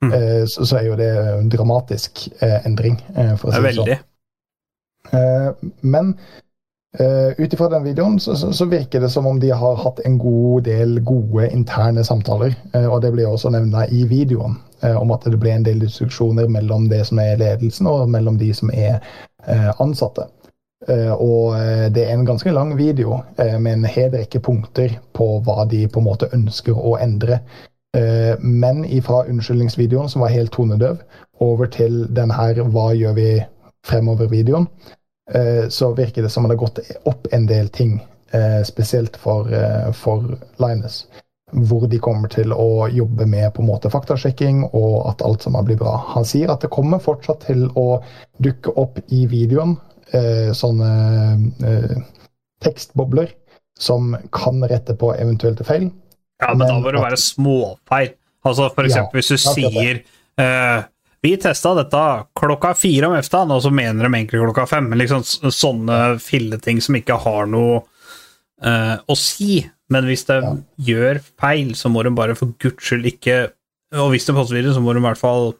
Mm. 0.03 0.13
Eh, 0.13 0.45
så, 0.49 0.65
så 0.65 0.77
er 0.79 0.87
jo 0.87 0.95
det 0.97 1.11
en 1.35 1.49
dramatisk 1.51 2.25
eh, 2.41 2.65
endring, 2.65 2.97
eh, 3.15 3.35
for 3.37 3.51
å 3.51 3.53
si 3.53 3.61
det 3.61 3.75
sånn. 3.75 3.85
veldig. 3.85 3.99
Eh, 3.99 4.07
men 5.81 6.13
uh, 6.99 7.31
ut 7.37 7.53
ifra 7.53 7.67
den 7.69 7.83
videoen 7.83 8.15
så, 8.23 8.35
så, 8.39 8.53
så 8.55 8.65
virker 8.71 9.03
det 9.03 9.09
som 9.11 9.27
om 9.27 9.39
de 9.39 9.49
har 9.51 9.75
hatt 9.83 9.99
en 10.07 10.15
god 10.17 10.63
del 10.65 10.95
gode 11.03 11.49
interne 11.51 12.05
samtaler. 12.07 12.55
Uh, 12.75 12.87
og 12.87 13.01
det 13.03 13.11
blir 13.13 13.27
også 13.27 13.51
nevna 13.53 13.83
i 13.91 14.05
videoen, 14.09 14.55
uh, 14.85 14.95
om 15.01 15.11
at 15.11 15.27
det 15.27 15.41
ble 15.43 15.51
en 15.57 15.67
del 15.67 15.83
diskusjoner 15.83 16.47
mellom 16.47 16.87
det 16.89 17.03
som 17.11 17.19
er 17.21 17.35
ledelsen 17.41 17.91
og 17.91 18.09
mellom 18.09 18.39
de 18.39 18.53
som 18.55 18.71
er 18.73 19.03
eh, 19.47 19.81
ansatte. 19.81 20.27
Eh, 20.87 21.11
og 21.13 21.55
eh, 21.57 21.87
det 21.93 22.05
er 22.05 22.17
en 22.17 22.25
ganske 22.27 22.51
lang 22.51 22.77
video 22.77 23.21
eh, 23.37 23.59
med 23.59 23.73
en 23.73 23.85
hel 23.85 24.11
rekke 24.11 24.41
punkter 24.43 24.97
på 25.15 25.27
hva 25.45 25.65
de 25.69 25.85
på 25.87 26.01
en 26.01 26.09
måte 26.09 26.31
ønsker 26.35 26.75
å 26.75 26.97
endre. 27.01 27.39
Eh, 27.95 28.33
men 28.39 28.83
ifra 28.85 29.23
unnskyldningsvideoen, 29.29 30.09
som 30.09 30.25
var 30.25 30.33
helt 30.33 30.51
tonedøv, 30.51 30.99
over 31.39 31.65
til 31.65 32.07
den 32.15 32.31
her 32.31 32.55
'Hva 32.55 32.93
gjør 32.95 33.13
vi 33.13 33.29
fremover?'-videoen, 33.87 34.67
eh, 35.31 35.69
så 35.69 35.93
virker 35.93 36.21
det 36.23 36.29
som 36.29 36.45
om 36.45 36.49
det 36.49 36.57
har 36.57 36.65
gått 36.67 36.79
opp 37.05 37.27
en 37.31 37.45
del 37.45 37.69
ting, 37.69 37.99
eh, 38.31 38.63
spesielt 38.63 39.17
for, 39.17 39.53
eh, 39.53 39.91
for 39.91 40.37
Linus. 40.57 41.05
Hvor 41.53 41.87
de 41.87 41.99
kommer 41.99 42.29
til 42.33 42.49
å 42.49 42.89
jobbe 42.89 43.27
med 43.29 43.53
på 43.53 43.61
en 43.61 43.67
måte 43.67 43.89
faktasjekking 43.93 44.63
og 44.73 45.09
at 45.09 45.21
alt 45.21 45.43
sammen 45.43 45.65
blir 45.65 45.77
bra. 45.77 45.97
Han 46.15 46.25
sier 46.25 46.49
at 46.49 46.61
det 46.61 46.71
kommer 46.73 46.97
fortsatt 46.99 47.45
til 47.45 47.67
å 47.77 48.01
dukke 48.41 48.73
opp 48.75 48.97
i 49.13 49.27
videoen 49.29 49.77
eh, 50.13 50.49
sånne 50.53 51.51
eh, 51.63 51.97
tekstbobler 52.63 53.29
som 53.79 54.15
kan 54.31 54.63
rette 54.69 54.95
på 54.97 55.13
eventuelle 55.13 55.65
feil. 55.67 55.91
Ja, 56.41 56.53
men 56.53 56.67
da 56.67 56.79
må 56.79 56.91
det 56.91 57.01
være 57.03 57.19
småfeil. 57.21 58.13
Altså 58.43 58.67
for 58.73 58.83
Ja, 58.83 58.89
eksempel 58.89 59.21
hvis 59.21 59.31
du 59.31 59.37
sier 59.37 60.01
eh, 60.41 60.83
Vi 61.23 61.37
testa 61.39 61.71
dette 61.77 61.99
klokka 62.35 62.73
fire 62.75 63.07
om 63.07 63.15
eftan, 63.15 63.51
og 63.55 63.61
så 63.63 63.71
mener 63.71 64.03
de 64.03 64.11
egentlig 64.11 64.41
klokka 64.41 64.65
fem. 64.67 64.89
Men 64.91 64.99
liksom 64.99 65.23
sånne 65.23 66.19
filleting 66.19 66.81
som 66.83 66.97
ikke 66.99 67.15
har 67.23 67.47
noe 67.47 67.79
uh, 68.59 68.97
å 69.07 69.15
si. 69.15 69.61
Men 69.93 70.09
hvis 70.09 70.25
de 70.27 70.41
Ja. 70.41 70.51
gjør 70.89 71.21
feil, 71.39 71.73
så 71.79 71.91
må 71.91 72.03
de 72.03 72.11
bare 72.11 72.35
for 72.35 72.51
guds 72.59 72.83
skyld 72.83 73.05
ikke 73.05 73.53
Og 73.93 74.09
hvis 74.09 74.25
de 74.25 74.33
poster 74.33 74.57
videre, 74.57 74.73
så 74.73 74.81
må 74.81 74.93
de 74.93 75.03
i 75.03 75.05
hvert 75.05 75.21
fall 75.21 75.51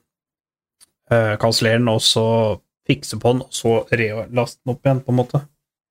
uh, 1.13 1.35
kansellere 1.37 1.77
den, 1.77 1.87
og 1.87 2.01
så 2.01 2.59
fikse 2.89 3.19
på 3.21 3.31
den, 3.35 3.43
og 3.45 3.53
så 3.53 3.75
relaste 3.93 4.57
den 4.65 4.73
opp 4.73 4.87
igjen, 4.87 5.01
på 5.05 5.13
en 5.13 5.19
måte. 5.19 5.41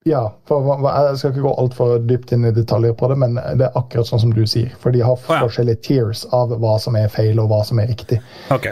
Ja, 0.05 0.25
for 0.51 0.67
Jeg 0.67 1.19
skal 1.21 1.31
ikke 1.31 1.45
gå 1.47 1.53
altfor 1.63 1.99
dypt 2.03 2.33
inn 2.35 2.45
i 2.45 2.51
detaljer 2.51 2.97
på 2.99 3.09
det, 3.13 3.17
men 3.23 3.39
det 3.39 3.69
er 3.69 3.79
akkurat 3.79 4.11
sånn 4.11 4.25
som 4.25 4.33
du 4.35 4.43
sier. 4.43 4.75
For 4.83 4.91
de 4.91 5.05
har 5.07 5.15
ja. 5.15 5.39
forskjellige 5.47 5.85
tiers 5.87 6.27
av 6.35 6.51
hva 6.59 6.75
som 6.83 6.99
er 6.99 7.07
feil, 7.15 7.39
og 7.39 7.53
hva 7.55 7.63
som 7.65 7.79
er 7.79 7.87
riktig. 7.87 8.19
Ok. 8.51 8.67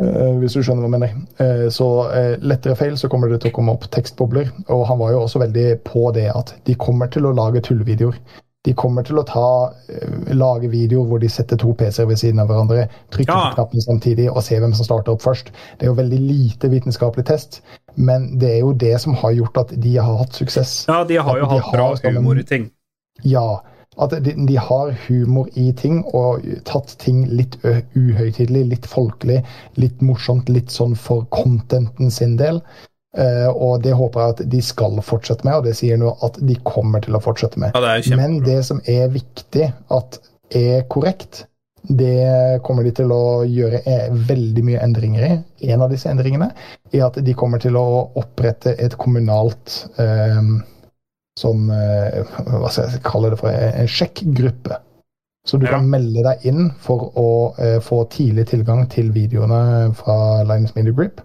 Eh, 0.00 0.36
hvis 0.40 0.54
du 0.56 0.62
skjønner 0.64 0.86
hva 0.86 0.88
jeg 0.88 0.98
mener. 0.98 1.16
Eh, 1.44 1.66
så 1.72 1.86
eh, 2.16 2.36
lettere 2.40 2.76
feil, 2.78 2.94
så 2.96 3.08
kommer 3.12 3.28
det 3.28 3.42
til 3.42 3.52
å 3.52 3.56
komme 3.58 3.74
opp 3.76 3.84
tekstbobler. 3.92 4.48
Og 4.72 4.86
han 4.88 5.00
var 5.00 5.12
jo 5.12 5.24
også 5.26 5.42
veldig 5.42 5.66
på 5.84 6.06
det 6.16 6.30
at 6.32 6.54
de 6.64 6.76
kommer 6.80 7.10
til 7.12 7.28
å 7.28 7.34
lage 7.36 7.60
tullevideoer. 7.66 8.16
De 8.68 8.74
kommer 8.76 9.06
til 9.08 9.16
å 9.16 9.22
ta, 9.24 9.42
lage 10.36 10.68
videoer 10.68 11.06
hvor 11.08 11.20
de 11.22 11.30
setter 11.32 11.56
to 11.56 11.70
PC-er 11.80 12.04
ved 12.10 12.18
siden 12.20 12.42
av 12.42 12.50
hverandre, 12.50 12.90
trykker 13.08 13.32
Ja. 13.32 13.46
på 13.48 13.54
knappen 13.56 13.80
samtidig 13.80 14.26
og 14.28 14.42
ser 14.44 14.60
hvem 14.60 14.74
som 14.76 14.84
starter 14.84 15.14
opp 15.14 15.22
først. 15.24 15.48
Det 15.78 15.86
er 15.86 15.88
jo 15.88 15.96
veldig 15.96 16.18
lite 16.20 16.68
vitenskapelig 16.68 17.24
test, 17.30 17.62
men 17.96 18.38
det 18.38 18.50
er 18.50 18.60
jo 18.60 18.74
det 18.76 19.00
som 19.00 19.16
har 19.16 19.32
gjort 19.32 19.56
at 19.62 19.72
de 19.80 19.94
har 19.96 20.18
hatt 20.20 20.36
suksess. 20.36 20.74
Ja, 20.92 21.04
de 21.08 21.16
har 21.16 21.38
jo 21.40 21.48
de 21.48 21.56
hatt 21.56 21.72
bra 21.72 21.86
som 21.96 22.20
humor 22.20 22.36
i 22.36 22.44
ting. 22.44 22.68
Ja. 23.24 23.62
At 23.98 24.14
de, 24.22 24.34
de 24.46 24.56
har 24.56 24.92
humor 25.08 25.48
i 25.58 25.72
ting 25.74 26.04
og 26.14 26.44
tatt 26.68 26.94
ting 27.02 27.24
litt 27.26 27.56
uhøytidelig, 27.64 28.62
litt 28.70 28.86
folkelig, 28.86 29.40
litt 29.82 30.04
morsomt, 30.04 30.48
litt 30.48 30.70
sånn 30.70 30.94
for 30.94 31.26
contenten 31.34 32.12
sin 32.14 32.36
del. 32.38 32.62
Eh, 33.18 33.48
og 33.50 33.82
det 33.82 33.96
håper 33.98 34.22
jeg 34.22 34.34
at 34.36 34.42
de 34.52 34.62
skal 34.62 35.00
fortsette 35.02 35.46
med, 35.46 35.58
og 35.58 35.66
det 35.66 35.74
sier 35.80 35.98
nå 35.98 36.12
at 36.22 36.38
de 36.46 36.54
kommer 36.62 37.02
til 37.02 37.18
å 37.18 37.22
fortsette 37.24 37.58
med. 37.58 37.74
Ja, 37.74 37.82
det 37.98 38.16
Men 38.16 38.38
det 38.46 38.60
som 38.68 38.82
er 38.86 39.10
viktig 39.10 39.72
at 39.90 40.20
er 40.54 40.84
korrekt, 40.90 41.46
det 41.82 42.60
kommer 42.62 42.84
de 42.84 42.92
til 42.94 43.10
å 43.10 43.42
gjøre 43.48 43.80
eh, 43.88 44.10
veldig 44.28 44.64
mye 44.66 44.82
endringer 44.84 45.26
i. 45.26 45.32
En 45.72 45.82
av 45.82 45.90
disse 45.90 46.10
endringene 46.10 46.52
er 46.92 47.06
at 47.06 47.18
de 47.24 47.34
kommer 47.34 47.62
til 47.62 47.78
å 47.80 48.12
opprette 48.20 48.76
et 48.78 48.94
kommunalt 49.00 49.86
eh, 49.98 50.42
sånn 51.40 51.70
eh, 51.72 52.20
Hva 52.46 52.68
skal 52.70 52.90
jeg 52.94 53.02
kalle 53.06 53.30
det 53.32 53.38
for? 53.40 53.50
En 53.56 53.88
sjekkgruppe. 53.90 54.76
Så 55.48 55.56
du 55.58 55.64
Ja. 55.66 55.72
kan 55.78 55.88
melde 55.88 56.22
deg 56.26 56.44
inn 56.50 56.70
for 56.84 57.06
å 57.16 57.28
eh, 57.58 57.78
få 57.80 58.02
tidlig 58.12 58.46
tilgang 58.52 58.84
til 58.92 59.08
videoene 59.14 59.94
fra 59.96 60.42
Linus 60.44 60.74
Media 60.76 60.92
Grip. 60.92 61.22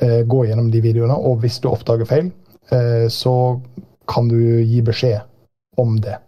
Eh, 0.00 0.20
gå 0.28 0.44
gjennom 0.46 0.70
de 0.70 0.80
videoene, 0.84 1.16
og 1.16 1.40
hvis 1.42 1.56
du 1.64 1.68
oppdager 1.72 2.06
feil, 2.06 2.28
eh, 2.70 3.08
så 3.08 3.60
kan 4.08 4.28
du 4.28 4.36
gi 4.62 4.82
beskjed 4.84 5.22
om 5.80 5.96
det. 6.00 6.18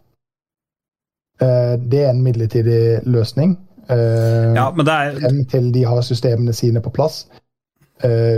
Eh, 1.40 1.76
det 1.76 2.02
er 2.04 2.10
en 2.10 2.22
midlertidig 2.24 3.04
løsning. 3.06 3.56
eh, 3.88 4.54
Ja, 4.54 4.70
men 4.70 4.84
det 4.86 4.92
er 4.94 5.44
til 5.50 5.70
de 5.72 5.82
har 5.84 6.00
systemene 6.02 6.52
sine 6.54 6.80
på 6.80 6.90
plass, 6.92 7.26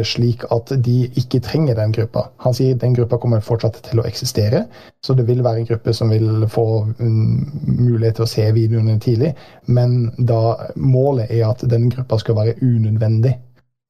slik 0.02 0.42
at 0.50 0.72
de 0.84 0.96
ikke 1.20 1.38
trenger 1.44 1.76
den 1.78 1.92
gruppa. 1.94 2.24
Han 2.42 2.54
sier 2.56 2.74
den 2.74 2.96
gruppa 2.96 3.18
kommer 3.22 3.44
fortsatt 3.44 3.78
til 3.86 4.00
å 4.02 4.06
eksistere, 4.08 4.64
så 5.04 5.14
det 5.14 5.28
vil 5.28 5.44
være 5.44 5.62
en 5.62 5.68
gruppe 5.68 5.94
som 5.94 6.10
vil 6.10 6.48
få 6.50 6.66
mm, 6.98 7.36
mulighet 7.78 8.18
til 8.18 8.26
å 8.26 8.32
se 8.32 8.48
videoene 8.56 8.98
tidlig, 8.98 9.34
men 9.70 10.10
da 10.18 10.72
målet 10.74 11.30
er 11.30 11.46
at 11.50 11.62
den 11.70 11.86
gruppa 11.94 12.18
skal 12.18 12.40
være 12.40 12.58
unødvendig 12.58 13.36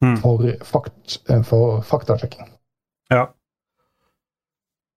Mm. 0.02 0.16
for, 0.18 0.52
fakt, 0.66 1.20
eh, 1.30 1.42
for 1.42 1.80
faktasjekking. 1.80 2.48
Ja. 3.10 3.28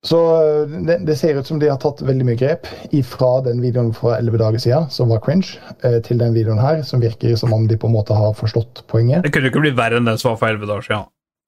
Så 0.06 0.19
eh, 0.38 0.73
det, 0.86 0.99
det 1.07 1.15
ser 1.18 1.40
ut 1.40 1.48
som 1.48 1.60
de 1.60 1.69
har 1.72 1.80
tatt 1.82 2.03
veldig 2.06 2.27
mye 2.27 2.38
grep 2.40 2.68
fra 3.10 3.32
den 3.45 3.61
videoen 3.64 3.91
for 3.95 4.14
elleve 4.15 4.38
dager 4.41 4.61
siden, 4.61 4.90
som 4.94 5.10
var 5.10 5.23
cringe, 5.26 5.57
eh, 5.82 5.98
til 6.06 6.22
den 6.22 6.36
videoen 6.38 6.61
her, 6.61 6.84
som 6.86 7.02
virker 7.02 7.34
som 7.40 7.53
om 7.56 7.65
de 7.69 7.77
på 7.82 7.90
en 7.90 7.95
måte 7.98 8.18
har 8.18 8.36
forstått 8.38 8.84
poenget. 8.91 9.26
Det 9.26 9.34
kunne 9.34 9.49
ikke 9.49 9.64
bli 9.65 9.73
verre 9.77 9.98
enn 9.99 10.10
den 10.10 10.19
som 10.22 10.34
var 10.34 10.41
for 10.44 10.53
elleve 10.53 10.69
dager 10.69 10.86
siden. 10.90 11.07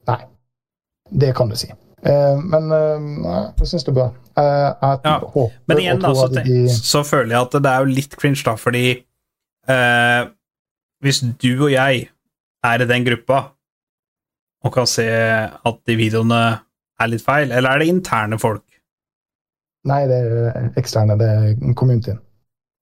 Nei. 0.10 0.22
Det 1.22 1.34
kan 1.38 1.52
du 1.52 1.56
si. 1.60 1.70
Eh, 2.08 2.42
men 2.50 2.72
jeg 2.74 3.70
syns 3.70 3.86
det 3.86 3.94
er 3.94 4.00
bra. 4.00 4.08
Jeg 4.38 5.00
Ja, 5.06 5.18
håper 5.22 5.54
Men 5.70 5.80
igjen, 5.82 6.02
da, 6.02 6.14
så, 6.14 6.28
de 6.30 6.58
så 6.70 7.02
føler 7.06 7.34
jeg 7.36 7.42
at 7.42 7.56
det 7.64 7.72
er 7.72 7.86
jo 7.86 7.96
litt 8.00 8.18
cringe, 8.18 8.42
da, 8.46 8.54
fordi 8.60 8.86
eh, 9.70 10.28
Hvis 11.02 11.22
du 11.22 11.52
og 11.64 11.72
jeg 11.72 12.08
er 12.66 12.82
i 12.82 12.90
den 12.90 13.06
gruppa 13.06 13.52
og 14.66 14.74
kan 14.74 14.88
se 14.90 15.06
at 15.08 15.78
de 15.88 15.96
videoene 15.96 16.42
er 17.02 17.11
litt 17.11 17.24
feil, 17.26 17.52
eller 17.52 17.69
er 17.76 17.84
det 17.84 17.91
interne 17.91 18.40
folk? 18.41 18.65
Nei, 19.88 20.02
det 20.10 20.18
er 20.18 20.69
eksterne. 20.80 21.15
Det 21.19 21.28
er 21.32 21.74
communityen. 21.78 22.19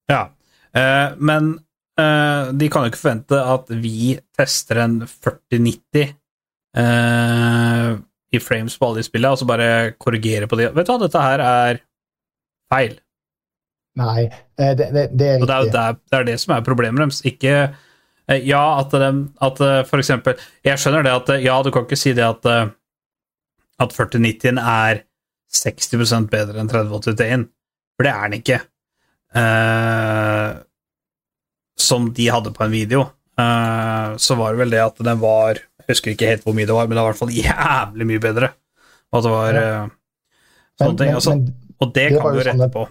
Ja. 0.09 0.23
Eh, 0.75 1.15
men 1.17 1.53
eh, 1.99 2.51
de 2.55 2.69
kan 2.71 2.85
jo 2.85 2.91
ikke 2.91 3.01
forvente 3.01 3.39
at 3.55 3.71
vi 3.83 4.15
tester 4.37 4.81
en 4.85 4.99
4090 5.05 6.15
eh, 6.81 7.91
i 8.35 8.41
frames 8.43 8.77
på 8.77 8.87
alle 8.87 9.01
de 9.01 9.07
spillene, 9.07 9.33
og 9.35 9.41
så 9.41 9.49
bare 9.49 9.71
korrigerer 10.01 10.49
på 10.49 10.59
de. 10.59 10.69
Vet 10.75 10.87
du 10.87 10.93
hva, 10.93 11.01
dette 11.05 11.25
her 11.27 11.43
er 11.45 11.81
feil. 12.73 12.97
Nei, 13.95 14.25
eh, 14.59 14.73
det, 14.75 14.89
det, 14.91 15.05
det 15.15 15.27
er 15.35 15.43
Og 15.43 15.47
det 15.47 15.59
er 15.61 15.69
det, 15.71 16.15
er 16.17 16.25
det 16.27 16.39
som 16.41 16.55
er 16.57 16.65
problemet 16.65 16.99
deres. 16.99 17.21
Ikke 17.27 17.53
eh, 17.63 18.41
Ja, 18.43 18.81
at, 18.81 18.91
de, 18.91 19.11
at 19.47 19.61
eh, 19.63 19.83
for 19.87 20.03
eksempel 20.03 20.41
Jeg 20.67 20.81
skjønner 20.81 21.05
det 21.05 21.13
at 21.13 21.31
eh, 21.31 21.45
Ja, 21.45 21.61
du 21.63 21.71
kan 21.71 21.85
ikke 21.87 21.99
si 21.99 22.11
det 22.17 22.25
at 22.27 22.49
eh, 22.51 22.73
at 23.81 23.93
4090 23.95 24.59
er 24.61 25.03
60% 25.55 26.29
bedre 26.31 26.61
enn 26.61 26.71
3081, 26.71 27.45
for 27.95 28.07
det 28.07 28.13
er 28.13 28.29
den 28.29 28.39
ikke. 28.39 28.59
Uh, 29.35 30.63
som 31.79 32.07
de 32.15 32.27
hadde 32.31 32.53
på 32.55 32.63
en 32.65 32.73
video, 32.73 33.05
uh, 33.39 34.15
så 34.15 34.37
var 34.39 34.53
det 34.53 34.63
vel 34.63 34.75
det 34.75 34.83
at 34.83 35.01
den 35.03 35.19
var 35.19 35.59
Jeg 35.59 35.91
husker 35.91 36.13
ikke 36.13 36.29
helt 36.31 36.45
hvor 36.47 36.55
mye 36.57 36.65
det 36.65 36.75
var, 36.75 36.87
men 36.87 36.95
det 36.95 37.01
var 37.03 37.11
i 37.11 37.13
hvert 37.13 37.19
fall 37.19 37.35
jævlig 37.35 38.07
mye 38.09 38.21
bedre. 38.23 38.51
Og 39.11 39.19
at 39.19 39.25
det 39.25 39.33
var 39.33 39.57
uh, 39.59 39.89
sånne 40.79 40.89
Men, 40.89 40.97
ting. 40.97 41.09
men, 41.09 41.15
Altså, 41.19 41.35
men, 41.35 41.73
og 41.75 41.91
det, 41.91 42.05
det 42.09 42.21
kan 42.21 42.23
sånn 42.23 42.39
rette 42.39 42.55
sånne, 42.55 42.69
på. 42.73 42.85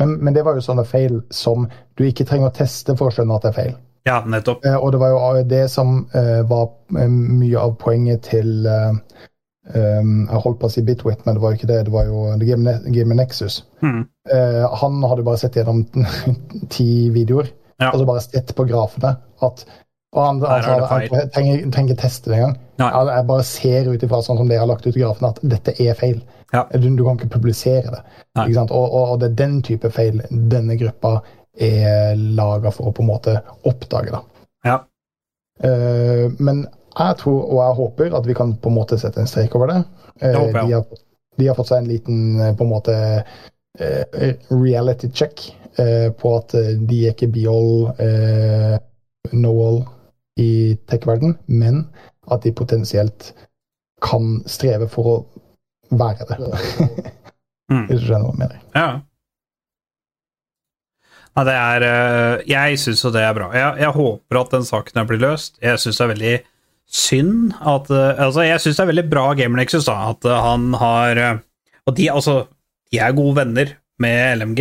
men, 0.00 0.14
men 0.22 0.36
det 0.38 0.46
var 0.46 0.56
jo 0.56 0.64
sånne 0.64 0.86
feil 0.88 1.18
som 1.34 1.66
du 1.98 2.06
ikke 2.06 2.24
trenger 2.28 2.48
å 2.48 2.56
teste 2.56 2.94
for 2.96 3.10
å 3.10 3.14
skjønne 3.14 3.36
at 3.36 3.44
det 3.44 3.52
er 3.52 3.58
feil. 3.58 3.76
Ja, 4.06 4.20
nettopp. 4.22 4.62
Og 4.78 4.92
det 4.94 5.00
var 5.02 5.10
jo 5.10 5.46
det 5.50 5.64
som 5.72 6.04
var 6.46 6.68
mye 7.10 7.58
av 7.58 7.72
poenget 7.80 8.28
til 8.30 8.68
eh, 8.70 9.00
um, 9.74 10.26
Jeg 10.30 10.42
holdt 10.44 10.60
på 10.60 10.68
å 10.68 10.72
si 10.72 10.82
Bitwit, 10.86 11.24
men 11.26 11.36
det 11.36 11.42
var 11.42 11.52
jo 11.54 11.58
ikke 11.60 11.70
det. 11.70 11.80
Det 11.88 11.92
var 11.94 12.06
jo 12.08 12.26
The 12.38 12.46
Game, 12.48 12.62
Ne- 12.66 13.16
Nexus. 13.18 13.62
Mm. 13.82 14.04
Uh, 14.32 14.62
han 14.82 15.02
hadde 15.10 15.24
bare 15.26 15.40
sett 15.42 15.56
gjennom 15.58 15.84
ti 16.74 16.88
videoer 17.14 17.50
Ja. 17.80 17.90
og 17.92 17.98
så 18.00 18.06
bare 18.08 18.22
sett 18.24 18.54
på 18.56 18.64
grafene 18.68 19.16
at 19.44 19.66
og 20.16 20.22
han, 20.24 20.38
det 20.40 20.48
feil. 20.88 21.10
jeg 21.12 21.28
trenger, 21.34 21.64
trenger 21.74 21.90
ikke 21.92 22.00
teste 22.00 22.30
det 22.30 22.36
engang. 22.38 22.54
Nei. 22.80 22.88
Jeg 23.10 23.24
bare 23.28 23.44
ser 23.44 23.88
ut 23.90 24.04
ifra 24.06 24.20
sånn 24.24 24.38
som 24.38 24.48
dere 24.48 24.62
har 24.62 24.70
lagt 24.70 24.86
ut 24.86 24.96
i 24.96 25.02
grafen, 25.02 25.26
at 25.28 25.40
dette 25.44 25.74
er 25.82 25.98
feil. 25.98 26.22
Ja. 26.54 26.62
Du, 26.72 26.86
du 26.96 27.02
kan 27.04 27.18
ikke 27.18 27.34
publisere 27.34 27.90
det. 27.92 28.00
Ikke 28.38 28.54
sant? 28.56 28.72
Og, 28.72 28.86
og, 28.86 29.10
og 29.12 29.20
det 29.20 29.28
er 29.28 29.36
den 29.42 29.58
type 29.66 29.90
feil 29.92 30.22
denne 30.30 30.78
gruppa 30.80 31.18
er 31.60 32.16
laga 32.38 32.72
for 32.72 32.88
å 32.88 32.94
på 32.96 33.04
en 33.04 33.10
måte 33.10 33.34
oppdage. 33.68 34.14
da. 34.14 34.22
Ja. 34.70 34.78
Uh, 35.60 36.32
men 36.38 36.64
jeg 36.98 37.16
tror 37.20 37.40
og 37.52 37.58
jeg 37.60 37.76
håper 37.80 38.14
at 38.18 38.26
vi 38.28 38.34
kan 38.38 38.54
på 38.62 38.70
en 38.72 38.76
måte 38.78 38.96
sette 39.00 39.20
en 39.20 39.28
strek 39.28 39.54
over 39.58 39.72
det. 39.72 39.80
Eh, 40.20 40.32
håper 40.36 40.58
ja. 40.60 40.64
de, 40.66 40.72
har, 40.78 40.84
fått- 40.88 41.04
de 41.36 41.48
har 41.50 41.56
fått 41.58 41.68
seg 41.72 41.82
en 41.82 41.90
liten 41.90 42.20
eh, 42.40 42.54
på 42.56 42.64
en 42.64 42.70
måte 42.72 42.94
eh, 43.78 44.30
reality 44.50 45.10
check 45.12 45.42
eh, 45.78 46.08
på 46.16 46.32
at 46.38 46.54
eh, 46.56 46.70
de 46.88 47.02
er 47.04 47.12
ikke 47.16 47.28
be 47.34 47.44
all, 47.52 47.90
eh, 48.00 48.78
no 49.36 49.52
all 49.66 49.82
i 50.40 50.76
tech-verden, 50.88 51.36
men 51.48 51.82
at 52.32 52.42
de 52.44 52.52
potensielt 52.56 53.30
kan 54.04 54.38
streve 54.48 54.88
for 54.92 55.12
å 55.12 55.18
være 55.96 56.26
det. 56.32 56.40
Mm. 57.66 57.88
Hvis 57.88 57.98
du 57.98 58.04
skjønner 58.06 58.28
hva 58.28 58.30
jeg 58.30 58.38
mener. 58.38 58.58
Ja. 58.78 58.90
Nei, 61.34 61.42
det 61.48 61.54
er 61.58 61.84
eh, 61.86 62.44
Jeg 62.46 62.76
syns 62.78 63.00
jo 63.02 63.10
det 63.10 63.24
er 63.26 63.32
bra. 63.34 63.48
Jeg, 63.58 63.72
jeg 63.82 63.90
håper 63.96 64.38
at 64.38 64.52
den 64.54 64.66
saken 64.68 65.00
her 65.00 65.08
blir 65.08 65.18
løst. 65.24 65.56
Jeg 65.58 65.80
syns 65.82 65.98
det 65.98 66.04
er 66.04 66.12
veldig 66.12 66.34
synd 66.86 67.54
at 67.60 67.90
eh, 67.90 68.22
Altså, 68.26 68.44
jeg 68.46 68.62
syns 68.62 68.78
det 68.78 68.84
er 68.84 68.90
veldig 68.92 69.04
bra 69.10 69.24
av 69.32 69.36
Gamer-Nexus, 69.40 69.86
da, 69.88 69.96
at 70.12 70.26
eh, 70.28 70.40
han 70.46 70.68
har 70.80 71.20
eh, 71.22 71.38
Og 71.86 71.96
de, 71.98 72.08
altså, 72.12 72.36
de 72.92 73.00
er 73.02 73.16
gode 73.16 73.36
venner 73.40 73.72
med 74.02 74.38
LMG, 74.42 74.60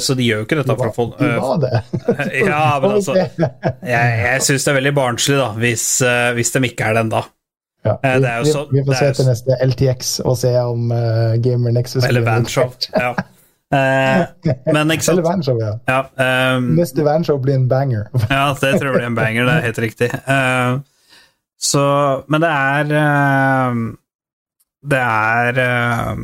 så 0.00 0.14
de 0.16 0.24
gjør 0.24 0.38
jo 0.38 0.44
ikke 0.46 0.56
dette 0.60 0.74
for 0.78 0.88
å 0.88 0.92
få 0.94 1.04
De 1.18 1.26
var 1.36 1.58
det. 1.60 1.80
Ja, 2.46 2.60
men 2.80 2.94
altså 2.94 3.16
Jeg, 3.18 4.12
jeg 4.22 4.44
syns 4.46 4.64
det 4.64 4.70
er 4.72 4.78
veldig 4.78 4.92
barnslig, 4.96 5.36
da, 5.36 5.48
hvis, 5.60 5.84
hvis 6.38 6.54
de 6.54 6.62
ikke 6.70 6.86
er 6.88 6.96
det 6.96 7.02
ennå. 7.04 7.20
Ja. 7.84 7.96
Vi, 8.00 8.12
det 8.22 8.30
jo 8.38 8.44
vi, 8.46 8.52
så- 8.54 8.66
vi 8.70 8.84
får 8.86 8.98
se 9.02 9.10
til 9.18 9.28
neste 9.28 9.58
LTX 9.66 10.12
og 10.24 10.38
se 10.40 10.52
om 10.62 10.88
uh, 10.94 11.36
Gamer 11.44 11.74
Nexus 11.76 12.06
Eller 12.08 12.24
Vanshow. 12.26 12.72
Ja. 12.96 13.12
Eh, 13.74 14.22
men 14.70 14.92
ikke 14.94 15.10
Eller 15.10 15.24
sant 15.24 15.24
Vanshow, 15.26 15.56
ja. 15.58 15.72
ja, 15.90 16.00
um, 16.56 16.68
Neste 16.78 17.02
Vanshow 17.06 17.38
blir 17.42 17.56
en 17.58 17.66
banger. 17.68 18.04
Ja, 18.30 18.52
det 18.54 18.76
tror 18.78 18.92
jeg 18.92 18.94
blir 19.00 19.08
en 19.08 19.16
banger, 19.18 19.48
det 19.48 19.56
er 19.58 19.64
helt 19.66 19.80
riktig. 19.82 20.08
Eh, 20.14 20.76
så 21.56 21.82
Men 22.28 22.42
det 22.44 22.48
er 22.52 22.90
eh, 23.00 23.78
Det 24.84 24.98
er 25.00 25.60
eh, 25.62 26.18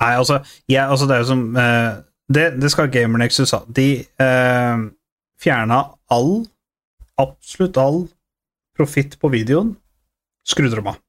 Nei, 0.00 0.14
altså, 0.16 0.40
jeg, 0.68 0.80
altså 0.80 1.06
Det 1.06 1.14
er 1.16 1.24
jo 1.24 1.28
som 1.28 1.42
eh, 1.56 1.90
det, 2.30 2.46
det 2.62 2.70
skal 2.70 2.90
GamerNexus 2.94 3.50
ha. 3.56 3.64
De 3.66 3.88
eh, 4.06 4.82
fjerna 5.42 5.80
all, 6.14 6.44
absolutt 7.18 7.78
all, 7.80 8.04
profitt 8.78 9.16
på 9.18 9.32
videoen. 9.34 9.72
Skrudde 10.46 10.78
dem 10.78 10.92
av. 10.92 11.00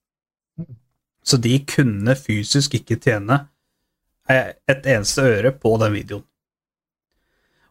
Så 1.21 1.37
de 1.37 1.53
kunne 1.69 2.15
fysisk 2.17 2.73
ikke 2.79 2.97
tjene 2.97 3.37
et 4.31 4.89
eneste 4.89 5.27
øre 5.29 5.53
på 5.53 5.75
den 5.83 5.93
videoen. 5.93 6.25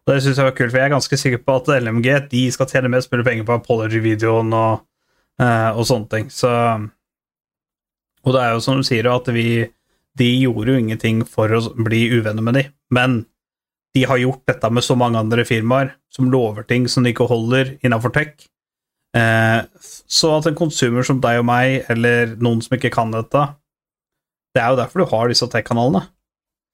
Og 0.06 0.14
det 0.14 0.22
synes 0.24 0.38
jeg 0.40 0.48
var 0.48 0.54
kult, 0.56 0.72
for 0.72 0.80
jeg 0.80 0.88
er 0.88 0.94
ganske 0.94 1.18
sikker 1.22 1.42
på 1.44 1.56
at 1.60 1.68
LMG 1.84 2.08
de 2.30 2.44
skal 2.54 2.68
tjene 2.70 2.92
mest 2.92 3.10
mulig 3.12 3.26
penger 3.26 3.46
på 3.48 3.58
Apology-videoen 3.58 4.54
og, 4.56 4.86
eh, 5.42 5.70
og 5.70 5.84
sånne 5.86 6.10
ting. 6.14 6.30
Så 6.32 6.50
Og 8.20 8.34
det 8.34 8.40
er 8.42 8.50
jo 8.52 8.60
som 8.60 8.76
du 8.76 8.84
sier, 8.84 9.06
at 9.08 9.28
vi 9.32 9.70
de 10.18 10.26
gjorde 10.42 10.74
jo 10.74 10.80
ingenting 10.80 11.22
for 11.24 11.48
å 11.48 11.60
bli 11.72 12.02
uvenner 12.12 12.44
med 12.44 12.58
de, 12.58 12.64
men 12.92 13.22
de 13.94 14.04
har 14.04 14.20
gjort 14.20 14.42
dette 14.50 14.70
med 14.70 14.84
så 14.84 14.96
mange 14.98 15.18
andre 15.18 15.44
firmaer 15.48 15.94
som 16.12 16.28
lover 16.30 16.66
ting 16.68 16.86
som 16.90 17.02
de 17.02 17.14
ikke 17.14 17.28
holder 17.30 17.78
innafor 17.86 18.12
tech. 18.14 18.34
Eh, 19.16 19.62
så 20.06 20.34
at 20.36 20.46
en 20.46 20.58
konsumer 20.58 21.06
som 21.06 21.22
deg 21.22 21.40
og 21.40 21.48
meg, 21.48 21.86
eller 21.90 22.36
noen 22.38 22.60
som 22.62 22.76
ikke 22.76 22.92
kan 22.94 23.10
dette 23.10 23.40
Det 24.54 24.60
er 24.62 24.70
jo 24.70 24.78
derfor 24.78 25.02
du 25.02 25.10
har 25.10 25.30
disse 25.30 25.46
tech-kanalene. 25.46 26.04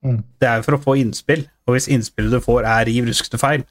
Mm. 0.07 0.19
Det 0.41 0.49
er 0.49 0.61
jo 0.61 0.67
for 0.69 0.77
å 0.77 0.83
få 0.85 0.97
innspill, 1.01 1.43
og 1.67 1.75
hvis 1.75 1.89
innspillet 1.91 2.37
du 2.37 2.43
får, 2.45 2.67
er 2.69 2.87
riv 2.87 3.09
ruskende 3.09 3.41
feil, 3.43 3.65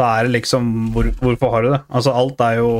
da 0.00 0.10
er 0.18 0.26
det 0.26 0.34
liksom 0.40 0.70
hvor, 0.94 1.06
Hvorfor 1.20 1.52
har 1.52 1.62
du 1.62 1.68
det? 1.70 1.82
Altså, 1.86 2.14
alt 2.16 2.40
er 2.42 2.56
jo 2.58 2.70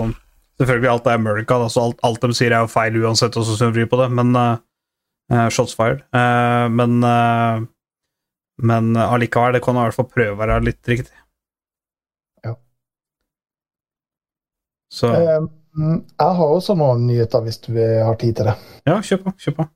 Selvfølgelig 0.59 0.91
alt 0.91 1.07
er 1.11 1.17
America, 1.19 1.57
altså 1.59 1.83
alt, 1.83 2.03
alt 2.07 2.23
de 2.23 2.35
sier, 2.39 2.53
er 2.55 2.63
jo 2.63 2.71
feil 2.71 2.95
uansett 3.03 3.35
og 3.35 3.43
så 3.43 3.57
snur 3.59 3.73
vrir 3.75 3.89
på 3.91 3.99
det, 3.99 4.05
men 4.15 4.29
uh, 4.39 5.49
Shots 5.51 5.75
fired. 5.75 6.05
Uh, 6.15 6.71
men 6.71 7.01
uh, 7.03 7.65
men 8.63 8.95
allikevel, 8.97 9.57
det 9.57 9.65
kan 9.65 9.75
i 9.75 9.83
hvert 9.83 9.97
fall 9.97 10.07
prøve 10.07 10.37
å 10.37 10.39
være 10.39 10.61
litt 10.63 10.91
riktig. 10.91 11.17
Ja. 12.47 12.55
Så 14.95 15.11
Eh, 15.75 15.97
jeg 16.21 16.35
har 16.39 16.53
også 16.55 16.77
noen 16.79 17.09
nyheter, 17.09 17.43
hvis 17.43 17.59
du 17.65 17.73
har 17.75 18.15
tid 18.21 18.37
til 18.39 18.47
det. 18.47 18.55
ja, 18.87 19.01
kjør 19.03 19.25
på. 19.25 19.33
Kjør 19.43 19.57
på. 19.57 19.67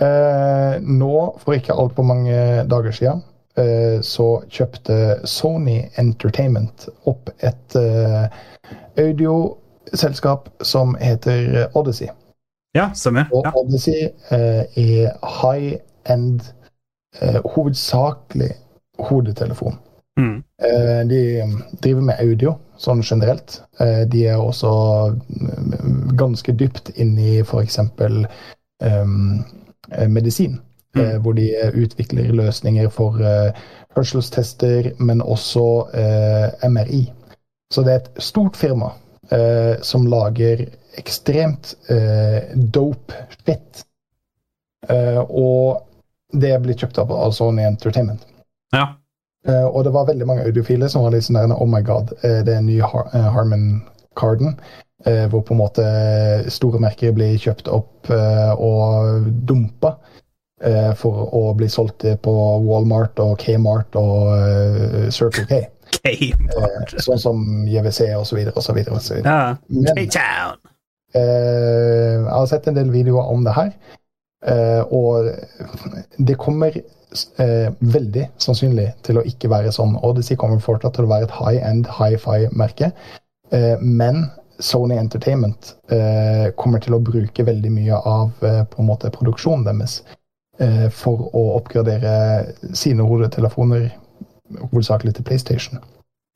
Eh, 0.00 0.80
nå, 0.82 1.14
for 1.42 1.56
ikke 1.56 1.76
altfor 1.76 2.06
mange 2.08 2.36
dager 2.70 2.94
siden, 2.96 3.20
eh, 3.58 3.98
så 4.02 4.28
kjøpte 4.48 5.20
Sony 5.28 5.82
Entertainment 6.00 6.88
opp 7.10 7.28
et 7.44 7.76
eh, 7.76 8.30
audioselskap 8.98 10.48
som 10.62 10.96
heter 11.00 11.68
Odyssey. 11.74 12.08
Ja, 12.74 12.90
stemmer. 12.94 13.28
Og 13.32 13.44
Ja. 13.44 13.52
Odyssey 13.54 14.08
eh, 14.30 14.64
er 14.76 15.12
high 15.42 15.76
end, 16.08 16.40
eh, 17.20 17.40
hovedsakelig 17.44 18.54
hodetelefon. 18.98 19.78
Mm. 20.20 20.42
Eh, 20.62 21.08
de 21.08 21.42
driver 21.82 22.02
med 22.02 22.20
audio 22.20 22.54
sånn 22.80 23.02
generelt. 23.02 23.60
Eh, 23.80 24.04
de 24.08 24.26
er 24.28 24.40
også 24.40 24.70
mm, 25.28 26.16
ganske 26.16 26.52
dypt 26.52 26.92
inni 26.96 27.36
i 27.38 27.42
f.eks. 27.44 27.78
Um, 28.80 29.44
medisin. 30.08 30.58
Mm. 30.96 31.04
Eh, 31.04 31.18
hvor 31.22 31.36
de 31.38 31.46
utvikler 31.78 32.32
løsninger 32.34 32.88
for 32.90 33.20
eh, 33.22 33.52
hørselstester, 33.94 34.90
men 34.98 35.22
også 35.22 35.66
eh, 35.94 36.66
MRI. 36.70 37.04
Så 37.70 37.84
det 37.86 37.92
er 37.92 38.00
et 38.00 38.22
stort 38.22 38.58
firma 38.58 38.90
eh, 39.30 39.78
som 39.86 40.08
lager 40.10 40.64
ekstremt 40.98 41.76
eh, 41.94 42.50
dope 42.74 43.14
shit. 43.38 43.84
Eh, 44.88 45.20
og 45.30 45.86
det 46.32 46.56
blitt 46.64 46.82
kjøpt 46.82 46.98
opp 47.02 47.14
av 47.14 47.30
Sony 47.38 47.62
Entertainment. 47.62 48.26
Ja. 48.74 48.88
Eh, 49.46 49.66
og 49.66 49.84
det 49.86 49.94
var 49.94 50.10
veldig 50.10 50.26
mange 50.26 50.44
audiofile 50.50 50.90
som 50.90 51.06
var 51.06 51.14
litt 51.14 51.28
sånn 51.28 51.38
der 51.38 51.54
Oh 51.54 51.70
my 51.70 51.84
god, 51.86 52.10
eh, 52.26 52.42
det 52.42 52.56
er 52.56 52.64
en 52.64 52.66
ny 52.66 52.80
Har 52.82 53.14
eh, 53.14 53.30
Harman-carden. 53.34 54.56
eh, 54.58 54.80
hvor 55.32 55.42
på 55.46 55.54
en 55.54 55.60
måte 55.62 55.84
store 56.52 56.80
merker 56.82 57.14
blir 57.16 57.38
kjøpt 57.40 57.70
opp 57.72 58.10
eh, 58.12 58.52
og 58.60 59.28
dumpa 59.48 59.94
eh, 60.62 60.90
for 60.98 61.30
å 61.36 61.54
bli 61.56 61.68
solgt 61.72 62.04
på 62.22 62.34
Walmart 62.66 63.20
og 63.24 63.38
Kmart 63.40 63.96
og 64.00 64.32
eh, 64.36 65.06
Circle 65.14 65.46
K. 65.48 65.60
Eh, 66.00 66.92
sånn 67.02 67.18
som 67.20 67.40
JWC 67.68 68.12
osv. 68.16 68.38
osv. 68.54 68.76
videre. 68.76 69.56
Men 69.68 69.88
så 69.90 69.96
videre. 69.98 70.54
Eh, 71.12 72.14
jeg 72.14 72.30
har 72.30 72.46
sett 72.46 72.68
en 72.70 72.78
del 72.78 72.92
videoer 72.94 73.32
om 73.32 73.42
det 73.44 73.56
her, 73.56 73.72
eh, 74.46 74.80
og 74.94 75.32
det 76.16 76.38
kommer 76.40 76.78
eh, 76.78 77.68
veldig 77.80 78.28
sannsynlig 78.40 78.86
til 79.06 79.18
å 79.18 79.26
ikke 79.26 79.50
være 79.50 79.74
sånn. 79.74 79.96
Odyssey 80.06 80.38
kommer 80.38 80.62
fortsatt 80.62 80.94
til 80.96 81.08
å 81.08 81.10
være 81.10 81.26
et 81.26 81.90
high 81.98 82.16
fi-merke. 82.22 82.92
eh, 83.50 83.76
men 83.82 84.28
Sony 84.60 84.96
Entertainment 84.98 85.74
eh, 85.92 86.50
kommer 86.56 86.80
til 86.84 86.94
å 86.96 87.00
bruke 87.04 87.44
veldig 87.46 87.70
mye 87.72 87.96
av 87.96 88.44
eh, 88.44 88.62
på 88.68 88.82
en 88.82 88.88
måte 88.88 89.10
produksjonen 89.14 89.64
deres 89.66 90.00
eh, 90.60 90.88
for 90.92 91.28
å 91.36 91.44
oppgradere 91.56 92.74
sine 92.76 93.06
hodetelefoner, 93.08 93.88
hovedsakelig 94.70 95.14
til 95.16 95.24
PlayStation. 95.28 95.80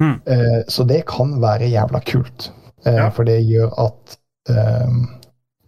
Mm. 0.03 0.17
Eh, 0.27 0.61
så 0.69 0.85
det 0.89 1.05
kan 1.11 1.37
være 1.43 1.71
jævla 1.71 2.01
kult, 2.09 2.51
eh, 2.87 2.95
Ja. 2.97 3.11
for 3.11 3.25
det 3.29 3.41
gjør 3.45 3.73
at 3.87 4.17
eh, 4.51 4.97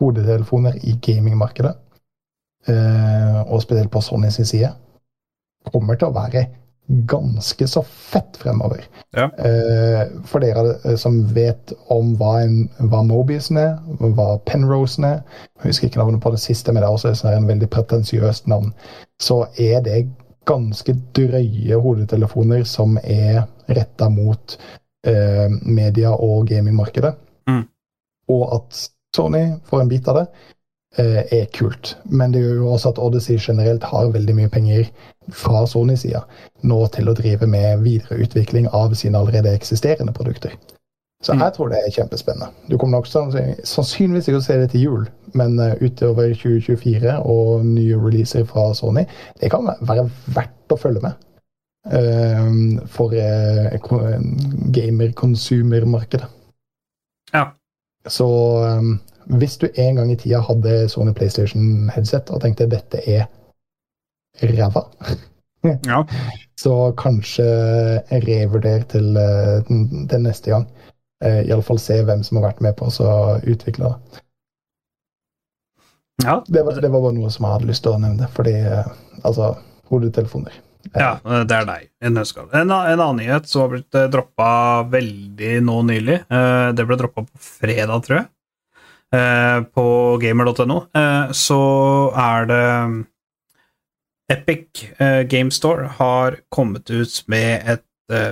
hodetelefoner 0.00 0.80
i 0.84 0.96
gamingmarkedet, 1.02 1.74
eh, 2.68 3.40
og 3.46 3.62
spesielt 3.62 3.90
på 3.90 4.00
Sony 4.00 4.30
sin 4.30 4.44
side, 4.48 4.72
kommer 5.72 5.96
til 5.96 6.08
å 6.08 6.16
være 6.16 6.46
ganske 6.86 7.66
så 7.68 7.82
fett 7.82 8.36
fremover. 8.36 8.84
Ja. 9.16 9.24
Eh, 9.24 10.02
for 10.24 10.44
dere 10.44 10.76
eh, 10.84 10.96
som 10.96 11.22
vet 11.34 11.72
om 11.92 12.14
hva, 12.20 12.36
en, 12.44 12.66
hva 12.78 13.02
Mobiusen 13.06 13.58
er, 13.60 13.76
hva 14.00 14.36
Penrosen 14.46 15.06
er 15.08 15.20
Jeg 15.62 15.70
husker 15.70 15.88
ikke 15.88 16.02
navnet 16.02 16.22
på 16.22 16.30
det 16.34 16.42
siste, 16.42 16.72
men 16.72 16.82
det 16.82 16.88
er 16.88 16.98
også 16.98 17.32
en 17.32 17.48
veldig 17.48 17.68
pretensiøst 17.72 18.46
navn. 18.50 18.72
Så 19.22 19.44
er 19.58 19.80
det 19.86 20.04
ganske 20.46 20.94
drøye 21.16 21.78
hodetelefoner 21.82 22.66
som 22.68 22.98
er 23.02 23.46
retta 23.66 24.08
mot 24.12 24.58
eh, 25.06 25.48
media- 25.62 26.14
og 26.14 26.46
gamingmarkedet. 26.46 27.16
Mm. 27.50 27.64
Og 28.28 28.44
at 28.54 28.84
Sony 29.16 29.46
får 29.64 29.80
en 29.82 29.88
bit 29.88 30.08
av 30.08 30.20
det, 30.20 30.26
er 30.98 31.46
kult. 31.54 31.96
Men 32.04 32.32
det 32.32 32.40
gjør 32.42 32.54
jo 32.62 32.70
også 32.72 32.88
at 32.94 32.98
Odyssey 32.98 33.36
generelt 33.38 33.82
har 33.84 34.08
veldig 34.14 34.34
mye 34.34 34.48
penger 34.48 34.86
fra 35.32 35.64
Sony-sida 35.66 36.22
nå 36.62 36.78
til 36.94 37.08
å 37.08 37.14
drive 37.18 37.46
med 37.46 37.82
videreutvikling 37.84 38.68
av 38.72 38.94
sine 38.94 39.18
allerede 39.18 39.52
eksisterende 39.54 40.12
produkter. 40.12 40.52
Så 41.22 41.32
Mm. 41.32 41.40
jeg 41.40 41.52
tror 41.56 41.68
det 41.68 41.78
er 41.78 41.90
kjempespennende. 41.90 42.48
Du 42.70 42.76
kommer 42.78 42.98
nok 42.98 43.06
sannsyn- 43.08 43.60
sannsynligvis 43.64 44.28
ikke 44.28 44.38
å 44.38 44.44
se 44.44 44.56
det 44.60 44.70
til 44.70 44.80
jul, 44.80 45.06
men 45.34 45.58
eh, 45.58 45.74
utover 45.80 46.34
2024 46.34 47.18
og 47.24 47.64
nye 47.64 47.96
releaser 47.96 48.44
fra 48.44 48.72
Sony, 48.74 49.04
det 49.40 49.50
kan 49.50 49.64
være 49.80 50.10
verdt 50.34 50.70
å 50.70 50.76
følge 50.78 51.00
med. 51.02 51.12
eh, 51.86 52.80
for 52.86 53.12
uh, 53.14 53.70
gamer-consumer-markedet. 54.74 56.26
Ja. 57.34 57.44
Så 58.08 58.26
um, 58.78 59.00
hvis 59.26 59.56
du 59.58 59.66
en 59.68 59.96
gang 59.98 60.10
i 60.12 60.16
tida 60.20 60.40
hadde 60.44 60.88
Sony 60.92 61.14
PlayStation-headset 61.16 62.30
og 62.30 62.42
tenkte 62.44 62.68
dette 62.70 63.02
er 63.10 63.26
ræva, 64.42 64.84
Ja. 65.86 66.04
så 66.60 66.92
kanskje 66.94 67.44
revurder 68.22 68.84
til 68.86 69.08
den, 69.16 70.06
den 70.06 70.22
neste 70.28 70.52
gang. 70.52 70.68
Uh, 71.24 71.40
Iallfall 71.48 71.80
se 71.80 71.96
hvem 72.04 72.22
som 72.22 72.38
har 72.38 72.50
vært 72.50 72.60
med 72.62 72.76
på 72.78 72.86
å 72.86 73.16
utvikle 73.42 73.88
det. 73.88 74.20
ja. 76.22 76.36
Det 76.46 76.62
var, 76.62 76.78
det 76.78 76.92
var 76.92 77.02
bare 77.02 77.16
noe 77.16 77.32
som 77.32 77.48
jeg 77.48 77.56
hadde 77.56 77.70
lyst 77.72 77.82
til 77.82 77.96
å 77.96 78.02
nevne, 78.04 78.28
fordi 78.36 78.54
uh, 78.62 78.92
altså 79.24 79.56
Hodetelefoner. 79.90 80.54
Ja, 80.94 81.16
det 81.46 81.56
er 81.56 81.66
deg. 81.66 81.88
En. 82.04 82.18
En, 82.20 82.70
annen 82.70 83.18
nyhet 83.20 83.48
som 83.50 83.64
har 83.64 83.72
blitt 83.74 83.96
eh, 83.98 84.08
droppa 84.12 84.48
veldig 84.92 85.52
nå 85.66 85.80
nylig. 85.88 86.20
Eh, 86.30 86.68
det 86.76 86.86
ble 86.86 86.98
droppa 87.00 87.24
på 87.26 87.42
fredag, 87.42 88.04
tror 88.06 88.20
jeg. 88.20 88.26
Eh, 89.14 89.62
på 89.62 89.86
gamer.no. 90.18 90.78
Eh, 90.94 91.32
så 91.32 91.60
er 92.18 92.48
det 92.50 92.62
Epic 94.32 94.82
eh, 94.98 95.22
Game 95.30 95.50
Store 95.54 95.92
har 95.98 96.40
kommet 96.50 96.90
ut 96.90 97.22
med 97.28 97.62
et 97.66 97.82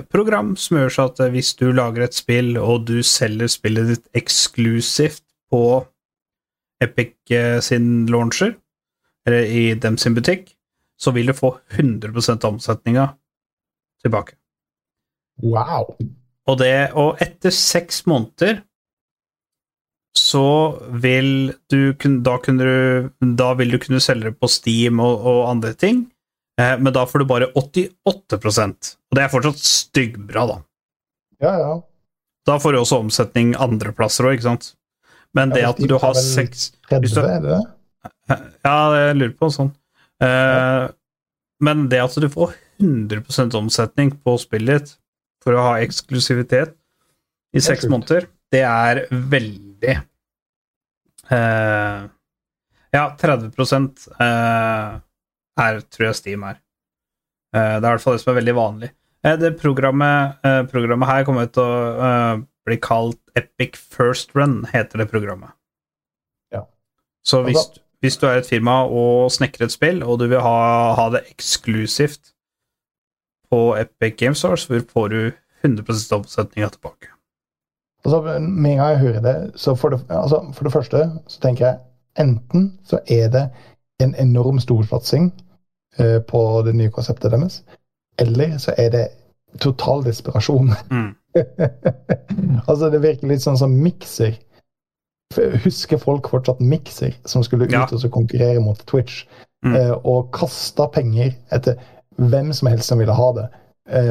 program 0.06 0.52
som 0.54 0.76
gjør 0.78 0.92
så 0.94 1.04
at 1.08 1.20
hvis 1.34 1.48
du 1.58 1.64
lager 1.74 2.04
et 2.04 2.14
spill, 2.14 2.52
og 2.62 2.84
du 2.86 3.00
selger 3.02 3.48
spillet 3.50 3.88
ditt 3.88 4.04
eksklusivt 4.14 5.24
på 5.50 5.82
Epic 6.78 7.16
sin 7.66 8.06
launcher, 8.06 8.52
eller 9.26 9.50
i 9.50 9.64
dem 9.74 9.98
sin 9.98 10.14
butikk, 10.14 10.52
så 10.94 11.10
vil 11.10 11.26
du 11.26 11.34
få 11.34 11.56
100 11.74 12.14
av 12.36 12.46
omsetninga 12.52 13.08
tilbake. 14.06 14.38
Wow! 15.42 15.96
Og, 16.46 16.58
det, 16.62 16.94
og 16.94 17.18
etter 17.26 17.50
seks 17.50 18.04
måneder 18.06 18.62
så 20.18 20.46
vil 21.02 21.52
du 21.70 21.92
da, 22.22 22.36
du, 22.46 23.10
da 23.34 23.48
vil 23.58 23.74
du 23.74 23.78
kunne 23.82 24.02
selge 24.02 24.30
det 24.30 24.38
på 24.38 24.50
Steam 24.50 25.02
og, 25.02 25.24
og 25.26 25.40
andre 25.50 25.74
ting, 25.74 26.04
eh, 26.60 26.76
men 26.78 26.94
da 26.94 27.02
får 27.10 27.24
du 27.24 27.26
bare 27.30 27.50
88% 27.58 28.94
Og 29.10 29.18
det 29.18 29.24
er 29.24 29.32
fortsatt 29.32 29.58
styggbra, 29.58 30.46
da. 30.52 30.58
Ja, 31.42 31.54
ja. 31.58 31.74
Da 32.46 32.58
får 32.60 32.74
du 32.74 32.80
også 32.82 33.00
omsetning 33.02 33.54
andre 33.58 33.94
plasser 33.96 34.28
òg, 34.28 34.38
ikke 34.38 34.50
sant? 34.52 34.74
Men 35.34 35.50
det 35.50 35.64
at 35.66 35.80
du 35.82 35.96
har 35.98 36.14
seks 36.18 36.68
30, 36.90 37.14
det 37.16 37.38
det? 37.48 37.62
Ja, 38.30 38.76
jeg 38.94 39.16
lurer 39.18 39.34
på 39.38 39.50
sånn. 39.52 39.72
Eh, 40.22 40.84
Men 41.64 41.88
det 41.90 42.00
at 42.02 42.14
du 42.20 42.28
får 42.30 42.54
100% 42.82 43.54
omsetning 43.58 44.12
på 44.22 44.36
spillet 44.38 44.84
ditt 44.84 44.94
for 45.44 45.56
å 45.56 45.64
ha 45.68 45.74
eksklusivitet 45.82 46.74
i 47.54 47.62
seks 47.62 47.86
måneder, 47.90 48.26
det 48.54 48.62
er 48.64 49.04
veldig 49.10 49.94
uh, 51.30 52.04
Ja, 52.94 53.04
30 53.18 53.50
uh, 53.50 55.00
er, 55.58 55.80
tror 55.90 56.06
jeg 56.08 56.18
Steam 56.20 56.44
er. 56.46 56.60
Uh, 57.54 57.76
det 57.78 57.82
er 57.82 57.88
i 57.88 57.92
hvert 57.92 58.04
fall 58.04 58.16
det 58.16 58.22
som 58.24 58.32
er 58.34 58.40
veldig 58.42 58.56
vanlig. 58.58 58.94
Eh, 59.24 59.38
det 59.38 59.56
programmet, 59.60 60.36
eh, 60.44 60.62
programmet 60.68 61.08
her 61.08 61.24
kommer 61.24 61.48
til 61.48 61.64
å 61.64 62.08
eh, 62.08 62.42
bli 62.68 62.76
kalt 62.80 63.20
Epic 63.38 63.78
First 63.78 64.34
Run, 64.36 64.64
heter 64.72 65.00
det 65.00 65.08
programmet. 65.12 65.56
Ja. 66.52 66.66
Så 67.24 67.42
hvis, 67.46 67.62
hvis 68.04 68.20
du 68.20 68.28
er 68.28 68.42
et 68.42 68.50
firma 68.50 68.82
og 68.84 69.32
snekrer 69.32 69.68
et 69.68 69.74
spill, 69.74 70.02
og 70.04 70.20
du 70.20 70.28
vil 70.28 70.44
ha, 70.44 70.92
ha 70.98 71.08
det 71.14 71.24
eksklusivt 71.32 72.34
på 73.48 73.64
Epic 73.80 74.20
Games 74.20 74.44
Store, 74.44 74.60
så 74.60 74.84
får 74.92 75.08
du 75.14 75.20
100% 75.64 76.18
omsetninga 76.20 76.68
tilbake. 76.76 77.13
Altså, 78.04 78.20
med 78.38 78.70
en 78.70 78.78
gang 78.78 78.90
jeg 78.90 78.98
hører 78.98 79.20
det, 79.20 79.52
så 79.56 79.74
for 79.74 79.88
det, 79.94 80.00
altså, 80.12 80.42
for 80.52 80.64
det 80.64 80.72
første 80.72 81.10
så 81.26 81.40
tenker 81.40 81.66
jeg 81.66 81.78
enten 82.20 82.78
så 82.84 82.98
er 83.08 83.28
det 83.32 83.48
en 84.02 84.14
enorm 84.20 84.58
storsatsing 84.60 85.30
uh, 86.00 86.18
på 86.28 86.62
det 86.66 86.74
nye 86.76 86.90
konseptet 86.92 87.32
deres, 87.32 87.62
eller 88.18 88.58
så 88.58 88.74
er 88.78 88.90
det 88.90 89.04
total 89.60 90.04
desperasjon. 90.04 90.74
Mm. 90.90 91.14
altså, 92.68 92.90
det 92.90 93.02
virker 93.02 93.30
litt 93.30 93.42
sånn 93.44 93.58
som 93.58 93.72
mikser. 93.82 94.36
Husker 95.64 95.98
folk 95.98 96.28
fortsatt 96.30 96.60
mikser, 96.60 97.14
som 97.26 97.42
skulle 97.42 97.66
ut 97.66 97.72
Ja. 97.72 97.86
og 97.90 98.00
så 98.00 98.08
konkurrere 98.12 98.60
mot 98.60 98.78
Twitch, 98.86 99.24
Mm. 99.64 99.76
uh, 99.80 99.96
og 100.04 100.26
kasta 100.36 100.84
penger 100.92 101.30
etter 101.52 101.78
hvem 102.20 102.52
som 102.52 102.68
helst 102.68 102.90
som 102.90 102.98
ville 103.00 103.14
ha 103.16 103.28
det, 103.32 103.44
eh, 103.44 103.58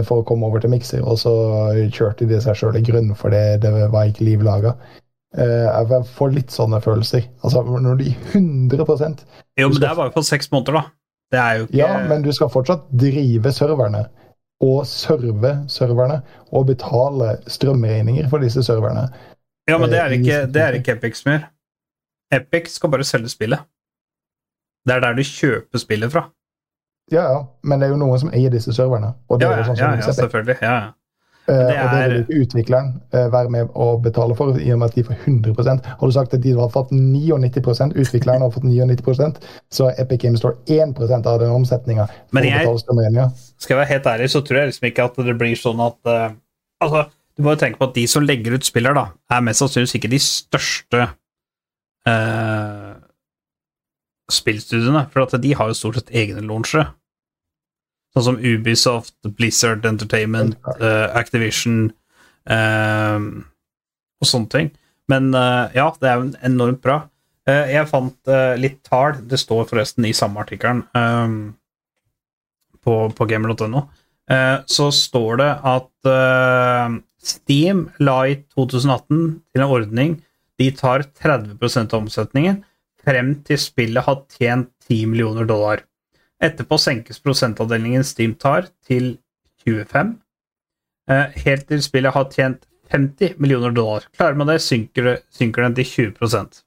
for 0.05 0.21
å 0.21 0.25
komme 0.27 0.45
over 0.45 0.59
til 0.61 0.69
Mixer, 0.69 1.01
og 1.01 1.17
så 1.17 1.31
kjørte 1.93 2.27
de 2.29 2.39
seg 2.41 2.55
sjøl 2.59 2.75
i 2.77 2.83
grunn, 2.85 3.13
for 3.17 3.33
det, 3.33 3.61
det 3.63 3.71
var 3.91 4.05
ikke 4.11 4.25
liv 4.27 4.43
laga. 4.45 4.75
Eh, 5.33 5.65
jeg 5.65 6.03
får 6.13 6.33
litt 6.35 6.51
sånne 6.53 6.77
følelser. 6.83 7.23
Altså, 7.43 7.63
når 7.65 7.95
de 8.03 8.11
100 8.33 9.23
Jo, 9.57 9.69
men 9.69 9.79
det 9.81 9.89
er 9.89 9.95
bare 9.97 10.13
på 10.13 10.21
seks 10.23 10.51
måneder, 10.53 10.73
da. 10.77 10.83
Det 11.33 11.39
er 11.41 11.55
jo 11.57 11.63
ikke 11.65 11.77
Ja, 11.79 11.87
men 12.07 12.21
du 12.21 12.31
skal 12.31 12.49
fortsatt 12.53 12.83
drive 12.93 13.51
serverne. 13.51 14.03
Og 14.61 14.85
serve 14.85 15.55
serverne. 15.67 16.19
Og 16.53 16.67
betale 16.69 17.39
strømregninger 17.49 18.29
for 18.29 18.37
disse 18.45 18.61
serverne. 18.63 19.07
Ja, 19.67 19.79
men 19.81 19.89
det 19.89 19.97
er 19.99 20.11
eh, 20.13 20.19
ikke, 20.19 20.37
i- 20.43 20.51
det 20.53 20.61
er 20.61 20.77
ikke 20.77 20.93
Epic 20.99 21.17
som 21.23 21.31
gjør. 21.33 21.47
Epic 22.37 22.69
skal 22.77 22.89
bare 22.93 23.03
selge 23.03 23.29
spillet. 23.33 23.59
Det 24.85 24.95
er 24.95 24.99
der 24.99 25.13
du 25.17 25.23
kjøper 25.25 25.79
spillet 25.81 26.11
fra. 26.13 26.27
Ja, 27.11 27.23
ja, 27.31 27.39
men 27.63 27.79
det 27.79 27.87
er 27.87 27.91
jo 27.93 27.97
noen 27.99 28.19
som 28.19 28.29
eier 28.31 28.49
disse 28.49 28.73
serverne. 28.73 29.13
Og 29.29 29.39
det 29.39 29.47
Ja, 29.47 29.53
er 29.53 29.57
jo 29.57 29.63
sånn 29.71 29.77
som 29.77 29.91
ja 29.91 29.95
ja 29.99 30.11
selvfølgelig. 30.13 30.57
Ja, 30.61 30.73
ja. 30.79 30.91
Eh, 31.45 31.53
det 31.53 31.75
Og 31.83 31.89
det 31.91 31.99
er- 31.99 32.09
vil 32.09 32.21
ikke 32.23 32.41
utvikleren 32.45 33.01
eh, 33.11 33.27
være 33.29 33.49
med 33.49 33.67
å 33.75 34.01
betale 34.01 34.35
for, 34.35 34.57
i 34.57 34.71
og 34.71 34.79
med 34.79 34.89
at 34.89 34.95
de 34.95 35.03
får 35.03 35.15
100% 35.25 35.85
Har 35.85 36.07
du 36.07 36.11
sagt 36.13 36.33
at 36.33 36.41
de 36.41 36.51
har 36.55 36.69
fått 36.69 36.91
99% 36.91 37.93
utvikleren 37.99 38.39
har 38.41 38.49
fått 38.49 38.63
99% 38.63 39.41
så 39.69 39.89
er 39.89 39.99
Epic 40.05 40.21
Games 40.21 40.39
Store 40.39 40.55
1% 40.65 41.25
av 41.27 41.39
den 41.39 41.49
omsetninga. 41.51 42.07
Men 42.31 42.43
jeg-. 42.45 42.63
Skal 43.57 43.75
jeg 43.75 43.77
være 43.77 43.91
helt 43.91 44.05
ærlig, 44.05 44.29
så 44.31 44.39
tror 44.41 44.57
jeg 44.61 44.67
liksom 44.71 44.87
ikke 44.87 45.03
at 45.03 45.15
det 45.25 45.37
blir 45.37 45.55
sånn 45.59 45.81
at 45.83 45.97
uh, 46.07 46.31
Altså, 46.81 47.09
du 47.37 47.43
må 47.43 47.49
jo 47.51 47.59
tenke 47.59 47.77
på 47.77 47.89
at 47.89 47.93
de 47.95 48.07
som 48.07 48.23
legger 48.23 48.53
ut 48.55 48.63
spiller, 48.63 48.93
da, 48.93 49.05
er 49.31 49.41
mest 49.41 49.59
sannsynligvis 49.59 49.95
ikke 49.99 50.09
de 50.11 50.19
største 50.19 51.09
eh, 52.07 52.93
spillstudiene, 54.33 55.05
for 55.13 55.25
at 55.25 55.35
de 55.41 55.53
har 55.57 55.69
jo 55.69 55.77
stort 55.77 55.99
sett 55.99 56.13
egne 56.15 56.43
launchere. 56.45 56.91
Sånn 58.13 58.27
som 58.27 58.37
Ubisoft, 58.37 59.15
Blizzard 59.37 59.85
Entertainment, 59.89 60.59
uh, 60.77 61.09
Activision 61.17 61.87
eh, 62.45 63.23
og 64.21 64.29
sånne 64.29 64.51
ting. 64.53 64.69
Men 65.09 65.31
uh, 65.33 65.73
ja, 65.73 65.87
det 65.97 66.09
er 66.09 66.19
jo 66.19 66.29
enormt 66.45 66.83
bra. 66.83 66.99
Uh, 67.49 67.65
jeg 67.71 67.89
fant 67.89 68.33
litt 68.61 68.83
tall, 68.85 69.17
det 69.27 69.41
står 69.41 69.65
forresten 69.71 70.05
i 70.05 70.13
samme 70.15 70.43
artikkelen 70.45 70.85
eh, 70.95 71.33
på, 72.83 72.99
på 73.17 73.29
gamer.no. 73.29 73.87
Så 74.71 74.85
står 74.95 75.41
det 75.41 75.49
at 75.67 76.11
Steam 77.27 77.81
la 77.99 78.15
i 78.31 78.37
2018 78.55 79.17
til 79.51 79.59
en 79.59 79.65
ordning 79.67 80.13
de 80.61 80.69
tar 80.77 81.03
30% 81.19 81.91
av 81.91 81.99
omsetningen 81.99 82.61
frem 83.03 83.33
til 83.47 83.59
spillet 83.61 84.05
har 84.05 84.21
tjent 84.31 84.71
10 84.87 85.05
millioner 85.11 85.47
dollar. 85.49 85.83
Etterpå 86.43 86.77
senkes 86.81 87.21
prosentavdelingen 87.23 88.03
Steam 88.03 88.35
tar 88.39 88.67
til 88.87 89.17
25, 89.63 90.17
eh, 91.09 91.35
helt 91.45 91.67
til 91.67 91.83
spillet 91.83 92.13
har 92.15 92.29
tjent 92.31 92.65
50 92.91 93.39
millioner 93.39 93.71
dollar. 93.71 94.05
Klarer 94.17 94.37
man 94.37 94.51
det, 94.51 94.59
synker, 94.61 95.17
synker 95.31 95.63
den 95.63 95.75
til 95.79 96.11
20% 96.13 96.63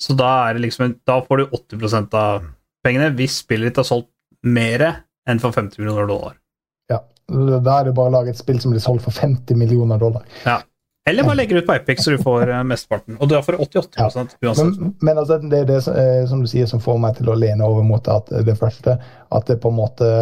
Så 0.00 0.14
da, 0.16 0.48
er 0.48 0.54
det 0.54 0.62
liksom 0.62 0.96
da 1.06 1.20
får 1.26 1.38
du 1.38 1.44
80% 1.58 2.14
av 2.14 2.46
pengene 2.86 3.10
hvis 3.18 3.40
spillet 3.42 3.70
ditt 3.70 3.80
har 3.80 3.86
solgt 3.86 4.10
mer 4.46 4.84
enn 5.28 5.40
for 5.42 5.52
50 5.52 5.82
millioner 5.82 6.06
dollar. 6.06 6.36
Ja. 6.88 7.02
Da 7.28 7.80
er 7.80 7.88
det 7.88 7.96
bare 7.98 8.08
å 8.08 8.14
lage 8.14 8.32
et 8.32 8.40
spill 8.40 8.60
som 8.62 8.72
blir 8.72 8.80
solgt 8.80 9.04
for 9.04 9.12
50 9.12 9.58
millioner 9.58 9.98
dollar. 10.00 10.24
Eller 11.08 11.24
bare 11.24 11.38
legger 11.40 11.62
ut 11.62 11.66
på 11.66 11.74
Epic, 11.74 12.02
så 12.04 12.12
du 12.14 12.20
får 12.22 12.50
eh, 12.52 12.62
mesteparten. 12.68 13.16
Og 13.18 13.30
da 13.30 13.40
får 13.44 13.56
du 13.56 13.64
88 13.64 14.04
uansett. 14.04 14.36
Men, 14.44 14.92
men 15.00 15.18
altså, 15.18 15.40
det 15.40 15.62
er 15.62 15.72
det 15.72 15.80
som, 15.86 15.96
eh, 15.96 16.44
du 16.44 16.50
sier 16.50 16.68
som 16.70 16.82
får 16.84 17.00
meg 17.02 17.16
til 17.18 17.32
å 17.32 17.38
lene 17.38 17.66
over 17.66 17.86
mot 17.86 18.12
at 18.12 18.30
det 18.46 18.56
første, 18.60 18.98
at 19.32 19.50
det 19.50 19.60
på 19.62 19.72
en 19.72 19.78
måte 19.78 20.12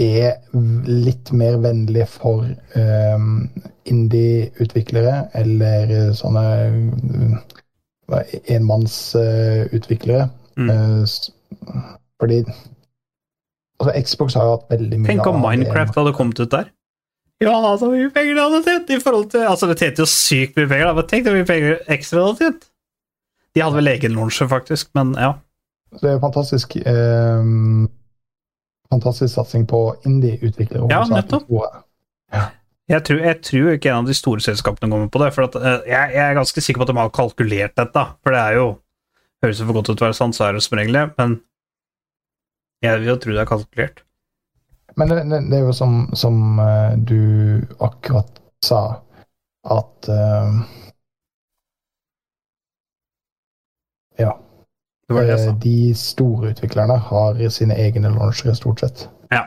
er 0.00 0.38
litt 0.86 1.30
mer 1.36 1.58
vennlig 1.60 2.06
for 2.08 2.46
um, 2.78 3.50
indie-utviklere 3.90 5.16
eller 5.40 5.94
eh, 5.96 6.10
sånne 6.16 6.44
uh, 8.10 8.34
enmannsutviklere. 8.54 10.28
Mm. 10.60 10.70
uh, 10.70 11.80
fordi 12.20 12.42
altså, 13.80 13.92
Xbox 14.06 14.38
har 14.38 14.46
jo 14.46 14.56
hatt 14.56 14.70
veldig 14.72 15.00
mye 15.00 15.12
Tenk 15.12 15.30
om 15.30 15.40
Minecraft 15.42 16.00
hadde 16.00 16.16
kommet 16.16 16.40
ut 16.40 16.52
der. 16.52 16.70
Ja, 17.40 17.54
så 17.80 17.88
mye 17.88 18.10
penger 18.12 18.36
de 18.36 18.42
hadde 18.44 18.60
tjent 18.66 18.90
i 18.92 18.98
forhold 19.00 19.30
til 19.32 19.46
Altså, 19.48 19.68
det 19.70 19.78
tjente 19.80 20.04
jo 20.04 20.08
sykt 20.10 20.58
mye 20.58 20.68
penger, 20.68 20.90
da, 20.90 20.96
men 20.98 21.06
tenk 21.08 21.24
hvor 21.24 21.38
mye 21.38 21.48
penger 21.48 21.78
ekstra 21.94 22.18
de 22.18 22.26
hadde 22.26 22.44
tjent. 22.44 22.66
De 23.56 23.62
hadde 23.64 23.78
vel 23.80 23.92
egen 23.94 24.14
lunsj, 24.18 24.42
faktisk, 24.50 24.90
men 24.98 25.14
ja. 25.18 25.32
Det 26.00 26.12
er 26.12 26.20
fantastisk 26.22 26.76
eh, 26.84 27.48
Fantastisk 28.90 29.32
satsing 29.34 29.64
på 29.70 29.80
indie-utviklere. 30.06 30.86
Ja, 30.90 31.04
nettopp. 31.08 31.46
Ja. 31.54 31.70
jeg. 32.34 32.48
Jeg 32.90 33.04
tror, 33.06 33.20
jeg 33.22 33.38
tror 33.46 33.68
ikke 33.76 33.90
en 33.92 34.00
av 34.02 34.08
de 34.10 34.16
store 34.18 34.42
selskapene 34.42 34.90
kommer 34.90 35.10
på 35.14 35.20
det. 35.22 35.28
For 35.36 35.46
at, 35.46 35.58
eh, 35.60 35.90
jeg, 35.92 36.14
jeg 36.16 36.24
er 36.24 36.38
ganske 36.38 36.64
sikker 36.66 36.82
på 36.82 36.88
at 36.88 36.90
de 36.90 36.98
har 36.98 37.12
kalkulert 37.14 37.76
dette. 37.78 38.02
For 38.24 38.34
det 38.34 38.40
er 38.42 38.58
jo 38.58 38.70
Høres 39.40 39.56
det 39.56 39.64
for 39.70 39.72
godt 39.78 39.88
ut 39.88 40.02
å 40.02 40.04
være 40.04 40.16
sant, 40.18 40.36
så 40.36 40.44
er 40.44 40.52
det 40.52 40.60
som 40.60 40.74
regel 40.76 40.98
det, 40.98 41.02
men 41.16 41.38
jeg 42.84 42.98
vil 42.98 43.06
jo 43.08 43.14
tro 43.22 43.32
det 43.32 43.40
er 43.40 43.48
kalkulert. 43.48 44.02
Men 44.96 45.08
det, 45.08 45.22
det, 45.30 45.40
det 45.50 45.58
er 45.58 45.64
jo 45.68 45.72
som, 45.76 46.10
som 46.18 46.58
eh, 46.58 46.98
du 46.98 47.22
akkurat 47.78 48.40
sa, 48.64 49.00
at 49.70 50.08
uh, 50.08 50.60
Ja. 54.20 54.36
Det 55.08 55.14
var 55.14 55.24
det 55.24 55.32
jeg 55.32 55.40
eh, 55.40 55.46
sa. 55.46 55.56
De 55.62 55.94
store 55.96 56.52
utviklerne 56.52 56.96
har 57.08 57.40
sine 57.50 57.76
egne 57.78 58.12
launchere, 58.12 58.54
stort 58.54 58.80
sett. 58.80 59.08
Ja. 59.30 59.46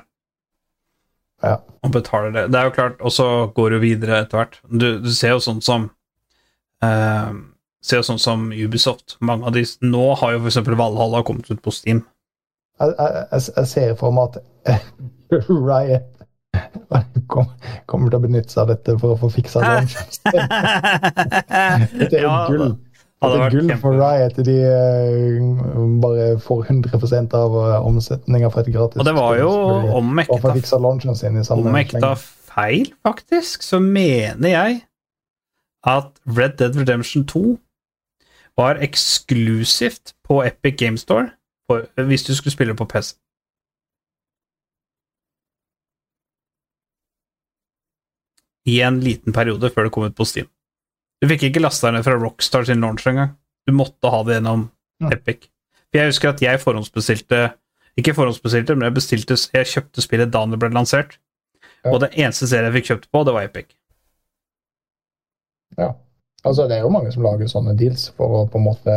ja. 1.43 1.59
og 1.81 1.91
betaler 1.93 2.33
det. 2.33 2.47
Det 2.51 2.59
er 2.59 2.69
jo 2.69 2.75
klart, 2.75 3.01
og 3.01 3.11
så 3.11 3.27
går 3.55 3.75
det 3.75 3.81
videre 3.83 4.23
etter 4.23 4.41
hvert. 4.41 4.59
Du, 4.67 4.87
du 5.03 5.11
ser 5.13 5.35
jo 5.35 5.43
sånn 5.43 5.61
som 5.63 5.87
uh, 6.83 7.31
ser 7.83 8.01
jo 8.01 8.07
sånn 8.07 8.21
som 8.21 8.49
Ubisoft. 8.51 9.17
Mange 9.19 9.47
av 9.47 9.55
de 9.55 9.65
Nå 9.85 10.07
har 10.19 10.35
jo 10.35 10.43
f.eks. 10.43 10.61
Valhalla 10.67 11.23
kommet 11.23 11.51
ut 11.51 11.61
på 11.63 11.73
Steam. 11.75 12.03
Jeg, 12.81 12.95
jeg, 12.97 13.43
jeg 13.55 13.69
ser 13.69 13.95
for 13.99 14.15
meg 14.15 14.33
at 14.33 14.79
Riot 15.69 16.13
kom, 17.31 17.49
kommer 17.89 18.11
til 18.11 18.19
å 18.19 18.23
benytte 18.23 18.53
seg 18.53 18.63
av 18.65 18.73
dette 18.73 18.95
for 19.01 19.15
å 19.15 19.19
få 19.19 19.29
fiksa 19.33 19.63
det. 19.67 19.81
Det 21.99 22.19
er 22.19 22.25
Ja, 22.25 22.35
gull. 22.49 22.75
Det 23.23 23.39
er 23.39 23.53
gull 23.53 23.71
for 23.79 23.95
Riot. 23.95 24.39
De 24.43 24.55
eh, 24.67 25.37
bare 26.03 26.25
får 26.43 26.65
100% 26.67 27.35
av 27.39 27.55
uh, 27.55 27.87
omsetninga 27.87 28.49
for 28.51 28.65
et 28.65 28.73
gratis 28.73 28.99
Og 28.99 29.07
det 29.07 29.13
var 29.15 29.37
jo 29.39 29.51
om 29.95 30.19
tar 32.03 32.19
feil, 32.53 32.91
faktisk, 33.07 33.63
så 33.65 33.79
mener 33.81 34.51
jeg 34.51 34.81
at 35.87 36.11
Red 36.27 36.59
Dead 36.59 36.75
Redemption 36.79 37.23
2 37.27 37.55
var 38.59 38.77
eksklusivt 38.83 40.13
på 40.27 40.43
Epic 40.45 40.77
Game 40.77 40.99
Store 41.01 41.31
hvis 41.97 42.27
du 42.27 42.35
skulle 42.35 42.53
spille 42.53 42.75
på 42.77 42.85
PC. 42.85 43.15
I 48.69 48.79
en 48.87 48.99
liten 49.03 49.35
periode 49.35 49.69
før 49.73 49.87
det 49.87 49.93
kom 49.95 50.05
ut 50.07 50.15
på 50.15 50.27
Steam. 50.27 50.47
Du 51.21 51.27
fikk 51.31 51.47
ikke 51.47 51.63
lasta 51.63 51.91
ned 51.91 52.05
fra 52.05 52.15
Rockstar 52.19 52.65
sin 52.67 52.83
launch 52.83 53.07
engang. 53.07 53.35
Du 53.67 53.73
måtte 53.75 54.11
ha 54.11 54.23
det 54.27 54.39
gjennom. 54.39 54.69
Epic. 55.11 55.49
For 55.91 55.99
jeg 55.99 56.11
husker 56.13 56.31
at 56.31 56.41
jeg 56.41 56.59
forhåndsbestilte 56.61 57.39
Ikke 57.99 58.13
forhåndsbestilte, 58.15 58.75
men 58.77 58.87
jeg 58.87 58.95
bestilte 58.95 59.35
Jeg 59.35 59.67
kjøpte 59.67 60.03
spillet 60.05 60.31
da 60.31 60.45
det 60.47 60.59
ble 60.61 60.69
lansert. 60.71 61.17
Og 61.89 61.99
det 61.99 62.13
eneste 62.15 62.47
serien 62.47 62.69
jeg 62.69 62.77
fikk 62.77 62.89
kjøpt 62.91 63.09
på, 63.11 63.23
det 63.27 63.33
var 63.35 63.47
Epic. 63.49 63.73
Ja. 65.77 65.89
Altså, 66.43 66.67
det 66.69 66.77
er 66.77 66.85
jo 66.85 66.93
mange 66.93 67.11
som 67.11 67.25
lager 67.25 67.49
sånne 67.51 67.75
deals 67.79 68.07
for 68.17 68.37
å 68.37 68.45
på 68.51 68.59
en 68.59 68.65
måte 68.67 68.95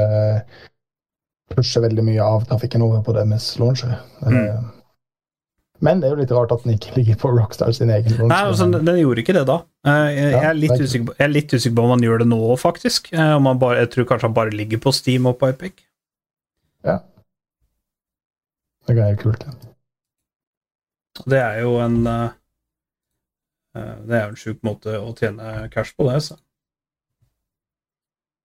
pushe 1.54 1.82
veldig 1.82 2.04
mye 2.06 2.22
av 2.22 2.46
trafikken 2.46 2.84
over 2.86 3.02
på 3.06 3.14
deres 3.16 3.48
launcher. 3.58 3.98
Eh, 4.26 4.62
Men 5.84 6.00
det 6.00 6.08
er 6.08 6.14
jo 6.14 6.20
litt 6.22 6.30
rart 6.32 6.52
at 6.54 6.62
den 6.64 6.72
ikke 6.78 6.94
ligger 6.96 7.16
på 7.20 7.30
Rockstar 7.36 7.72
sin 7.76 7.90
egen 7.92 8.12
launcher. 8.16 8.30
Nei, 8.32 8.38
altså, 8.48 8.66
den, 8.72 8.86
gjorde 9.02 9.20
ikke 9.22 9.34
det 9.36 9.42
da. 9.48 9.56
Eh, 9.84 10.06
Jeg, 10.14 10.30
jeg, 10.32 10.44
er 10.48 10.54
litt 10.56 10.72
er 10.76 10.84
usikker, 10.86 11.06
på- 11.10 11.16
jeg 11.18 11.24
er 11.26 11.32
litt 11.34 11.52
usikker 11.52 11.76
på 11.76 11.84
om 11.84 11.90
han 11.92 12.04
gjør 12.06 12.18
det 12.22 12.28
nå, 12.30 12.38
faktisk. 12.62 13.10
Eh, 13.12 13.38
bare, 13.60 13.78
jeg 13.82 13.90
tror 13.92 14.08
kanskje 14.08 14.28
han 14.30 14.36
bare 14.38 14.50
ligger 14.56 14.78
på 14.86 14.92
Steam 14.96 15.26
og 15.28 15.38
på 15.40 15.50
Epic. 15.52 15.84
Ja. 16.86 16.98
Det 18.86 18.96
er 19.02 19.10
jo 19.16 19.20
kult. 19.24 19.44
det. 19.44 19.54
Det 21.26 21.38
er 21.42 21.60
jo 21.64 21.76
en 21.80 22.06
eh, 22.06 22.30
Det 23.76 24.14
er 24.16 24.26
jo 24.26 24.32
en 24.32 24.36
sjuk 24.40 24.60
måte 24.64 24.96
å 25.00 25.12
tjene 25.18 25.68
cash 25.72 25.92
på, 25.96 26.06
det. 26.08 26.22
Så. 26.22 26.36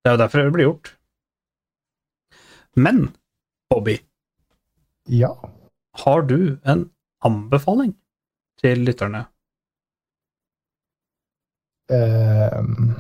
Det 0.04 0.10
er 0.12 0.18
jo 0.18 0.22
derfor 0.26 0.44
det 0.44 0.54
blir 0.56 0.66
gjort. 0.68 0.96
Men, 2.76 3.14
Bobby, 3.70 4.00
Ja. 5.08 5.34
har 6.06 6.22
du 6.24 6.58
en 6.66 6.90
anbefaling 7.26 7.94
til 8.62 8.84
lytterne? 8.88 9.26
Uh, 11.92 12.94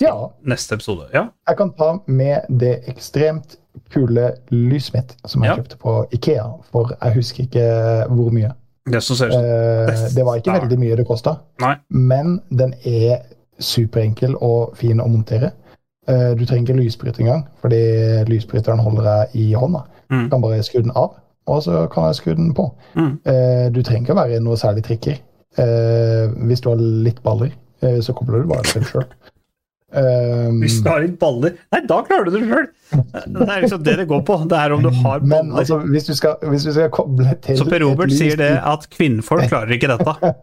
ja. 0.00 0.12
Neste 0.48 0.74
episode? 0.78 1.08
Ja? 1.12 1.26
Jeg 1.48 1.56
kan 1.56 1.72
ta 1.76 1.98
med 2.06 2.46
det 2.60 2.78
ekstremt 2.88 3.58
kule 3.92 4.30
lyset 4.50 4.94
mitt 4.94 5.16
som 5.26 5.42
jeg 5.44 5.50
Ja. 5.50 5.56
kjøpte 5.56 5.76
på 5.78 6.06
Ikea, 6.12 6.46
for 6.72 6.92
jeg 7.02 7.14
husker 7.14 7.42
ikke 7.44 7.66
hvor 8.08 8.30
mye. 8.32 8.52
Det 8.86 9.02
Eh, 9.36 10.14
det 10.16 10.24
var 10.24 10.36
ikke 10.36 10.52
veldig 10.62 10.78
mye 10.78 10.96
det 10.96 11.06
kosta, 11.06 11.36
men 11.90 12.40
den 12.50 12.72
er 12.84 13.18
superenkel 13.60 14.34
og 14.40 14.76
fin 14.76 15.00
å 15.00 15.08
montere. 15.08 15.52
Uh, 16.08 16.32
du 16.34 16.46
trenger 16.46 16.62
ikke 16.72 16.80
lysbryter 16.80 17.20
engang, 17.20 17.42
fordi 17.60 18.24
lysbryteren 18.24 18.78
holder 18.80 19.02
deg 19.04 19.34
i 19.34 19.52
hånda. 19.52 19.82
Mm. 20.10 20.22
Du 20.24 20.28
kan 20.30 20.40
bare 20.40 20.62
skru 20.62 20.80
den 20.80 20.90
av, 20.96 21.18
og 21.48 21.62
så 21.64 21.86
kan 21.92 22.10
jeg 22.10 22.18
skru 22.20 22.34
den 22.38 22.52
på. 22.56 22.68
Mm. 22.98 23.14
Eh, 23.32 23.64
du 23.74 23.80
trenger 23.82 24.06
ikke 24.06 24.18
være 24.18 24.42
noe 24.44 24.58
særlig 24.60 24.84
trikker. 24.86 25.18
Eh, 25.58 26.36
hvis 26.48 26.62
du 26.62 26.70
har 26.70 26.78
litt 27.08 27.22
baller, 27.24 27.50
eh, 27.82 27.98
så 28.04 28.14
kobler 28.16 28.44
du 28.44 28.52
bare 28.52 28.68
til 28.68 28.86
sjøl. 28.88 29.08
Hvis 29.88 30.82
du 30.84 30.88
har 30.90 31.00
litt 31.00 31.14
baller 31.16 31.54
Nei, 31.72 31.78
da 31.88 32.02
klarer 32.04 32.26
du 32.28 32.34
det 32.34 32.42
sjøl! 32.44 32.66
Det 33.24 33.46
er 33.46 33.62
liksom 33.62 33.80
det 33.86 33.94
det 33.96 34.04
går 34.10 34.20
på. 34.28 34.34
Det 34.44 34.58
er 34.60 34.74
om 34.76 34.82
du 34.84 34.90
har 34.92 35.22
Men 35.22 35.30
baller. 35.30 35.62
altså, 35.62 35.78
hvis 35.80 36.04
du 36.04 36.12
skal, 36.18 36.34
hvis 36.44 36.66
du 36.68 36.74
skal 36.76 36.90
koble 36.92 37.32
til 37.40 37.56
Så 37.56 37.64
Per 37.64 37.80
Robert 37.80 38.12
sier 38.12 38.36
det 38.36 38.50
at 38.68 38.84
kvinnfolk 38.92 39.48
klarer 39.48 39.72
ikke 39.78 39.88
dette. 39.94 40.34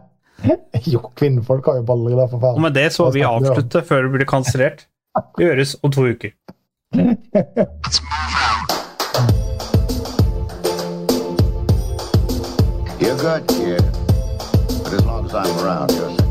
Jo, 0.86 1.00
kvinnfolk 1.18 1.68
har 1.68 1.80
jo 1.80 1.84
baller, 1.88 2.16
da, 2.16 2.26
for 2.30 2.40
faen. 2.40 2.56
Og 2.56 2.64
med 2.64 2.76
det 2.76 2.88
så 2.94 3.10
vi 3.12 3.24
avslutte 3.26 3.84
før 3.84 4.06
det 4.06 4.12
blir 4.16 4.28
kansellert. 4.32 4.86
Det 5.36 5.44
gjøres 5.48 5.76
om 5.82 5.92
to 5.92 6.08
uker. 6.12 6.32
Good, 13.18 13.48
kid. 13.48 13.82
But 14.84 14.92
as 14.92 15.04
long 15.06 15.24
as 15.24 15.34
I'm 15.34 15.58
around, 15.64 15.90
you're 15.92 16.10
second 16.10 16.25